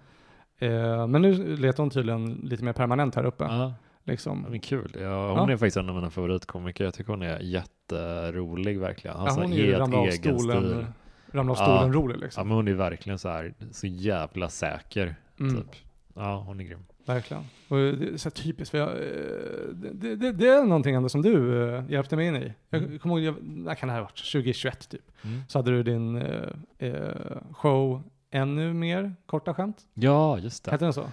Eh, 0.58 1.06
men 1.06 1.22
nu 1.22 1.56
letar 1.56 1.82
hon 1.82 1.90
tydligen 1.90 2.40
lite 2.42 2.64
mer 2.64 2.72
permanent 2.72 3.14
här 3.14 3.24
uppe. 3.24 3.44
ja. 3.44 3.54
Ja, 3.56 3.72
Liksom. 4.06 4.46
men 4.50 4.60
kul. 4.60 4.96
Ja, 5.00 5.28
hon 5.28 5.36
Ja. 5.48 5.52
är 5.52 5.56
faktiskt 5.56 5.76
en 5.76 5.88
av 5.88 5.94
mina 5.94 6.10
favoritkomiker. 6.10 6.84
Jag 6.84 6.94
tycker 6.94 7.10
hon 7.12 7.22
är 7.22 7.38
jätterolig 7.40 8.80
verkligen. 8.80 9.16
Ja, 9.16 9.22
Alltså, 9.22 9.40
hon 9.40 9.52
är 9.52 9.56
ju 9.56 9.72
helt 9.74 9.94
egen 9.94 10.38
stolen, 10.38 10.62
stil. 10.64 10.86
Ramla 11.34 11.52
av 11.52 11.58
Ja. 11.58 11.64
stolen 11.64 11.92
rolig 11.92 12.16
Ja, 12.16 12.20
liksom. 12.20 12.48
men 12.48 12.56
hon 12.56 12.68
är 12.68 12.72
verkligen 12.72 13.18
så 13.18 13.28
här, 13.28 13.54
så 13.72 13.86
jävla 13.86 14.48
säker. 14.48 15.14
Mm, 15.40 15.56
Typ. 15.56 15.66
Ja, 16.14 16.36
hon 16.46 16.60
är 16.60 16.64
grym. 16.64 16.84
Verkligen. 17.06 17.42
Och 17.68 17.76
det 17.76 18.08
är 18.12 18.16
så 18.16 18.30
typiskt, 18.30 18.70
för 18.70 18.78
jag, 18.78 18.88
eh, 18.88 19.74
det, 19.92 20.16
det, 20.16 20.32
det 20.32 20.48
är 20.48 20.64
någonting 20.64 20.94
ändå 20.94 21.08
som 21.08 21.22
du 21.22 21.64
eh, 21.68 21.84
hjälpte 21.90 22.16
mig 22.16 22.26
in 22.26 22.36
i. 22.36 22.52
Jag 22.70 22.82
Mm. 22.82 22.98
kommer 22.98 23.18
ihåg, 23.18 23.34
när 23.42 23.74
kan 23.74 23.86
det 23.88 23.92
här 23.92 24.00
ha 24.00 24.04
varit? 24.04 24.16
2021 24.32 24.88
typ. 24.88 25.00
Mm. 25.24 25.40
Så 25.48 25.58
hade 25.58 25.70
du 25.70 25.82
din 25.82 26.16
eh, 26.16 26.48
eh, 26.78 27.42
show 27.52 28.02
Ännu 28.30 28.72
mer 28.72 29.14
korta 29.26 29.54
skämt? 29.54 29.76
Ja, 29.94 30.38
just 30.38 30.64
det. 30.64 30.70
Hette 30.70 30.84
den 30.84 30.92
så? 30.92 31.04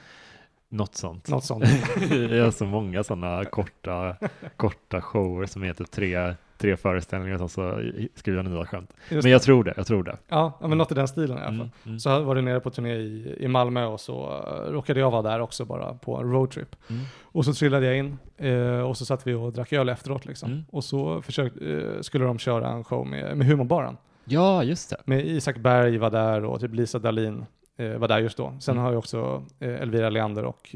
Något 0.70 0.96
sånt. 0.96 1.28
Något 1.28 1.44
sånt. 1.46 1.64
jag 2.12 2.44
har 2.44 2.52
så 2.52 2.66
många 2.66 3.04
sådana 3.04 3.46
korta, 3.46 4.16
korta 4.58 5.02
shower 5.02 5.46
som 5.46 5.64
heter 5.64 5.84
tre, 5.84 6.34
tre 6.62 6.78
föreställningar 6.78 7.44
och 7.44 7.52
så 7.52 7.82
skriver 8.16 8.44
jag 8.44 8.52
nya 8.52 8.66
skämt. 8.66 8.94
Just 9.10 9.24
Men 9.24 9.32
jag 9.32 9.42
det. 9.42 9.46
tror 9.46 9.64
det, 9.64 9.74
jag 9.78 9.88
tror 9.88 10.04
det. 10.04 10.18
Ja, 10.28 10.58
men 10.62 10.78
något 10.78 10.92
i 10.92 10.96
den 10.96 11.08
stilen 11.08 11.38
i 11.38 11.42
alla 11.42 11.48
fall. 11.48 11.56
Mm, 11.56 11.70
mm, 11.86 12.00
Så 12.00 12.22
var 12.24 12.36
du 12.36 12.42
nere 12.42 12.60
på 12.60 12.70
turné 12.70 12.94
i, 12.96 13.36
i 13.40 13.48
Malmö 13.48 13.86
och 13.86 14.00
så 14.00 14.24
eh, 14.68 14.72
råkade 14.72 15.00
jag 15.00 15.12
vara 15.12 15.22
där 15.22 15.40
också 15.40 15.66
bara 15.66 15.94
på 15.94 16.18
en 16.18 16.32
roadtrip. 16.32 16.76
mm. 16.90 17.02
Och 17.22 17.46
så 17.46 17.54
trillade 17.54 17.86
jag 17.86 17.98
in 17.98 18.18
eh, 18.38 18.82
och 18.82 18.98
så 18.98 19.06
satt 19.06 19.28
vi 19.28 19.34
och 19.34 19.54
drack 19.54 19.74
öl 19.74 19.90
efteråt 19.90 20.26
liksom. 20.26 20.52
Mm. 20.52 20.64
Och 20.72 20.84
så 20.84 21.22
försökte, 21.22 21.72
eh, 21.72 22.02
skulle 22.02 22.26
de 22.26 22.40
köra 22.40 22.70
en 22.70 22.84
show 22.84 23.08
med, 23.08 23.38
med 23.38 23.48
humorbaren. 23.48 23.98
Ja, 24.26 24.64
just 24.64 24.90
det. 24.90 24.98
Med 25.06 25.26
Isak 25.28 25.58
Berg 25.58 25.98
var 25.98 26.10
där 26.10 26.46
och 26.46 26.60
typ 26.62 26.74
Lisa 26.74 27.00
Dahlin 27.00 27.46
eh, 27.78 27.98
var 27.98 28.08
där 28.08 28.20
just 28.20 28.38
då. 28.38 28.54
Sen 28.60 28.72
Mm. 28.74 28.84
har 28.84 28.92
jag 28.92 29.00
också 29.00 29.44
Elvira 29.60 30.10
Leander 30.10 30.46
och 30.46 30.76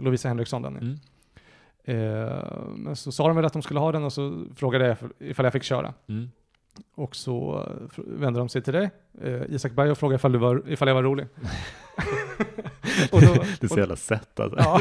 Lovisa 0.00 0.28
Henriksson 0.28 0.62
där 0.62 0.70
nu. 0.70 0.96
Mm. 1.86 2.28
Eh, 2.28 2.44
men 2.76 2.96
så 2.96 3.12
sa 3.12 3.26
de 3.26 3.36
väl 3.36 3.44
att 3.44 3.52
de 3.52 3.62
skulle 3.62 3.80
ha 3.80 3.92
den 3.92 4.04
och 4.04 4.12
så 4.12 4.44
frågade 4.56 4.86
jag 4.86 4.96
ifall 5.18 5.44
jag 5.46 5.52
fick 5.52 5.62
köra. 5.62 5.94
Mm. 6.08 6.30
Och 6.94 7.16
så 7.16 7.64
eh, 7.96 8.04
vände 8.06 8.38
de 8.38 8.48
sig 8.48 8.62
till 8.62 8.72
dig, 8.72 8.90
eh, 9.22 9.42
Isak 9.48 9.72
Berg, 9.72 9.90
och 9.90 9.98
frågade 9.98 10.16
ifall, 10.16 10.32
du 10.32 10.38
var, 10.38 10.62
ifall 10.66 10.88
jag 10.88 10.94
var 10.94 11.02
rolig. 11.02 11.26
och 13.12 13.20
då, 13.20 13.34
Det 13.34 13.62
är 13.62 13.68
så 13.68 13.78
jävla 13.78 13.96
sätt 13.96 14.40
alltså. 14.40 14.58
Ja, 14.58 14.80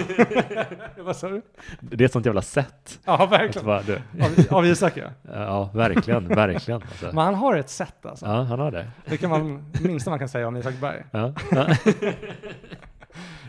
vad 1.03 1.15
sa 1.15 1.29
du? 1.29 1.41
Det 1.79 2.03
är 2.03 2.05
ett 2.05 2.11
sånt 2.11 2.25
jävla 2.25 2.41
sätt. 2.41 2.99
Ja, 3.05 3.25
verkligen. 3.25 3.65
bara, 3.65 3.77
Av, 3.79 4.57
av 4.57 4.65
Isak 4.65 4.97
ja. 4.97 5.07
ja, 5.33 5.69
verkligen, 5.73 6.27
verkligen. 6.27 6.81
Alltså. 6.81 7.05
Men 7.05 7.17
han 7.17 7.35
har 7.35 7.55
ett 7.57 7.69
sätt 7.69 8.05
alltså. 8.05 8.25
Ja, 8.25 8.41
han 8.41 8.59
har 8.59 8.71
det. 8.71 8.87
Det 9.05 9.17
kan 9.17 9.29
man, 9.29 9.65
minsta 9.81 10.09
man 10.09 10.19
kan 10.19 10.29
säga 10.29 10.47
om 10.47 10.57
Isak 10.57 10.75
Berg. 10.81 11.03
Ja. 11.11 11.33
Ja. 11.51 11.67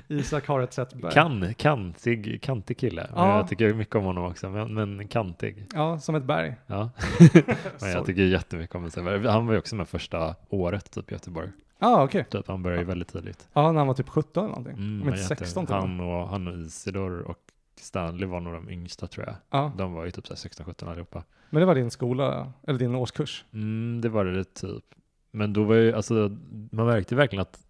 Isak 0.09 0.47
har 0.49 0.61
ett 0.61 0.73
sätt. 0.73 0.95
Kan, 1.13 1.55
kantig, 1.55 2.43
kantig 2.43 2.79
kille. 2.79 3.11
Ja. 3.15 3.37
Jag 3.37 3.49
tycker 3.49 3.75
mycket 3.75 3.95
om 3.95 4.05
honom 4.05 4.25
också, 4.25 4.51
men, 4.51 4.75
men 4.75 5.09
kantig. 5.09 5.67
Ja, 5.75 5.99
som 5.99 6.15
ett 6.15 6.25
berg. 6.25 6.55
Ja. 6.67 6.91
Men 7.81 7.91
jag 7.91 8.07
tycker 8.07 8.23
jättemycket 8.23 8.77
om 8.77 8.87
Isak. 8.87 9.05
Han 9.25 9.47
var 9.47 9.53
ju 9.53 9.59
också 9.59 9.77
med 9.77 9.89
första 9.89 10.35
året 10.49 10.91
typ 10.91 11.11
i 11.11 11.15
Göteborg. 11.15 11.49
Ja, 11.79 12.05
okej. 12.05 12.25
Typ, 12.31 12.49
han 12.49 12.63
började 12.63 12.83
ju 12.83 12.87
väldigt 12.89 13.09
tidigt. 13.09 13.49
Ja, 13.53 13.73
när 13.73 13.79
han 13.79 13.87
var 13.87 13.95
typ 13.95 14.09
17 14.09 14.45
eller 14.45 14.49
någonting. 14.57 14.73
Mm, 14.77 14.85
Om 14.91 14.99
men 14.99 15.09
inte 15.09 15.21
jätte- 15.21 15.37
16 15.37 15.67
till 15.67 15.75
och 15.75 15.89
med. 15.89 15.99
han 16.07 16.09
och, 16.23 16.29
han 16.29 16.49
och 16.49 16.55
Isidor 16.59 17.21
och 17.23 17.39
Stanley 17.81 18.27
var 18.29 18.41
nog 18.41 18.53
de 18.55 18.71
yngsta 18.71 19.07
tror 19.07 19.27
jag. 19.27 19.35
Ja, 19.51 19.73
De 19.79 19.93
var 19.93 20.05
ju 20.05 20.11
typ 20.11 20.25
16-17 20.25 20.91
allihopa. 20.91 21.23
men 21.51 21.61
det 21.61 21.67
var 21.67 21.75
din 21.75 21.91
skola, 21.91 22.53
eller 22.67 22.79
din 22.79 22.95
årskurs. 22.95 23.45
Mm, 23.53 24.01
det 24.01 24.09
var 24.09 24.25
det 24.25 24.45
typ. 24.55 24.85
Men 25.31 25.53
då 25.53 25.65
var 25.65 25.75
ju, 25.75 25.93
alltså, 25.93 26.37
man 26.73 26.87
märkte 26.87 27.15
verkligen 27.15 27.43
att, 27.43 27.61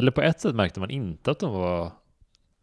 eller 0.00 0.10
på 0.10 0.22
ett 0.22 0.40
sätt 0.40 0.54
märkte 0.54 0.80
man 0.80 0.90
inte 0.90 1.30
att 1.30 1.38
de 1.38 1.52
var 1.52 1.92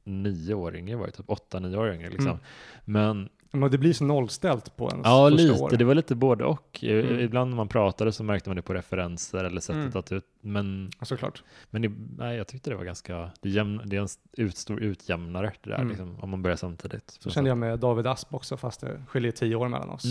nio 0.04 0.54
år 0.54 0.76
yngre, 0.76 0.96
var 0.96 1.08
typ 1.08 1.30
åtta, 1.30 1.60
nio 1.60 1.78
år 1.78 1.94
yngre 1.94 2.10
liksom. 2.10 2.28
Mm. 2.30 2.40
Men 2.86 3.30
Men 3.52 3.72
det 3.72 3.78
blir 3.78 3.94
så 3.94 4.04
nollställt 4.04 4.76
på 4.78 4.90
ens 4.90 5.06
ja, 5.06 5.30
lite, 5.30 5.62
år. 5.64 5.70
det 5.78 5.86
var 5.86 5.96
lite 5.96 6.16
både 6.16 6.46
och. 6.46 6.84
Mm. 6.84 7.20
Ibland 7.20 7.50
när 7.50 7.56
man 7.56 7.68
pratade 7.68 8.12
så 8.12 8.24
märkte 8.24 8.50
man 8.50 8.56
det 8.56 8.62
på 8.62 8.74
referenser 8.74 9.44
eller 9.44 9.62
sättet 9.62 9.82
Mm. 9.82 10.00
att 10.00 10.12
ut, 10.12 10.26
men, 10.42 10.92
Såklart. 11.02 11.44
men 11.70 11.82
det, 11.82 11.92
nej, 12.18 12.38
jag 12.38 12.48
tyckte 12.48 12.70
det 12.70 12.76
var 12.76 12.84
ganska, 12.84 13.32
det, 13.42 13.50
jämn, 13.50 13.82
det 13.86 13.96
är 13.98 14.02
en 14.02 14.08
ut, 14.38 14.58
stor 14.58 14.80
utjämnare 14.84 15.54
det 15.64 15.70
där 15.70 15.76
Mm. 15.78 15.88
liksom, 15.88 16.20
om 16.20 16.30
man 16.30 16.42
börjar 16.42 16.58
samtidigt. 16.58 17.18
Så 17.20 17.30
kände 17.30 17.50
jag 17.50 17.58
med 17.58 17.80
David 17.80 18.08
Asp 18.08 18.34
också, 18.34 18.58
fast 18.58 18.82
det 18.82 19.04
skiljer 19.08 19.32
tio 19.32 19.56
år 19.56 19.68
mellan 19.68 19.90
oss. 19.90 20.06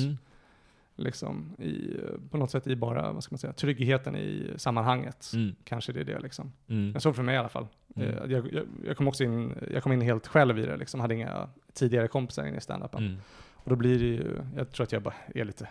Mm. 0.99 1.05
Liksom 1.07 1.57
i, 1.59 1.97
på 2.30 2.36
något 2.36 2.51
sätt 2.51 2.66
i 2.66 2.76
bara, 2.76 3.12
vad 3.12 3.24
ska 3.24 3.32
man 3.32 3.38
säga, 3.38 3.53
tryggheten 3.53 4.16
i 4.16 4.51
sammanhanget. 4.57 5.30
Mm. 5.34 5.57
Kanske 5.64 5.92
det 5.92 6.01
är 6.01 6.05
det 6.05 6.20
liksom. 6.20 6.53
Mm. 6.68 6.90
Jag 6.92 7.03
såg 7.03 7.16
för 7.16 7.22
mig 7.22 7.34
i 7.34 7.38
alla 7.38 7.49
fall. 7.49 7.66
Mm. 7.97 8.09
Eh, 8.09 8.30
Jag, 8.30 8.53
jag, 8.53 8.66
jag 8.86 8.97
kom 8.97 9.09
också 9.09 9.24
in, 9.24 9.55
jag 9.70 9.82
kom 9.82 9.92
in 9.92 10.01
helt 10.01 10.26
själv 10.26 10.59
i 10.59 10.62
det 10.66 10.76
liksom, 10.76 11.01
hade 11.01 11.14
inga 11.14 11.49
tidigare 11.72 12.09
kompisar 12.09 12.47
in 12.47 12.55
i 12.55 12.61
standupen. 12.61 13.07
Mm. 13.07 13.18
Och 13.55 13.70
då 13.70 13.76
blir 13.76 13.99
det 13.99 14.05
ju, 14.05 14.38
jag 14.57 14.70
tror 14.72 14.84
att 14.84 14.92
jag 14.92 15.03
bara 15.03 15.14
är 15.34 15.44
lite 15.44 15.68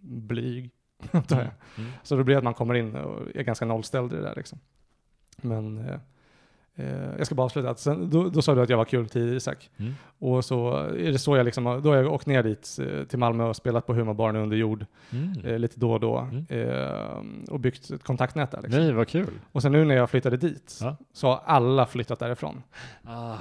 blyg, 0.00 0.70
antar 1.10 1.36
jag. 1.36 1.50
Mm. 1.78 1.90
Så 2.02 2.16
då 2.16 2.24
blir 2.24 2.34
det 2.34 2.38
att 2.38 2.44
man 2.44 2.54
kommer 2.54 2.74
in 2.74 2.96
och 2.96 3.36
är 3.36 3.42
ganska 3.42 3.64
nollställd 3.64 4.12
i 4.12 4.16
det 4.16 4.22
där 4.22 4.34
liksom. 4.36 4.58
Men 5.36 5.78
eh, 6.76 6.86
jag 7.18 7.26
ska 7.26 7.34
bara 7.34 7.44
avsluta, 7.44 7.74
sen, 7.74 8.10
då, 8.10 8.28
då 8.28 8.42
sa 8.42 8.54
du 8.54 8.62
att 8.62 8.68
jag 8.70 8.76
var 8.76 8.84
kul 8.84 9.08
till 9.08 9.36
Isak. 9.36 9.70
Mm. 9.76 9.94
Och 10.18 10.44
så 10.44 10.72
är 10.76 11.12
det 11.12 11.18
så 11.18 11.36
jag 11.36 11.44
liksom, 11.44 11.64
då 11.64 11.90
har 11.90 11.96
jag 11.96 12.12
åkt 12.12 12.26
ner 12.26 12.42
dit 12.42 12.78
eh, 12.82 13.04
till 13.04 13.18
Malmö 13.18 13.44
och 13.44 13.56
spelat 13.56 13.86
på 13.86 13.94
humorbaren 13.94 14.36
under 14.36 14.56
jord 14.56 14.86
Mm. 15.12 15.44
eh, 15.44 15.58
lite 15.58 15.80
då 15.80 15.92
och 15.92 16.00
då. 16.00 16.18
Mm. 16.18 16.46
Eh, 16.48 17.52
och 17.52 17.60
byggt 17.60 17.90
ett 17.90 18.04
kontaktnät 18.04 18.50
där 18.50 18.62
liksom. 18.62 18.80
Nej, 18.82 18.92
vad 18.92 19.08
kul. 19.08 19.30
Och 19.52 19.62
sen 19.62 19.72
nu 19.72 19.84
när 19.84 19.94
jag 19.94 20.10
flyttade 20.10 20.36
dit 20.36 20.78
Ja. 20.80 20.96
så 21.12 21.26
har 21.28 21.40
alla 21.44 21.86
flyttat 21.86 22.18
därifrån. 22.18 22.62
Ah, 23.04 23.34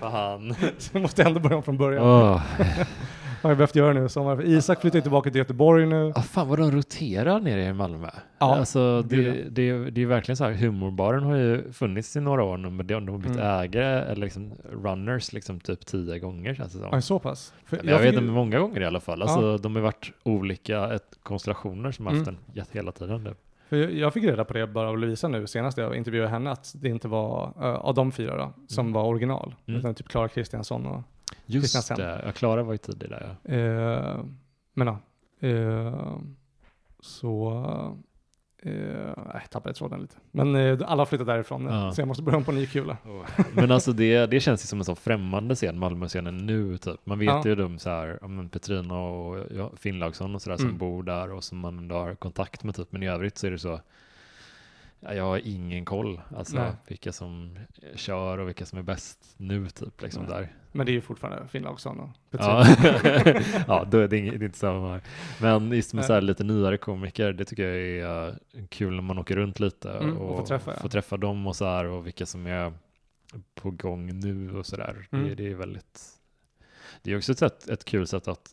fan. 0.00 0.54
Så 0.78 0.90
jag 0.92 1.02
måste 1.02 1.22
ändå 1.22 1.40
börja 1.40 1.56
om 1.56 1.62
från 1.62 1.76
början. 1.78 2.04
Åh, 2.04 2.42
Har 3.46 3.50
jag 3.50 3.58
behövt 3.58 3.74
göra 3.76 3.92
nu 3.92 4.08
sommar. 4.08 4.36
För 4.36 4.42
Isak 4.44 4.80
flyttar 4.80 5.00
tillbaka 5.00 5.30
till 5.30 5.38
Göteborg 5.38 5.86
nu. 5.86 6.12
Ah, 6.14 6.22
fan 6.22 6.48
vad 6.48 6.58
de 6.58 6.70
roterar 6.70 7.40
nere 7.40 7.64
i 7.64 7.72
Malmö. 7.72 8.08
Ja, 8.38 8.56
alltså, 8.56 9.02
det 9.02 9.16
det, 9.16 9.28
är 9.28 9.44
det, 9.50 9.90
det, 9.90 10.02
är 10.02 10.06
verkligen 10.06 10.36
så 10.36 10.44
här, 10.44 10.52
humorbaren 10.52 11.22
har 11.22 11.36
ju 11.36 11.72
funnits 11.72 12.16
i 12.16 12.20
några 12.20 12.42
år 12.44 12.56
nu, 12.56 12.70
men 12.70 12.86
de 12.86 13.08
har 13.08 13.18
bytt 13.18 13.26
Mm. 13.30 13.46
ägare, 13.60 14.00
eller 14.12 14.24
liksom 14.24 14.52
runners, 14.82 15.32
liksom 15.32 15.60
typ 15.60 15.86
tio 15.86 16.18
gånger 16.18 16.54
känns 16.54 16.72
det 16.72 16.78
som. 16.78 16.88
Ja, 16.92 17.00
så 17.00 17.18
pass. 17.18 17.54
För 17.64 17.76
jag, 17.76 18.00
fick 18.00 18.08
vet 18.08 18.20
inte, 18.20 18.32
många 18.32 18.58
gånger 18.58 18.80
i 18.80 18.84
alla 18.84 19.00
fall. 19.00 19.22
Alltså, 19.22 19.58
De 19.58 19.74
har 19.76 19.82
varit 19.82 20.12
olika 20.22 20.92
ett, 20.94 21.18
konstellationer 21.22 21.90
som 21.92 22.06
har 22.06 22.12
haft 22.14 22.28
Mm. 22.28 22.40
en 22.48 22.54
jätte- 22.56 22.78
hela 22.78 22.92
tiden. 22.92 23.24
nu. 23.24 23.34
För 23.68 23.76
jag, 23.76 23.92
jag 23.92 24.12
fick 24.14 24.24
reda 24.24 24.44
på 24.44 24.52
det 24.54 24.66
bara 24.66 24.88
av 24.88 24.98
Lovisa 24.98 25.28
nu 25.28 25.46
senast 25.46 25.78
jag 25.78 25.96
intervjuade 25.96 26.28
henne 26.30 26.50
att 26.50 26.74
det 26.76 26.88
inte 26.88 27.08
var 27.08 27.52
uh, 27.58 27.64
av 27.64 27.94
de 27.94 28.12
fyra 28.12 28.36
då, 28.36 28.52
som 28.66 28.86
Mm. 28.86 28.92
var 28.92 29.02
original. 29.04 29.54
Mm. 29.66 29.80
Utan 29.80 29.94
typ 29.94 30.08
Klara 30.08 30.28
Kristiansson 30.28 30.86
och 30.86 31.02
Just 31.46 31.88
det, 31.96 32.22
ja, 32.26 32.32
Klara 32.32 32.62
var 32.62 32.72
ju 32.72 32.78
tidig 32.78 33.10
där. 33.10 33.36
Ja. 33.42 33.54
eh, 33.54 34.24
men 34.74 34.86
ja. 34.86 34.98
Eh, 35.48 36.16
så 37.00 37.52
eh, 38.62 38.72
jag 39.32 39.50
tappade 39.50 39.74
tråden 39.74 40.00
lite. 40.00 40.16
Men 40.30 40.54
eh, 40.56 40.78
alla 40.86 41.00
har 41.00 41.06
flyttat 41.06 41.26
därifrån 41.26 41.64
Ja. 41.66 41.92
så 41.92 42.00
jag 42.00 42.08
måste 42.08 42.22
börja 42.22 42.38
om 42.38 42.44
på 42.44 42.52
ny 42.52 42.66
kula. 42.66 42.96
Men 43.52 43.70
alltså 43.70 43.92
det, 43.92 44.26
det 44.26 44.40
känns 44.40 44.64
ju 44.64 44.66
som 44.66 44.78
en 44.78 44.84
sån 44.84 44.96
främmande 44.96 45.54
scen, 45.54 45.78
Malmö-scenen 45.78 46.36
nu 46.46 46.78
typ. 46.78 47.06
Man 47.06 47.18
vet 47.18 47.26
Ja. 47.28 47.42
ju 47.44 47.54
de 47.54 47.78
så 47.78 47.90
här, 47.90 48.18
ja, 48.20 48.28
men 48.28 48.48
Petrina 48.48 48.98
och 49.00 49.46
ja, 49.56 49.70
Finnlaugsson 49.76 50.34
och 50.34 50.42
sådär 50.42 50.56
Mm. 50.60 50.68
som 50.70 50.78
bor 50.78 51.02
där 51.02 51.32
och 51.32 51.44
som 51.44 51.58
man 51.58 51.78
ändå 51.78 51.94
har 51.94 52.14
kontakt 52.14 52.64
med 52.64 52.74
typ. 52.74 52.92
Men 52.92 53.02
i 53.02 53.08
övrigt 53.08 53.38
så 53.38 53.46
är 53.46 53.50
det 53.50 53.58
så, 53.58 53.80
jag 55.14 55.24
har 55.24 55.40
ingen 55.44 55.84
koll. 55.84 56.20
Alltså 56.36 56.56
Nej. 56.56 56.72
vilka 56.88 57.12
som 57.12 57.58
kör 57.94 58.38
och 58.38 58.48
vilka 58.48 58.66
som 58.66 58.78
är 58.78 58.82
bäst 58.82 59.34
nu 59.36 59.68
typ 59.68 60.02
liksom 60.02 60.24
Nej. 60.24 60.32
där. 60.32 60.52
Men 60.72 60.86
det 60.86 60.92
är 60.92 60.94
ju 60.94 61.00
fortfarande 61.00 61.48
Finnlaugsson 61.48 62.00
och. 62.00 62.10
Ja, 62.30 62.66
ja 63.66 63.84
då 63.90 63.98
är 63.98 64.08
det, 64.08 64.18
inget, 64.18 64.38
det 64.38 64.44
är 64.44 64.46
inte 64.46 64.58
samma 64.58 64.92
här. 64.92 65.02
Men 65.40 65.72
just 65.72 65.94
med 65.94 66.00
Nej. 66.00 66.06
så 66.06 66.12
här 66.12 66.20
lite 66.20 66.44
nyare 66.44 66.76
komiker, 66.76 67.32
det 67.32 67.44
tycker 67.44 67.68
jag 67.68 67.76
är 67.76 68.28
uh, 68.28 68.34
kul 68.68 68.94
när 68.94 69.02
man 69.02 69.18
åker 69.18 69.36
runt 69.36 69.60
lite 69.60 69.92
Mm, 69.92 70.16
och 70.16 70.38
får 70.38 70.46
träffa, 70.46 70.70
ja. 70.70 70.80
får 70.80 70.88
träffa 70.88 71.16
dem 71.16 71.46
och 71.46 71.56
så 71.56 71.64
här 71.64 71.84
och 71.84 72.06
vilka 72.06 72.26
som 72.26 72.46
är 72.46 72.72
på 73.54 73.70
gång 73.70 74.20
nu 74.20 74.58
och 74.58 74.66
så 74.66 74.76
där. 74.76 75.08
Det, 75.10 75.16
Mm. 75.16 75.36
det 75.36 75.50
är 75.50 75.54
väldigt, 75.54 76.00
det 77.02 77.12
är 77.12 77.16
också 77.16 77.32
ett, 77.32 77.38
sätt, 77.38 77.68
ett 77.68 77.84
kul 77.84 78.06
sätt 78.06 78.28
att 78.28 78.50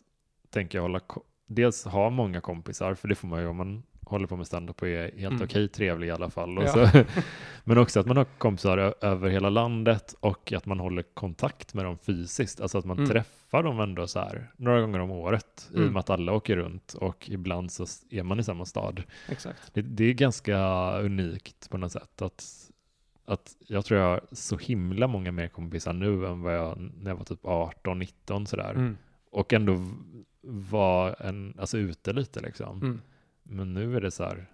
tänka 0.50 0.80
hålla, 0.80 1.00
dels 1.46 1.84
ha 1.84 2.10
många 2.10 2.40
kompisar, 2.40 2.94
för 2.94 3.08
det 3.08 3.14
får 3.14 3.28
man 3.28 3.40
ju 3.40 3.46
om 3.46 3.56
man 3.56 3.82
håller 4.06 4.26
på 4.26 4.36
med 4.36 4.46
standup 4.46 4.82
och 4.82 4.88
är 4.88 5.02
helt 5.18 5.32
Mm. 5.34 5.42
okej 5.44 5.68
trevlig 5.68 6.06
i 6.06 6.10
alla 6.10 6.30
fall. 6.30 6.54
Ja. 6.62 6.68
så, 6.68 7.04
men 7.64 7.78
också 7.78 8.00
att 8.00 8.06
man 8.06 8.16
har 8.16 8.24
kompisar 8.24 8.94
över 9.00 9.28
hela 9.30 9.50
landet 9.50 10.14
och 10.20 10.52
att 10.52 10.66
man 10.66 10.80
håller 10.80 11.02
kontakt 11.02 11.74
med 11.74 11.84
dem 11.84 11.98
fysiskt. 11.98 12.60
Alltså 12.60 12.78
att 12.78 12.84
man 12.84 12.98
Mm. 12.98 13.10
träffar 13.10 13.62
dem 13.62 13.80
ändå 13.80 14.06
så 14.06 14.18
här 14.18 14.50
några 14.56 14.80
gånger 14.80 14.98
om 14.98 15.10
året 15.10 15.68
i 15.70 15.74
och 15.74 15.80
Mm. 15.80 15.92
med 15.92 16.00
att 16.00 16.10
alla 16.10 16.32
åker 16.32 16.56
runt 16.56 16.94
och 16.94 17.30
ibland 17.30 17.72
så 17.72 17.86
är 18.10 18.22
man 18.22 18.40
i 18.40 18.44
samma 18.44 18.64
stad. 18.64 19.02
Exakt. 19.28 19.74
Det, 19.74 19.82
det 19.82 20.04
är 20.04 20.12
ganska 20.14 20.58
unikt 21.00 21.70
på 21.70 21.78
något 21.78 21.92
sätt 21.92 22.22
att 22.22 22.70
att 23.26 23.56
jag 23.68 23.84
tror 23.84 24.00
jag 24.00 24.08
har 24.08 24.20
så 24.32 24.56
himla 24.58 25.06
många 25.06 25.32
mer 25.32 25.48
kompisar 25.48 25.92
nu 25.92 26.26
än 26.26 26.42
vad 26.42 26.56
jag 26.56 26.90
när 27.00 27.10
jag 27.10 27.16
var 27.16 27.24
typ 27.24 27.44
18, 27.46 27.98
19 27.98 28.46
sådär. 28.46 28.70
Mm. 28.70 28.96
Och 29.30 29.52
ändå 29.52 29.86
var 30.42 31.16
en, 31.22 31.54
alltså 31.58 31.78
ute 31.78 32.12
lite 32.12 32.40
liksom. 32.40 32.82
Mm. 32.82 33.00
Men 33.44 33.74
nu 33.74 33.96
är 33.96 34.00
det 34.00 34.10
så 34.10 34.24
här, 34.24 34.46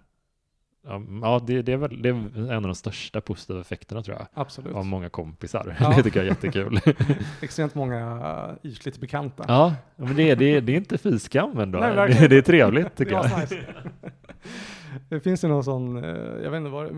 ja, 0.87 1.01
ja 1.21 1.41
det, 1.47 1.61
det, 1.61 1.73
är 1.73 1.77
väl, 1.77 2.01
det 2.01 2.09
är 2.09 2.13
en 2.37 2.51
av 2.51 2.61
de 2.61 2.75
största 2.75 3.21
positiva 3.21 3.61
effekterna 3.61 4.03
tror 4.03 4.17
jag. 4.17 4.27
Absolut. 4.33 4.75
Av 4.75 4.85
många 4.85 5.09
kompisar. 5.09 5.75
Ja. 5.79 5.93
Det 5.97 6.03
tycker 6.03 6.19
jag 6.19 6.25
är 6.25 6.29
jättekul. 6.29 6.79
Extremt 7.41 7.75
många 7.75 8.15
uh, 8.49 8.55
ytligt 8.63 8.99
bekanta. 8.99 9.45
ja, 9.47 9.75
men 9.95 10.15
det 10.15 10.29
är, 10.29 10.35
det, 10.35 10.45
är, 10.45 10.61
det 10.61 10.73
är 10.73 10.77
inte 10.77 10.97
fyskam 10.97 11.59
ändå. 11.59 11.79
Nej, 11.79 12.27
det, 12.29 12.37
är 12.37 12.41
trevligt 12.41 12.95
tycker 12.95 13.11
jag. 13.11 13.39
nice. 13.39 13.57
Det 15.09 15.19
finns 15.19 15.43
ju 15.43 15.47
någon 15.47 15.63
sån, 15.63 16.03
eh, 16.03 16.09
jag 16.43 16.51
vet 16.51 16.57
inte 16.57 16.69
vad, 16.69 16.93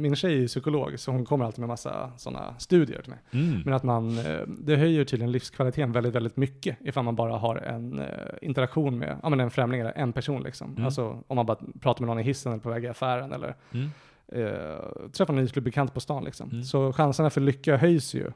min 0.00 0.16
tjej 0.16 0.42
är 0.42 0.46
psykolog 0.46 0.98
så 0.98 1.10
hon 1.10 1.24
kommer 1.24 1.44
alltid 1.44 1.58
med 1.60 1.68
massa 1.68 2.12
sådana 2.16 2.54
studier 2.58 3.02
till 3.02 3.10
mig. 3.10 3.18
Mm. 3.30 3.60
Men 3.64 3.74
att 3.74 3.82
man, 3.82 4.18
eh, 4.18 4.40
det 4.46 4.76
höjer 4.76 5.04
tydligen 5.04 5.32
livskvaliteten 5.32 5.92
väldigt, 5.92 6.14
väldigt 6.14 6.36
mycket 6.36 6.76
ifall 6.80 7.04
man 7.04 7.16
bara 7.16 7.36
har 7.38 7.56
en 7.56 7.98
eh, 7.98 8.06
interaktion 8.42 8.98
med, 8.98 9.16
ja 9.22 9.28
men 9.28 9.40
en 9.40 9.50
främling 9.50 9.80
eller 9.80 9.92
en 9.98 10.12
person 10.12 10.42
liksom. 10.42 10.70
Mm. 10.70 10.84
Alltså 10.84 11.22
om 11.26 11.36
man 11.36 11.46
bara 11.46 11.58
pratar 11.80 12.00
med 12.00 12.08
någon 12.08 12.18
i 12.18 12.22
hissen 12.22 12.52
eller 12.52 12.62
på 12.62 12.70
väg 12.70 12.84
i 12.84 12.88
affären 12.88 13.32
eller 13.32 13.54
Mm. 13.72 13.90
eh, 14.32 15.08
träffar 15.12 15.34
någon 15.34 15.44
ytlig 15.44 15.64
bekant 15.64 15.94
på 15.94 16.00
stan 16.00 16.24
liksom. 16.24 16.50
Mm. 16.50 16.64
Så 16.64 16.92
chanserna 16.92 17.30
för 17.30 17.40
lycka 17.40 17.76
höjs 17.76 18.14
ju 18.14 18.30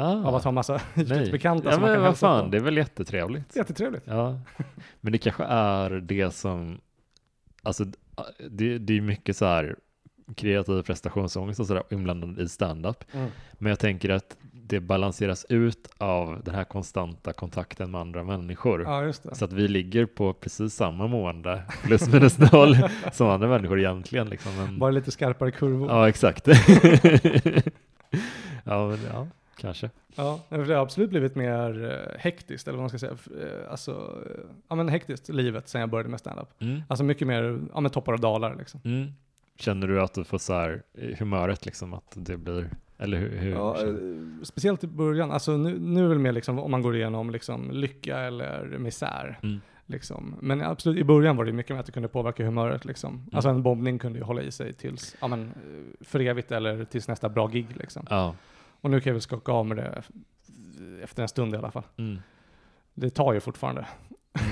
Ah, 0.00 0.24
av 0.28 0.34
att 0.34 0.44
ha 0.44 0.50
massa 0.50 0.80
ytligt 0.96 1.32
bekanta 1.32 1.70
Ja, 1.70 1.80
men 1.80 2.00
vad 2.02 2.16
fan, 2.18 2.44
på. 2.44 2.50
det 2.50 2.56
är 2.56 2.60
väl 2.62 2.76
jättetrevligt. 2.76 3.56
Jättetrevligt. 3.56 4.02
Ja, 4.06 4.40
men 5.00 5.12
det 5.12 5.18
kanske 5.18 5.44
är 5.44 5.90
det 5.90 6.34
som, 6.34 6.80
alltså 7.62 7.84
det, 8.50 8.78
det 8.78 8.96
är 8.96 9.00
mycket 9.00 9.36
så 9.36 9.44
här 9.44 9.76
kreativ 10.36 10.82
prestationsångest 10.82 11.60
och 11.60 11.66
sådär 11.66 11.82
inblandad 11.90 12.40
i 12.40 12.48
stand-up. 12.48 13.04
Mm. 13.12 13.30
Men 13.52 13.70
jag 13.70 13.78
tänker 13.78 14.10
att 14.10 14.36
det 14.68 14.80
balanseras 14.80 15.46
ut 15.48 15.88
av 15.98 16.42
den 16.44 16.54
här 16.54 16.64
konstanta 16.64 17.32
kontakten 17.32 17.90
med 17.90 18.00
andra 18.00 18.24
människor. 18.24 18.82
Ja. 18.82 19.12
Så 19.12 19.44
att 19.44 19.52
vi 19.52 19.68
ligger 19.68 20.06
på 20.06 20.32
precis 20.32 20.74
samma 20.74 21.06
mående, 21.06 21.62
plus 21.84 22.12
minus 22.12 22.38
noll, 22.38 22.76
som 23.12 23.28
andra 23.28 23.48
människor 23.48 23.78
egentligen. 23.78 24.28
Liksom. 24.28 24.56
Men, 24.56 24.78
Bara 24.78 24.90
lite 24.90 25.10
skarpare 25.10 25.50
kurvor. 25.50 25.90
ja, 25.90 26.08
exakt. 26.08 26.46
ja, 28.64 28.88
men, 28.88 28.98
ja, 29.12 29.26
kanske. 29.58 29.90
Ja, 30.14 30.40
för 30.48 30.64
det 30.64 30.74
har 30.74 30.82
absolut 30.82 31.10
blivit 31.10 31.34
mer 31.34 31.90
eh, 31.90 32.20
hektiskt, 32.20 32.68
eller 32.68 32.76
vad 32.76 32.82
man 32.82 32.88
ska 32.88 32.98
säga. 32.98 33.12
Eh, 33.12 33.70
Alltså, 33.70 33.90
eh, 34.26 34.40
ja 34.68 34.74
men 34.76 34.88
hektiskt 34.88 35.28
livet 35.28 35.68
sen 35.68 35.80
jag 35.80 35.90
började 35.90 36.08
med 36.08 36.20
stand-up. 36.20 36.48
Mm. 36.58 36.82
Alltså 36.88 37.04
mycket 37.04 37.26
mer, 37.26 37.60
ja 37.74 37.80
men 37.80 37.90
toppar 37.90 38.12
och 38.12 38.20
dalar 38.20 38.56
liksom. 38.58 38.80
Mm. 38.84 39.12
Känner 39.56 39.86
du 39.86 40.02
att 40.02 40.14
du 40.14 40.24
får 40.24 40.38
så 40.38 40.52
här 40.52 40.82
humöret 41.18 41.66
liksom 41.66 41.94
att 41.94 42.12
det 42.16 42.36
blir, 42.36 42.70
eller 42.98 43.18
hur? 43.18 43.36
hur 43.36 43.50
Ja, 43.50 43.76
speciellt 44.42 44.84
i 44.84 44.86
början, 44.86 45.30
alltså 45.30 45.56
nu, 45.56 45.78
nu 45.78 46.04
är 46.10 46.14
det 46.14 46.20
mer 46.20 46.32
liksom 46.32 46.58
om 46.58 46.70
man 46.70 46.82
går 46.82 46.96
igenom 46.96 47.30
liksom 47.30 47.70
lycka 47.70 48.18
eller 48.18 48.78
misär. 48.78 49.38
Mm. 49.42 49.60
Liksom. 49.86 50.34
Men 50.40 50.62
absolut, 50.62 50.98
i 50.98 51.04
början 51.04 51.36
var 51.36 51.44
det 51.44 51.52
mycket 51.52 51.72
mer 51.76 51.80
att 51.80 51.86
det 51.86 51.92
kunde 51.92 52.08
påverka 52.08 52.44
humöret 52.44 52.84
liksom. 52.84 53.26
Alltså 53.32 53.48
en 53.48 53.62
bombning 53.62 53.98
kunde 53.98 54.18
ju 54.18 54.24
hålla 54.24 54.42
i 54.42 54.50
sig 54.50 54.72
tills, 54.72 55.16
ja 55.20 55.28
men 55.28 55.52
för 56.00 56.20
evigt 56.20 56.52
eller 56.52 56.84
tills 56.84 57.08
nästa 57.08 57.28
bra 57.28 57.46
gig 57.46 57.66
liksom. 57.76 58.06
Ja. 58.10 58.34
Och 58.80 58.90
nu 58.90 59.00
kan 59.00 59.10
jag 59.10 59.14
väl 59.14 59.22
skaka 59.22 59.52
av 59.52 59.66
med 59.66 59.76
det 59.76 60.02
efter 61.02 61.22
en 61.22 61.28
stund 61.28 61.54
i 61.54 61.56
alla 61.56 61.70
fall. 61.70 61.82
Mm. 61.96 62.18
Det 62.94 63.10
tar 63.10 63.32
ju 63.32 63.40
fortfarande 63.40 63.86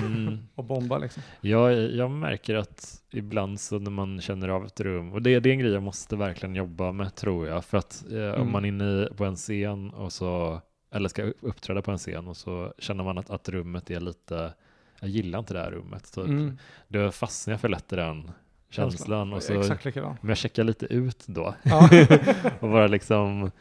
Mm. 0.05 0.39
att 0.55 0.65
bomba 0.65 0.97
liksom. 0.97 1.23
Jag, 1.41 1.73
jag 1.91 2.11
märker 2.11 2.55
att 2.55 3.03
ibland 3.11 3.59
så 3.59 3.79
när 3.79 3.91
man 3.91 4.21
känner 4.21 4.49
av 4.49 4.65
ett 4.65 4.79
rum, 4.79 5.13
och 5.13 5.21
det, 5.21 5.39
det 5.39 5.49
är 5.49 5.51
en 5.53 5.59
grej 5.59 5.71
jag 5.71 5.83
måste 5.83 6.15
verkligen 6.15 6.55
jobba 6.55 6.91
med 6.91 7.15
tror 7.15 7.47
jag, 7.47 7.65
för 7.65 7.77
att 7.77 8.05
eh, 8.11 8.17
Mm. 8.17 8.41
om 8.41 8.51
man 8.51 8.65
är 8.65 8.69
inne 8.69 9.09
på 9.17 9.25
en 9.25 9.35
scen 9.35 9.89
och 9.89 10.13
så, 10.13 10.61
eller 10.91 11.09
ska 11.09 11.23
uppträda 11.41 11.81
på 11.81 11.91
en 11.91 11.97
scen 11.97 12.27
och 12.27 12.37
så 12.37 12.73
känner 12.79 13.03
man 13.03 13.17
att, 13.17 13.29
att 13.29 13.49
rummet 13.49 13.89
är 13.91 13.99
lite, 13.99 14.53
jag 14.99 15.09
gillar 15.09 15.39
inte 15.39 15.53
det 15.53 15.59
här 15.59 15.71
rummet, 15.71 16.13
typ. 16.13 16.25
Mm. 16.27 16.57
då 16.87 17.11
fastnar 17.11 17.53
jag 17.53 17.61
för 17.61 17.69
lätt 17.69 17.93
i 17.93 17.95
den 17.95 18.31
känslan 18.69 19.33
och 19.33 19.43
så, 19.43 19.53
men 19.53 20.17
jag 20.29 20.37
checkar 20.37 20.63
lite 20.63 20.85
ut 20.85 21.23
då 21.27 21.55
Ja. 21.63 21.89
och 22.59 22.69
bara 22.69 22.87
liksom 22.87 23.51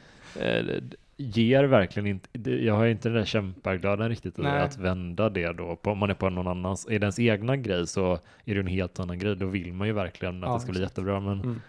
ger 1.16 1.64
verkligen 1.64 2.06
inte, 2.06 2.50
jag 2.50 2.74
har 2.74 2.86
inte 2.86 3.08
den 3.08 3.18
där 3.18 3.24
kämpaglöden 3.24 4.08
riktigt 4.08 4.38
i 4.38 4.46
att 4.46 4.78
vända 4.78 5.30
det 5.30 5.52
då, 5.52 5.76
på, 5.76 5.90
om 5.90 5.98
man 5.98 6.10
är 6.10 6.14
på 6.14 6.30
någon 6.30 6.48
annans, 6.48 6.86
är 6.86 6.90
det 6.98 7.04
ens 7.04 7.18
egna 7.18 7.56
grej 7.56 7.86
så 7.86 8.18
är 8.44 8.54
det 8.54 8.60
en 8.60 8.66
helt 8.66 9.00
annan 9.00 9.18
grej, 9.18 9.36
då 9.36 9.46
vill 9.46 9.72
man 9.72 9.86
ju 9.86 9.92
verkligen 9.92 10.44
att 10.44 10.48
Ja, 10.48 10.54
det 10.54 10.60
ska 10.60 10.72
bli 10.72 10.80
exakt. 10.82 10.90
jättebra, 10.98 11.20
men, 11.20 11.40
Mm. 11.40 11.60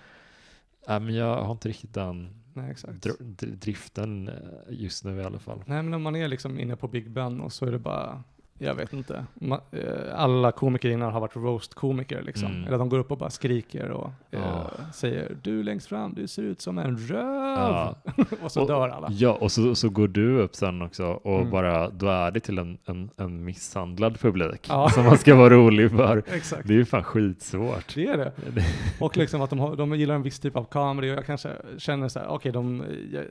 äh, 0.88 1.00
men 1.00 1.16
jag 1.16 1.44
har 1.44 1.52
inte 1.52 1.70
riktigt 1.70 1.94
den 1.94 2.30
Nej, 2.54 2.76
driften 3.40 4.28
eh, 4.28 4.34
just 4.70 5.06
nu 5.06 5.22
i 5.22 5.24
alla 5.24 5.40
fall. 5.40 5.64
Nej, 5.66 5.84
men 5.84 5.94
om 5.94 6.02
man 6.02 6.16
är 6.16 6.28
liksom 6.28 6.60
inne 6.60 6.76
på 6.76 6.88
Big 6.88 7.12
Ben 7.12 7.42
och 7.42 7.54
så 7.54 7.66
är 7.66 7.72
det 7.72 7.80
bara, 7.80 8.24
jag 8.60 8.76
vet 8.76 8.94
inte, 8.94 9.26
ma- 9.36 9.62
eh, 9.72 10.20
alla 10.20 10.52
komiker 10.52 10.90
innan 10.90 11.14
har 11.14 11.20
varit 11.20 11.36
roast-komiker 11.36 12.22
liksom. 12.22 12.52
Mm. 12.52 12.68
Eller 12.68 12.78
de 12.78 12.90
går 12.90 13.00
upp 13.00 13.12
och 13.12 13.18
bara 13.18 13.30
skriker 13.30 13.90
och 13.92 14.12
eh, 14.32 14.40
Ja. 14.42 14.72
säger 14.94 15.38
du 15.42 15.64
längst 15.64 15.88
fram, 15.88 16.14
du 16.14 16.28
ser 16.28 16.44
ut 16.44 16.62
som 16.62 16.78
en 16.78 16.98
röv. 16.98 17.24
Ja. 17.58 17.96
och 18.44 18.52
så 18.52 18.62
Och- 18.62 18.68
dör 18.68 18.90
alla. 18.90 19.08
Ja, 19.12 19.32
och 19.42 19.52
så, 19.52 19.76
så 19.76 19.90
går 19.90 20.08
du 20.08 20.40
upp 20.42 20.56
sen 20.56 20.82
också 20.82 21.06
och 21.06 21.38
Mm. 21.40 21.52
bara, 21.52 21.90
då 21.90 22.08
är 22.08 22.32
det 22.32 22.40
till 22.40 22.58
en, 22.58 22.78
en, 22.86 23.10
en 23.18 23.44
misshandlad 23.46 24.20
publik 24.20 24.66
Ja. 24.70 24.90
som 24.90 25.06
man 25.06 25.18
ska 25.18 25.36
vara 25.36 25.50
rolig 25.54 25.92
för. 25.92 26.18
Exakt. 26.34 26.68
Det 26.68 26.74
är 26.74 26.78
ju 26.78 26.86
fan 26.86 27.04
skitsvårt. 27.04 27.96
Det 27.96 28.06
är 28.08 28.18
det. 28.18 28.32
Och 29.00 29.18
liksom 29.18 29.42
att 29.42 29.50
de, 29.50 29.60
har, 29.60 29.76
de 29.76 29.96
gillar 29.96 30.16
en 30.16 30.22
viss 30.24 30.40
typ 30.40 30.56
av 30.56 30.64
comedy 30.64 31.12
och 31.12 31.18
jag 31.18 31.26
kanske 31.26 31.50
känner 31.78 32.08
så 32.08 32.20
här, 32.20 32.28
okej, 32.28 32.52
de, 32.52 32.84
jag, 33.14 33.24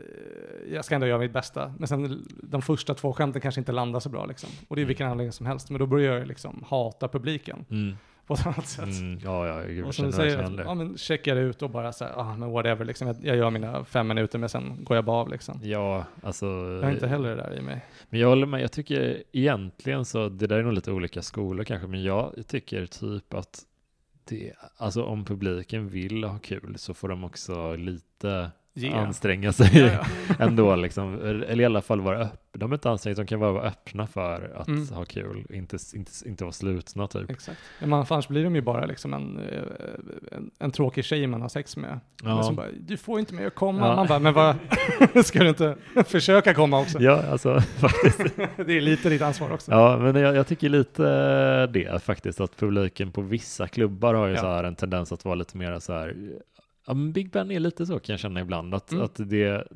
jag 0.73 0.85
ska 0.85 0.95
ändå 0.95 1.07
göra 1.07 1.19
mitt 1.19 1.33
bästa. 1.33 1.73
Men 1.79 1.89
sen 1.89 2.27
de 2.43 2.63
första 2.63 2.95
två 2.95 3.13
skämten 3.13 3.43
kanske 3.43 3.61
inte 3.61 3.73
landar 3.73 4.01
så 4.01 4.09
bra 4.09 4.27
liksom. 4.27 4.49
Och 4.69 4.77
det 4.77 4.81
är 4.81 4.83
Mm. 4.83 4.89
vilken 4.89 5.07
anledning 5.17 5.33
som 5.33 5.47
helst. 5.47 5.71
Men 5.71 5.79
då 5.79 5.87
börjar 5.87 6.19
jag 6.19 6.29
liksom 6.29 6.65
hata 6.67 7.09
publiken 7.09 7.65
Mm. 7.71 7.97
på 8.27 8.35
ett 8.35 8.47
annat 8.47 8.67
sätt. 8.67 9.01
Mm, 9.01 9.21
ja, 9.25 9.47
ja, 9.47 9.65
jag 9.65 9.87
Och 9.87 9.95
som 9.95 10.07
du 10.07 10.13
säger, 10.13 10.39
att, 10.39 10.59
ja 10.59 10.75
men 10.75 10.99
checkar 10.99 11.37
ut 11.37 11.63
och 11.63 11.71
bara 11.71 11.93
så 11.93 12.05
här, 12.05 12.13
ah 12.17 12.37
men 12.37 12.51
whatever 12.51 12.85
liksom. 12.85 13.07
Jag, 13.07 13.17
jag 13.23 13.37
gör 13.37 13.51
mina 13.51 13.85
fem 13.85 14.09
minuter 14.09 14.39
men 14.39 14.49
sen 14.49 14.85
går 14.85 14.97
jag 14.97 15.05
bara 15.05 15.17
av 15.17 15.29
liksom. 15.29 15.61
Ja, 15.63 16.05
alltså. 16.23 16.47
Jag 16.47 16.83
har 16.83 16.91
inte 16.91 17.07
heller 17.09 17.29
det 17.29 17.37
där 17.37 17.59
i 17.59 17.61
mig. 17.61 17.85
Men 18.09 18.21
jag 18.21 18.29
håller 18.29 18.47
med, 18.47 18.63
jag 18.63 18.73
tycker 18.73 19.23
egentligen 19.33 20.05
så, 20.05 20.29
det 20.29 20.47
där 20.47 20.59
är 20.59 20.63
nog 20.63 20.73
lite 20.73 20.93
olika 20.93 21.23
skolor 21.23 21.65
kanske, 21.65 21.89
men 21.89 22.03
jag 22.03 22.35
tycker 22.47 22.87
typ 22.87 23.35
att 23.35 23.65
det, 24.25 24.53
alltså 24.77 25.05
om 25.05 25.25
publiken 25.25 25.89
vill 25.89 26.25
ha 26.25 26.39
kul 26.39 26.75
så 26.79 26.95
får 26.95 27.09
de 27.09 27.25
också 27.25 27.77
lite 27.77 28.51
Yeah. 28.77 29.03
anstränga 29.09 29.53
sig 29.53 29.71
Ja, 29.79 29.87
ja. 29.87 30.35
ändå 30.45 30.77
liksom, 30.77 31.15
eller 31.25 31.61
i 31.61 31.65
alla 31.65 31.83
fall 31.83 32.01
vara 32.01 32.19
öppna, 32.19 32.39
de 32.53 32.73
är 32.73 32.77
inte 32.77 32.91
ansträngda, 32.91 33.23
de 33.23 33.27
kan 33.27 33.41
bara 33.41 33.53
vara 33.53 33.65
öppna 33.69 34.07
för 34.07 34.53
att 34.57 34.69
Mm. 34.69 34.89
ha 34.89 35.05
kul, 35.05 35.47
inte, 35.51 35.77
inte, 35.95 36.11
inte 36.27 36.45
vara 36.45 36.53
slutna 36.53 37.07
typ. 37.07 37.31
Exakt. 37.31 37.59
Men 37.81 37.93
annars 37.93 38.29
blir 38.29 38.45
de 38.45 38.55
ju 38.55 38.61
bara 38.61 38.87
liksom 38.87 39.15
en, 39.15 39.41
en, 40.33 40.51
en 40.59 40.71
tråkig 40.71 41.05
tjej 41.05 41.27
man 41.27 41.43
har 41.43 41.49
sex 41.49 41.77
med. 41.77 42.01
Ja. 42.25 42.43
som 42.43 42.57
bara, 42.57 42.67
du 42.81 42.97
får 42.97 43.19
inte 43.21 43.35
med 43.35 43.47
att 43.47 43.55
komma. 43.55 43.87
Ja. 43.87 43.97
Man 43.97 44.07
bara, 44.07 44.19
men 44.19 44.35
vad, 44.35 44.57
ska 45.27 45.39
du 45.39 45.49
inte 45.49 45.77
försöka 46.07 46.55
komma 46.55 46.81
också? 46.81 46.99
Ja, 47.01 47.23
alltså 47.31 47.61
faktiskt. 47.61 48.19
Det 48.57 48.77
är 48.77 48.81
lite 48.81 49.09
ditt 49.09 49.23
ansvar 49.23 49.53
också. 49.53 49.71
Ja, 49.71 49.99
men 49.99 50.17
jag, 50.17 50.37
jag 50.37 50.47
tycker 50.47 50.69
lite 50.69 51.03
det 51.67 52.03
faktiskt, 52.03 52.41
att 52.41 52.57
publiken 52.57 53.13
på 53.13 53.21
vissa 53.21 53.69
klubbar 53.69 54.15
har 54.15 54.27
ju 54.27 54.37
så 54.37 54.47
här 54.47 54.65
en 54.65 54.75
tendens 54.77 55.13
att 55.13 55.25
vara 55.25 55.35
lite 55.35 55.57
mer 55.57 55.79
så 55.79 55.93
här, 55.93 56.15
ja 56.87 56.95
men 56.95 57.13
Big 57.13 57.31
Ben 57.31 57.51
är 57.51 57.61
lite 57.61 57.87
så 57.87 57.99
kan 57.99 58.13
jag 58.13 58.21
känna 58.21 58.41
ibland, 58.41 58.75
att, 58.75 58.93
Mm. 58.93 59.05
att 59.05 59.15
det, 59.31 59.67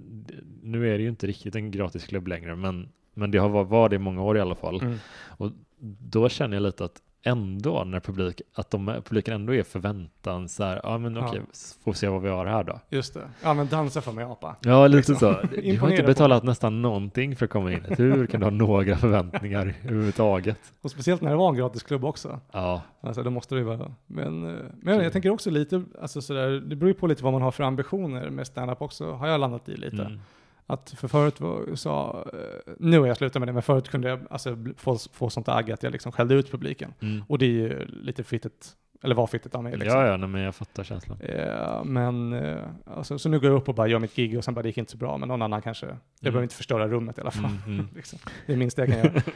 nu 0.62 0.94
är 0.94 0.98
det 0.98 1.02
ju 1.02 1.08
inte 1.08 1.26
riktigt 1.26 1.54
en 1.54 1.70
gratisklubb 1.70 2.28
längre, 2.28 2.56
men, 2.56 2.88
men 3.14 3.30
det 3.30 3.38
har 3.38 3.48
varit 3.48 3.68
var 3.68 3.88
det 3.88 3.96
i 3.96 3.98
många 3.98 4.22
år 4.22 4.36
i 4.36 4.40
alla 4.40 4.54
fall. 4.54 4.80
Mm. 4.82 4.96
Och 5.28 5.52
då 6.00 6.28
känner 6.28 6.56
jag 6.56 6.62
lite 6.62 6.84
att 6.84 7.02
ändå 7.22 7.84
när 7.84 8.00
publik, 8.00 8.40
att 8.54 8.70
de, 8.70 8.86
publiken 8.86 9.34
ändå 9.34 9.54
är 9.54 9.62
förväntan 9.62 10.48
så 10.48 10.64
här, 10.64 10.80
ja 10.82 10.98
men 10.98 11.16
Ja. 11.16 11.28
okej, 11.28 11.40
får 11.84 11.92
se 11.92 12.08
vad 12.08 12.22
vi 12.22 12.28
har 12.28 12.46
här 12.46 12.64
då. 12.64 12.80
Just 12.88 13.14
det. 13.14 13.20
Ja 13.42 13.54
men 13.54 13.66
dansa 13.68 14.00
för 14.00 14.12
mig 14.12 14.24
apa. 14.24 14.56
Ja, 14.60 14.86
lite 14.86 14.96
Liksom. 14.96 15.16
så. 15.16 15.46
Du 15.62 15.78
har 15.78 15.90
inte 15.90 16.02
betalat 16.02 16.42
nästan 16.44 16.82
någonting 16.82 17.36
för 17.36 17.44
att 17.44 17.50
komma 17.50 17.72
in. 17.72 17.84
Hur 17.88 18.26
kan 18.26 18.40
du 18.40 18.46
ha 18.46 18.50
några 18.50 18.96
förväntningar 18.96 19.74
överhuvudtaget? 19.84 20.58
Och 20.82 20.90
speciellt 20.90 21.20
när 21.22 21.30
det 21.30 21.36
var 21.36 21.48
en 21.48 21.54
gratisklubb 21.54 22.04
också. 22.04 22.40
Ja, 22.52 22.82
Alltså 23.00 23.22
det 23.22 23.30
måste 23.30 23.54
det 23.54 23.58
ju 23.58 23.64
vara. 23.64 23.94
Men, 24.06 24.56
eh, 24.58 24.64
men 24.82 25.00
jag 25.00 25.12
tänker 25.12 25.30
också 25.30 25.50
lite, 25.50 25.82
alltså 26.02 26.22
sådär, 26.22 26.50
det 26.50 26.76
beror 26.76 26.88
ju 26.88 26.94
på 26.94 27.06
lite 27.06 27.24
vad 27.24 27.32
man 27.32 27.42
har 27.42 27.50
för 27.50 27.64
ambitioner 27.64 28.30
med 28.30 28.46
stand-up 28.46 28.82
också, 28.82 29.12
har 29.12 29.28
jag 29.28 29.40
landat 29.40 29.68
i 29.68 29.76
lite. 29.76 30.02
mm. 30.02 30.20
Att 30.70 30.94
för 30.96 31.08
förut 31.08 31.40
var, 31.40 31.60
eh, 31.60 32.74
nu 32.78 32.98
har 32.98 33.06
jag 33.06 33.16
slutat 33.16 33.40
med 33.40 33.48
det, 33.48 33.52
men 33.52 33.62
förut 33.62 33.88
kunde 33.88 34.08
jag 34.08 34.20
alltså, 34.30 34.56
få, 34.76 34.98
få 35.12 35.30
sånt 35.30 35.48
agg 35.48 35.70
att 35.70 35.82
jag 35.82 35.92
liksom 35.92 36.12
skällde 36.12 36.34
ut 36.34 36.50
publiken. 36.50 36.94
Mm. 37.00 37.24
Och 37.28 37.38
det 37.38 37.46
är 37.46 37.50
ju 37.50 37.84
lite 37.86 38.24
fittigt, 38.24 38.72
eller 39.02 39.14
var 39.14 39.26
fittigt 39.26 39.54
av 39.54 39.62
mig 39.62 39.76
liksom. 39.76 40.00
Ja, 40.00 40.06
ja, 40.06 40.16
nej, 40.16 40.28
men 40.28 40.42
jag 40.42 40.54
fattar 40.54 40.84
känslan. 40.84 41.20
Eh, 41.20 41.84
men, 41.84 42.32
eh, 42.32 42.58
alltså, 42.84 43.18
så 43.18 43.28
nu 43.28 43.40
går 43.40 43.50
jag 43.50 43.56
upp 43.56 43.68
och 43.68 43.74
bara 43.74 43.86
gör 43.86 43.98
mitt 43.98 44.16
gig 44.16 44.38
och 44.38 44.44
sen 44.44 44.54
bara 44.54 44.62
det 44.62 44.68
gick 44.68 44.78
inte 44.78 44.92
så 44.92 44.98
bra, 44.98 45.18
men 45.18 45.28
någon 45.28 45.42
annan 45.42 45.62
kanske, 45.62 45.86
jag 45.86 45.98
behöver 46.20 46.42
inte 46.42 46.54
förstöra 46.54 46.88
rummet 46.88 47.18
i 47.18 47.20
alla 47.20 47.30
fall. 47.30 47.50
Mm, 47.66 47.74
mm. 47.78 47.88
liksom. 47.94 48.18
Det 48.46 48.52
är 48.52 48.56
minst 48.56 48.76
det 48.76 48.86
jag 48.86 49.02
kan 49.02 49.12
göra. 49.12 49.22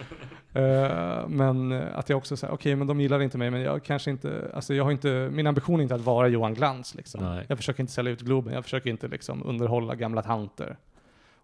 Eh, 0.55 1.29
men 1.29 1.73
eh, 1.73 1.99
att 1.99 2.09
jag 2.09 2.17
också 2.17 2.37
säger, 2.37 2.55
okej 2.55 2.77
men 2.77 2.87
de 2.87 3.01
gillar 3.01 3.23
inte 3.23 3.39
mig, 3.39 3.51
men 3.51 3.61
jag 3.61 3.85
kanske 3.85 4.11
inte, 4.11 4.51
alltså 4.55 4.75
jag 4.75 4.85
har 4.85 4.91
inte, 4.91 5.29
min 5.33 5.47
ambition 5.47 5.81
är 5.81 5.83
inte 5.83 5.95
att 5.95 6.01
vara 6.01 6.29
Johan 6.29 6.55
Glans 6.55 6.95
liksom. 6.95 7.25
Nej. 7.25 7.47
Jag 7.49 7.59
försöker 7.59 7.81
inte 7.81 7.93
sälja 7.93 8.13
ut 8.13 8.21
Globen, 8.21 8.55
jag 8.55 8.65
försöker 8.65 8.91
inte 8.91 9.09
liksom 9.09 9.43
underhålla 9.47 9.95
gamla 9.95 10.23
tanter. 10.23 10.77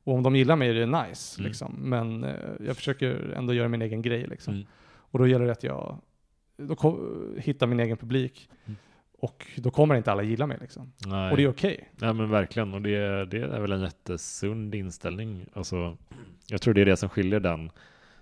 Och 0.04 0.14
om 0.14 0.22
de 0.22 0.36
gillar 0.36 0.56
mig 0.56 0.68
är 0.70 0.74
det 0.74 0.86
nice, 0.86 1.40
Mm. 1.40 1.48
liksom. 1.48 1.74
men 1.78 2.24
eh, 2.24 2.34
jag 2.66 2.76
försöker 2.76 3.32
ändå 3.36 3.54
göra 3.54 3.68
min 3.68 3.82
egen 3.82 4.02
grej. 4.02 4.26
Liksom. 4.26 4.54
Mm. 4.54 4.66
Och 4.82 5.18
då 5.18 5.26
gäller 5.26 5.46
det 5.46 5.52
att 5.52 5.62
jag 5.62 5.98
då 6.56 7.00
hittar 7.38 7.66
min 7.66 7.80
egen 7.80 7.96
publik. 7.96 8.48
Mm. 8.66 8.76
Och 9.18 9.46
då 9.56 9.70
kommer 9.70 9.94
inte 9.94 10.12
alla 10.12 10.22
gilla 10.22 10.46
mig. 10.46 10.58
Liksom. 10.60 10.92
Nej. 11.06 11.30
Och 11.30 11.36
det 11.36 11.42
är 11.42 11.48
okej. 11.48 11.90
Ja 12.00 12.12
men 12.12 12.30
verkligen, 12.30 12.74
och 12.74 12.82
det, 12.82 13.24
det 13.26 13.38
är 13.38 13.60
väl 13.60 13.72
en 13.72 13.80
jättesund 13.80 14.74
inställning. 14.74 15.46
Alltså, 15.52 15.96
jag 16.46 16.62
tror 16.62 16.74
det 16.74 16.80
är 16.80 16.84
det 16.86 16.96
som 16.96 17.08
skiljer 17.08 17.40
den, 17.40 17.70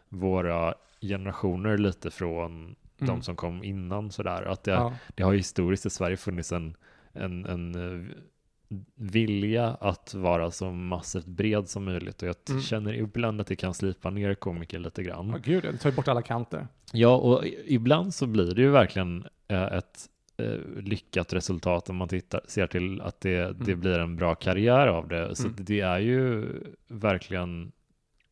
våra 0.08 0.74
generationer 1.00 1.78
lite 1.78 2.10
från 2.10 2.74
de 2.98 3.08
Mm. 3.08 3.22
som 3.22 3.36
kom 3.36 3.64
innan 3.64 4.10
sådär. 4.10 4.42
Att 4.42 4.64
det, 4.64 4.70
Ja. 4.70 4.94
det 5.14 5.22
har 5.22 5.34
historiskt 5.34 5.86
i 5.86 5.90
Sverige 5.90 6.16
funnits 6.16 6.52
en, 6.52 6.76
en, 7.12 7.46
en 7.46 7.74
eh, 7.74 8.08
vilja 8.94 9.66
att 9.68 10.14
vara 10.14 10.50
så 10.50 10.70
massivt 10.72 11.26
bred 11.26 11.68
som 11.68 11.84
möjligt 11.84 12.22
och 12.22 12.28
jag 12.28 12.36
Mm. 12.50 12.62
känner 12.62 12.92
ibland 12.94 13.40
att 13.40 13.46
det 13.46 13.56
kan 13.56 13.74
slipa 13.74 14.10
ner 14.10 14.34
komiker 14.34 14.78
lite 14.78 15.02
grann. 15.02 15.28
Ja, 15.28 15.38
gud, 15.44 15.62
det 15.62 15.76
tar 15.78 15.90
ju 15.90 15.96
bort 15.96 16.08
alla 16.08 16.22
kanter. 16.22 16.66
Ja, 16.92 17.16
och 17.16 17.44
ibland 17.66 18.14
så 18.14 18.26
blir 18.26 18.54
det 18.54 18.62
ju 18.62 18.70
verkligen 18.70 19.26
eh, 19.48 19.62
ett 19.62 20.08
eh, 20.36 20.82
lyckat 20.82 21.32
resultat 21.32 21.90
om 21.90 21.96
man 21.96 22.08
tittar, 22.08 22.40
ser 22.48 22.66
till 22.66 23.00
att 23.00 23.20
det, 23.20 23.36
det 23.36 23.72
Mm. 23.72 23.80
blir 23.80 23.98
en 23.98 24.16
bra 24.16 24.34
karriär 24.34 24.86
av 24.86 25.08
det. 25.08 25.36
Så 25.36 25.42
Mm. 25.48 25.56
det 25.60 25.80
är 25.80 25.98
ju 25.98 26.46
verkligen, 26.88 27.72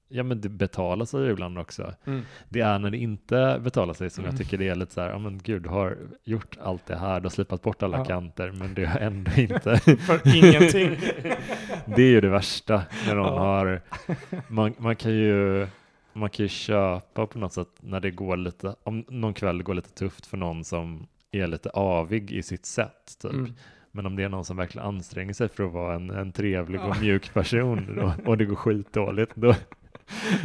ja 0.09 0.23
men 0.23 0.41
det 0.41 0.49
betalar 0.49 1.05
sig 1.05 1.31
ibland 1.31 1.59
också. 1.59 1.95
Mm. 2.05 2.23
Det 2.49 2.61
är 2.61 2.79
när 2.79 2.91
det 2.91 2.99
inte 2.99 3.61
betalar 3.65 3.95
sig 3.95 4.11
som 4.11 4.25
Mm. 4.25 4.35
jag 4.35 4.39
tycker 4.45 4.59
det 4.59 4.69
är 4.69 4.75
lite 4.75 4.93
så 4.93 5.01
här, 5.01 5.11
ja 5.11 5.19
men 5.19 5.39
gud, 5.45 5.63
du 5.63 5.69
har 5.69 5.97
gjort 6.25 6.57
allt 6.63 6.87
det 6.87 6.97
här, 6.97 7.21
du 7.21 7.25
har 7.25 7.31
slipat 7.31 7.63
bort 7.63 7.83
alla 7.83 7.99
Ja. 7.99 8.05
kanter, 8.05 8.53
men 8.53 8.75
det 8.75 8.85
har 8.87 9.01
ändå 9.01 9.31
inte. 9.37 9.77
För 9.79 10.37
ingenting. 10.37 10.97
det 11.97 12.03
är 12.03 12.11
ju 12.11 12.21
det 12.21 12.29
värsta 12.29 12.83
när 13.07 13.15
någon 13.15 13.27
Ja. 13.27 13.39
har, 13.39 13.81
man, 14.49 14.75
man 14.79 14.97
kan 14.97 15.13
ju 15.15 15.67
man 16.13 16.31
kan 16.31 16.45
ju 16.45 16.49
köpa 16.49 17.27
på 17.27 17.39
något 17.39 17.53
sätt 17.53 17.69
när 17.81 18.01
det 18.01 18.11
går 18.11 18.37
lite, 18.37 18.75
om 18.83 19.05
någon 19.09 19.35
kväll 19.35 19.63
går 19.63 19.75
lite 19.75 19.91
tufft 19.91 20.27
för 20.27 20.37
någon 20.37 20.65
som 20.65 21.07
är 21.33 21.47
lite 21.47 21.71
avig 21.71 22.31
i 22.33 22.43
sitt 22.43 22.67
sätt. 22.67 23.19
Typ. 23.23 23.33
Mm. 23.33 23.53
Men 23.93 24.07
om 24.07 24.17
det 24.17 24.23
är 24.23 24.29
någon 24.29 24.45
som 24.45 24.57
verkligen 24.57 24.87
anstränger 24.87 25.33
sig 25.33 25.49
för 25.49 25.65
att 25.65 25.73
vara 25.73 25.95
en, 25.95 26.11
en 26.11 26.33
trevlig 26.33 26.81
och 26.81 27.01
mjuk 27.01 27.35
person 27.35 27.99
och, 27.99 28.29
och 28.29 28.39
det 28.39 28.45
går 28.45 28.57
skitdåligt, 28.57 29.33
då 29.35 29.55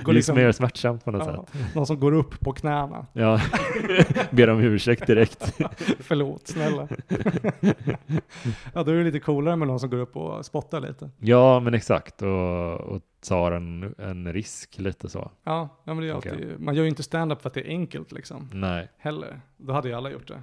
Går 0.03 0.13
liksom- 0.13 0.35
mer 0.35 0.51
smärtsamt 0.51 1.05
på 1.05 1.11
något 1.11 1.27
Ja, 1.27 1.45
sätt. 1.53 1.75
någon 1.75 1.85
som 1.87 1.99
går 1.99 2.11
upp 2.11 2.39
på 2.39 2.53
knäna. 2.53 3.05
Ja, 3.13 3.41
ber 4.31 4.49
om 4.49 4.59
ursäkt 4.59 5.07
direkt. 5.07 5.53
Förlåt, 5.99 6.47
snälla. 6.47 6.87
ja, 8.73 8.83
då 8.83 8.91
är 8.91 8.95
det 8.95 9.03
lite 9.03 9.19
coolare 9.19 9.55
med 9.55 9.67
någon 9.67 9.79
som 9.79 9.89
går 9.89 9.97
upp 9.97 10.15
och 10.17 10.45
spottar 10.45 10.79
lite. 10.79 11.09
Ja, 11.19 11.59
men 11.59 11.73
exakt. 11.73 12.21
Och, 12.21 12.73
och 12.73 13.01
tar 13.27 13.51
en, 13.51 13.95
en 13.97 14.33
risk 14.33 14.79
lite 14.79 15.09
så. 15.09 15.31
Ja, 15.43 15.69
ja 15.83 15.93
men 15.93 16.03
det 16.03 16.09
är 16.09 16.13
alltid, 16.13 16.59
man 16.59 16.75
gör 16.75 16.83
ju 16.83 16.89
inte 16.89 17.03
stand-up 17.03 17.41
för 17.41 17.49
att 17.49 17.53
det 17.53 17.61
är 17.61 17.69
enkelt 17.69 18.11
liksom. 18.11 18.49
Nej. 18.53 18.89
Heller. 18.97 19.41
Då 19.57 19.73
hade 19.73 19.87
ju 19.89 19.95
alla 19.95 20.11
gjort 20.11 20.27
det. 20.27 20.41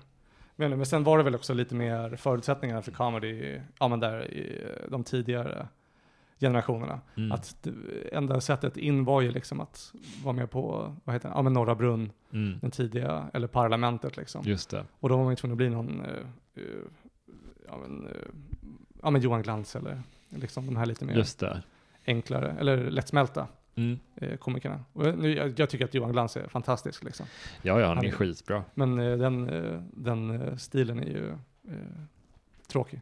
Men, 0.57 0.71
men 0.71 0.87
sen 0.87 1.05
var 1.05 1.19
det 1.19 1.25
väl 1.25 1.35
också 1.35 1.55
lite 1.55 1.75
mer 1.75 2.16
förutsättningar 2.16 2.81
för 2.83 2.91
comedy, 2.93 3.61
ja 3.79 3.89
men 3.89 4.01
där 4.01 4.25
i 4.31 4.66
de 4.89 5.05
tidigare 5.05 5.69
generationerna. 6.41 7.01
Mm. 7.16 7.32
Att 7.32 7.66
enda 8.12 8.41
sättet 8.41 8.76
in 8.76 9.05
var 9.05 9.20
ju 9.20 9.30
liksom 9.30 9.61
att 9.61 9.93
vara 10.24 10.32
med 10.36 10.51
på, 10.51 10.95
vad 11.05 11.14
heter 11.14 11.28
det, 11.28 11.34
ja 11.34 11.43
men 11.43 11.53
Norra 11.53 11.74
Brunn, 11.74 12.12
Mm. 12.32 12.59
den 12.61 12.70
tidiga, 12.70 13.30
eller 13.32 13.47
Parlamentet 13.47 14.16
liksom. 14.16 14.43
Just 14.47 14.70
det. 14.70 14.84
Och 15.01 15.09
då 15.09 15.16
var 15.16 15.24
man 15.24 15.32
ju 15.32 15.36
tvungen 15.36 15.53
att 15.53 15.57
bli 15.57 15.70
någon, 15.70 16.01
eh, 16.01 16.11
eh, 16.55 16.62
ja 17.68 17.76
men, 17.82 18.07
eh, 18.07 18.12
ja 19.03 19.11
men 19.11 19.20
Johan 19.22 19.43
Glans 19.43 19.76
eller 19.76 20.03
liksom 20.28 20.66
de 20.66 20.76
här 20.76 20.86
lite 20.86 21.05
mer 21.05 21.14
Just 21.14 21.39
det. 21.39 21.62
enklare, 22.07 22.57
eller 22.61 22.91
lättsmälta 22.91 23.47
Mm. 23.74 23.99
komikerna. 24.39 24.84
Och 24.93 25.07
jag, 25.07 25.18
nu, 25.18 25.34
jag, 25.36 25.61
jag 25.61 25.70
tycker 25.70 25.84
att 25.84 25.95
Johan 25.95 26.12
Glans 26.12 26.36
är 26.36 26.49
fantastisk 26.49 27.05
liksom. 27.05 27.26
Ja, 27.62 27.80
ja, 27.80 27.86
han 27.86 27.97
Han- 27.97 28.07
är 28.07 28.11
skitbra. 28.11 28.64
Men 28.74 28.97
den, 28.97 29.51
den 29.93 30.59
stilen 30.59 30.99
är 31.01 31.07
ju 31.07 31.32
tråkig. 32.68 33.01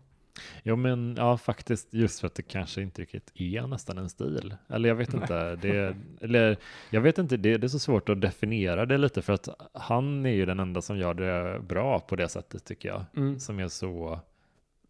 Jo, 0.62 0.76
men 0.76 1.14
ja, 1.18 1.36
faktiskt 1.36 1.94
just 1.94 2.20
för 2.20 2.26
att 2.26 2.34
det 2.34 2.42
kanske 2.42 2.82
inte 2.82 3.02
riktigt 3.02 3.30
är 3.34 3.66
nästan 3.66 3.98
en 3.98 4.08
stil. 4.08 4.54
Eller 4.68 4.88
jag 4.88 4.96
vet 4.96 5.14
inte. 5.14 5.56
Det, 5.56 5.96
eller 6.20 6.56
jag 6.90 7.00
vet 7.00 7.18
inte, 7.18 7.36
det, 7.36 7.56
det 7.58 7.66
är 7.66 7.68
så 7.68 7.78
svårt 7.78 8.08
att 8.08 8.20
definiera 8.20 8.86
det 8.86 8.98
lite 8.98 9.22
för 9.22 9.32
att 9.32 9.48
han 9.72 10.26
är 10.26 10.30
ju 10.30 10.46
den 10.46 10.60
enda 10.60 10.82
som 10.82 10.98
gör 10.98 11.14
det 11.14 11.60
bra 11.60 12.00
på 12.00 12.16
det 12.16 12.28
sättet 12.28 12.64
tycker 12.64 12.88
jag. 12.88 13.04
Mm. 13.16 13.38
Som 13.38 13.58
är 13.58 13.68
så 13.68 14.20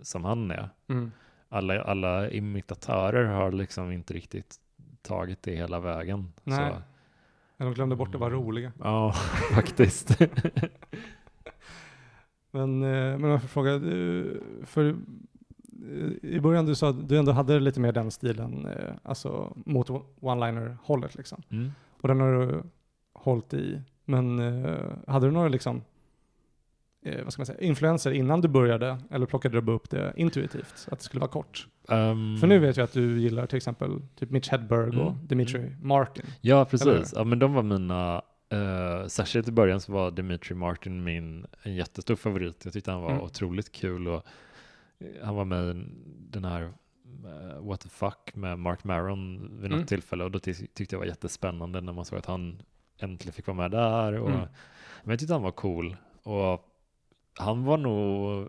som 0.00 0.24
han 0.24 0.50
är. 0.50 0.68
Mm. 0.88 1.12
Alla, 1.48 1.82
alla 1.82 2.30
imitatörer 2.30 3.24
har 3.24 3.52
liksom 3.52 3.92
inte 3.92 4.14
riktigt 4.14 4.56
tagit 5.02 5.42
det 5.42 5.56
hela 5.56 5.80
vägen. 5.80 6.32
Nej. 6.44 6.56
Så, 6.72 6.82
Men 7.56 7.66
de 7.68 7.74
glömde 7.74 7.96
bort 7.96 8.14
att 8.14 8.20
vara 8.20 8.32
Mm. 8.34 8.44
roliga. 8.44 8.72
ja, 8.82 9.12
faktiskt. 9.54 10.18
Men, 12.50 12.82
eh, 12.82 13.18
men 13.18 13.30
jag 13.30 13.40
får 13.40 13.48
fråga, 13.48 13.78
du, 13.78 14.42
för 14.64 14.88
eh, 14.88 14.94
i 16.22 16.40
början 16.40 16.66
du 16.66 16.74
sa 16.74 16.88
att 16.90 17.08
du 17.08 17.18
ändå 17.18 17.32
hade 17.32 17.60
lite 17.60 17.80
mer 17.80 17.92
den 17.92 18.10
stilen, 18.10 18.66
eh, 18.66 18.94
alltså 19.02 19.52
mot 19.66 19.90
one-liner-hållet 20.20 21.14
liksom. 21.14 21.42
Mm. 21.50 21.70
Och 22.00 22.08
den 22.08 22.20
har 22.20 22.32
du 22.32 22.62
hållit 23.12 23.54
i. 23.54 23.80
Men 24.04 24.38
eh, 24.38 24.90
hade 25.06 25.26
du 25.26 25.30
några 25.32 25.48
liksom, 25.48 25.82
eh, 27.04 27.24
vad 27.24 27.32
ska 27.32 27.40
man 27.40 27.46
säga, 27.46 27.60
influenser 27.60 28.10
innan 28.10 28.40
du 28.40 28.48
började? 28.48 28.98
Eller 29.10 29.26
plockade 29.26 29.60
du 29.60 29.72
upp 29.72 29.90
det 29.90 30.12
intuitivt? 30.16 30.88
Att 30.90 30.98
det 30.98 31.04
skulle 31.04 31.20
vara 31.20 31.30
kort? 31.30 31.66
Um, 31.88 32.36
För 32.40 32.46
nu 32.46 32.58
vet 32.58 32.76
jag 32.76 32.84
att 32.84 32.92
du 32.92 33.20
gillar 33.20 33.46
till 33.46 33.56
exempel 33.56 34.00
typ 34.18 34.30
Mitch 34.30 34.48
Hedberg 34.48 34.88
och 35.00 35.10
Mm. 35.12 35.26
Dimitri 35.26 35.72
Martin. 35.82 36.24
Ja, 36.40 36.64
precis. 36.64 37.12
Ja, 37.16 37.24
men 37.24 37.38
de 37.38 37.54
var 37.54 37.62
mina, 37.62 38.22
uh, 38.52 39.06
särskilt 39.06 39.48
i 39.48 39.52
början 39.52 39.80
så 39.80 39.92
var 39.92 40.10
Dimitri 40.10 40.54
Martin 40.54 41.04
min 41.04 41.46
en 41.62 41.74
jättestor 41.74 42.16
favorit. 42.16 42.64
Jag 42.64 42.72
tyckte 42.72 42.90
han 42.90 43.00
var 43.02 43.10
Mm. 43.10 43.22
otroligt 43.22 43.72
kul 43.72 44.08
och 44.08 44.14
eh, 44.14 44.22
han 45.22 45.34
var 45.34 45.44
med 45.44 45.76
i 45.76 45.84
den 46.30 46.44
här 46.44 46.62
eh, 47.24 47.60
What 47.66 47.80
the 47.80 47.88
fuck 47.88 48.34
med 48.34 48.58
Mark 48.58 48.84
Maron 48.84 49.40
vid 49.60 49.70
något 49.70 49.76
Mm. 49.76 49.86
tillfälle 49.86 50.24
och 50.24 50.30
då 50.30 50.38
ty 50.38 50.54
tyckte 50.54 50.94
jag 50.94 50.98
var 51.00 51.06
jättespännande 51.06 51.80
när 51.80 51.92
man 51.92 52.04
såg 52.04 52.18
att 52.18 52.26
han 52.26 52.62
äntligen 52.98 53.32
fick 53.32 53.46
vara 53.46 53.56
med 53.56 53.70
där. 53.70 54.12
Och, 54.20 54.28
Mm. 54.30 54.40
Men 55.04 55.10
jag 55.10 55.18
tyckte 55.18 55.34
han 55.34 55.42
var 55.42 55.50
cool 55.52 55.96
och 56.22 56.72
han 57.38 57.64
var 57.64 57.76
nog 57.78 58.48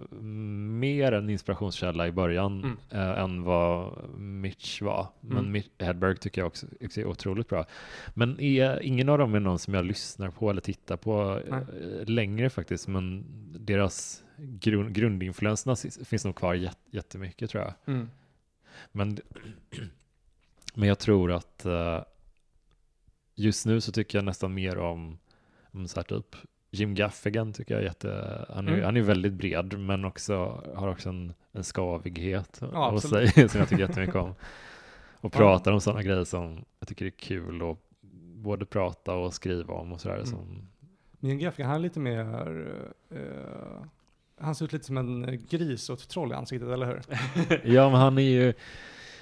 mer 0.79 1.11
en 1.11 1.29
inspirationskälla 1.29 2.07
i 2.07 2.11
början 2.11 2.59
Mm. 2.63 2.77
eh, 2.89 3.19
än 3.23 3.43
vad 3.43 3.93
Mitch 4.19 4.81
var. 4.81 5.07
Men 5.21 5.37
Mm. 5.37 5.51
Mitch 5.51 5.69
Hedberg 5.79 6.17
tycker 6.17 6.41
jag 6.41 6.47
också, 6.47 6.67
också 6.85 7.01
är 7.01 7.05
otroligt 7.05 7.47
bra. 7.49 7.65
Men 8.13 8.39
är, 8.39 8.83
ingen 8.83 9.09
av 9.09 9.17
dem 9.17 9.35
är 9.35 9.39
någon 9.39 9.59
som 9.59 9.73
jag 9.73 9.85
lyssnar 9.85 10.29
på 10.29 10.49
eller 10.49 10.61
tittar 10.61 10.97
på 10.97 11.41
eh, 11.51 12.05
längre 12.05 12.49
faktiskt. 12.49 12.87
Men 12.87 13.25
deras 13.59 14.23
grund, 14.37 14.93
grundinfluenserna 14.93 15.75
finns 16.05 16.25
nog 16.25 16.35
kvar 16.35 16.53
jät, 16.53 16.77
jättemycket 16.91 17.49
tror 17.49 17.63
jag. 17.63 17.73
Mm. 17.95 18.09
Men, 18.91 19.17
men 20.73 20.89
jag 20.89 20.99
tror 20.99 21.31
att 21.31 21.65
eh, 21.65 22.03
just 23.35 23.65
nu 23.65 23.81
så 23.81 23.91
tycker 23.91 24.17
jag 24.17 24.25
nästan 24.25 24.53
mer 24.53 24.77
om, 24.77 25.17
om 25.71 25.87
så 25.87 25.95
här 25.99 26.03
typ 26.03 26.35
Jim 26.71 26.95
Gaffigan 26.95 27.53
tycker 27.53 27.73
jag 27.73 27.81
är 27.81 27.85
jätte, 27.87 28.45
han 28.49 28.67
är, 28.67 28.71
Mm. 28.71 28.85
han 28.85 28.97
är 28.97 29.01
väldigt 29.01 29.33
bred 29.33 29.79
men 29.79 30.05
också 30.05 30.63
har 30.75 30.87
också 30.87 31.09
en, 31.09 31.33
en 31.51 31.63
skavighet 31.63 32.59
Ja, 32.73 32.89
hos 32.91 33.09
sig 33.09 33.27
som 33.49 33.59
jag 33.59 33.69
tycker 33.69 33.79
jättemycket 33.87 34.15
om. 34.15 34.29
Och 35.19 35.35
Ja. 35.35 35.37
pratar 35.37 35.71
om 35.71 35.81
sådana 35.81 36.03
grejer 36.03 36.23
som 36.23 36.65
jag 36.79 36.87
tycker 36.87 37.05
är 37.05 37.09
kul 37.09 37.71
att 37.71 37.77
både 38.35 38.65
prata 38.65 39.13
och 39.13 39.33
skriva 39.33 39.73
om 39.73 39.93
och 39.93 40.01
sådär. 40.01 40.15
Mm. 40.15 40.25
Som, 40.27 40.67
Min 41.19 41.39
Gaffigan, 41.39 41.69
han 41.69 41.79
är 41.79 41.83
lite 41.83 41.99
mer, 41.99 42.19
eh, 43.09 43.83
han 44.39 44.55
ser 44.55 44.65
ut 44.65 44.73
lite 44.73 44.85
som 44.85 44.97
en 44.97 45.45
gris 45.49 45.89
och 45.89 45.99
ett 45.99 46.09
troll 46.09 46.31
i 46.31 46.35
ansiktet, 46.35 46.69
eller 46.69 46.85
hur? 46.85 47.01
ja 47.73 47.89
men 47.89 47.99
han 47.99 48.17
är 48.17 48.21
ju, 48.21 48.53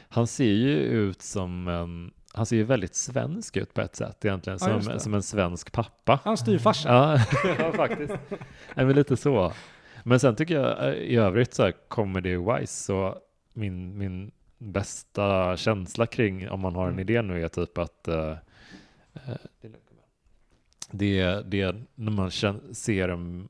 han 0.10 0.28
ser 0.28 0.46
ju 0.54 0.76
ut 0.78 1.22
som 1.22 1.68
en, 1.68 2.12
han 2.34 2.46
ser 2.46 2.56
ju 2.56 2.64
väldigt 2.64 2.96
svensk 2.96 3.58
ut 3.58 3.74
på 3.74 3.82
ett 3.82 3.96
sätt 3.96 4.26
egentligen, 4.26 4.60
Ja, 4.62 5.00
som, 5.00 5.14
en 5.14 5.24
svensk 5.24 5.72
pappa. 5.72 6.20
Han 6.24 6.38
styvfarsa. 6.38 6.90
Ja, 6.90 7.20
ja 7.60 7.72
faktiskt. 7.72 8.14
Nej, 8.76 8.86
men 8.86 8.96
lite 8.96 9.18
så. 9.18 9.54
Men 10.04 10.20
sen 10.20 10.36
tycker 10.36 10.60
jag 10.62 10.88
eh, 10.88 10.94
i 10.94 11.16
övrigt 11.16 11.54
så 11.54 11.64
här 11.64 11.74
comedy-wise 11.90 12.66
så 12.86 13.18
min, 13.54 13.98
min 13.98 14.32
bästa 14.58 15.58
känsla 15.58 16.06
kring 16.06 16.50
om 16.50 16.60
man 16.60 16.76
har 16.76 16.84
en 16.88 16.94
Mm. 16.94 17.00
idé 17.00 17.22
nu 17.22 17.44
är 17.44 17.48
typ 17.48 17.78
att 17.78 18.08
eh, 18.08 18.32
eh, 19.14 19.36
det, 20.92 21.42
det 21.46 21.62
är 21.62 21.84
när 21.96 22.12
man 22.12 22.30
kän- 22.30 22.74
ser 22.74 23.10
en 23.10 23.48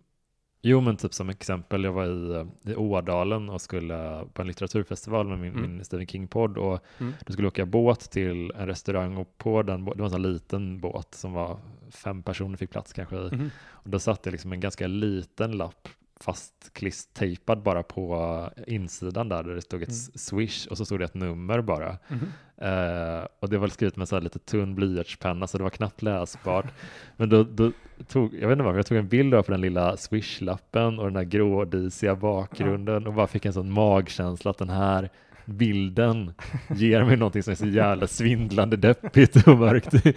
Jo, 0.68 0.82
men 0.82 0.98
typ 0.98 1.14
som 1.14 1.30
exempel, 1.30 1.84
jag 1.84 1.92
var 1.92 2.06
i, 2.06 2.36
eh, 2.36 2.72
i 2.72 2.76
Ådalen 2.76 3.50
och 3.50 3.62
skulle 3.62 4.26
på 4.34 4.42
en 4.42 4.48
litteraturfestival 4.48 5.28
med 5.28 5.40
min, 5.40 5.52
Mm. 5.56 5.62
min 5.76 5.86
Stephen 5.86 6.08
King-podd 6.08 6.58
och 6.58 6.80
Mm. 7.00 7.14
då 7.26 7.34
skulle 7.34 7.48
åka 7.48 7.66
båt 7.66 8.00
till 8.12 8.52
en 8.56 8.68
restaurang 8.68 9.18
och 9.18 9.38
på 9.38 9.64
den, 9.64 9.86
det 9.86 9.92
var 9.96 10.06
en 10.06 10.10
sån 10.12 10.22
liten 10.22 10.80
båt 10.80 11.14
som 11.14 11.34
var 11.34 11.58
fem 11.92 12.24
personer 12.24 12.58
fick 12.58 12.70
plats 12.72 12.94
kanske 12.94 13.16
i. 13.16 13.30
Mhm. 13.32 13.50
Och 13.68 13.90
då 13.90 14.00
satt 14.00 14.24
det 14.24 14.32
liksom 14.32 14.54
en 14.54 14.60
ganska 14.60 14.88
liten 14.88 15.52
lapp 15.52 15.88
fast 16.20 16.74
klistertejpad 16.74 17.62
bara 17.64 17.84
på 17.84 18.50
insidan 18.68 19.30
där, 19.30 19.44
där 19.44 19.56
det 19.56 19.62
stod 19.62 19.82
ett 19.84 19.90
Mm. 19.90 20.00
swish 20.16 20.68
och 20.68 20.78
så 20.78 20.86
stod 20.86 21.00
det 21.00 21.06
ett 21.06 21.14
nummer 21.14 21.62
bara. 21.62 21.98
Mhm. 22.08 22.28
Eh, 22.58 23.26
och 23.40 23.50
det 23.50 23.58
var 23.58 23.68
skrivet 23.68 23.96
med 23.96 24.08
så 24.08 24.16
här 24.16 24.22
lite 24.22 24.40
tunn 24.40 24.76
blyertspenna 24.76 25.48
så 25.48 25.58
det 25.58 25.64
var 25.64 25.70
knappt 25.70 26.02
läsbart. 26.02 26.66
Men 27.18 27.30
då, 27.30 27.44
då 27.44 27.72
tog, 28.08 28.34
jag 28.34 28.48
vet 28.48 28.52
inte 28.52 28.64
varför, 28.64 28.78
jag 28.80 28.86
tog 28.86 28.98
en 28.98 29.08
bild 29.08 29.34
på 29.46 29.52
den 29.52 29.62
lilla 29.62 29.96
swish-lappen 29.98 31.00
och 31.00 31.06
den 31.06 31.14
där 31.14 31.24
grådisiga 31.24 32.16
bakgrunden 32.16 33.08
och 33.08 33.14
bara 33.14 33.28
fick 33.28 33.46
en 33.46 33.54
sån 33.54 33.72
magkänsla 33.72 34.52
att 34.52 34.58
den 34.58 34.70
här 34.70 35.10
bilden 35.46 36.34
ger 36.76 37.04
mig 37.04 37.18
någonting 37.18 37.44
som 37.44 37.52
är 37.52 37.56
så 37.56 37.68
jävla 37.68 38.08
svindlande 38.08 38.78
deppigt 38.78 39.48
och 39.48 39.58
mörkt. 39.58 39.94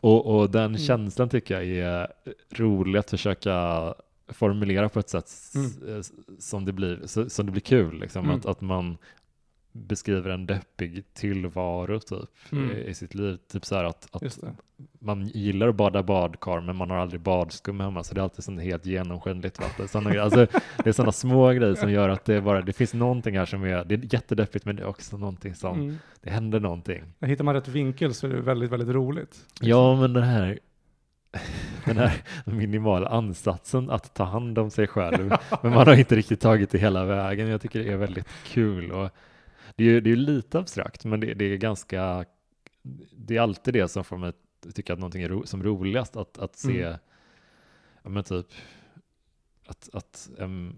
Och, 0.00 0.36
och 0.38 0.50
den 0.50 0.64
Mm. 0.64 0.78
känslan 0.78 1.28
tycker 1.28 1.54
jag 1.54 1.66
är 1.66 2.08
rolig 2.56 2.98
att 2.98 3.10
försöka 3.10 3.94
formulera 4.28 4.88
på 4.88 4.98
ett 5.00 5.08
sätt 5.08 5.30
Mm. 5.54 6.00
s- 6.00 6.12
som 6.38 6.64
det 6.64 6.72
blir, 6.72 7.06
som 7.28 7.46
det 7.46 7.52
blir 7.52 7.62
kul. 7.62 8.00
Liksom. 8.00 8.24
Mm. 8.24 8.36
Att, 8.36 8.46
att 8.46 8.60
man 8.60 8.96
beskriver 9.72 10.30
en 10.30 10.46
deppig 10.46 11.04
tillvaro 11.14 12.00
typ, 12.00 12.52
Mm. 12.52 12.70
i, 12.70 12.80
i 12.84 12.94
sitt 12.94 13.14
liv. 13.14 13.38
Typ 13.52 13.64
så 13.64 13.74
här 13.76 13.84
att, 13.84 14.08
att 14.12 14.38
man 14.98 15.26
gillar 15.26 15.68
att 15.68 15.74
bada 15.76 16.02
badkar 16.02 16.60
men 16.60 16.76
man 16.76 16.90
har 16.90 16.96
aldrig 16.96 17.20
badskum 17.20 17.80
hemma 17.80 18.04
så 18.04 18.14
det 18.14 18.20
är 18.20 18.22
alltid 18.22 18.44
sånt 18.44 18.62
helt 18.62 18.86
genomskinligt 18.86 19.60
vatten. 19.60 19.88
Såna, 19.88 20.22
alltså, 20.22 20.46
det 20.84 20.88
är 20.88 20.92
sådana 20.92 21.12
små 21.12 21.50
grejer 21.52 21.74
som 21.74 21.90
gör 21.92 22.08
att 22.08 22.24
det 22.24 22.40
bara, 22.40 22.62
det 22.62 22.72
finns 22.72 22.94
någonting 22.94 23.38
här 23.38 23.46
som 23.46 23.64
är, 23.64 23.84
det 23.84 23.94
är 23.94 24.14
jättedeppigt 24.14 24.64
men 24.64 24.76
det 24.76 24.82
är 24.82 24.86
också 24.86 25.16
någonting 25.18 25.54
som, 25.54 25.80
Mm. 25.80 25.96
det 26.20 26.30
händer 26.30 26.60
någonting. 26.60 27.04
Hittar 27.20 27.44
man 27.44 27.54
rätt 27.54 27.68
vinkel 27.68 28.14
så 28.14 28.26
är 28.26 28.30
det 28.30 28.40
väldigt, 28.40 28.70
väldigt 28.70 28.88
roligt. 28.88 29.46
Ja, 29.60 30.00
men 30.00 30.12
den 30.12 30.22
här, 30.22 30.58
den 31.86 31.96
här 31.96 32.22
minimala 32.44 33.08
ansatsen 33.08 33.90
att 33.90 34.14
ta 34.14 34.24
hand 34.24 34.58
om 34.58 34.70
sig 34.70 34.86
själv, 34.86 35.32
men 35.62 35.72
man 35.74 35.86
har 35.86 35.98
inte 35.98 36.16
riktigt 36.16 36.40
tagit 36.40 36.70
det 36.70 36.78
hela 36.78 37.04
vägen. 37.04 37.48
Jag 37.48 37.60
tycker 37.60 37.78
det 37.84 37.92
är 37.92 37.96
väldigt 37.96 38.26
kul 38.44 38.92
och 38.92 39.10
det 39.76 39.84
är 39.84 39.88
ju 39.88 40.00
det 40.00 40.12
är 40.12 40.16
lite 40.16 40.58
abstrakt, 40.58 41.04
men 41.04 41.20
det, 41.20 41.34
det 41.34 41.44
är 41.44 41.56
ganska, 41.56 42.24
det 43.16 43.36
är 43.36 43.40
alltid 43.40 43.74
det 43.74 43.88
som 43.88 44.04
får 44.04 44.16
mig 44.16 44.28
att 44.28 44.74
tycka 44.74 44.92
att 44.92 44.98
någonting 44.98 45.22
är 45.22 45.28
ro, 45.28 45.46
som 45.46 45.62
roligast, 45.62 46.16
att, 46.16 46.38
att 46.38 46.56
se, 46.56 46.82
Mm. 46.82 46.98
ja 48.02 48.10
men 48.10 48.24
typ, 48.24 48.46
att, 49.66 49.90
att 49.92 50.30
em, 50.38 50.74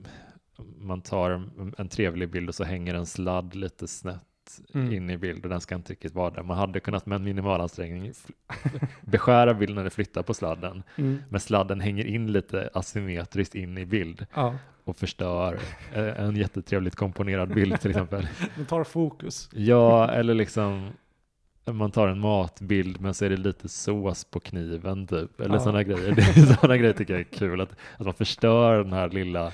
man 0.78 1.00
tar 1.00 1.30
en, 1.30 1.74
en 1.78 1.88
trevlig 1.88 2.30
bild 2.30 2.48
och 2.48 2.54
så 2.54 2.64
hänger 2.64 2.94
en 2.94 3.06
sladd 3.06 3.54
lite 3.54 3.88
snett 3.88 4.27
Mm. 4.74 4.92
in 4.92 5.10
i 5.10 5.16
bild 5.16 5.44
och 5.44 5.50
den 5.50 5.60
ska 5.60 5.74
inte 5.74 5.92
riktigt 5.92 6.14
vara 6.14 6.30
där. 6.30 6.42
Man 6.42 6.56
hade 6.58 6.80
kunnat 6.80 7.06
med 7.06 7.16
en 7.16 7.24
minimalansträngning 7.24 8.12
fl- 8.12 8.86
beskära 9.00 9.54
bilden 9.54 9.76
när 9.76 9.84
det 9.84 9.90
flyttar 9.90 10.22
på 10.22 10.34
sladden, 10.34 10.82
Mm. 10.96 11.18
men 11.28 11.40
sladden 11.40 11.80
hänger 11.80 12.04
in 12.04 12.32
lite 12.32 12.70
asymmetriskt 12.74 13.54
in 13.54 13.78
i 13.78 13.86
bild 13.86 14.26
Ja, 14.34 14.54
och 14.84 14.96
förstör 14.96 15.58
eh, 15.94 16.20
en 16.24 16.36
jättetrevligt 16.36 16.96
komponerad 16.96 17.54
bild 17.54 17.80
till 17.80 17.90
exempel. 17.90 18.28
den 18.56 18.66
tar 18.66 18.84
fokus. 18.84 19.48
Ja, 19.52 20.10
eller 20.10 20.34
liksom 20.34 20.88
man 21.64 21.90
tar 21.90 22.08
en 22.08 22.20
matbild 22.20 23.00
men 23.00 23.14
så 23.14 23.24
är 23.24 23.30
det 23.30 23.36
lite 23.36 23.68
sås 23.68 24.24
på 24.24 24.40
kniven 24.40 25.06
typ, 25.06 25.40
eller 25.40 25.54
Ja. 25.54 25.60
sådana 25.60 25.82
grejer. 25.82 26.12
Det 26.16 26.22
är 26.22 26.54
sådana 26.54 26.76
grejer 26.76 26.92
tycker 26.92 27.12
jag 27.14 27.20
är 27.20 27.24
kul, 27.38 27.60
att, 27.60 27.70
att 27.96 28.04
man 28.04 28.14
förstör 28.14 28.84
den 28.84 28.92
här 28.92 29.08
lilla, 29.10 29.52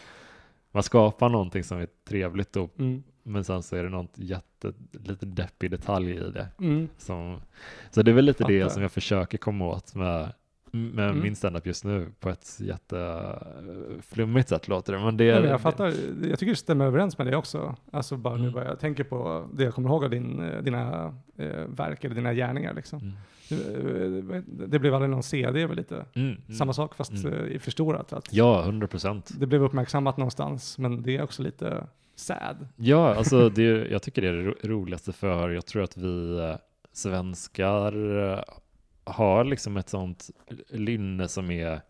man 0.73 0.83
skapar 0.83 1.29
någonting 1.29 1.65
som 1.65 1.79
är 1.79 1.89
trevligt 2.09 2.53
då, 2.53 2.69
Mm. 2.79 3.03
Men 3.25 3.45
sen 3.45 3.63
så 3.63 3.77
är 3.77 3.83
det 3.85 3.89
något 3.91 4.13
jätte, 4.15 4.73
lite 4.93 5.27
deppig 5.27 5.71
detalj 5.71 6.11
i 6.11 6.19
det. 6.31 6.49
Mm. 6.61 6.89
Som, 6.99 7.41
så 7.91 8.03
det 8.03 8.11
är 8.11 8.15
väl 8.15 8.25
lite 8.25 8.45
det 8.45 8.61
Fattar. 8.61 8.73
som 8.75 8.83
jag 8.83 8.93
försöker 8.93 9.39
komma 9.39 9.67
åt 9.67 9.95
med, 9.95 10.33
med 10.73 11.09
Mm. 11.11 11.23
min 11.23 11.37
standup 11.37 11.67
just 11.67 11.85
nu 11.85 12.09
på 12.21 12.29
ett 12.31 12.61
jätteflummigt 12.61 14.49
sätt 14.49 14.69
låter 14.69 14.93
det. 14.93 14.99
Men 14.99 15.17
det 15.17 15.31
är, 15.31 15.41
men 15.41 15.51
jag 15.51 15.61
fattar, 15.61 15.87
jag 16.29 16.39
tycker 16.39 16.53
det 16.53 16.57
stämmer 16.57 16.85
överens 16.87 17.19
med 17.19 17.27
det 17.27 17.37
också. 17.37 17.77
Alltså 17.93 18.17
bara 18.17 18.35
nu 18.35 18.41
Mm. 18.41 18.53
bara 18.55 18.65
jag 18.65 18.81
tänker 18.81 19.05
på 19.05 19.49
det 19.53 19.65
jag 19.65 19.75
kommer 19.75 19.89
ihåg 19.89 20.05
av 20.05 20.11
din, 20.11 20.41
eh, 20.43 20.63
dina 20.63 21.15
eh, 21.37 21.47
verk 21.69 22.05
eller 22.05 22.15
dina 22.15 22.35
gärningar 22.35 22.75
liksom. 22.75 22.99
Mm. 23.01 23.15
Eh, 24.31 24.43
Det 24.69 24.79
blev 24.79 24.95
aldrig 24.95 25.11
någon 25.11 25.23
CD, 25.23 25.61
det 25.61 25.67
väl 25.67 25.77
lite 25.77 25.95
Mm, 26.15 26.29
mm. 26.29 26.41
samma 26.59 26.73
sak 26.73 26.95
fast 26.95 27.13
Mm. 27.25 27.33
eh, 27.33 27.47
i 27.47 27.59
förstorat. 27.59 28.13
Att 28.13 28.33
Ja, 28.33 28.63
hundra 28.63 28.87
procent. 28.87 29.31
Det 29.39 29.47
blev 29.47 29.63
uppmärksammat 29.63 30.17
någonstans, 30.17 30.79
men 30.79 31.03
det 31.03 31.17
är 31.17 31.23
också 31.23 31.43
lite 31.43 31.87
sad. 32.17 32.69
Ja, 32.77 33.15
alltså 33.15 33.49
det, 33.49 33.63
jag 33.63 34.03
tycker 34.03 34.23
det 34.23 34.29
är 34.29 34.33
det 34.33 34.43
ro- 34.45 34.55
roligaste 34.63 35.13
för 35.13 35.51
jag 35.51 35.67
tror 35.67 35.83
att 35.83 35.97
vi 35.97 36.39
eh, 36.39 36.57
svenskar 36.93 38.19
eh, 38.33 38.41
har 39.05 39.45
liksom 39.45 39.77
ett 39.77 39.89
sånt 39.89 40.31
lynne 40.69 41.29
som 41.29 41.51
är 41.51 41.81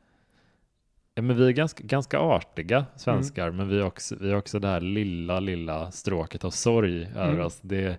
Ja, 1.17 1.23
men 1.23 1.37
vi 1.37 1.47
är 1.47 1.51
ganska, 1.51 1.85
ganska 1.85 2.19
artiga 2.19 2.87
svenskar, 2.97 3.51
men 3.51 3.69
vi 3.69 3.81
har 3.81 3.87
också, 3.87 4.17
vi 4.21 4.31
har 4.31 4.39
också 4.39 4.59
det 4.59 4.69
här 4.69 4.81
lilla, 4.81 5.41
lilla 5.41 5.91
stråket 5.91 6.45
av 6.45 6.51
sorg 6.51 7.03
över 7.07 7.33
Mm. 7.33 7.47
oss. 7.47 7.59
Det, 7.61 7.99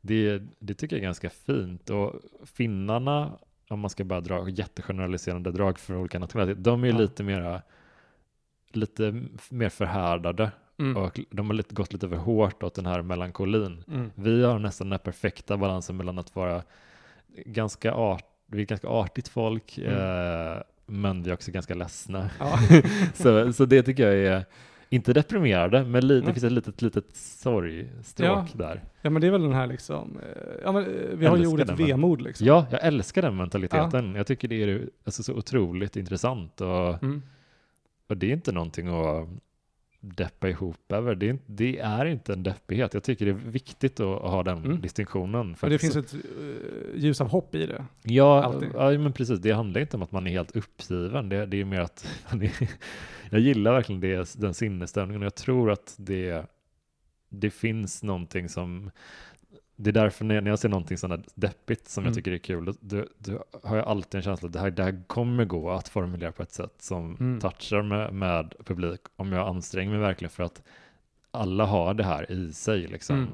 det, 0.00 0.42
det 0.58 0.74
tycker 0.74 0.96
jag 0.96 1.00
är 1.00 1.04
ganska 1.04 1.30
fint. 1.30 1.90
Och 1.90 2.12
finnarna, 2.44 3.32
om 3.68 3.80
man 3.80 3.90
ska 3.90 4.04
bara 4.04 4.20
dra 4.20 4.48
jättegeneraliserande 4.48 5.52
drag 5.52 5.78
för 5.78 5.96
olika 5.96 6.18
nationaliteter, 6.18 6.62
de 6.62 6.84
är 6.84 6.88
Ja. 6.88 6.98
lite 6.98 7.22
mera 7.22 7.62
lite 8.72 9.22
mer 9.50 9.68
förhärdade 9.68 10.50
Mm. 10.78 10.96
och 10.96 11.20
de 11.30 11.46
har 11.46 11.54
lite, 11.54 11.74
gått 11.74 11.92
lite 11.92 12.08
för 12.08 12.16
hårt 12.16 12.62
åt 12.62 12.74
den 12.74 12.86
här 12.86 13.02
melankolin. 13.02 13.84
Mm. 13.88 14.10
Vi 14.14 14.44
har 14.44 14.58
nästan 14.58 14.86
den 14.86 14.92
här 14.92 14.98
perfekta 14.98 15.56
balansen 15.56 15.96
mellan 15.96 16.18
att 16.18 16.36
vara 16.36 16.62
ganska 17.46 17.94
art, 17.94 18.24
vi 18.46 18.62
är 18.62 18.66
ganska 18.66 18.88
artigt 18.88 19.28
folk, 19.28 19.78
Mm. 19.78 19.92
eh, 20.52 20.58
men 20.86 21.22
vi 21.22 21.30
är 21.30 21.34
också 21.34 21.50
ganska 21.50 21.74
ledsna. 21.74 22.30
Ja. 22.38 22.58
så, 23.14 23.52
så 23.52 23.64
det 23.64 23.82
tycker 23.82 24.08
jag 24.10 24.34
är, 24.34 24.44
inte 24.88 25.12
deprimerade, 25.12 25.84
men 25.84 26.06
li, 26.06 26.20
det 26.20 26.32
finns 26.32 26.44
ett 26.44 26.52
litet, 26.52 26.82
litet 26.82 27.16
sorgstråk 27.16 28.48
där. 28.54 28.80
ja, 29.02 29.10
men 29.10 29.20
det 29.22 29.26
är 29.26 29.30
väl 29.30 29.42
den 29.42 29.52
här 29.52 29.66
liksom, 29.66 30.18
eh, 30.18 30.42
ja 30.64 30.72
men 30.72 30.82
eh, 30.84 30.90
vi 31.16 31.26
har 31.26 31.36
ju 31.36 31.46
ordet 31.46 31.70
vemod 31.70 32.22
liksom. 32.22 32.46
Ja, 32.46 32.66
jag 32.70 32.84
älskar 32.84 33.22
den 33.22 33.36
mentaliteten. 33.36 34.14
Jag 34.14 34.26
tycker 34.26 34.48
det 34.48 34.62
är 34.62 34.88
alltså, 35.04 35.22
så 35.22 35.34
otroligt 35.34 35.96
intressant 35.96 36.60
och, 36.60 37.02
Mm. 37.02 37.22
och 38.08 38.16
det 38.16 38.26
är 38.26 38.32
inte 38.32 38.52
någonting 38.52 38.88
att 38.88 39.28
deppa 40.04 40.48
ihop 40.48 40.92
över. 40.92 41.14
Det 41.14 41.26
är, 41.26 41.30
inte- 41.30 41.44
det 41.52 41.78
är 41.78 42.04
inte 42.06 42.32
en 42.32 42.42
deppighet. 42.42 42.94
Jag 42.94 43.02
tycker 43.02 43.24
det 43.24 43.30
är 43.30 43.34
viktigt 43.34 44.00
att 44.00 44.20
ha 44.22 44.42
den 44.42 44.64
Mm. 44.64 44.80
distinktionen. 44.80 45.56
För 45.56 45.70
det 45.70 45.78
finns 45.78 45.96
ett 45.96 46.14
uh, 46.14 46.20
ljus 46.96 47.20
av 47.20 47.28
hopp 47.28 47.54
i 47.54 47.66
det. 47.66 47.84
Ja, 48.02 48.62
ja, 48.74 48.98
men 48.98 49.12
precis. 49.12 49.38
Det 49.40 49.50
handlar 49.52 49.80
inte 49.80 49.96
om 49.96 50.02
att 50.02 50.12
man 50.12 50.26
är 50.26 50.30
helt 50.30 50.56
uppgiven. 50.56 51.28
Det, 51.28 51.46
det 51.46 51.60
är 51.60 51.64
mer 51.64 51.80
att 51.80 52.06
är, 52.32 52.68
jag 53.30 53.40
gillar 53.40 53.72
verkligen 53.72 54.00
det, 54.00 54.34
den 54.34 54.54
sinnesstämningen 54.54 55.22
och 55.22 55.26
jag 55.26 55.34
tror 55.34 55.70
att 55.70 55.94
det, 55.98 56.46
det 57.28 57.50
finns 57.50 58.02
någonting 58.02 58.48
som 58.48 58.90
det 59.76 59.90
är 59.90 59.92
därför 59.92 60.24
när 60.24 60.34
jag, 60.34 60.44
när 60.44 60.50
jag 60.50 60.58
ser 60.58 60.68
någonting 60.68 60.98
sådant 60.98 61.20
här 61.26 61.32
deppigt 61.34 61.88
som 61.88 62.02
Mm. 62.02 62.08
jag 62.08 62.14
tycker 62.14 62.32
är 62.32 62.38
kul, 62.38 62.64
då, 62.64 62.72
då, 62.80 63.04
då 63.18 63.44
har 63.62 63.76
jag 63.76 63.86
alltid 63.86 64.14
en 64.18 64.22
känsla 64.22 64.46
att 64.46 64.52
det 64.52 64.60
här, 64.60 64.70
det 64.70 64.82
här 64.82 65.02
kommer 65.06 65.44
gå 65.44 65.70
att 65.70 65.88
formulera 65.88 66.32
på 66.32 66.42
ett 66.42 66.52
sätt 66.52 66.74
som 66.78 67.16
Mm. 67.20 67.40
touchar 67.40 67.82
med, 67.82 68.14
med 68.14 68.54
publik 68.64 69.00
om 69.16 69.32
jag 69.32 69.48
anstränger 69.48 69.90
mig 69.90 70.00
verkligen 70.00 70.30
för 70.30 70.42
att 70.42 70.62
alla 71.30 71.64
har 71.64 71.94
det 71.94 72.04
här 72.04 72.32
i 72.32 72.52
sig. 72.52 72.86
Liksom. 72.86 73.16
Mm. 73.16 73.28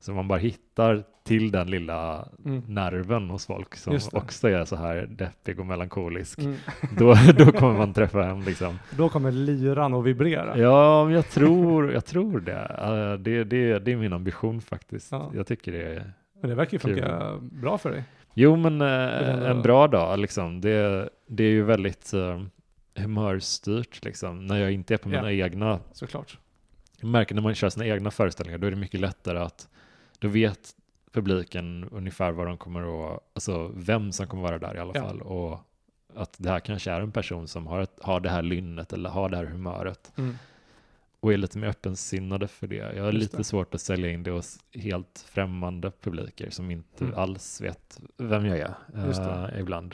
Så 0.00 0.12
man 0.12 0.28
bara 0.28 0.38
hittar 0.38 1.04
till 1.26 1.50
den 1.50 1.70
lilla 1.70 2.28
Mm. 2.44 2.62
nerven 2.66 3.30
hos 3.30 3.46
folk 3.46 3.74
som 3.76 3.98
också 4.12 4.48
är 4.48 4.64
så 4.64 4.76
här 4.76 5.06
deppig 5.06 5.60
och 5.60 5.66
melankolisk. 5.66 6.38
Mm. 6.38 6.56
Då, 6.98 7.14
då 7.38 7.52
kommer 7.52 7.78
man 7.78 7.92
träffa 7.92 8.22
hem 8.22 8.42
liksom. 8.42 8.78
Då 8.96 9.08
kommer 9.08 9.32
lyran 9.32 9.94
att 9.94 10.04
vibrera. 10.04 10.58
Ja, 10.58 11.10
jag 11.10 11.28
tror, 11.30 11.92
jag 11.92 12.04
tror 12.04 12.40
det. 12.40 13.16
Det, 13.20 13.44
det. 13.44 13.78
Det 13.78 13.92
är 13.92 13.96
min 13.96 14.12
ambition 14.12 14.60
faktiskt. 14.60 15.12
Ja. 15.12 15.30
Jag 15.34 15.46
tycker 15.46 15.72
det 15.72 15.82
är 15.82 16.12
Men 16.40 16.50
det 16.50 16.56
verkar 16.56 16.72
ju 16.72 16.78
funka 16.78 17.38
bra 17.40 17.78
för 17.78 17.90
dig. 17.90 18.04
Jo, 18.34 18.56
men 18.56 18.80
eh, 18.80 19.50
en 19.50 19.62
bra 19.62 19.86
dag 19.88 20.18
liksom. 20.18 20.60
Det, 20.60 21.08
det 21.28 21.44
är 21.44 21.50
ju 21.50 21.62
väldigt 21.62 22.12
eh, 22.12 22.42
humörstyrt 22.94 24.04
liksom. 24.04 24.46
När 24.46 24.58
jag 24.60 24.72
inte 24.72 24.94
är 24.94 24.98
på 24.98 25.08
mina 25.08 25.32
Ja. 25.32 25.44
egna. 25.46 25.80
Såklart. 25.92 26.38
Jag 27.00 27.08
märker 27.10 27.34
när 27.34 27.42
man 27.42 27.54
kör 27.54 27.68
sina 27.68 27.86
egna 27.86 28.10
föreställningar, 28.10 28.58
då 28.58 28.66
är 28.66 28.70
det 28.70 28.76
mycket 28.76 29.00
lättare 29.00 29.38
att 29.38 29.68
då 30.18 30.28
vet 30.28 30.58
publiken 31.16 31.88
ungefär 31.92 32.32
vad 32.32 32.46
de 32.46 32.56
kommer 32.58 33.14
att, 33.14 33.20
alltså 33.34 33.70
vem 33.74 34.12
som 34.12 34.26
kommer 34.26 34.42
vara 34.42 34.58
där 34.58 34.74
i 34.74 34.78
alla 34.78 34.92
Ja. 34.94 35.00
fall. 35.02 35.20
Och 35.22 35.58
att 36.14 36.34
det 36.38 36.50
här 36.50 36.60
kanske 36.60 36.90
är 36.90 37.00
en 37.00 37.12
person 37.12 37.48
som 37.48 37.66
har, 37.66 37.80
ett, 37.80 37.98
har 38.02 38.20
det 38.20 38.28
här 38.30 38.42
lynnet 38.42 38.92
eller 38.92 39.10
har 39.10 39.28
det 39.28 39.36
här 39.36 39.44
humöret. 39.44 40.12
Mm. 40.16 40.34
och 41.20 41.32
är 41.32 41.36
lite 41.36 41.58
mer 41.58 41.68
öppensinnade 41.68 42.48
för 42.48 42.66
det. 42.66 42.76
Jag 42.76 43.04
har 43.04 43.12
Just 43.12 43.22
lite 43.22 43.36
det. 43.36 43.44
svårt 43.44 43.74
att 43.74 43.80
sälja 43.80 44.10
in 44.10 44.22
det 44.22 44.30
hos 44.30 44.58
helt 44.72 45.24
främmande 45.28 45.90
publiker 46.00 46.50
som 46.50 46.70
inte 46.70 47.04
Mm. 47.04 47.18
alls 47.18 47.60
vet 47.60 48.00
vem 48.16 48.46
jag 48.46 48.58
är 48.58 48.74
eh, 48.94 49.60
ibland. 49.60 49.90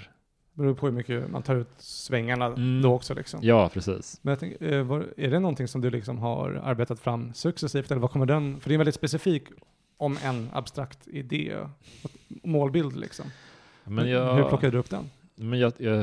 Det 0.55 0.62
beror 0.62 0.75
på 0.75 0.87
hur 0.87 0.93
mycket 0.93 1.31
man 1.31 1.43
tar 1.43 1.55
ut 1.57 1.68
svängarna 1.79 2.47
Mm. 2.47 2.83
då 2.83 2.95
också 2.95 3.14
liksom. 3.14 3.41
Ja, 3.43 3.68
precis. 3.68 4.18
Men 4.23 4.37
tänker, 4.37 4.73
eh, 4.73 5.03
är 5.27 5.31
det 5.31 5.39
någonting 5.39 5.68
som 5.68 5.81
du 5.81 5.91
liksom 5.91 6.18
har 6.18 6.51
arbetat 6.64 7.01
fram 7.01 7.35
successivt 7.35 7.91
eller 7.91 8.01
vad 8.01 8.11
kommer 8.11 8.27
den, 8.27 8.61
för 8.61 8.68
det 8.68 8.73
är 8.73 8.77
en 8.77 8.79
väldigt 8.81 8.95
specifik, 8.95 9.43
om 10.03 10.19
en 10.25 10.49
abstrakt 10.53 11.09
idé, 11.09 11.57
och 12.03 12.11
målbild 12.29 12.97
liksom. 12.97 13.27
Men 13.85 14.09
jag, 14.11 14.35
Hur 14.35 14.45
plockade 14.45 14.71
du 14.71 14.79
upp 14.79 14.91
den? 14.91 15.11
men 15.35 15.59
jag, 15.59 15.73
jag, 15.79 15.97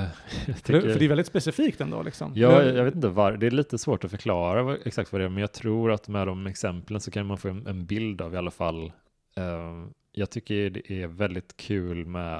jag 0.48 0.64
tycker, 0.64 0.82
för 0.82 1.00
det 1.00 1.06
är 1.06 1.10
väldigt 1.10 1.28
specifikt 1.28 1.82
ändå 1.82 2.04
liksom. 2.04 2.32
Ja, 2.36 2.64
Jag- 2.64 2.76
jag 2.76 2.84
vet 2.84 2.96
inte 2.96 3.08
var, 3.08 3.32
det 3.32 3.48
är 3.48 3.52
lite 3.52 3.78
svårt 3.78 4.04
att 4.04 4.12
förklara 4.12 4.64
vad, 4.64 4.78
exakt 4.86 5.12
vad 5.12 5.22
det 5.22 5.26
är, 5.26 5.30
men 5.30 5.42
jag 5.42 5.52
tror 5.52 5.92
att 5.92 6.08
med 6.08 6.28
de 6.28 6.48
exemplen 6.48 7.02
så 7.02 7.12
kan 7.12 7.26
man 7.26 7.38
få 7.38 7.50
en, 7.50 7.68
en 7.68 7.86
bild 7.86 8.22
av 8.22 8.34
i 8.34 8.38
alla 8.38 8.52
fall. 8.52 8.92
eh, 9.36 9.86
jag 10.12 10.30
tycker 10.30 10.70
det 10.70 10.92
är 10.92 11.08
väldigt 11.08 11.58
kul 11.58 12.06
med, 12.06 12.40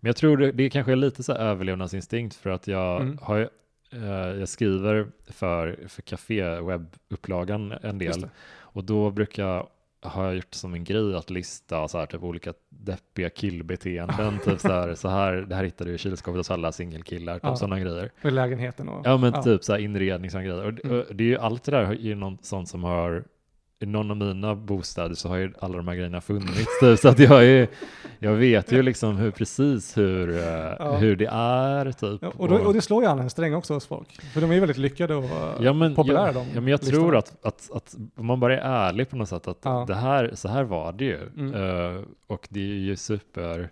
men 0.00 0.08
jag 0.08 0.16
tror 0.16 0.36
det, 0.36 0.52
det 0.52 0.70
kanske 0.70 0.92
är 0.92 0.96
lite 0.96 1.22
så 1.22 1.32
här 1.32 1.40
överlevnadsinstinkt 1.40 2.34
för 2.36 2.50
att 2.50 2.66
jag 2.66 3.00
Mm. 3.00 3.18
har 3.22 3.50
eh, 3.92 4.00
jag 4.38 4.48
skriver 4.48 5.06
för, 5.26 5.78
för 5.88 6.02
Café 6.02 6.60
webbupplagan 6.60 7.72
en 7.82 7.98
del 7.98 8.26
och 8.58 8.84
då 8.84 9.10
brukar 9.10 9.46
jag 9.46 9.68
har 10.08 10.24
jag 10.24 10.34
gjort 10.34 10.54
som 10.54 10.74
en 10.74 10.84
grej 10.84 11.14
att 11.16 11.30
lista 11.30 11.88
så 11.88 11.98
här, 11.98 12.06
typ 12.06 12.22
olika 12.22 12.52
deppiga 12.68 13.30
killbeteenden. 13.30 14.38
typ 14.44 14.60
så 14.60 14.68
här, 14.68 14.94
så 14.94 15.08
här, 15.08 15.32
det 15.32 15.54
här 15.54 15.64
hittar 15.64 15.84
du 15.84 15.94
i 15.94 15.98
kylskåpet 15.98 16.36
hos 16.38 16.50
alla 16.50 16.72
singelkillar. 16.72 17.34
Typ 17.34 17.42
Ja. 17.42 17.56
sådana 17.56 17.80
grejer. 17.80 18.10
Med 18.22 18.32
lägenheten 18.32 18.88
och... 18.88 19.06
Ja 19.06 19.16
men 19.16 19.42
typ 19.42 19.64
så 19.64 19.72
här 19.72 19.80
inredning 19.80 20.30
och 20.34 20.40
grejer. 20.42 20.64
Och, 20.64 20.72
det- 20.74 20.84
Mm. 20.84 20.98
och 21.00 21.14
det 21.16 21.24
är 21.24 21.28
ju 21.28 21.38
allt 21.38 21.64
det 21.64 21.70
där 21.72 21.82
är 21.84 21.92
ju 21.94 22.14
något 22.14 22.44
sånt 22.44 22.68
som 22.68 22.84
har 22.84 23.24
i 23.82 23.86
någon 23.86 24.10
av 24.10 24.16
mina 24.16 24.54
bostäder 24.54 25.14
så 25.14 25.28
har 25.28 25.36
ju 25.36 25.52
alla 25.58 25.76
de 25.76 25.88
här 25.88 25.94
grejerna 25.94 26.20
funnits. 26.20 26.80
Typ, 26.80 26.98
så 26.98 27.08
att 27.08 27.18
jag 27.18 27.44
är, 27.44 27.68
jag 28.18 28.32
vet 28.32 28.72
ju 28.72 28.82
liksom 28.82 29.16
hur 29.16 29.30
precis 29.30 29.96
hur, 29.98 30.30
eh, 30.36 30.44
Ja. 30.78 30.96
hur 30.96 31.16
det 31.16 31.26
är 31.32 31.92
typ. 31.92 32.18
Ja, 32.22 32.32
och, 32.36 32.48
då, 32.48 32.54
och 32.56 32.74
det 32.74 32.82
slår 32.82 33.02
ju 33.02 33.08
an 33.08 33.18
en 33.20 33.30
sträng 33.30 33.54
också 33.54 33.74
hos 33.74 33.86
folk. 33.86 34.22
För 34.32 34.40
de 34.40 34.50
är 34.50 34.54
ju 34.54 34.60
väldigt 34.60 34.78
lyckade 34.78 35.14
och 35.14 35.24
Ja 35.60 35.72
men, 35.72 35.94
populära 35.94 36.32
de 36.32 36.38
ja, 36.54 36.60
men 36.60 36.68
jag 36.68 36.80
listorna. 36.80 37.00
tror 37.02 37.16
att, 37.16 37.36
att, 37.46 37.70
att 37.74 37.96
om 38.16 38.26
man 38.26 38.40
bara 38.40 38.60
är 38.60 38.88
ärlig 38.88 39.10
på 39.10 39.16
något 39.16 39.28
sätt 39.28 39.48
att 39.48 39.58
Ja. 39.62 39.84
det 39.88 39.94
här, 39.94 40.30
så 40.34 40.48
här 40.48 40.64
var 40.64 40.92
det 40.92 41.04
ju. 41.04 41.18
Mm. 41.36 41.54
Eh, 41.54 42.02
och 42.26 42.46
det 42.50 42.60
är 42.60 42.64
ju 42.78 42.96
super 42.96 43.68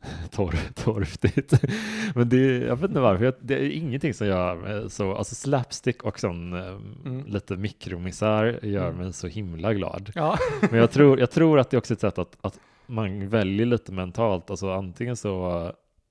torr, 0.30 0.56
torftigt. 0.74 1.52
men 2.14 2.28
det, 2.28 2.36
är- 2.36 2.66
jag 2.66 2.76
vet 2.76 2.88
inte 2.90 3.00
varför, 3.00 3.24
jag- 3.24 3.34
det 3.40 3.54
är 3.54 3.70
ingenting 3.70 4.14
som 4.14 4.26
gör 4.26 4.56
mig 4.56 4.90
så, 4.90 5.14
alltså 5.14 5.34
slapstick 5.34 6.02
och 6.02 6.20
sån 6.20 6.52
eh, 6.52 6.66
Mm. 7.04 7.24
lite 7.26 7.56
mikromisär 7.56 8.60
gör 8.62 8.88
Mm. 8.88 8.96
mig 9.02 9.12
så 9.12 9.26
himla 9.26 9.74
glad. 9.74 10.12
Ja, 10.14 10.38
Men 10.70 10.80
jag 10.80 10.90
tror, 10.90 11.20
jag 11.20 11.30
tror 11.30 11.58
att 11.58 11.70
det 11.70 11.76
är 11.76 11.78
också 11.78 11.94
ett 11.94 12.00
sätt 12.00 12.18
att, 12.18 12.36
att 12.40 12.60
man 12.86 13.28
väljer 13.28 13.66
lite 13.66 13.92
mentalt, 13.92 14.50
alltså 14.50 14.72
antingen 14.72 15.16
så 15.16 15.62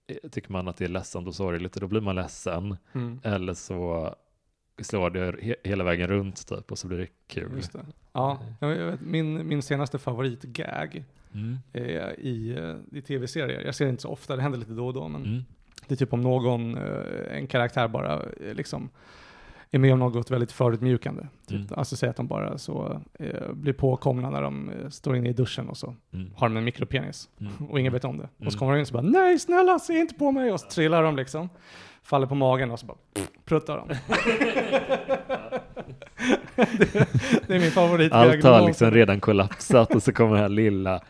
eh, 0.07 0.29
tycker 0.29 0.51
man 0.51 0.67
att 0.67 0.77
det 0.77 0.85
är 0.85 0.89
ledsamt 0.89 1.27
och 1.27 1.35
sorgligt 1.35 1.75
och 1.75 1.81
då 1.81 1.87
blir 1.87 2.01
man 2.01 2.15
ledsen. 2.15 2.77
mm, 2.93 3.19
Eller 3.23 3.53
så 3.53 4.15
slår 4.81 5.09
det 5.09 5.35
he 5.41 5.55
hela 5.63 5.83
vägen 5.83 6.07
runt 6.07 6.47
typ 6.47 6.71
och 6.71 6.77
så 6.79 6.87
blir 6.87 6.97
det 6.97 7.07
kul. 7.27 7.61
det. 7.73 7.85
Ja, 8.13 8.39
jag 8.59 8.67
vet, 8.69 9.01
min, 9.01 9.47
min 9.47 9.61
senaste 9.61 9.97
favoritgag 9.99 11.03
Mm. 11.33 11.57
är 11.73 12.19
i, 12.19 12.55
eh, 12.57 12.97
i 12.97 13.01
tv-serier. 13.01 13.61
Jag 13.65 13.75
ser 13.75 13.85
det 13.85 13.89
inte 13.89 14.01
så 14.01 14.09
ofta, 14.09 14.35
det 14.35 14.41
händer 14.41 14.59
lite 14.59 14.71
då 14.73 14.87
och 14.87 14.93
då, 14.93 15.07
men 15.07 15.25
Mm. 15.25 15.43
det 15.87 15.93
är 15.93 15.97
typ 15.97 16.13
om 16.13 16.21
någon, 16.21 16.77
eh, 16.77 17.37
en 17.37 17.47
karaktär 17.47 17.87
bara 17.87 18.13
eh, 18.13 18.53
liksom 18.53 18.89
är 19.71 19.79
med 19.79 19.93
om 19.93 19.99
något 19.99 20.31
väldigt 20.31 20.51
förutmjukande. 20.51 21.21
Typ. 21.47 21.57
Mm. 21.57 21.67
Alltså 21.77 21.95
säg 21.95 22.09
att 22.09 22.15
de 22.15 22.27
bara 22.27 22.57
så 22.57 23.01
eh, 23.19 23.51
blir 23.53 23.73
påkomna 23.73 24.29
när 24.29 24.41
de 24.41 24.69
eh, 24.69 24.89
står 24.89 25.15
inne 25.15 25.29
i 25.29 25.33
duschen 25.33 25.69
och 25.69 25.77
så 25.77 25.95
Mm. 26.13 26.31
har 26.35 26.47
de 26.49 26.57
en 26.57 26.63
mikropenis 26.63 27.29
Mm. 27.41 27.53
och 27.69 27.79
ingen 27.79 27.93
vet 27.93 28.05
om 28.05 28.17
det. 28.17 28.23
Och 28.23 28.29
så 28.37 28.43
Mm. 28.43 28.59
kommer 28.59 28.71
de 28.73 28.77
in 28.77 28.81
och 28.81 28.87
så 28.87 28.93
bara 28.93 29.03
nej 29.03 29.39
snälla 29.39 29.79
se 29.79 29.99
inte 29.99 30.15
på 30.15 30.31
mig 30.31 30.51
och 30.51 30.59
så 30.59 30.67
trillar 30.69 31.03
de 31.03 31.15
liksom. 31.15 31.49
Faller 32.03 32.27
på 32.27 32.35
magen 32.35 32.71
och 32.71 32.79
så 32.79 32.85
bara 32.85 32.97
pruttar 33.45 33.77
de. 33.77 33.87
det, 36.55 37.07
det 37.47 37.55
är 37.55 37.59
min 37.59 37.71
favorit. 37.71 38.11
Allt 38.11 38.43
har 38.43 38.67
liksom 38.67 38.91
redan 38.91 39.19
kollapsat 39.19 39.95
och 39.95 40.03
så 40.03 40.11
kommer 40.13 40.31
den 40.31 40.41
här 40.41 40.49
lilla 40.49 41.01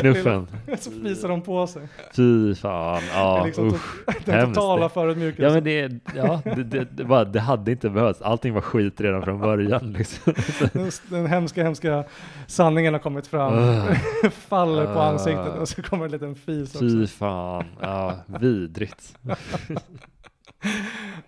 knuffen. 0.00 0.46
Så 0.78 0.90
fiser 0.90 1.28
de 1.28 1.42
på 1.42 1.66
sig. 1.66 1.88
Fy 2.16 2.54
fan, 2.54 3.00
det 3.00 3.08
ja 3.14 3.44
liksom 3.44 3.66
usch. 3.68 4.24
den 4.24 4.54
totala 4.54 4.82
Ja 4.82 4.88
förödmjukelsen. 4.88 5.52
men 5.54 5.64
det, 5.64 6.00
ja, 6.16 6.40
det, 6.44 6.64
det, 6.64 6.84
det, 6.84 7.04
var, 7.04 7.24
det 7.24 7.40
hade 7.40 7.70
inte 7.70 7.90
behövts, 7.90 8.22
allting 8.22 8.54
var 8.54 8.60
skit 8.60 9.00
redan 9.00 9.22
från 9.22 9.40
början 9.40 9.92
liksom. 9.92 10.34
den, 10.72 10.90
den 11.08 11.26
hemska, 11.26 11.62
hemska 11.62 12.04
sanningen 12.46 12.94
har 12.94 13.00
kommit 13.00 13.26
fram. 13.26 13.52
Faller 14.30 14.94
på 14.94 15.00
ansiktet 15.00 15.58
och 15.58 15.68
så 15.68 15.82
kommer 15.82 16.04
en 16.04 16.10
liten 16.10 16.34
fis 16.34 16.74
också. 16.74 16.88
Fy 16.88 17.06
fan, 17.06 17.64
ja 17.80 18.14
vidrigt. 18.26 19.18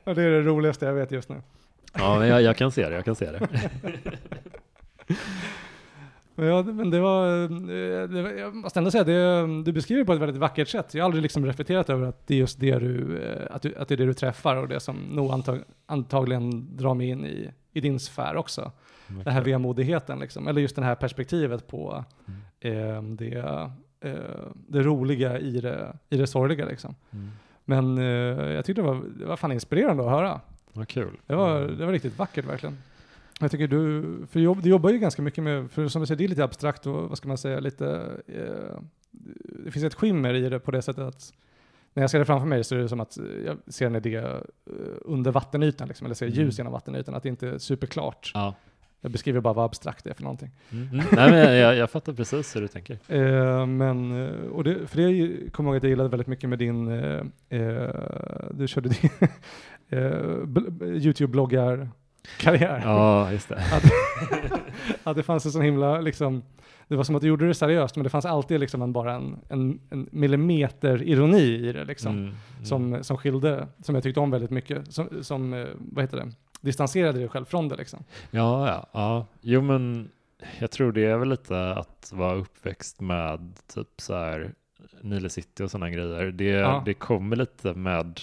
Och 0.04 0.14
det 0.14 0.22
är 0.22 0.30
det 0.30 0.42
roligaste 0.42 0.86
jag 0.86 0.92
vet 0.94 1.12
just 1.12 1.28
nu. 1.28 1.36
Ja 1.98 2.18
men 2.18 2.28
jag, 2.28 2.42
jag 2.42 2.56
kan 2.56 2.72
se 2.72 2.88
det, 2.88 2.94
jag 2.94 3.04
kan 3.04 3.14
se 3.14 3.32
det. 3.32 3.48
Men, 6.34 6.46
ja, 6.46 6.62
men 6.62 6.90
det 6.90 7.00
var, 7.00 7.42
eh, 7.42 8.08
det 8.08 8.22
var, 8.22 8.30
jag 8.30 8.54
måste 8.54 8.80
ändå 8.80 8.90
säga, 8.90 9.04
det, 9.04 9.62
du 9.62 9.72
beskriver 9.72 10.02
det 10.02 10.06
på 10.06 10.12
ett 10.12 10.20
väldigt 10.20 10.40
vackert 10.40 10.68
sätt. 10.68 10.94
Jag 10.94 11.02
har 11.02 11.04
aldrig 11.04 11.22
liksom 11.22 11.46
reflekterat 11.46 11.90
över 11.90 12.08
att 12.08 12.26
det 12.26 12.34
är 12.34 12.38
just 12.38 12.60
det 12.60 12.78
du, 12.78 13.22
eh, 13.22 13.46
att, 13.50 13.62
du, 13.62 13.74
att 13.76 13.88
det 13.88 13.94
är 13.94 13.96
det 13.96 14.06
du 14.06 14.14
träffar 14.14 14.56
och 14.56 14.68
det 14.68 14.80
som 14.80 14.96
nog 14.96 15.30
antag, 15.32 15.60
antagligen 15.86 16.76
drar 16.76 16.94
mig 16.94 17.08
in 17.08 17.24
i, 17.24 17.50
i 17.72 17.80
din 17.80 18.00
sfär 18.00 18.36
också. 18.36 18.72
Den 19.08 19.32
här 19.32 19.42
vemodigheten 19.42 20.18
liksom, 20.18 20.48
eller 20.48 20.60
just 20.60 20.76
det 20.76 20.84
här 20.84 20.94
perspektivet 20.94 21.66
på 21.66 22.04
eh, 22.60 23.02
det, 23.02 23.36
eh, 24.00 24.14
det 24.68 24.82
roliga 24.82 25.38
i 25.38 25.60
det, 25.60 25.96
i 26.10 26.16
det 26.16 26.26
sorgliga 26.26 26.66
liksom. 26.66 26.94
Mm. 27.10 27.30
Men 27.64 27.98
eh, 27.98 28.52
jag 28.54 28.64
tyckte 28.64 28.82
det 28.82 28.88
var, 28.88 29.02
det 29.18 29.24
var 29.24 29.36
fan 29.36 29.52
inspirerande 29.52 30.02
att 30.04 30.10
höra. 30.10 30.40
Vad 30.76 30.88
kul. 30.88 31.16
Det 31.26 31.34
var, 31.34 31.60
det 31.60 31.86
var 31.86 31.92
riktigt 31.92 32.18
vackert 32.18 32.44
verkligen. 32.44 32.78
Jag 33.40 33.50
tycker 33.50 33.68
du, 33.68 34.04
för 34.30 34.40
jobb, 34.40 34.62
du 34.62 34.68
jobbar 34.68 34.90
ju 34.90 34.98
ganska 34.98 35.22
mycket 35.22 35.44
med, 35.44 35.70
för 35.70 35.88
som 35.88 36.00
du 36.00 36.06
säger, 36.06 36.18
det 36.18 36.24
är 36.24 36.28
lite 36.28 36.44
abstrakt 36.44 36.86
och 36.86 37.08
vad 37.08 37.18
ska 37.18 37.28
man 37.28 37.38
säga, 37.38 37.60
lite, 37.60 38.10
eh, 38.26 38.80
det 39.64 39.70
finns 39.70 39.84
ett 39.84 39.94
skimmer 39.94 40.34
i 40.34 40.48
det 40.48 40.58
på 40.58 40.70
det 40.70 40.82
sättet 40.82 41.04
att 41.04 41.32
när 41.94 42.02
jag 42.02 42.10
ser 42.10 42.18
det 42.18 42.24
framför 42.24 42.46
mig 42.46 42.64
så 42.64 42.74
är 42.74 42.78
det 42.78 42.88
som 42.88 43.00
att 43.00 43.18
jag 43.46 43.58
ser 43.66 43.86
en 43.86 43.96
idé 43.96 44.16
eh, 44.16 44.32
under 45.00 45.30
vattenytan, 45.30 45.88
liksom, 45.88 46.04
eller 46.04 46.14
ser 46.14 46.26
ljus 46.26 46.38
Mm. 46.38 46.50
genom 46.56 46.72
vattenytan, 46.72 47.14
att 47.14 47.22
det 47.22 47.28
inte 47.28 47.48
är 47.48 47.58
superklart. 47.58 48.30
Ja. 48.34 48.54
Jag 49.00 49.10
beskriver 49.12 49.40
bara 49.40 49.54
vad 49.54 49.64
abstrakt 49.64 50.04
det 50.04 50.10
är 50.10 50.14
för 50.14 50.22
någonting. 50.22 50.50
Mm. 50.70 50.88
Mm. 50.88 51.04
Nej 51.12 51.30
men 51.30 51.38
jag, 51.38 51.56
jag, 51.56 51.76
jag 51.76 51.90
fattar 51.90 52.12
precis 52.12 52.56
hur 52.56 52.60
du 52.60 52.68
tänker. 52.68 52.98
Eh, 53.08 53.66
men, 53.66 54.24
eh, 54.26 54.46
och 54.50 54.64
det, 54.64 54.86
för 54.86 54.96
det 54.96 55.50
kommer 55.52 55.70
jag 55.70 55.74
ihåg 55.74 55.76
att 55.76 55.82
jag 55.82 55.90
gillade 55.90 56.08
väldigt 56.08 56.26
mycket 56.28 56.50
med 56.50 56.58
din, 56.58 56.88
eh, 56.88 57.22
eh, 57.48 57.90
du 58.50 58.68
körde 58.68 58.88
din 58.88 59.10
eh, 59.88 59.98
bl- 60.44 60.98
YouTube-bloggar-karriär. 61.00 62.80
Ja, 62.84 63.32
just 63.32 63.48
det. 63.48 63.56
Att, 63.56 63.84
att 65.04 65.16
det 65.16 65.22
fanns 65.22 65.46
en 65.46 65.52
sån 65.52 65.62
himla, 65.62 66.00
liksom, 66.00 66.42
det 66.88 66.96
var 66.96 67.04
som 67.04 67.14
att 67.16 67.22
du 67.22 67.28
gjorde 67.28 67.46
det 67.46 67.54
seriöst, 67.54 67.96
men 67.96 68.04
det 68.04 68.10
fanns 68.10 68.24
alltid 68.26 68.60
liksom 68.60 68.82
en, 68.82 68.92
bara 68.92 69.14
en, 69.14 69.38
en, 69.48 69.80
en 69.90 70.08
millimeter 70.12 71.02
ironi 71.02 71.68
i 71.68 71.72
det, 71.72 71.84
liksom, 71.84 72.12
Mm. 72.12 72.24
Mm. 72.24 72.64
som, 72.64 73.04
som 73.04 73.16
skilde, 73.16 73.68
som 73.82 73.94
jag 73.94 74.04
tyckte 74.04 74.20
om 74.20 74.30
väldigt 74.30 74.50
mycket, 74.50 74.92
som, 74.92 75.08
som 75.22 75.54
eh, 75.54 75.66
vad 75.78 76.04
heter 76.04 76.16
det, 76.16 76.32
distanserade 76.60 77.18
dig 77.18 77.28
själv 77.28 77.44
från 77.44 77.68
det 77.68 77.76
liksom. 77.76 78.04
Ja, 78.30 78.68
ja, 78.68 78.86
ja. 78.92 79.26
Jo, 79.40 79.60
men 79.60 80.08
jag 80.58 80.70
tror 80.70 80.92
det 80.92 81.04
är 81.04 81.16
väl 81.16 81.28
lite 81.28 81.70
att 81.70 82.10
vara 82.14 82.34
uppväxt 82.34 83.00
med 83.00 83.52
typ 83.74 83.88
så 84.00 84.14
här 84.14 84.52
Nile 85.00 85.28
City 85.28 85.62
och 85.62 85.70
sådana 85.70 85.90
grejer. 85.90 86.30
Det, 86.30 86.44
Ja. 86.44 86.82
det 86.84 86.94
kommer 86.94 87.36
lite 87.36 87.74
med 87.74 88.20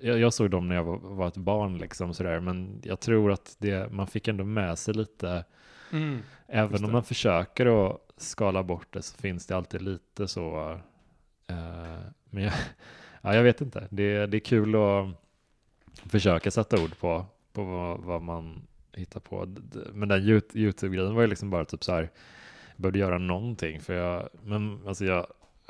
jag, 0.00 0.18
jag 0.18 0.34
såg 0.34 0.50
dem 0.50 0.68
när 0.68 0.74
jag 0.74 0.84
var, 0.84 0.98
var 0.98 1.28
ett 1.28 1.36
barn 1.36 1.78
liksom 1.78 2.14
sådär, 2.14 2.40
men 2.40 2.80
jag 2.84 3.00
tror 3.00 3.32
att 3.32 3.56
det, 3.58 3.92
man 3.92 4.06
fick 4.06 4.28
ändå 4.28 4.44
med 4.44 4.78
sig 4.78 4.94
lite, 4.94 5.44
Just 5.92 6.24
även 6.46 6.84
om 6.84 6.92
man 6.92 7.04
försöker 7.04 7.86
att 7.86 8.00
skala 8.16 8.62
bort 8.62 8.86
det 8.90 9.02
så 9.02 9.16
finns 9.18 9.46
det 9.46 9.56
alltid 9.56 9.82
lite 9.82 10.28
så, 10.28 10.78
eh, 11.46 12.00
men 12.30 12.42
jag, 12.44 12.52
ja, 13.22 13.34
jag 13.34 13.42
vet 13.42 13.60
inte, 13.60 13.86
det, 13.90 14.26
det 14.26 14.36
är 14.36 14.40
kul 14.40 14.74
att 14.74 15.08
försöka 16.10 16.50
sätta 16.50 16.82
ord 16.82 16.98
på, 16.98 17.26
på 17.52 17.64
vad, 17.64 18.00
vad 18.00 18.22
man 18.22 18.62
hittar 18.92 19.20
på. 19.20 19.46
Men 19.92 20.08
den 20.08 20.20
Yout- 20.22 20.56
YouTube-grejen 20.56 21.14
var 21.14 21.22
ju 21.22 21.28
liksom 21.28 21.50
bara 21.50 21.64
typ 21.64 21.84
så 21.84 21.92
här, 21.92 22.00
jag 22.70 22.82
behövde 22.82 22.98
göra 22.98 23.18
någonting 23.18 23.80
för 23.80 23.94
jag, 23.94 24.28
men 24.42 24.80
alltså 24.86 25.04
jag 25.04 25.26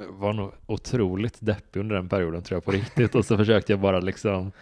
var 0.09 0.33
nog 0.33 0.53
otroligt 0.67 1.37
deppig 1.41 1.81
under 1.81 1.97
den 1.97 2.09
perioden 2.09 2.43
tror 2.43 2.57
jag 2.57 2.65
på 2.65 2.71
riktigt 2.71 3.15
och 3.15 3.25
så 3.25 3.37
försökte 3.37 3.73
jag 3.73 3.81
bara 3.81 4.01
liksom 4.01 4.53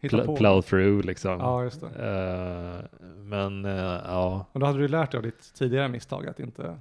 pl- 0.00 0.36
plow 0.36 0.62
through 0.62 1.04
liksom. 1.06 1.38
Ja, 1.40 1.62
just 1.64 1.80
det. 1.80 1.86
Eh, 1.86 2.98
men 3.16 3.64
eh, 3.64 3.72
ja, 4.06 4.46
Och 4.52 4.60
då 4.60 4.66
hade 4.66 4.78
du 4.78 4.88
lärt 4.88 5.10
dig 5.10 5.18
av 5.18 5.22
ditt 5.24 5.54
tidigare 5.54 5.88
misstag 5.88 6.26
att 6.28 6.40
inte 6.40 6.76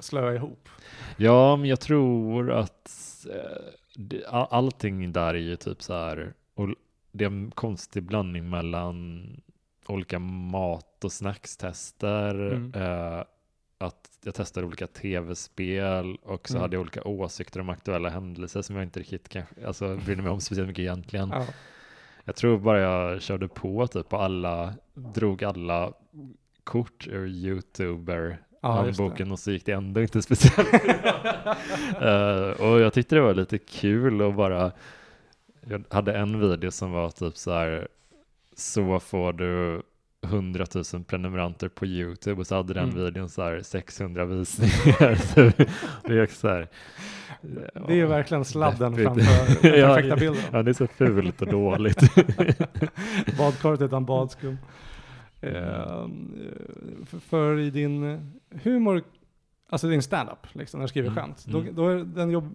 slöa 0.00 0.34
ihop. 0.34 0.68
ja, 1.16 1.56
men 1.56 1.68
jag 1.68 1.80
tror 1.80 2.50
att 2.50 2.90
all, 4.28 4.46
allting 4.50 5.12
där 5.12 5.34
är 5.34 5.38
ju 5.38 5.56
typ 5.56 5.82
så 5.82 5.92
här, 5.94 6.32
och 6.54 6.68
det 7.12 7.24
är 7.24 7.28
en 7.28 7.50
konstig 7.54 8.02
blandning 8.02 8.50
mellan 8.50 9.26
olika 9.86 10.18
mat 10.18 11.04
och 11.04 11.12
snackstester 11.12 12.34
Mm. 12.34 12.72
Att 13.78 14.08
jag 14.24 14.34
testade 14.34 14.66
olika 14.66 14.86
tv-spel 14.86 16.16
och 16.22 16.48
så 16.48 16.54
Mm. 16.54 16.62
hade 16.62 16.76
jag 16.76 16.80
olika 16.80 17.02
åsikter 17.04 17.60
om 17.60 17.68
aktuella 17.68 18.08
händelser 18.08 18.62
som 18.62 18.76
jag 18.76 18.84
inte 18.84 19.00
riktigt 19.00 19.28
kanske, 19.28 19.66
alltså 19.66 19.96
brydde 19.96 20.22
mig 20.22 20.30
om 20.30 20.40
speciellt 20.40 20.68
mycket 20.68 20.82
egentligen. 20.82 21.28
Ja. 21.32 21.46
Jag 22.24 22.36
tror 22.36 22.58
bara 22.58 22.80
jag 22.80 23.22
körde 23.22 23.48
på 23.48 23.86
typ 23.86 24.08
på 24.08 24.16
alla, 24.16 24.74
drog 24.94 25.44
alla 25.44 25.92
kort 26.64 27.06
ur 27.06 27.26
youtuber 27.28 28.38
Ja, 28.60 28.72
handboken 28.72 29.32
och 29.32 29.38
så 29.38 29.50
gick 29.50 29.66
det 29.66 29.72
ändå 29.72 30.00
inte 30.02 30.22
speciellt 30.22 30.68
Eh, 32.00 32.50
Och 32.66 32.80
jag 32.80 32.92
tyckte 32.92 33.14
det 33.14 33.20
var 33.20 33.34
lite 33.34 33.58
kul 33.58 34.22
och 34.22 34.34
bara, 34.34 34.72
jag 35.66 35.84
hade 35.90 36.12
en 36.16 36.40
video 36.50 36.70
som 36.70 36.92
var 36.92 37.10
typ 37.10 37.36
så 37.36 37.52
här, 37.52 37.88
så 38.56 39.00
får 39.00 39.32
du 39.32 39.82
100 40.26 40.66
000 40.94 41.04
prenumeranter 41.04 41.68
på 41.68 41.86
YouTube 41.86 42.40
och 42.40 42.46
så 42.46 42.54
hade 42.56 42.74
den 42.74 42.84
Mm. 42.90 43.04
videon 43.04 43.28
så 43.28 43.42
här 43.42 43.60
600 43.62 44.24
visningar. 44.24 45.14
så 45.34 45.40
det 46.08 46.18
är 46.18 46.26
så 46.26 46.48
här, 46.48 46.68
Det 47.86 47.92
är 47.92 47.96
ju 47.96 48.06
verkligen 48.06 48.44
sladden 48.44 48.92
deppigt. 48.92 49.24
framför 49.26 49.68
den 49.68 49.80
Ja, 49.80 49.94
perfekta 49.94 50.16
bilden. 50.16 50.42
Ja, 50.52 50.62
det 50.62 50.70
är 50.70 50.74
så 50.74 50.86
fult 50.86 51.42
och 51.42 51.48
dåligt. 51.48 52.00
Badkaret 53.38 53.80
utan 53.80 54.04
badskum. 54.04 54.58
Ehm, 55.40 56.34
för, 57.06 57.18
för 57.18 57.58
i 57.58 57.70
din 57.70 58.20
humor, 58.62 59.02
alltså 59.68 59.88
din 59.88 60.02
stand-up, 60.02 60.46
liksom, 60.52 60.80
när 60.80 60.84
du 60.84 60.88
skriver 60.88 61.08
Mm, 61.08 61.22
skämt, 61.22 61.44
då, 61.48 61.58
mm. 61.60 61.74
då 61.74 61.88
är, 61.88 61.96
den 61.98 62.30
jobb, 62.30 62.52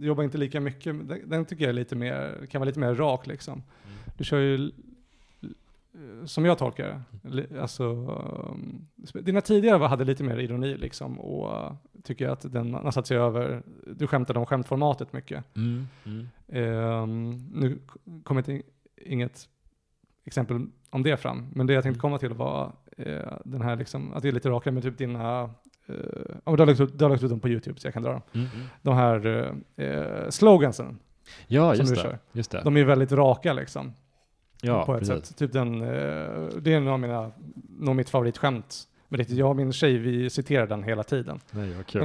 jobbar 0.00 0.24
inte 0.24 0.38
lika 0.38 0.60
mycket, 0.60 1.08
den, 1.08 1.18
den 1.30 1.44
tycker 1.44 1.64
jag 1.64 1.68
är 1.68 1.72
lite 1.74 1.96
mer, 1.96 2.46
kan 2.50 2.58
vara 2.60 2.66
lite 2.66 2.80
mer 2.80 2.94
rak 2.94 3.26
liksom. 3.26 3.62
Du 4.18 4.24
kör 4.24 4.38
ju, 4.38 4.70
som 6.24 6.44
jag 6.44 6.58
tolkar 6.58 7.02
alltså, 7.60 7.84
um, 7.84 8.86
dina 9.12 9.40
tidigare 9.40 9.84
hade 9.86 10.04
lite 10.04 10.24
mer 10.24 10.36
ironi 10.38 10.76
liksom, 10.76 11.20
och 11.20 11.66
uh, 11.66 11.72
tycker 12.02 12.24
jag 12.24 12.32
att 12.32 12.52
den 12.52 12.74
har 12.74 12.90
satt 12.90 13.06
sig 13.06 13.16
över, 13.16 13.62
du 13.86 14.06
skämtade 14.06 14.38
om 14.38 14.46
skämtformatet 14.46 15.12
mycket. 15.12 15.44
Mm, 15.56 15.86
mm. 16.04 16.26
Ehm, 16.48 17.30
nu 17.52 17.78
kommer 18.22 18.40
inte 18.50 18.62
inget 18.96 19.48
exempel 20.24 20.66
om 20.90 21.02
det 21.02 21.16
fram, 21.16 21.46
men 21.54 21.66
det 21.66 21.72
jag 21.72 21.82
tänkte 21.82 21.96
Mm. 21.96 22.00
komma 22.00 22.18
till 22.18 22.32
var 22.32 22.72
eh, 22.96 23.32
den 23.44 23.62
här 23.62 23.76
liksom, 23.76 24.14
att 24.14 24.22
det 24.22 24.28
är 24.28 24.32
lite 24.32 24.50
rakare 24.50 24.74
med 24.74 24.82
typ 24.82 24.98
dina, 24.98 25.42
eh, 25.86 25.94
men 26.44 26.54
du 26.56 26.60
har 26.62 26.66
lagt 26.66 26.80
ut, 26.80 26.98
du 26.98 27.04
har 27.04 27.10
lagt 27.10 27.22
ut 27.22 27.30
dem 27.30 27.40
på 27.40 27.48
YouTube 27.48 27.80
så 27.80 27.86
jag 27.86 27.94
kan 27.94 28.02
dra 28.02 28.12
dem. 28.12 28.22
Mm, 28.32 28.46
mm. 28.54 28.66
De 28.82 28.94
här 28.94 29.26
eh, 29.76 29.86
eh, 29.86 30.28
slogansen, 30.30 30.98
Ja, 31.46 31.74
just 31.74 31.94
det. 31.94 32.18
Just 32.32 32.50
det. 32.50 32.60
de 32.64 32.76
är 32.76 32.84
väldigt 32.84 33.12
raka 33.12 33.52
liksom. 33.52 33.92
Ja, 34.62 34.86
på 34.86 34.94
ett 34.94 34.98
precis. 35.00 35.26
sätt. 35.26 35.38
Typ 35.38 35.52
den, 35.52 35.82
eh, 35.82 35.88
det 36.60 36.74
är 36.74 36.80
nog, 36.80 37.00
mina, 37.00 37.32
nog 37.78 37.96
mitt 37.96 38.10
favoritskämt. 38.10 38.82
Men 39.08 39.18
riktigt, 39.18 39.38
jag 39.38 39.50
och 39.50 39.56
min 39.56 39.72
tjej, 39.72 39.98
vi 39.98 40.30
citerar 40.30 40.66
den 40.66 40.82
hela 40.82 41.02
tiden. 41.02 41.40
Nej, 41.50 41.72
vad 41.74 41.86
kul. 41.86 42.02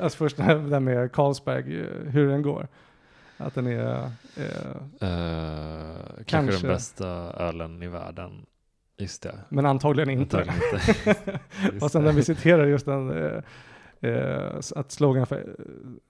alltså 0.00 0.18
först 0.18 0.36
den 0.36 0.84
med 0.84 1.12
Carlsberg, 1.12 1.80
eh, 1.80 1.86
hur 2.10 2.28
den 2.28 2.42
går. 2.42 2.68
Att 3.36 3.54
den 3.54 3.66
är, 3.66 4.10
eh, 4.36 4.46
Eh, 5.00 5.96
kanske, 6.06 6.24
Kanske. 6.26 6.66
den 6.66 6.74
bästa 6.74 7.08
ölen 7.32 7.82
i 7.82 7.88
världen. 7.88 8.46
Just 8.98 9.22
det. 9.22 9.38
men 9.48 9.66
antagligen 9.66 10.10
inte. 10.10 10.38
Antagligen 10.38 10.68
inte. 11.06 11.40
Och 11.84 11.90
sen 11.90 12.02
det. 12.02 12.08
när 12.08 12.14
vi 12.16 12.22
citerar 12.22 12.66
just 12.66 12.86
den, 12.86 13.10
eh, 13.10 13.42
eh, 14.10 14.54
att, 14.76 14.90
slogan 14.90 15.26
för, 15.26 15.56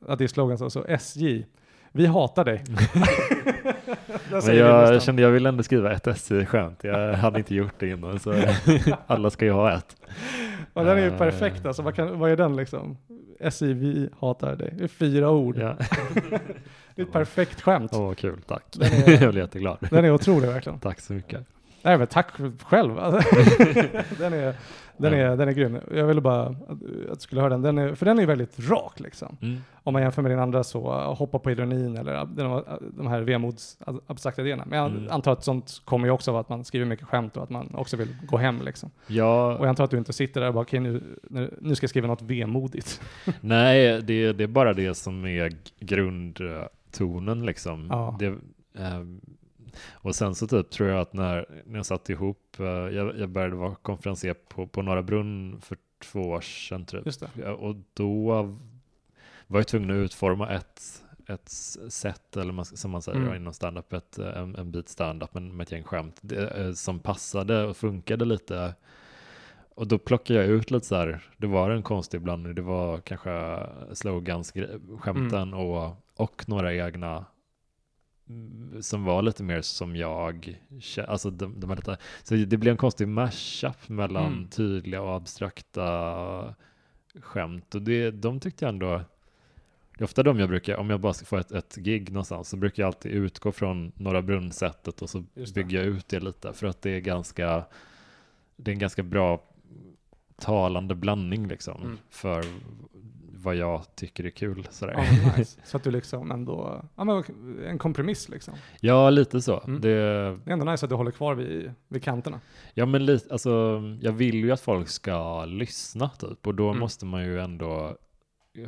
att 0.06 0.18
det 0.18 0.24
är 0.24 0.28
slogan 0.28 0.58
så, 0.58 0.70
så 0.70 0.84
SJ, 0.84 1.46
vi 1.96 2.06
hatar 2.06 2.44
dig. 2.44 2.64
Men 4.46 4.56
jag 4.56 5.02
kände 5.02 5.22
jag 5.22 5.30
ville 5.30 5.48
ändå 5.48 5.62
skriva 5.62 5.92
ett 5.92 6.06
SJ-skämt. 6.06 6.78
Jag 6.84 7.12
hade 7.14 7.38
inte 7.38 7.54
gjort 7.54 7.74
det 7.78 7.88
innan 7.88 8.18
så 8.18 8.34
alla 9.06 9.30
ska 9.30 9.44
ju 9.44 9.50
ha 9.52 9.72
ett. 9.72 9.96
Och 10.72 10.84
den 10.84 10.98
är 10.98 11.02
ju 11.02 11.08
Eh. 11.08 11.18
perfekt 11.18 11.66
alltså, 11.66 11.82
vad, 11.82 11.94
kan, 11.94 12.18
vad 12.18 12.30
är 12.30 12.36
den 12.36 12.56
liksom? 12.56 12.96
SJ, 13.40 13.72
vi 13.72 14.08
hatar 14.20 14.56
dig. 14.56 14.74
Det 14.78 14.84
är 14.84 14.88
fyra 14.88 15.30
ord. 15.30 15.56
Ja. 15.58 15.76
Det 16.94 17.02
är 17.02 17.06
ett 17.06 17.12
perfekt 17.12 17.60
skämt. 17.62 17.90
Åh, 17.94 18.06
vad 18.06 18.18
kul. 18.18 18.38
Tack. 18.46 18.62
Den 18.72 18.92
är- 18.92 19.22
jag 19.22 19.32
blir 19.32 19.42
jätteglad. 19.42 19.78
Den 19.90 20.04
är 20.04 20.10
otrolig 20.10 20.48
verkligen. 20.48 20.78
Tack 20.78 21.00
så 21.00 21.12
mycket. 21.12 21.40
Nej 21.86 21.98
men 21.98 22.06
tack 22.06 22.30
själv. 22.62 22.98
Alltså. 22.98 23.34
den, 24.18 24.32
är, 24.32 24.54
den, 24.96 25.14
är, 25.14 25.36
den 25.36 25.48
är 25.48 25.52
grym. 25.52 25.78
Jag 25.94 26.06
ville 26.06 26.20
bara 26.20 26.42
att, 26.46 26.80
du 26.80 27.14
skulle 27.18 27.40
höra 27.40 27.50
den. 27.50 27.62
den 27.62 27.78
är, 27.78 27.94
för 27.94 28.06
den 28.06 28.18
är 28.18 28.26
väldigt 28.26 28.68
rak 28.70 29.00
liksom. 29.00 29.36
Mm. 29.42 29.58
Om 29.82 29.92
man 29.92 30.02
jämför 30.02 30.22
med 30.22 30.30
din 30.30 30.38
andra 30.38 30.64
så 30.64 30.78
uh, 30.92 31.14
hoppa 31.14 31.38
på 31.38 31.50
ironin 31.50 31.96
eller 31.96 32.14
uh, 32.14 32.24
de, 32.28 32.62
de 32.96 33.06
här 33.06 33.20
vemods 33.20 33.78
uh, 33.88 33.96
abstrakta 34.06 34.42
idéerna. 34.42 34.64
Men 34.66 34.78
jag 34.78 34.90
Mm. 34.90 35.10
antar 35.10 35.32
att 35.32 35.44
sånt 35.44 35.82
kommer 35.84 36.06
ju 36.06 36.12
också 36.12 36.30
av 36.30 36.36
att 36.36 36.48
man 36.48 36.64
skriver 36.64 36.86
mycket 36.86 37.06
skämt 37.06 37.36
och 37.36 37.42
att 37.42 37.50
man 37.50 37.74
också 37.74 37.96
vill 37.96 38.16
gå 38.26 38.36
hem 38.36 38.62
liksom. 38.64 38.90
Ja, 39.06 39.54
Och 39.54 39.64
jag 39.64 39.68
antar 39.68 39.84
att 39.84 39.90
du 39.90 39.98
inte 39.98 40.12
sitter 40.12 40.40
där 40.40 40.48
och 40.48 40.54
bara 40.54 40.62
okej 40.62 40.80
nu, 40.80 41.02
nu, 41.22 41.54
nu 41.60 41.74
ska 41.74 41.84
jag 41.84 41.90
skriva 41.90 42.06
något 42.08 42.22
vemodigt. 42.22 43.00
nej, 43.40 44.02
det, 44.02 44.32
det 44.32 44.44
är 44.44 44.48
bara 44.48 44.72
det 44.72 44.94
som 44.94 45.24
är 45.26 45.52
grundtonen 45.80 47.46
liksom. 47.46 47.86
Ja. 47.90 48.16
Det, 48.18 48.34
ehm, 48.78 49.20
och 49.92 50.14
sen 50.14 50.34
så 50.34 50.46
typ 50.46 50.70
tror 50.70 50.88
jag 50.88 51.00
att 51.00 51.12
när, 51.12 51.62
när 51.66 51.76
jag 51.78 51.86
satt 51.86 52.10
ihop, 52.10 52.56
eh, 52.58 52.66
jag, 52.66 53.18
jag 53.18 53.28
började 53.28 53.56
vara 53.56 53.74
konferencier 53.74 54.34
på, 54.48 54.66
på 54.66 54.82
Norra 54.82 55.02
Brunn 55.02 55.60
för 55.60 55.78
två 56.02 56.20
år 56.20 56.40
sedan 56.40 56.84
typ. 56.86 57.06
Och 57.58 57.76
då 57.94 58.42
var 59.46 59.58
jag 59.60 59.66
tvungen 59.68 59.90
att 59.90 59.94
utforma 60.04 60.48
ett, 60.50 61.04
ett 61.28 61.48
sätt, 61.92 62.36
eller 62.36 62.52
man, 62.52 62.64
som 62.64 62.90
man 62.90 63.02
säger 63.02 63.20
Mm. 63.20 63.34
inom 63.36 63.52
standup, 63.52 63.92
ett, 63.92 64.18
eh, 64.18 64.38
en, 64.38 64.56
en 64.56 64.70
bit 64.70 64.88
standup 64.88 65.34
men 65.34 65.56
med 65.56 65.64
ett 65.64 65.72
gäng 65.72 65.82
skämt 65.82 66.18
det, 66.20 66.48
eh, 66.48 66.72
som 66.72 66.98
passade 66.98 67.64
och 67.64 67.76
funkade 67.76 68.24
lite. 68.24 68.74
Och 69.74 69.86
då 69.86 69.98
plockade 69.98 70.38
jag 70.38 70.48
ut 70.48 70.70
lite 70.70 70.86
så 70.86 70.94
här, 70.96 71.22
det 71.36 71.46
var 71.46 71.70
en 71.70 71.82
konstig 71.82 72.20
blandning, 72.20 72.54
det 72.54 72.62
var 72.62 72.98
kanske 72.98 73.60
slogans, 73.92 74.52
skämten 74.98 75.42
Mm. 75.42 75.54
och, 75.60 75.96
och 76.16 76.48
några 76.48 76.74
egna 76.74 77.24
som 78.80 79.04
var 79.04 79.22
lite 79.22 79.42
mer 79.42 79.60
som 79.60 79.96
jag, 79.96 80.58
alltså 81.08 81.30
de, 81.30 81.60
de 81.60 81.70
lite, 81.74 81.96
så 82.22 82.34
det 82.34 82.56
blev 82.56 82.70
en 82.72 82.76
konstig 82.76 83.08
mashup 83.08 83.88
mellan 83.88 84.32
Mm. 84.32 84.48
tydliga 84.48 85.02
och 85.02 85.14
abstrakta 85.16 86.54
skämt 87.20 87.74
och 87.74 87.82
det, 87.82 88.10
de 88.10 88.40
tyckte 88.40 88.64
jag 88.64 88.72
ändå, 88.72 89.00
det 89.98 90.02
är 90.02 90.04
ofta 90.04 90.22
de 90.22 90.38
jag 90.40 90.48
brukar, 90.48 90.76
om 90.76 90.90
jag 90.90 91.00
bara 91.00 91.14
ska 91.14 91.26
få 91.26 91.36
ett, 91.36 91.52
ett 91.52 91.76
gig 91.76 92.12
någonstans 92.12 92.48
så 92.48 92.56
brukar 92.56 92.82
jag 92.82 92.86
alltid 92.86 93.12
utgå 93.12 93.52
från 93.52 93.92
Norra 93.94 94.22
Brunn-sättet 94.22 95.02
och 95.02 95.10
så 95.10 95.24
bygger 95.54 95.78
jag 95.78 95.86
ut 95.86 96.08
det 96.08 96.20
lite 96.20 96.52
för 96.52 96.66
att 96.66 96.82
det 96.82 96.90
är 96.90 97.00
ganska, 97.00 97.64
det 98.56 98.70
är 98.70 98.72
en 98.72 98.78
ganska 98.78 99.02
bra 99.02 99.42
talande 100.36 100.94
blandning 100.94 101.48
liksom 101.48 101.82
Mm. 101.82 101.98
för 102.10 102.44
vad 103.46 103.56
jag 103.56 103.82
tycker 103.96 104.24
är 104.24 104.30
kul 104.30 104.66
sådär. 104.70 104.96
Nice. 105.38 105.60
Så 105.64 105.76
att 105.76 105.84
du 105.84 105.90
liksom 105.90 106.30
ändå, 106.30 106.84
ja 106.96 107.04
men 107.04 107.24
en 107.66 107.78
kompromiss 107.78 108.28
liksom. 108.28 108.54
Ja, 108.80 109.10
lite 109.10 109.40
så. 109.42 109.60
Mm. 109.60 109.80
Det, 109.80 109.88
Det 110.44 110.50
är 110.50 110.52
ändå 110.52 110.64
nice 110.70 110.86
att 110.86 110.90
du 110.90 110.96
håller 110.96 111.10
kvar 111.10 111.34
vid, 111.34 111.72
vid 111.88 112.02
kanterna. 112.02 112.40
ja, 112.74 112.86
men 112.86 113.06
lite, 113.06 113.32
alltså, 113.32 113.82
jag 114.00 114.12
vill 114.12 114.34
ju 114.34 114.52
att 114.52 114.60
folk 114.60 114.88
ska 114.88 115.44
lyssna 115.44 116.08
typ 116.08 116.46
och 116.46 116.54
då 116.54 116.68
Mm. 116.68 116.80
måste 116.80 117.06
man 117.06 117.24
ju 117.24 117.40
ändå 117.40 117.96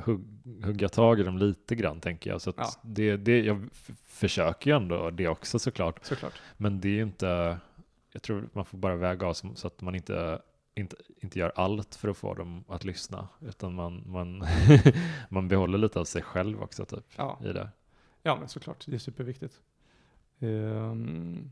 hugg, 0.05 0.25
hugga 0.65 0.89
tag 0.89 1.21
i 1.21 1.23
dem 1.23 1.39
lite 1.39 1.75
grann 1.75 2.01
tänker 2.01 2.31
jag. 2.31 2.41
Så 2.41 2.53
Ja. 2.57 2.67
det, 2.83 3.17
det, 3.17 3.41
jag 3.45 3.69
försöker 4.07 4.71
ju 4.71 4.77
ändå 4.77 5.11
det 5.11 5.29
också 5.29 5.59
såklart. 5.59 5.99
Såklart. 6.05 6.33
Men 6.57 6.81
det 6.81 6.89
är 6.89 6.93
ju 6.93 7.03
inte, 7.03 7.59
jag 8.13 8.23
tror 8.23 8.49
man 8.53 8.65
får 8.65 8.79
bara 8.79 8.97
väga 8.97 9.27
av 9.27 9.33
så 9.33 9.67
att 9.67 9.81
man 9.81 9.95
inte, 9.95 10.41
inte, 10.79 10.97
inte 11.21 11.39
gör 11.39 11.53
allt 11.57 11.95
för 11.95 12.09
att 12.09 12.17
få 12.17 12.35
dem 12.35 12.65
att 12.69 12.85
lyssna, 12.85 13.29
utan 13.41 13.75
man, 13.75 14.03
man, 14.07 14.45
man 15.29 15.49
behåller 15.49 15.79
lite 15.79 16.01
av 16.01 16.05
sig 16.05 16.23
själv 16.23 16.63
också 16.63 16.85
typ 16.85 17.05
Ja. 17.17 17.41
i 17.45 17.53
det. 17.53 17.69
Ja, 18.23 18.37
men 18.37 18.49
såklart. 18.49 18.85
Det 18.87 18.95
är 18.95 18.99
superviktigt. 18.99 19.55
Um, 20.41 21.51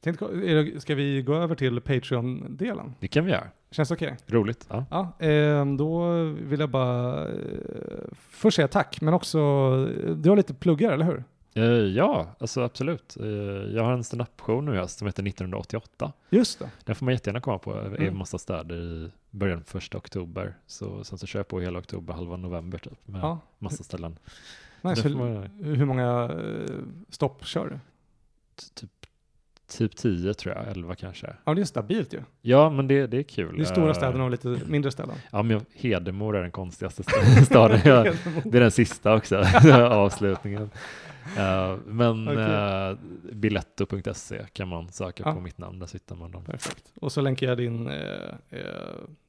tänkte, 0.00 0.80
ska 0.80 0.94
vi 0.94 1.22
gå 1.22 1.34
över 1.34 1.54
till 1.54 1.80
Patreon-delen? 1.80 2.94
Det 3.00 3.08
kan 3.08 3.24
vi 3.24 3.30
göra. 3.30 3.46
Känns 3.70 3.90
okej? 3.90 4.16
Roligt. 4.26 4.66
Ja. 4.70 4.84
Ja, 4.90 5.12
ehm, 5.26 5.76
då 5.76 6.22
vill 6.24 6.60
jag 6.60 6.70
bara 6.70 7.28
eh, 7.28 7.36
först 8.12 8.56
säga 8.56 8.68
tack, 8.68 9.00
men 9.00 9.14
också, 9.14 9.38
du 10.16 10.28
har 10.28 10.36
lite 10.36 10.54
pluggar, 10.54 10.92
eller 10.92 11.04
hur? 11.04 11.24
Eh, 11.54 11.62
ja, 11.64 12.26
alltså 12.38 12.60
absolut. 12.60 13.16
Eh, 13.20 13.26
jag 13.74 13.84
har 13.84 13.92
en 13.92 14.04
stand-up-show 14.04 14.62
nu 14.62 14.88
som 14.88 15.06
heter 15.06 15.22
1988. 15.22 16.12
Just 16.30 16.58
det. 16.58 16.70
Den 16.84 16.94
får 16.94 17.04
man 17.04 17.14
jättegärna 17.14 17.40
komma 17.40 17.58
på 17.58 17.72
i 17.74 17.86
Mm. 17.86 18.02
en 18.08 18.16
massa 18.16 18.38
städer 18.38 18.76
i 18.76 19.10
början 19.30 19.58
på 19.60 19.64
första 19.66 19.98
oktober. 19.98 20.54
Så, 20.66 21.04
sen 21.04 21.18
så 21.18 21.26
kör 21.26 21.38
jag 21.38 21.48
på 21.48 21.60
hela 21.60 21.78
oktober, 21.78 22.14
halva 22.14 22.36
november 22.36 22.78
typ, 22.78 23.08
med 23.08 23.20
Ja. 23.20 23.38
massa 23.58 23.84
ställen. 23.84 24.18
Nice. 24.82 25.08
Hur, 25.08 25.16
man- 25.16 25.48
hur 25.62 25.84
många 25.84 26.30
eh, 26.32 26.76
stopp 27.10 27.46
kör 27.46 27.66
du? 27.70 27.78
Typ, 28.74 28.90
typ 29.68 29.96
10 29.96 30.34
tror 30.34 30.54
jag, 30.54 30.68
11 30.68 30.94
kanske. 30.94 31.36
Ja, 31.44 31.54
det 31.54 31.60
är 31.60 31.64
stabilt 31.64 32.14
ju. 32.14 32.20
Ja, 32.42 32.70
men 32.70 32.88
det, 32.88 33.06
det 33.06 33.18
är 33.18 33.22
kul. 33.22 33.56
Det 33.56 33.62
är 33.62 33.64
stora 33.64 33.94
städerna 33.94 34.24
och 34.24 34.30
lite 34.30 34.58
mindre 34.66 34.90
ställen. 34.90 35.16
Ja, 35.30 35.42
men 35.42 35.64
Hedemora 35.74 36.38
är 36.38 36.42
den 36.42 36.50
konstigaste 36.50 37.02
st- 37.06 37.44
staden. 37.46 37.80
Det 38.44 38.58
är 38.58 38.60
den 38.60 38.70
sista 38.70 39.14
också, 39.14 39.36
avslutningen. 39.90 40.70
Eh, 41.38 41.76
men 41.86 42.28
Okej. 42.28 42.90
uh, 42.92 42.98
biletto.se 43.32 44.46
kan 44.52 44.68
man 44.68 44.88
söka 44.88 45.22
Ja. 45.26 45.32
på 45.32 45.40
mitt 45.40 45.58
namn, 45.58 45.78
där 45.78 45.88
hittar 45.92 46.16
man 46.16 46.30
dem. 46.30 46.44
Perfekt. 46.44 46.92
Och 47.00 47.12
så 47.12 47.20
länkar 47.20 47.46
jag 47.46 47.58
din, 47.58 47.86
eh, 47.86 47.94
eh, 48.50 48.60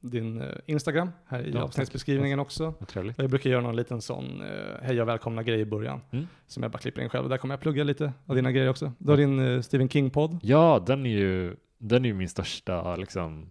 din 0.00 0.40
eh, 0.40 0.48
Instagram 0.66 1.10
här 1.26 1.42
i 1.46 1.50
Ja, 1.52 1.62
avsnittsbeskrivningen 1.62 2.38
också. 2.38 2.74
Vad 2.78 2.88
trevligt. 2.88 3.18
Jag 3.18 3.30
brukar 3.30 3.50
göra 3.50 3.60
någon 3.62 3.76
liten 3.76 4.00
sån 4.00 4.40
eh, 4.42 4.48
hej 4.82 5.02
och 5.02 5.08
välkomna 5.08 5.42
grej 5.42 5.60
i 5.60 5.64
början. 5.64 6.00
Mm. 6.10 6.26
Som 6.46 6.62
jag 6.62 6.72
bara 6.72 6.78
klipper 6.78 7.02
in 7.02 7.08
själv. 7.08 7.24
Och 7.24 7.30
där 7.30 7.36
kommer 7.36 7.52
jag 7.54 7.60
plugga 7.60 7.84
lite 7.84 8.12
av 8.26 8.36
dina 8.36 8.52
grejer 8.52 8.68
också. 8.68 8.92
Du 8.98 9.10
har 9.10 9.16
din 9.16 9.38
eh, 9.54 9.60
Stephen 9.60 9.88
King-podd. 9.88 10.38
Ja, 10.42 10.84
den 10.86 11.06
är 11.06 11.10
ju, 11.10 11.56
den 11.78 12.04
är 12.04 12.08
ju 12.08 12.14
min 12.14 12.28
största 12.28 12.96
liksom, 12.96 13.50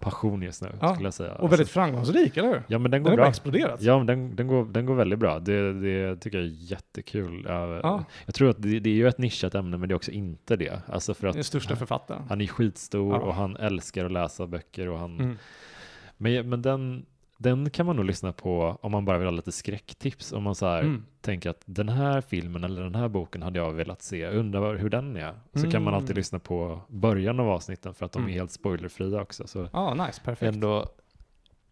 passion 0.00 0.42
just 0.42 0.62
nu, 0.62 0.68
Ja, 0.80 0.94
skulle 0.94 1.06
jag 1.06 1.14
säga. 1.14 1.34
Och 1.34 1.52
väldigt 1.52 1.68
framgångsrik, 1.68 2.36
eller 2.36 2.48
hur? 2.48 2.62
ja, 2.68 2.78
men 2.78 2.82
den 2.82 2.90
Den 2.90 3.02
går 3.02 3.10
har 3.10 3.16
bara 3.16 3.22
bra. 3.22 3.28
exploderat. 3.30 3.82
Ja, 3.82 3.96
men 3.98 4.06
den, 4.06 4.36
den, 4.36 4.46
går, 4.46 4.64
den 4.64 4.86
går 4.86 4.94
väldigt 4.94 5.18
bra. 5.18 5.38
Det, 5.38 5.72
det 5.72 6.16
tycker 6.16 6.38
jag 6.38 6.46
är 6.46 6.50
jättekul. 6.50 7.44
Ja. 7.48 8.04
jag 8.26 8.34
tror 8.34 8.50
att 8.50 8.62
det, 8.62 8.80
det 8.80 8.90
är 8.90 8.94
ju 8.94 9.08
ett 9.08 9.18
nischat 9.18 9.54
ämne, 9.54 9.76
men 9.76 9.88
det 9.88 9.92
är 9.92 9.96
också 9.96 10.10
inte 10.10 10.56
det. 10.56 10.82
Alltså 10.88 11.14
för 11.14 11.26
Den 11.26 11.40
att 11.40 11.46
största 11.46 11.76
författaren. 11.76 12.22
han 12.28 12.40
är 12.40 12.46
skitstor 12.46 13.14
Ja. 13.14 13.20
och 13.20 13.34
han 13.34 13.56
älskar 13.56 14.04
att 14.04 14.12
läsa 14.12 14.46
böcker. 14.46 14.88
Och 14.88 14.98
han, 14.98 15.18
Mm. 15.20 15.36
Men, 16.16 16.48
men 16.48 16.62
den, 16.62 17.06
den 17.42 17.70
kan 17.70 17.86
man 17.86 17.96
nog 17.96 18.04
lyssna 18.04 18.32
på 18.32 18.78
om 18.82 18.92
man 18.92 19.04
bara 19.04 19.18
vill 19.18 19.26
ha 19.26 19.32
lite 19.32 19.52
skräcktips. 19.52 20.32
Om 20.32 20.42
man 20.42 20.54
så 20.54 20.66
Mm. 20.66 21.04
tänker 21.20 21.50
att 21.50 21.62
den 21.64 21.88
här 21.88 22.20
filmen 22.20 22.64
eller 22.64 22.82
den 22.82 22.94
här 22.94 23.08
boken 23.08 23.42
hade 23.42 23.58
jag 23.58 23.72
velat 23.72 24.02
se. 24.02 24.26
Undrar 24.26 24.76
hur 24.76 24.90
den 24.90 25.16
är. 25.16 25.34
Så 25.54 25.70
kan 25.70 25.82
man 25.82 25.94
Mm. 25.94 26.02
alltid 26.02 26.16
lyssna 26.16 26.38
på 26.38 26.80
början 26.88 27.40
av 27.40 27.48
avsnitten 27.48 27.94
för 27.94 28.06
att 28.06 28.12
de 28.12 28.18
Mm. 28.18 28.30
är 28.30 28.34
helt 28.34 28.50
spoilerfria 28.52 29.22
också. 29.22 29.46
Så 29.46 29.68
Ja, 29.72 29.94
nice. 29.94 30.20
Perfekt. 30.24 30.54
ändå, 30.54 30.86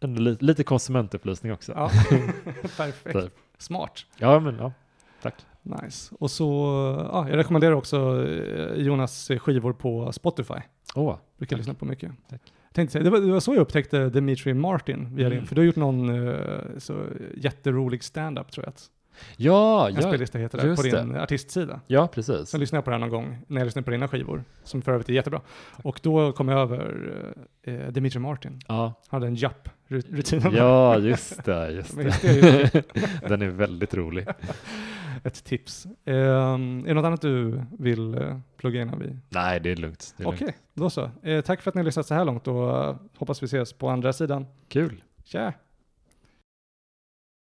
ändå 0.01 0.20
lite, 0.23 0.45
lite 0.45 0.65
konsumentupplysning 0.65 1.53
också. 1.53 1.73
Ja, 1.73 1.90
perfekt. 2.77 3.12
Typ. 3.12 3.32
Smart. 3.59 4.07
Ja, 4.19 4.40
men 4.40 4.57
ja. 4.59 4.73
Tack. 5.23 5.35
Nice. 5.62 6.15
Och 6.20 6.31
så, 6.31 6.45
ja, 7.12 7.28
jag 7.28 7.36
rekommenderar 7.36 7.73
också 7.74 8.27
eh, 8.28 8.74
Jonas 8.82 9.31
skivor 9.39 9.73
på 9.73 10.12
Spotify. 10.12 10.55
Åh, 10.95 11.16
Brukar 11.39 11.57
Tack. 11.57 11.59
lyssna 11.59 11.74
på 11.74 11.85
mycket. 11.85 12.12
Tack. 12.31 12.40
Tänkte 12.79 12.93
säga, 12.93 13.05
det, 13.05 13.11
var, 13.11 13.21
det 13.21 13.33
var 13.33 13.41
så 13.41 13.55
jag 13.55 13.61
upptäckte 13.61 14.09
Dimitri 14.09 14.55
Martin 14.55 15.09
via 15.17 15.27
Mm. 15.27 15.47
för 15.47 15.55
du 15.55 15.61
har 15.61 15.67
gjort 15.67 15.77
någon 15.77 16.29
eh, 16.29 16.35
så 16.79 16.95
jätterolig 17.37 18.05
stand-up 18.05 18.51
tror 18.53 18.65
jag 18.65 18.71
att 18.71 18.87
ja, 19.37 19.89
en 19.89 19.95
ja, 19.95 20.03
spellista 20.03 20.39
heter 20.39 20.69
det, 20.69 20.77
på 20.77 20.83
din 20.83 21.17
artistsida. 21.17 21.81
ja, 21.87 22.07
precis. 22.07 22.49
Så 22.51 22.59
lyssnade 22.59 22.79
jag 22.79 22.85
på 22.85 22.91
den 22.91 23.01
någon 23.01 23.11
gång 23.11 23.39
när 23.47 23.61
jag 23.61 23.65
lyssnade 23.65 23.85
på 23.85 23.91
dina 23.91 24.09
skivor, 24.09 24.45
som 24.65 24.83
för 24.83 24.93
övrigt 24.93 25.09
är 25.09 25.13
jättebra. 25.13 25.41
Och 25.83 26.01
då 26.03 26.33
kom 26.33 26.49
jag 26.49 26.61
över 26.61 27.35
eh, 27.63 27.89
Dimitri 27.89 28.21
Martin. 28.21 28.61
Ja, 28.69 28.95
Han 29.09 29.21
hade 29.23 29.27
en 29.27 29.35
japp-rutin. 29.37 30.43
ja 30.53 30.99
just 30.99 31.45
det. 31.45 31.71
Just 31.71 31.97
det. 32.23 32.73
det, 32.73 32.83
Den 33.29 33.43
är 33.43 33.49
väldigt 33.49 33.95
rolig. 33.95 34.27
Ett 35.24 35.45
tips. 35.45 35.86
Eh, 36.05 36.15
är 36.15 36.86
det 36.86 36.95
något 36.95 37.05
annat 37.05 37.20
du 37.20 37.62
vill 37.78 38.15
eh, 38.15 38.39
plugga 38.57 38.82
innan 38.82 38.99
vi 38.99 39.16
Nej, 39.28 39.61
det 39.61 39.70
är 39.70 39.77
lugnt. 39.77 40.15
Okej, 40.24 40.40
lugnt. 40.40 40.57
då 40.74 40.90
så. 40.90 41.11
Eh, 41.23 41.40
tack 41.40 41.62
för 41.62 41.70
att 41.70 41.74
ni 41.74 41.78
har 41.78 41.85
lyssnat 41.85 42.07
så 42.07 42.15
här 42.15 42.24
långt 42.24 42.49
och 42.49 42.85
eh, 42.85 42.97
hoppas 43.16 43.43
vi 43.43 43.45
ses 43.45 43.73
på 43.73 43.89
andra 43.89 44.12
sidan. 44.12 44.47
Kul. 44.69 45.03
Tja! 45.24 45.53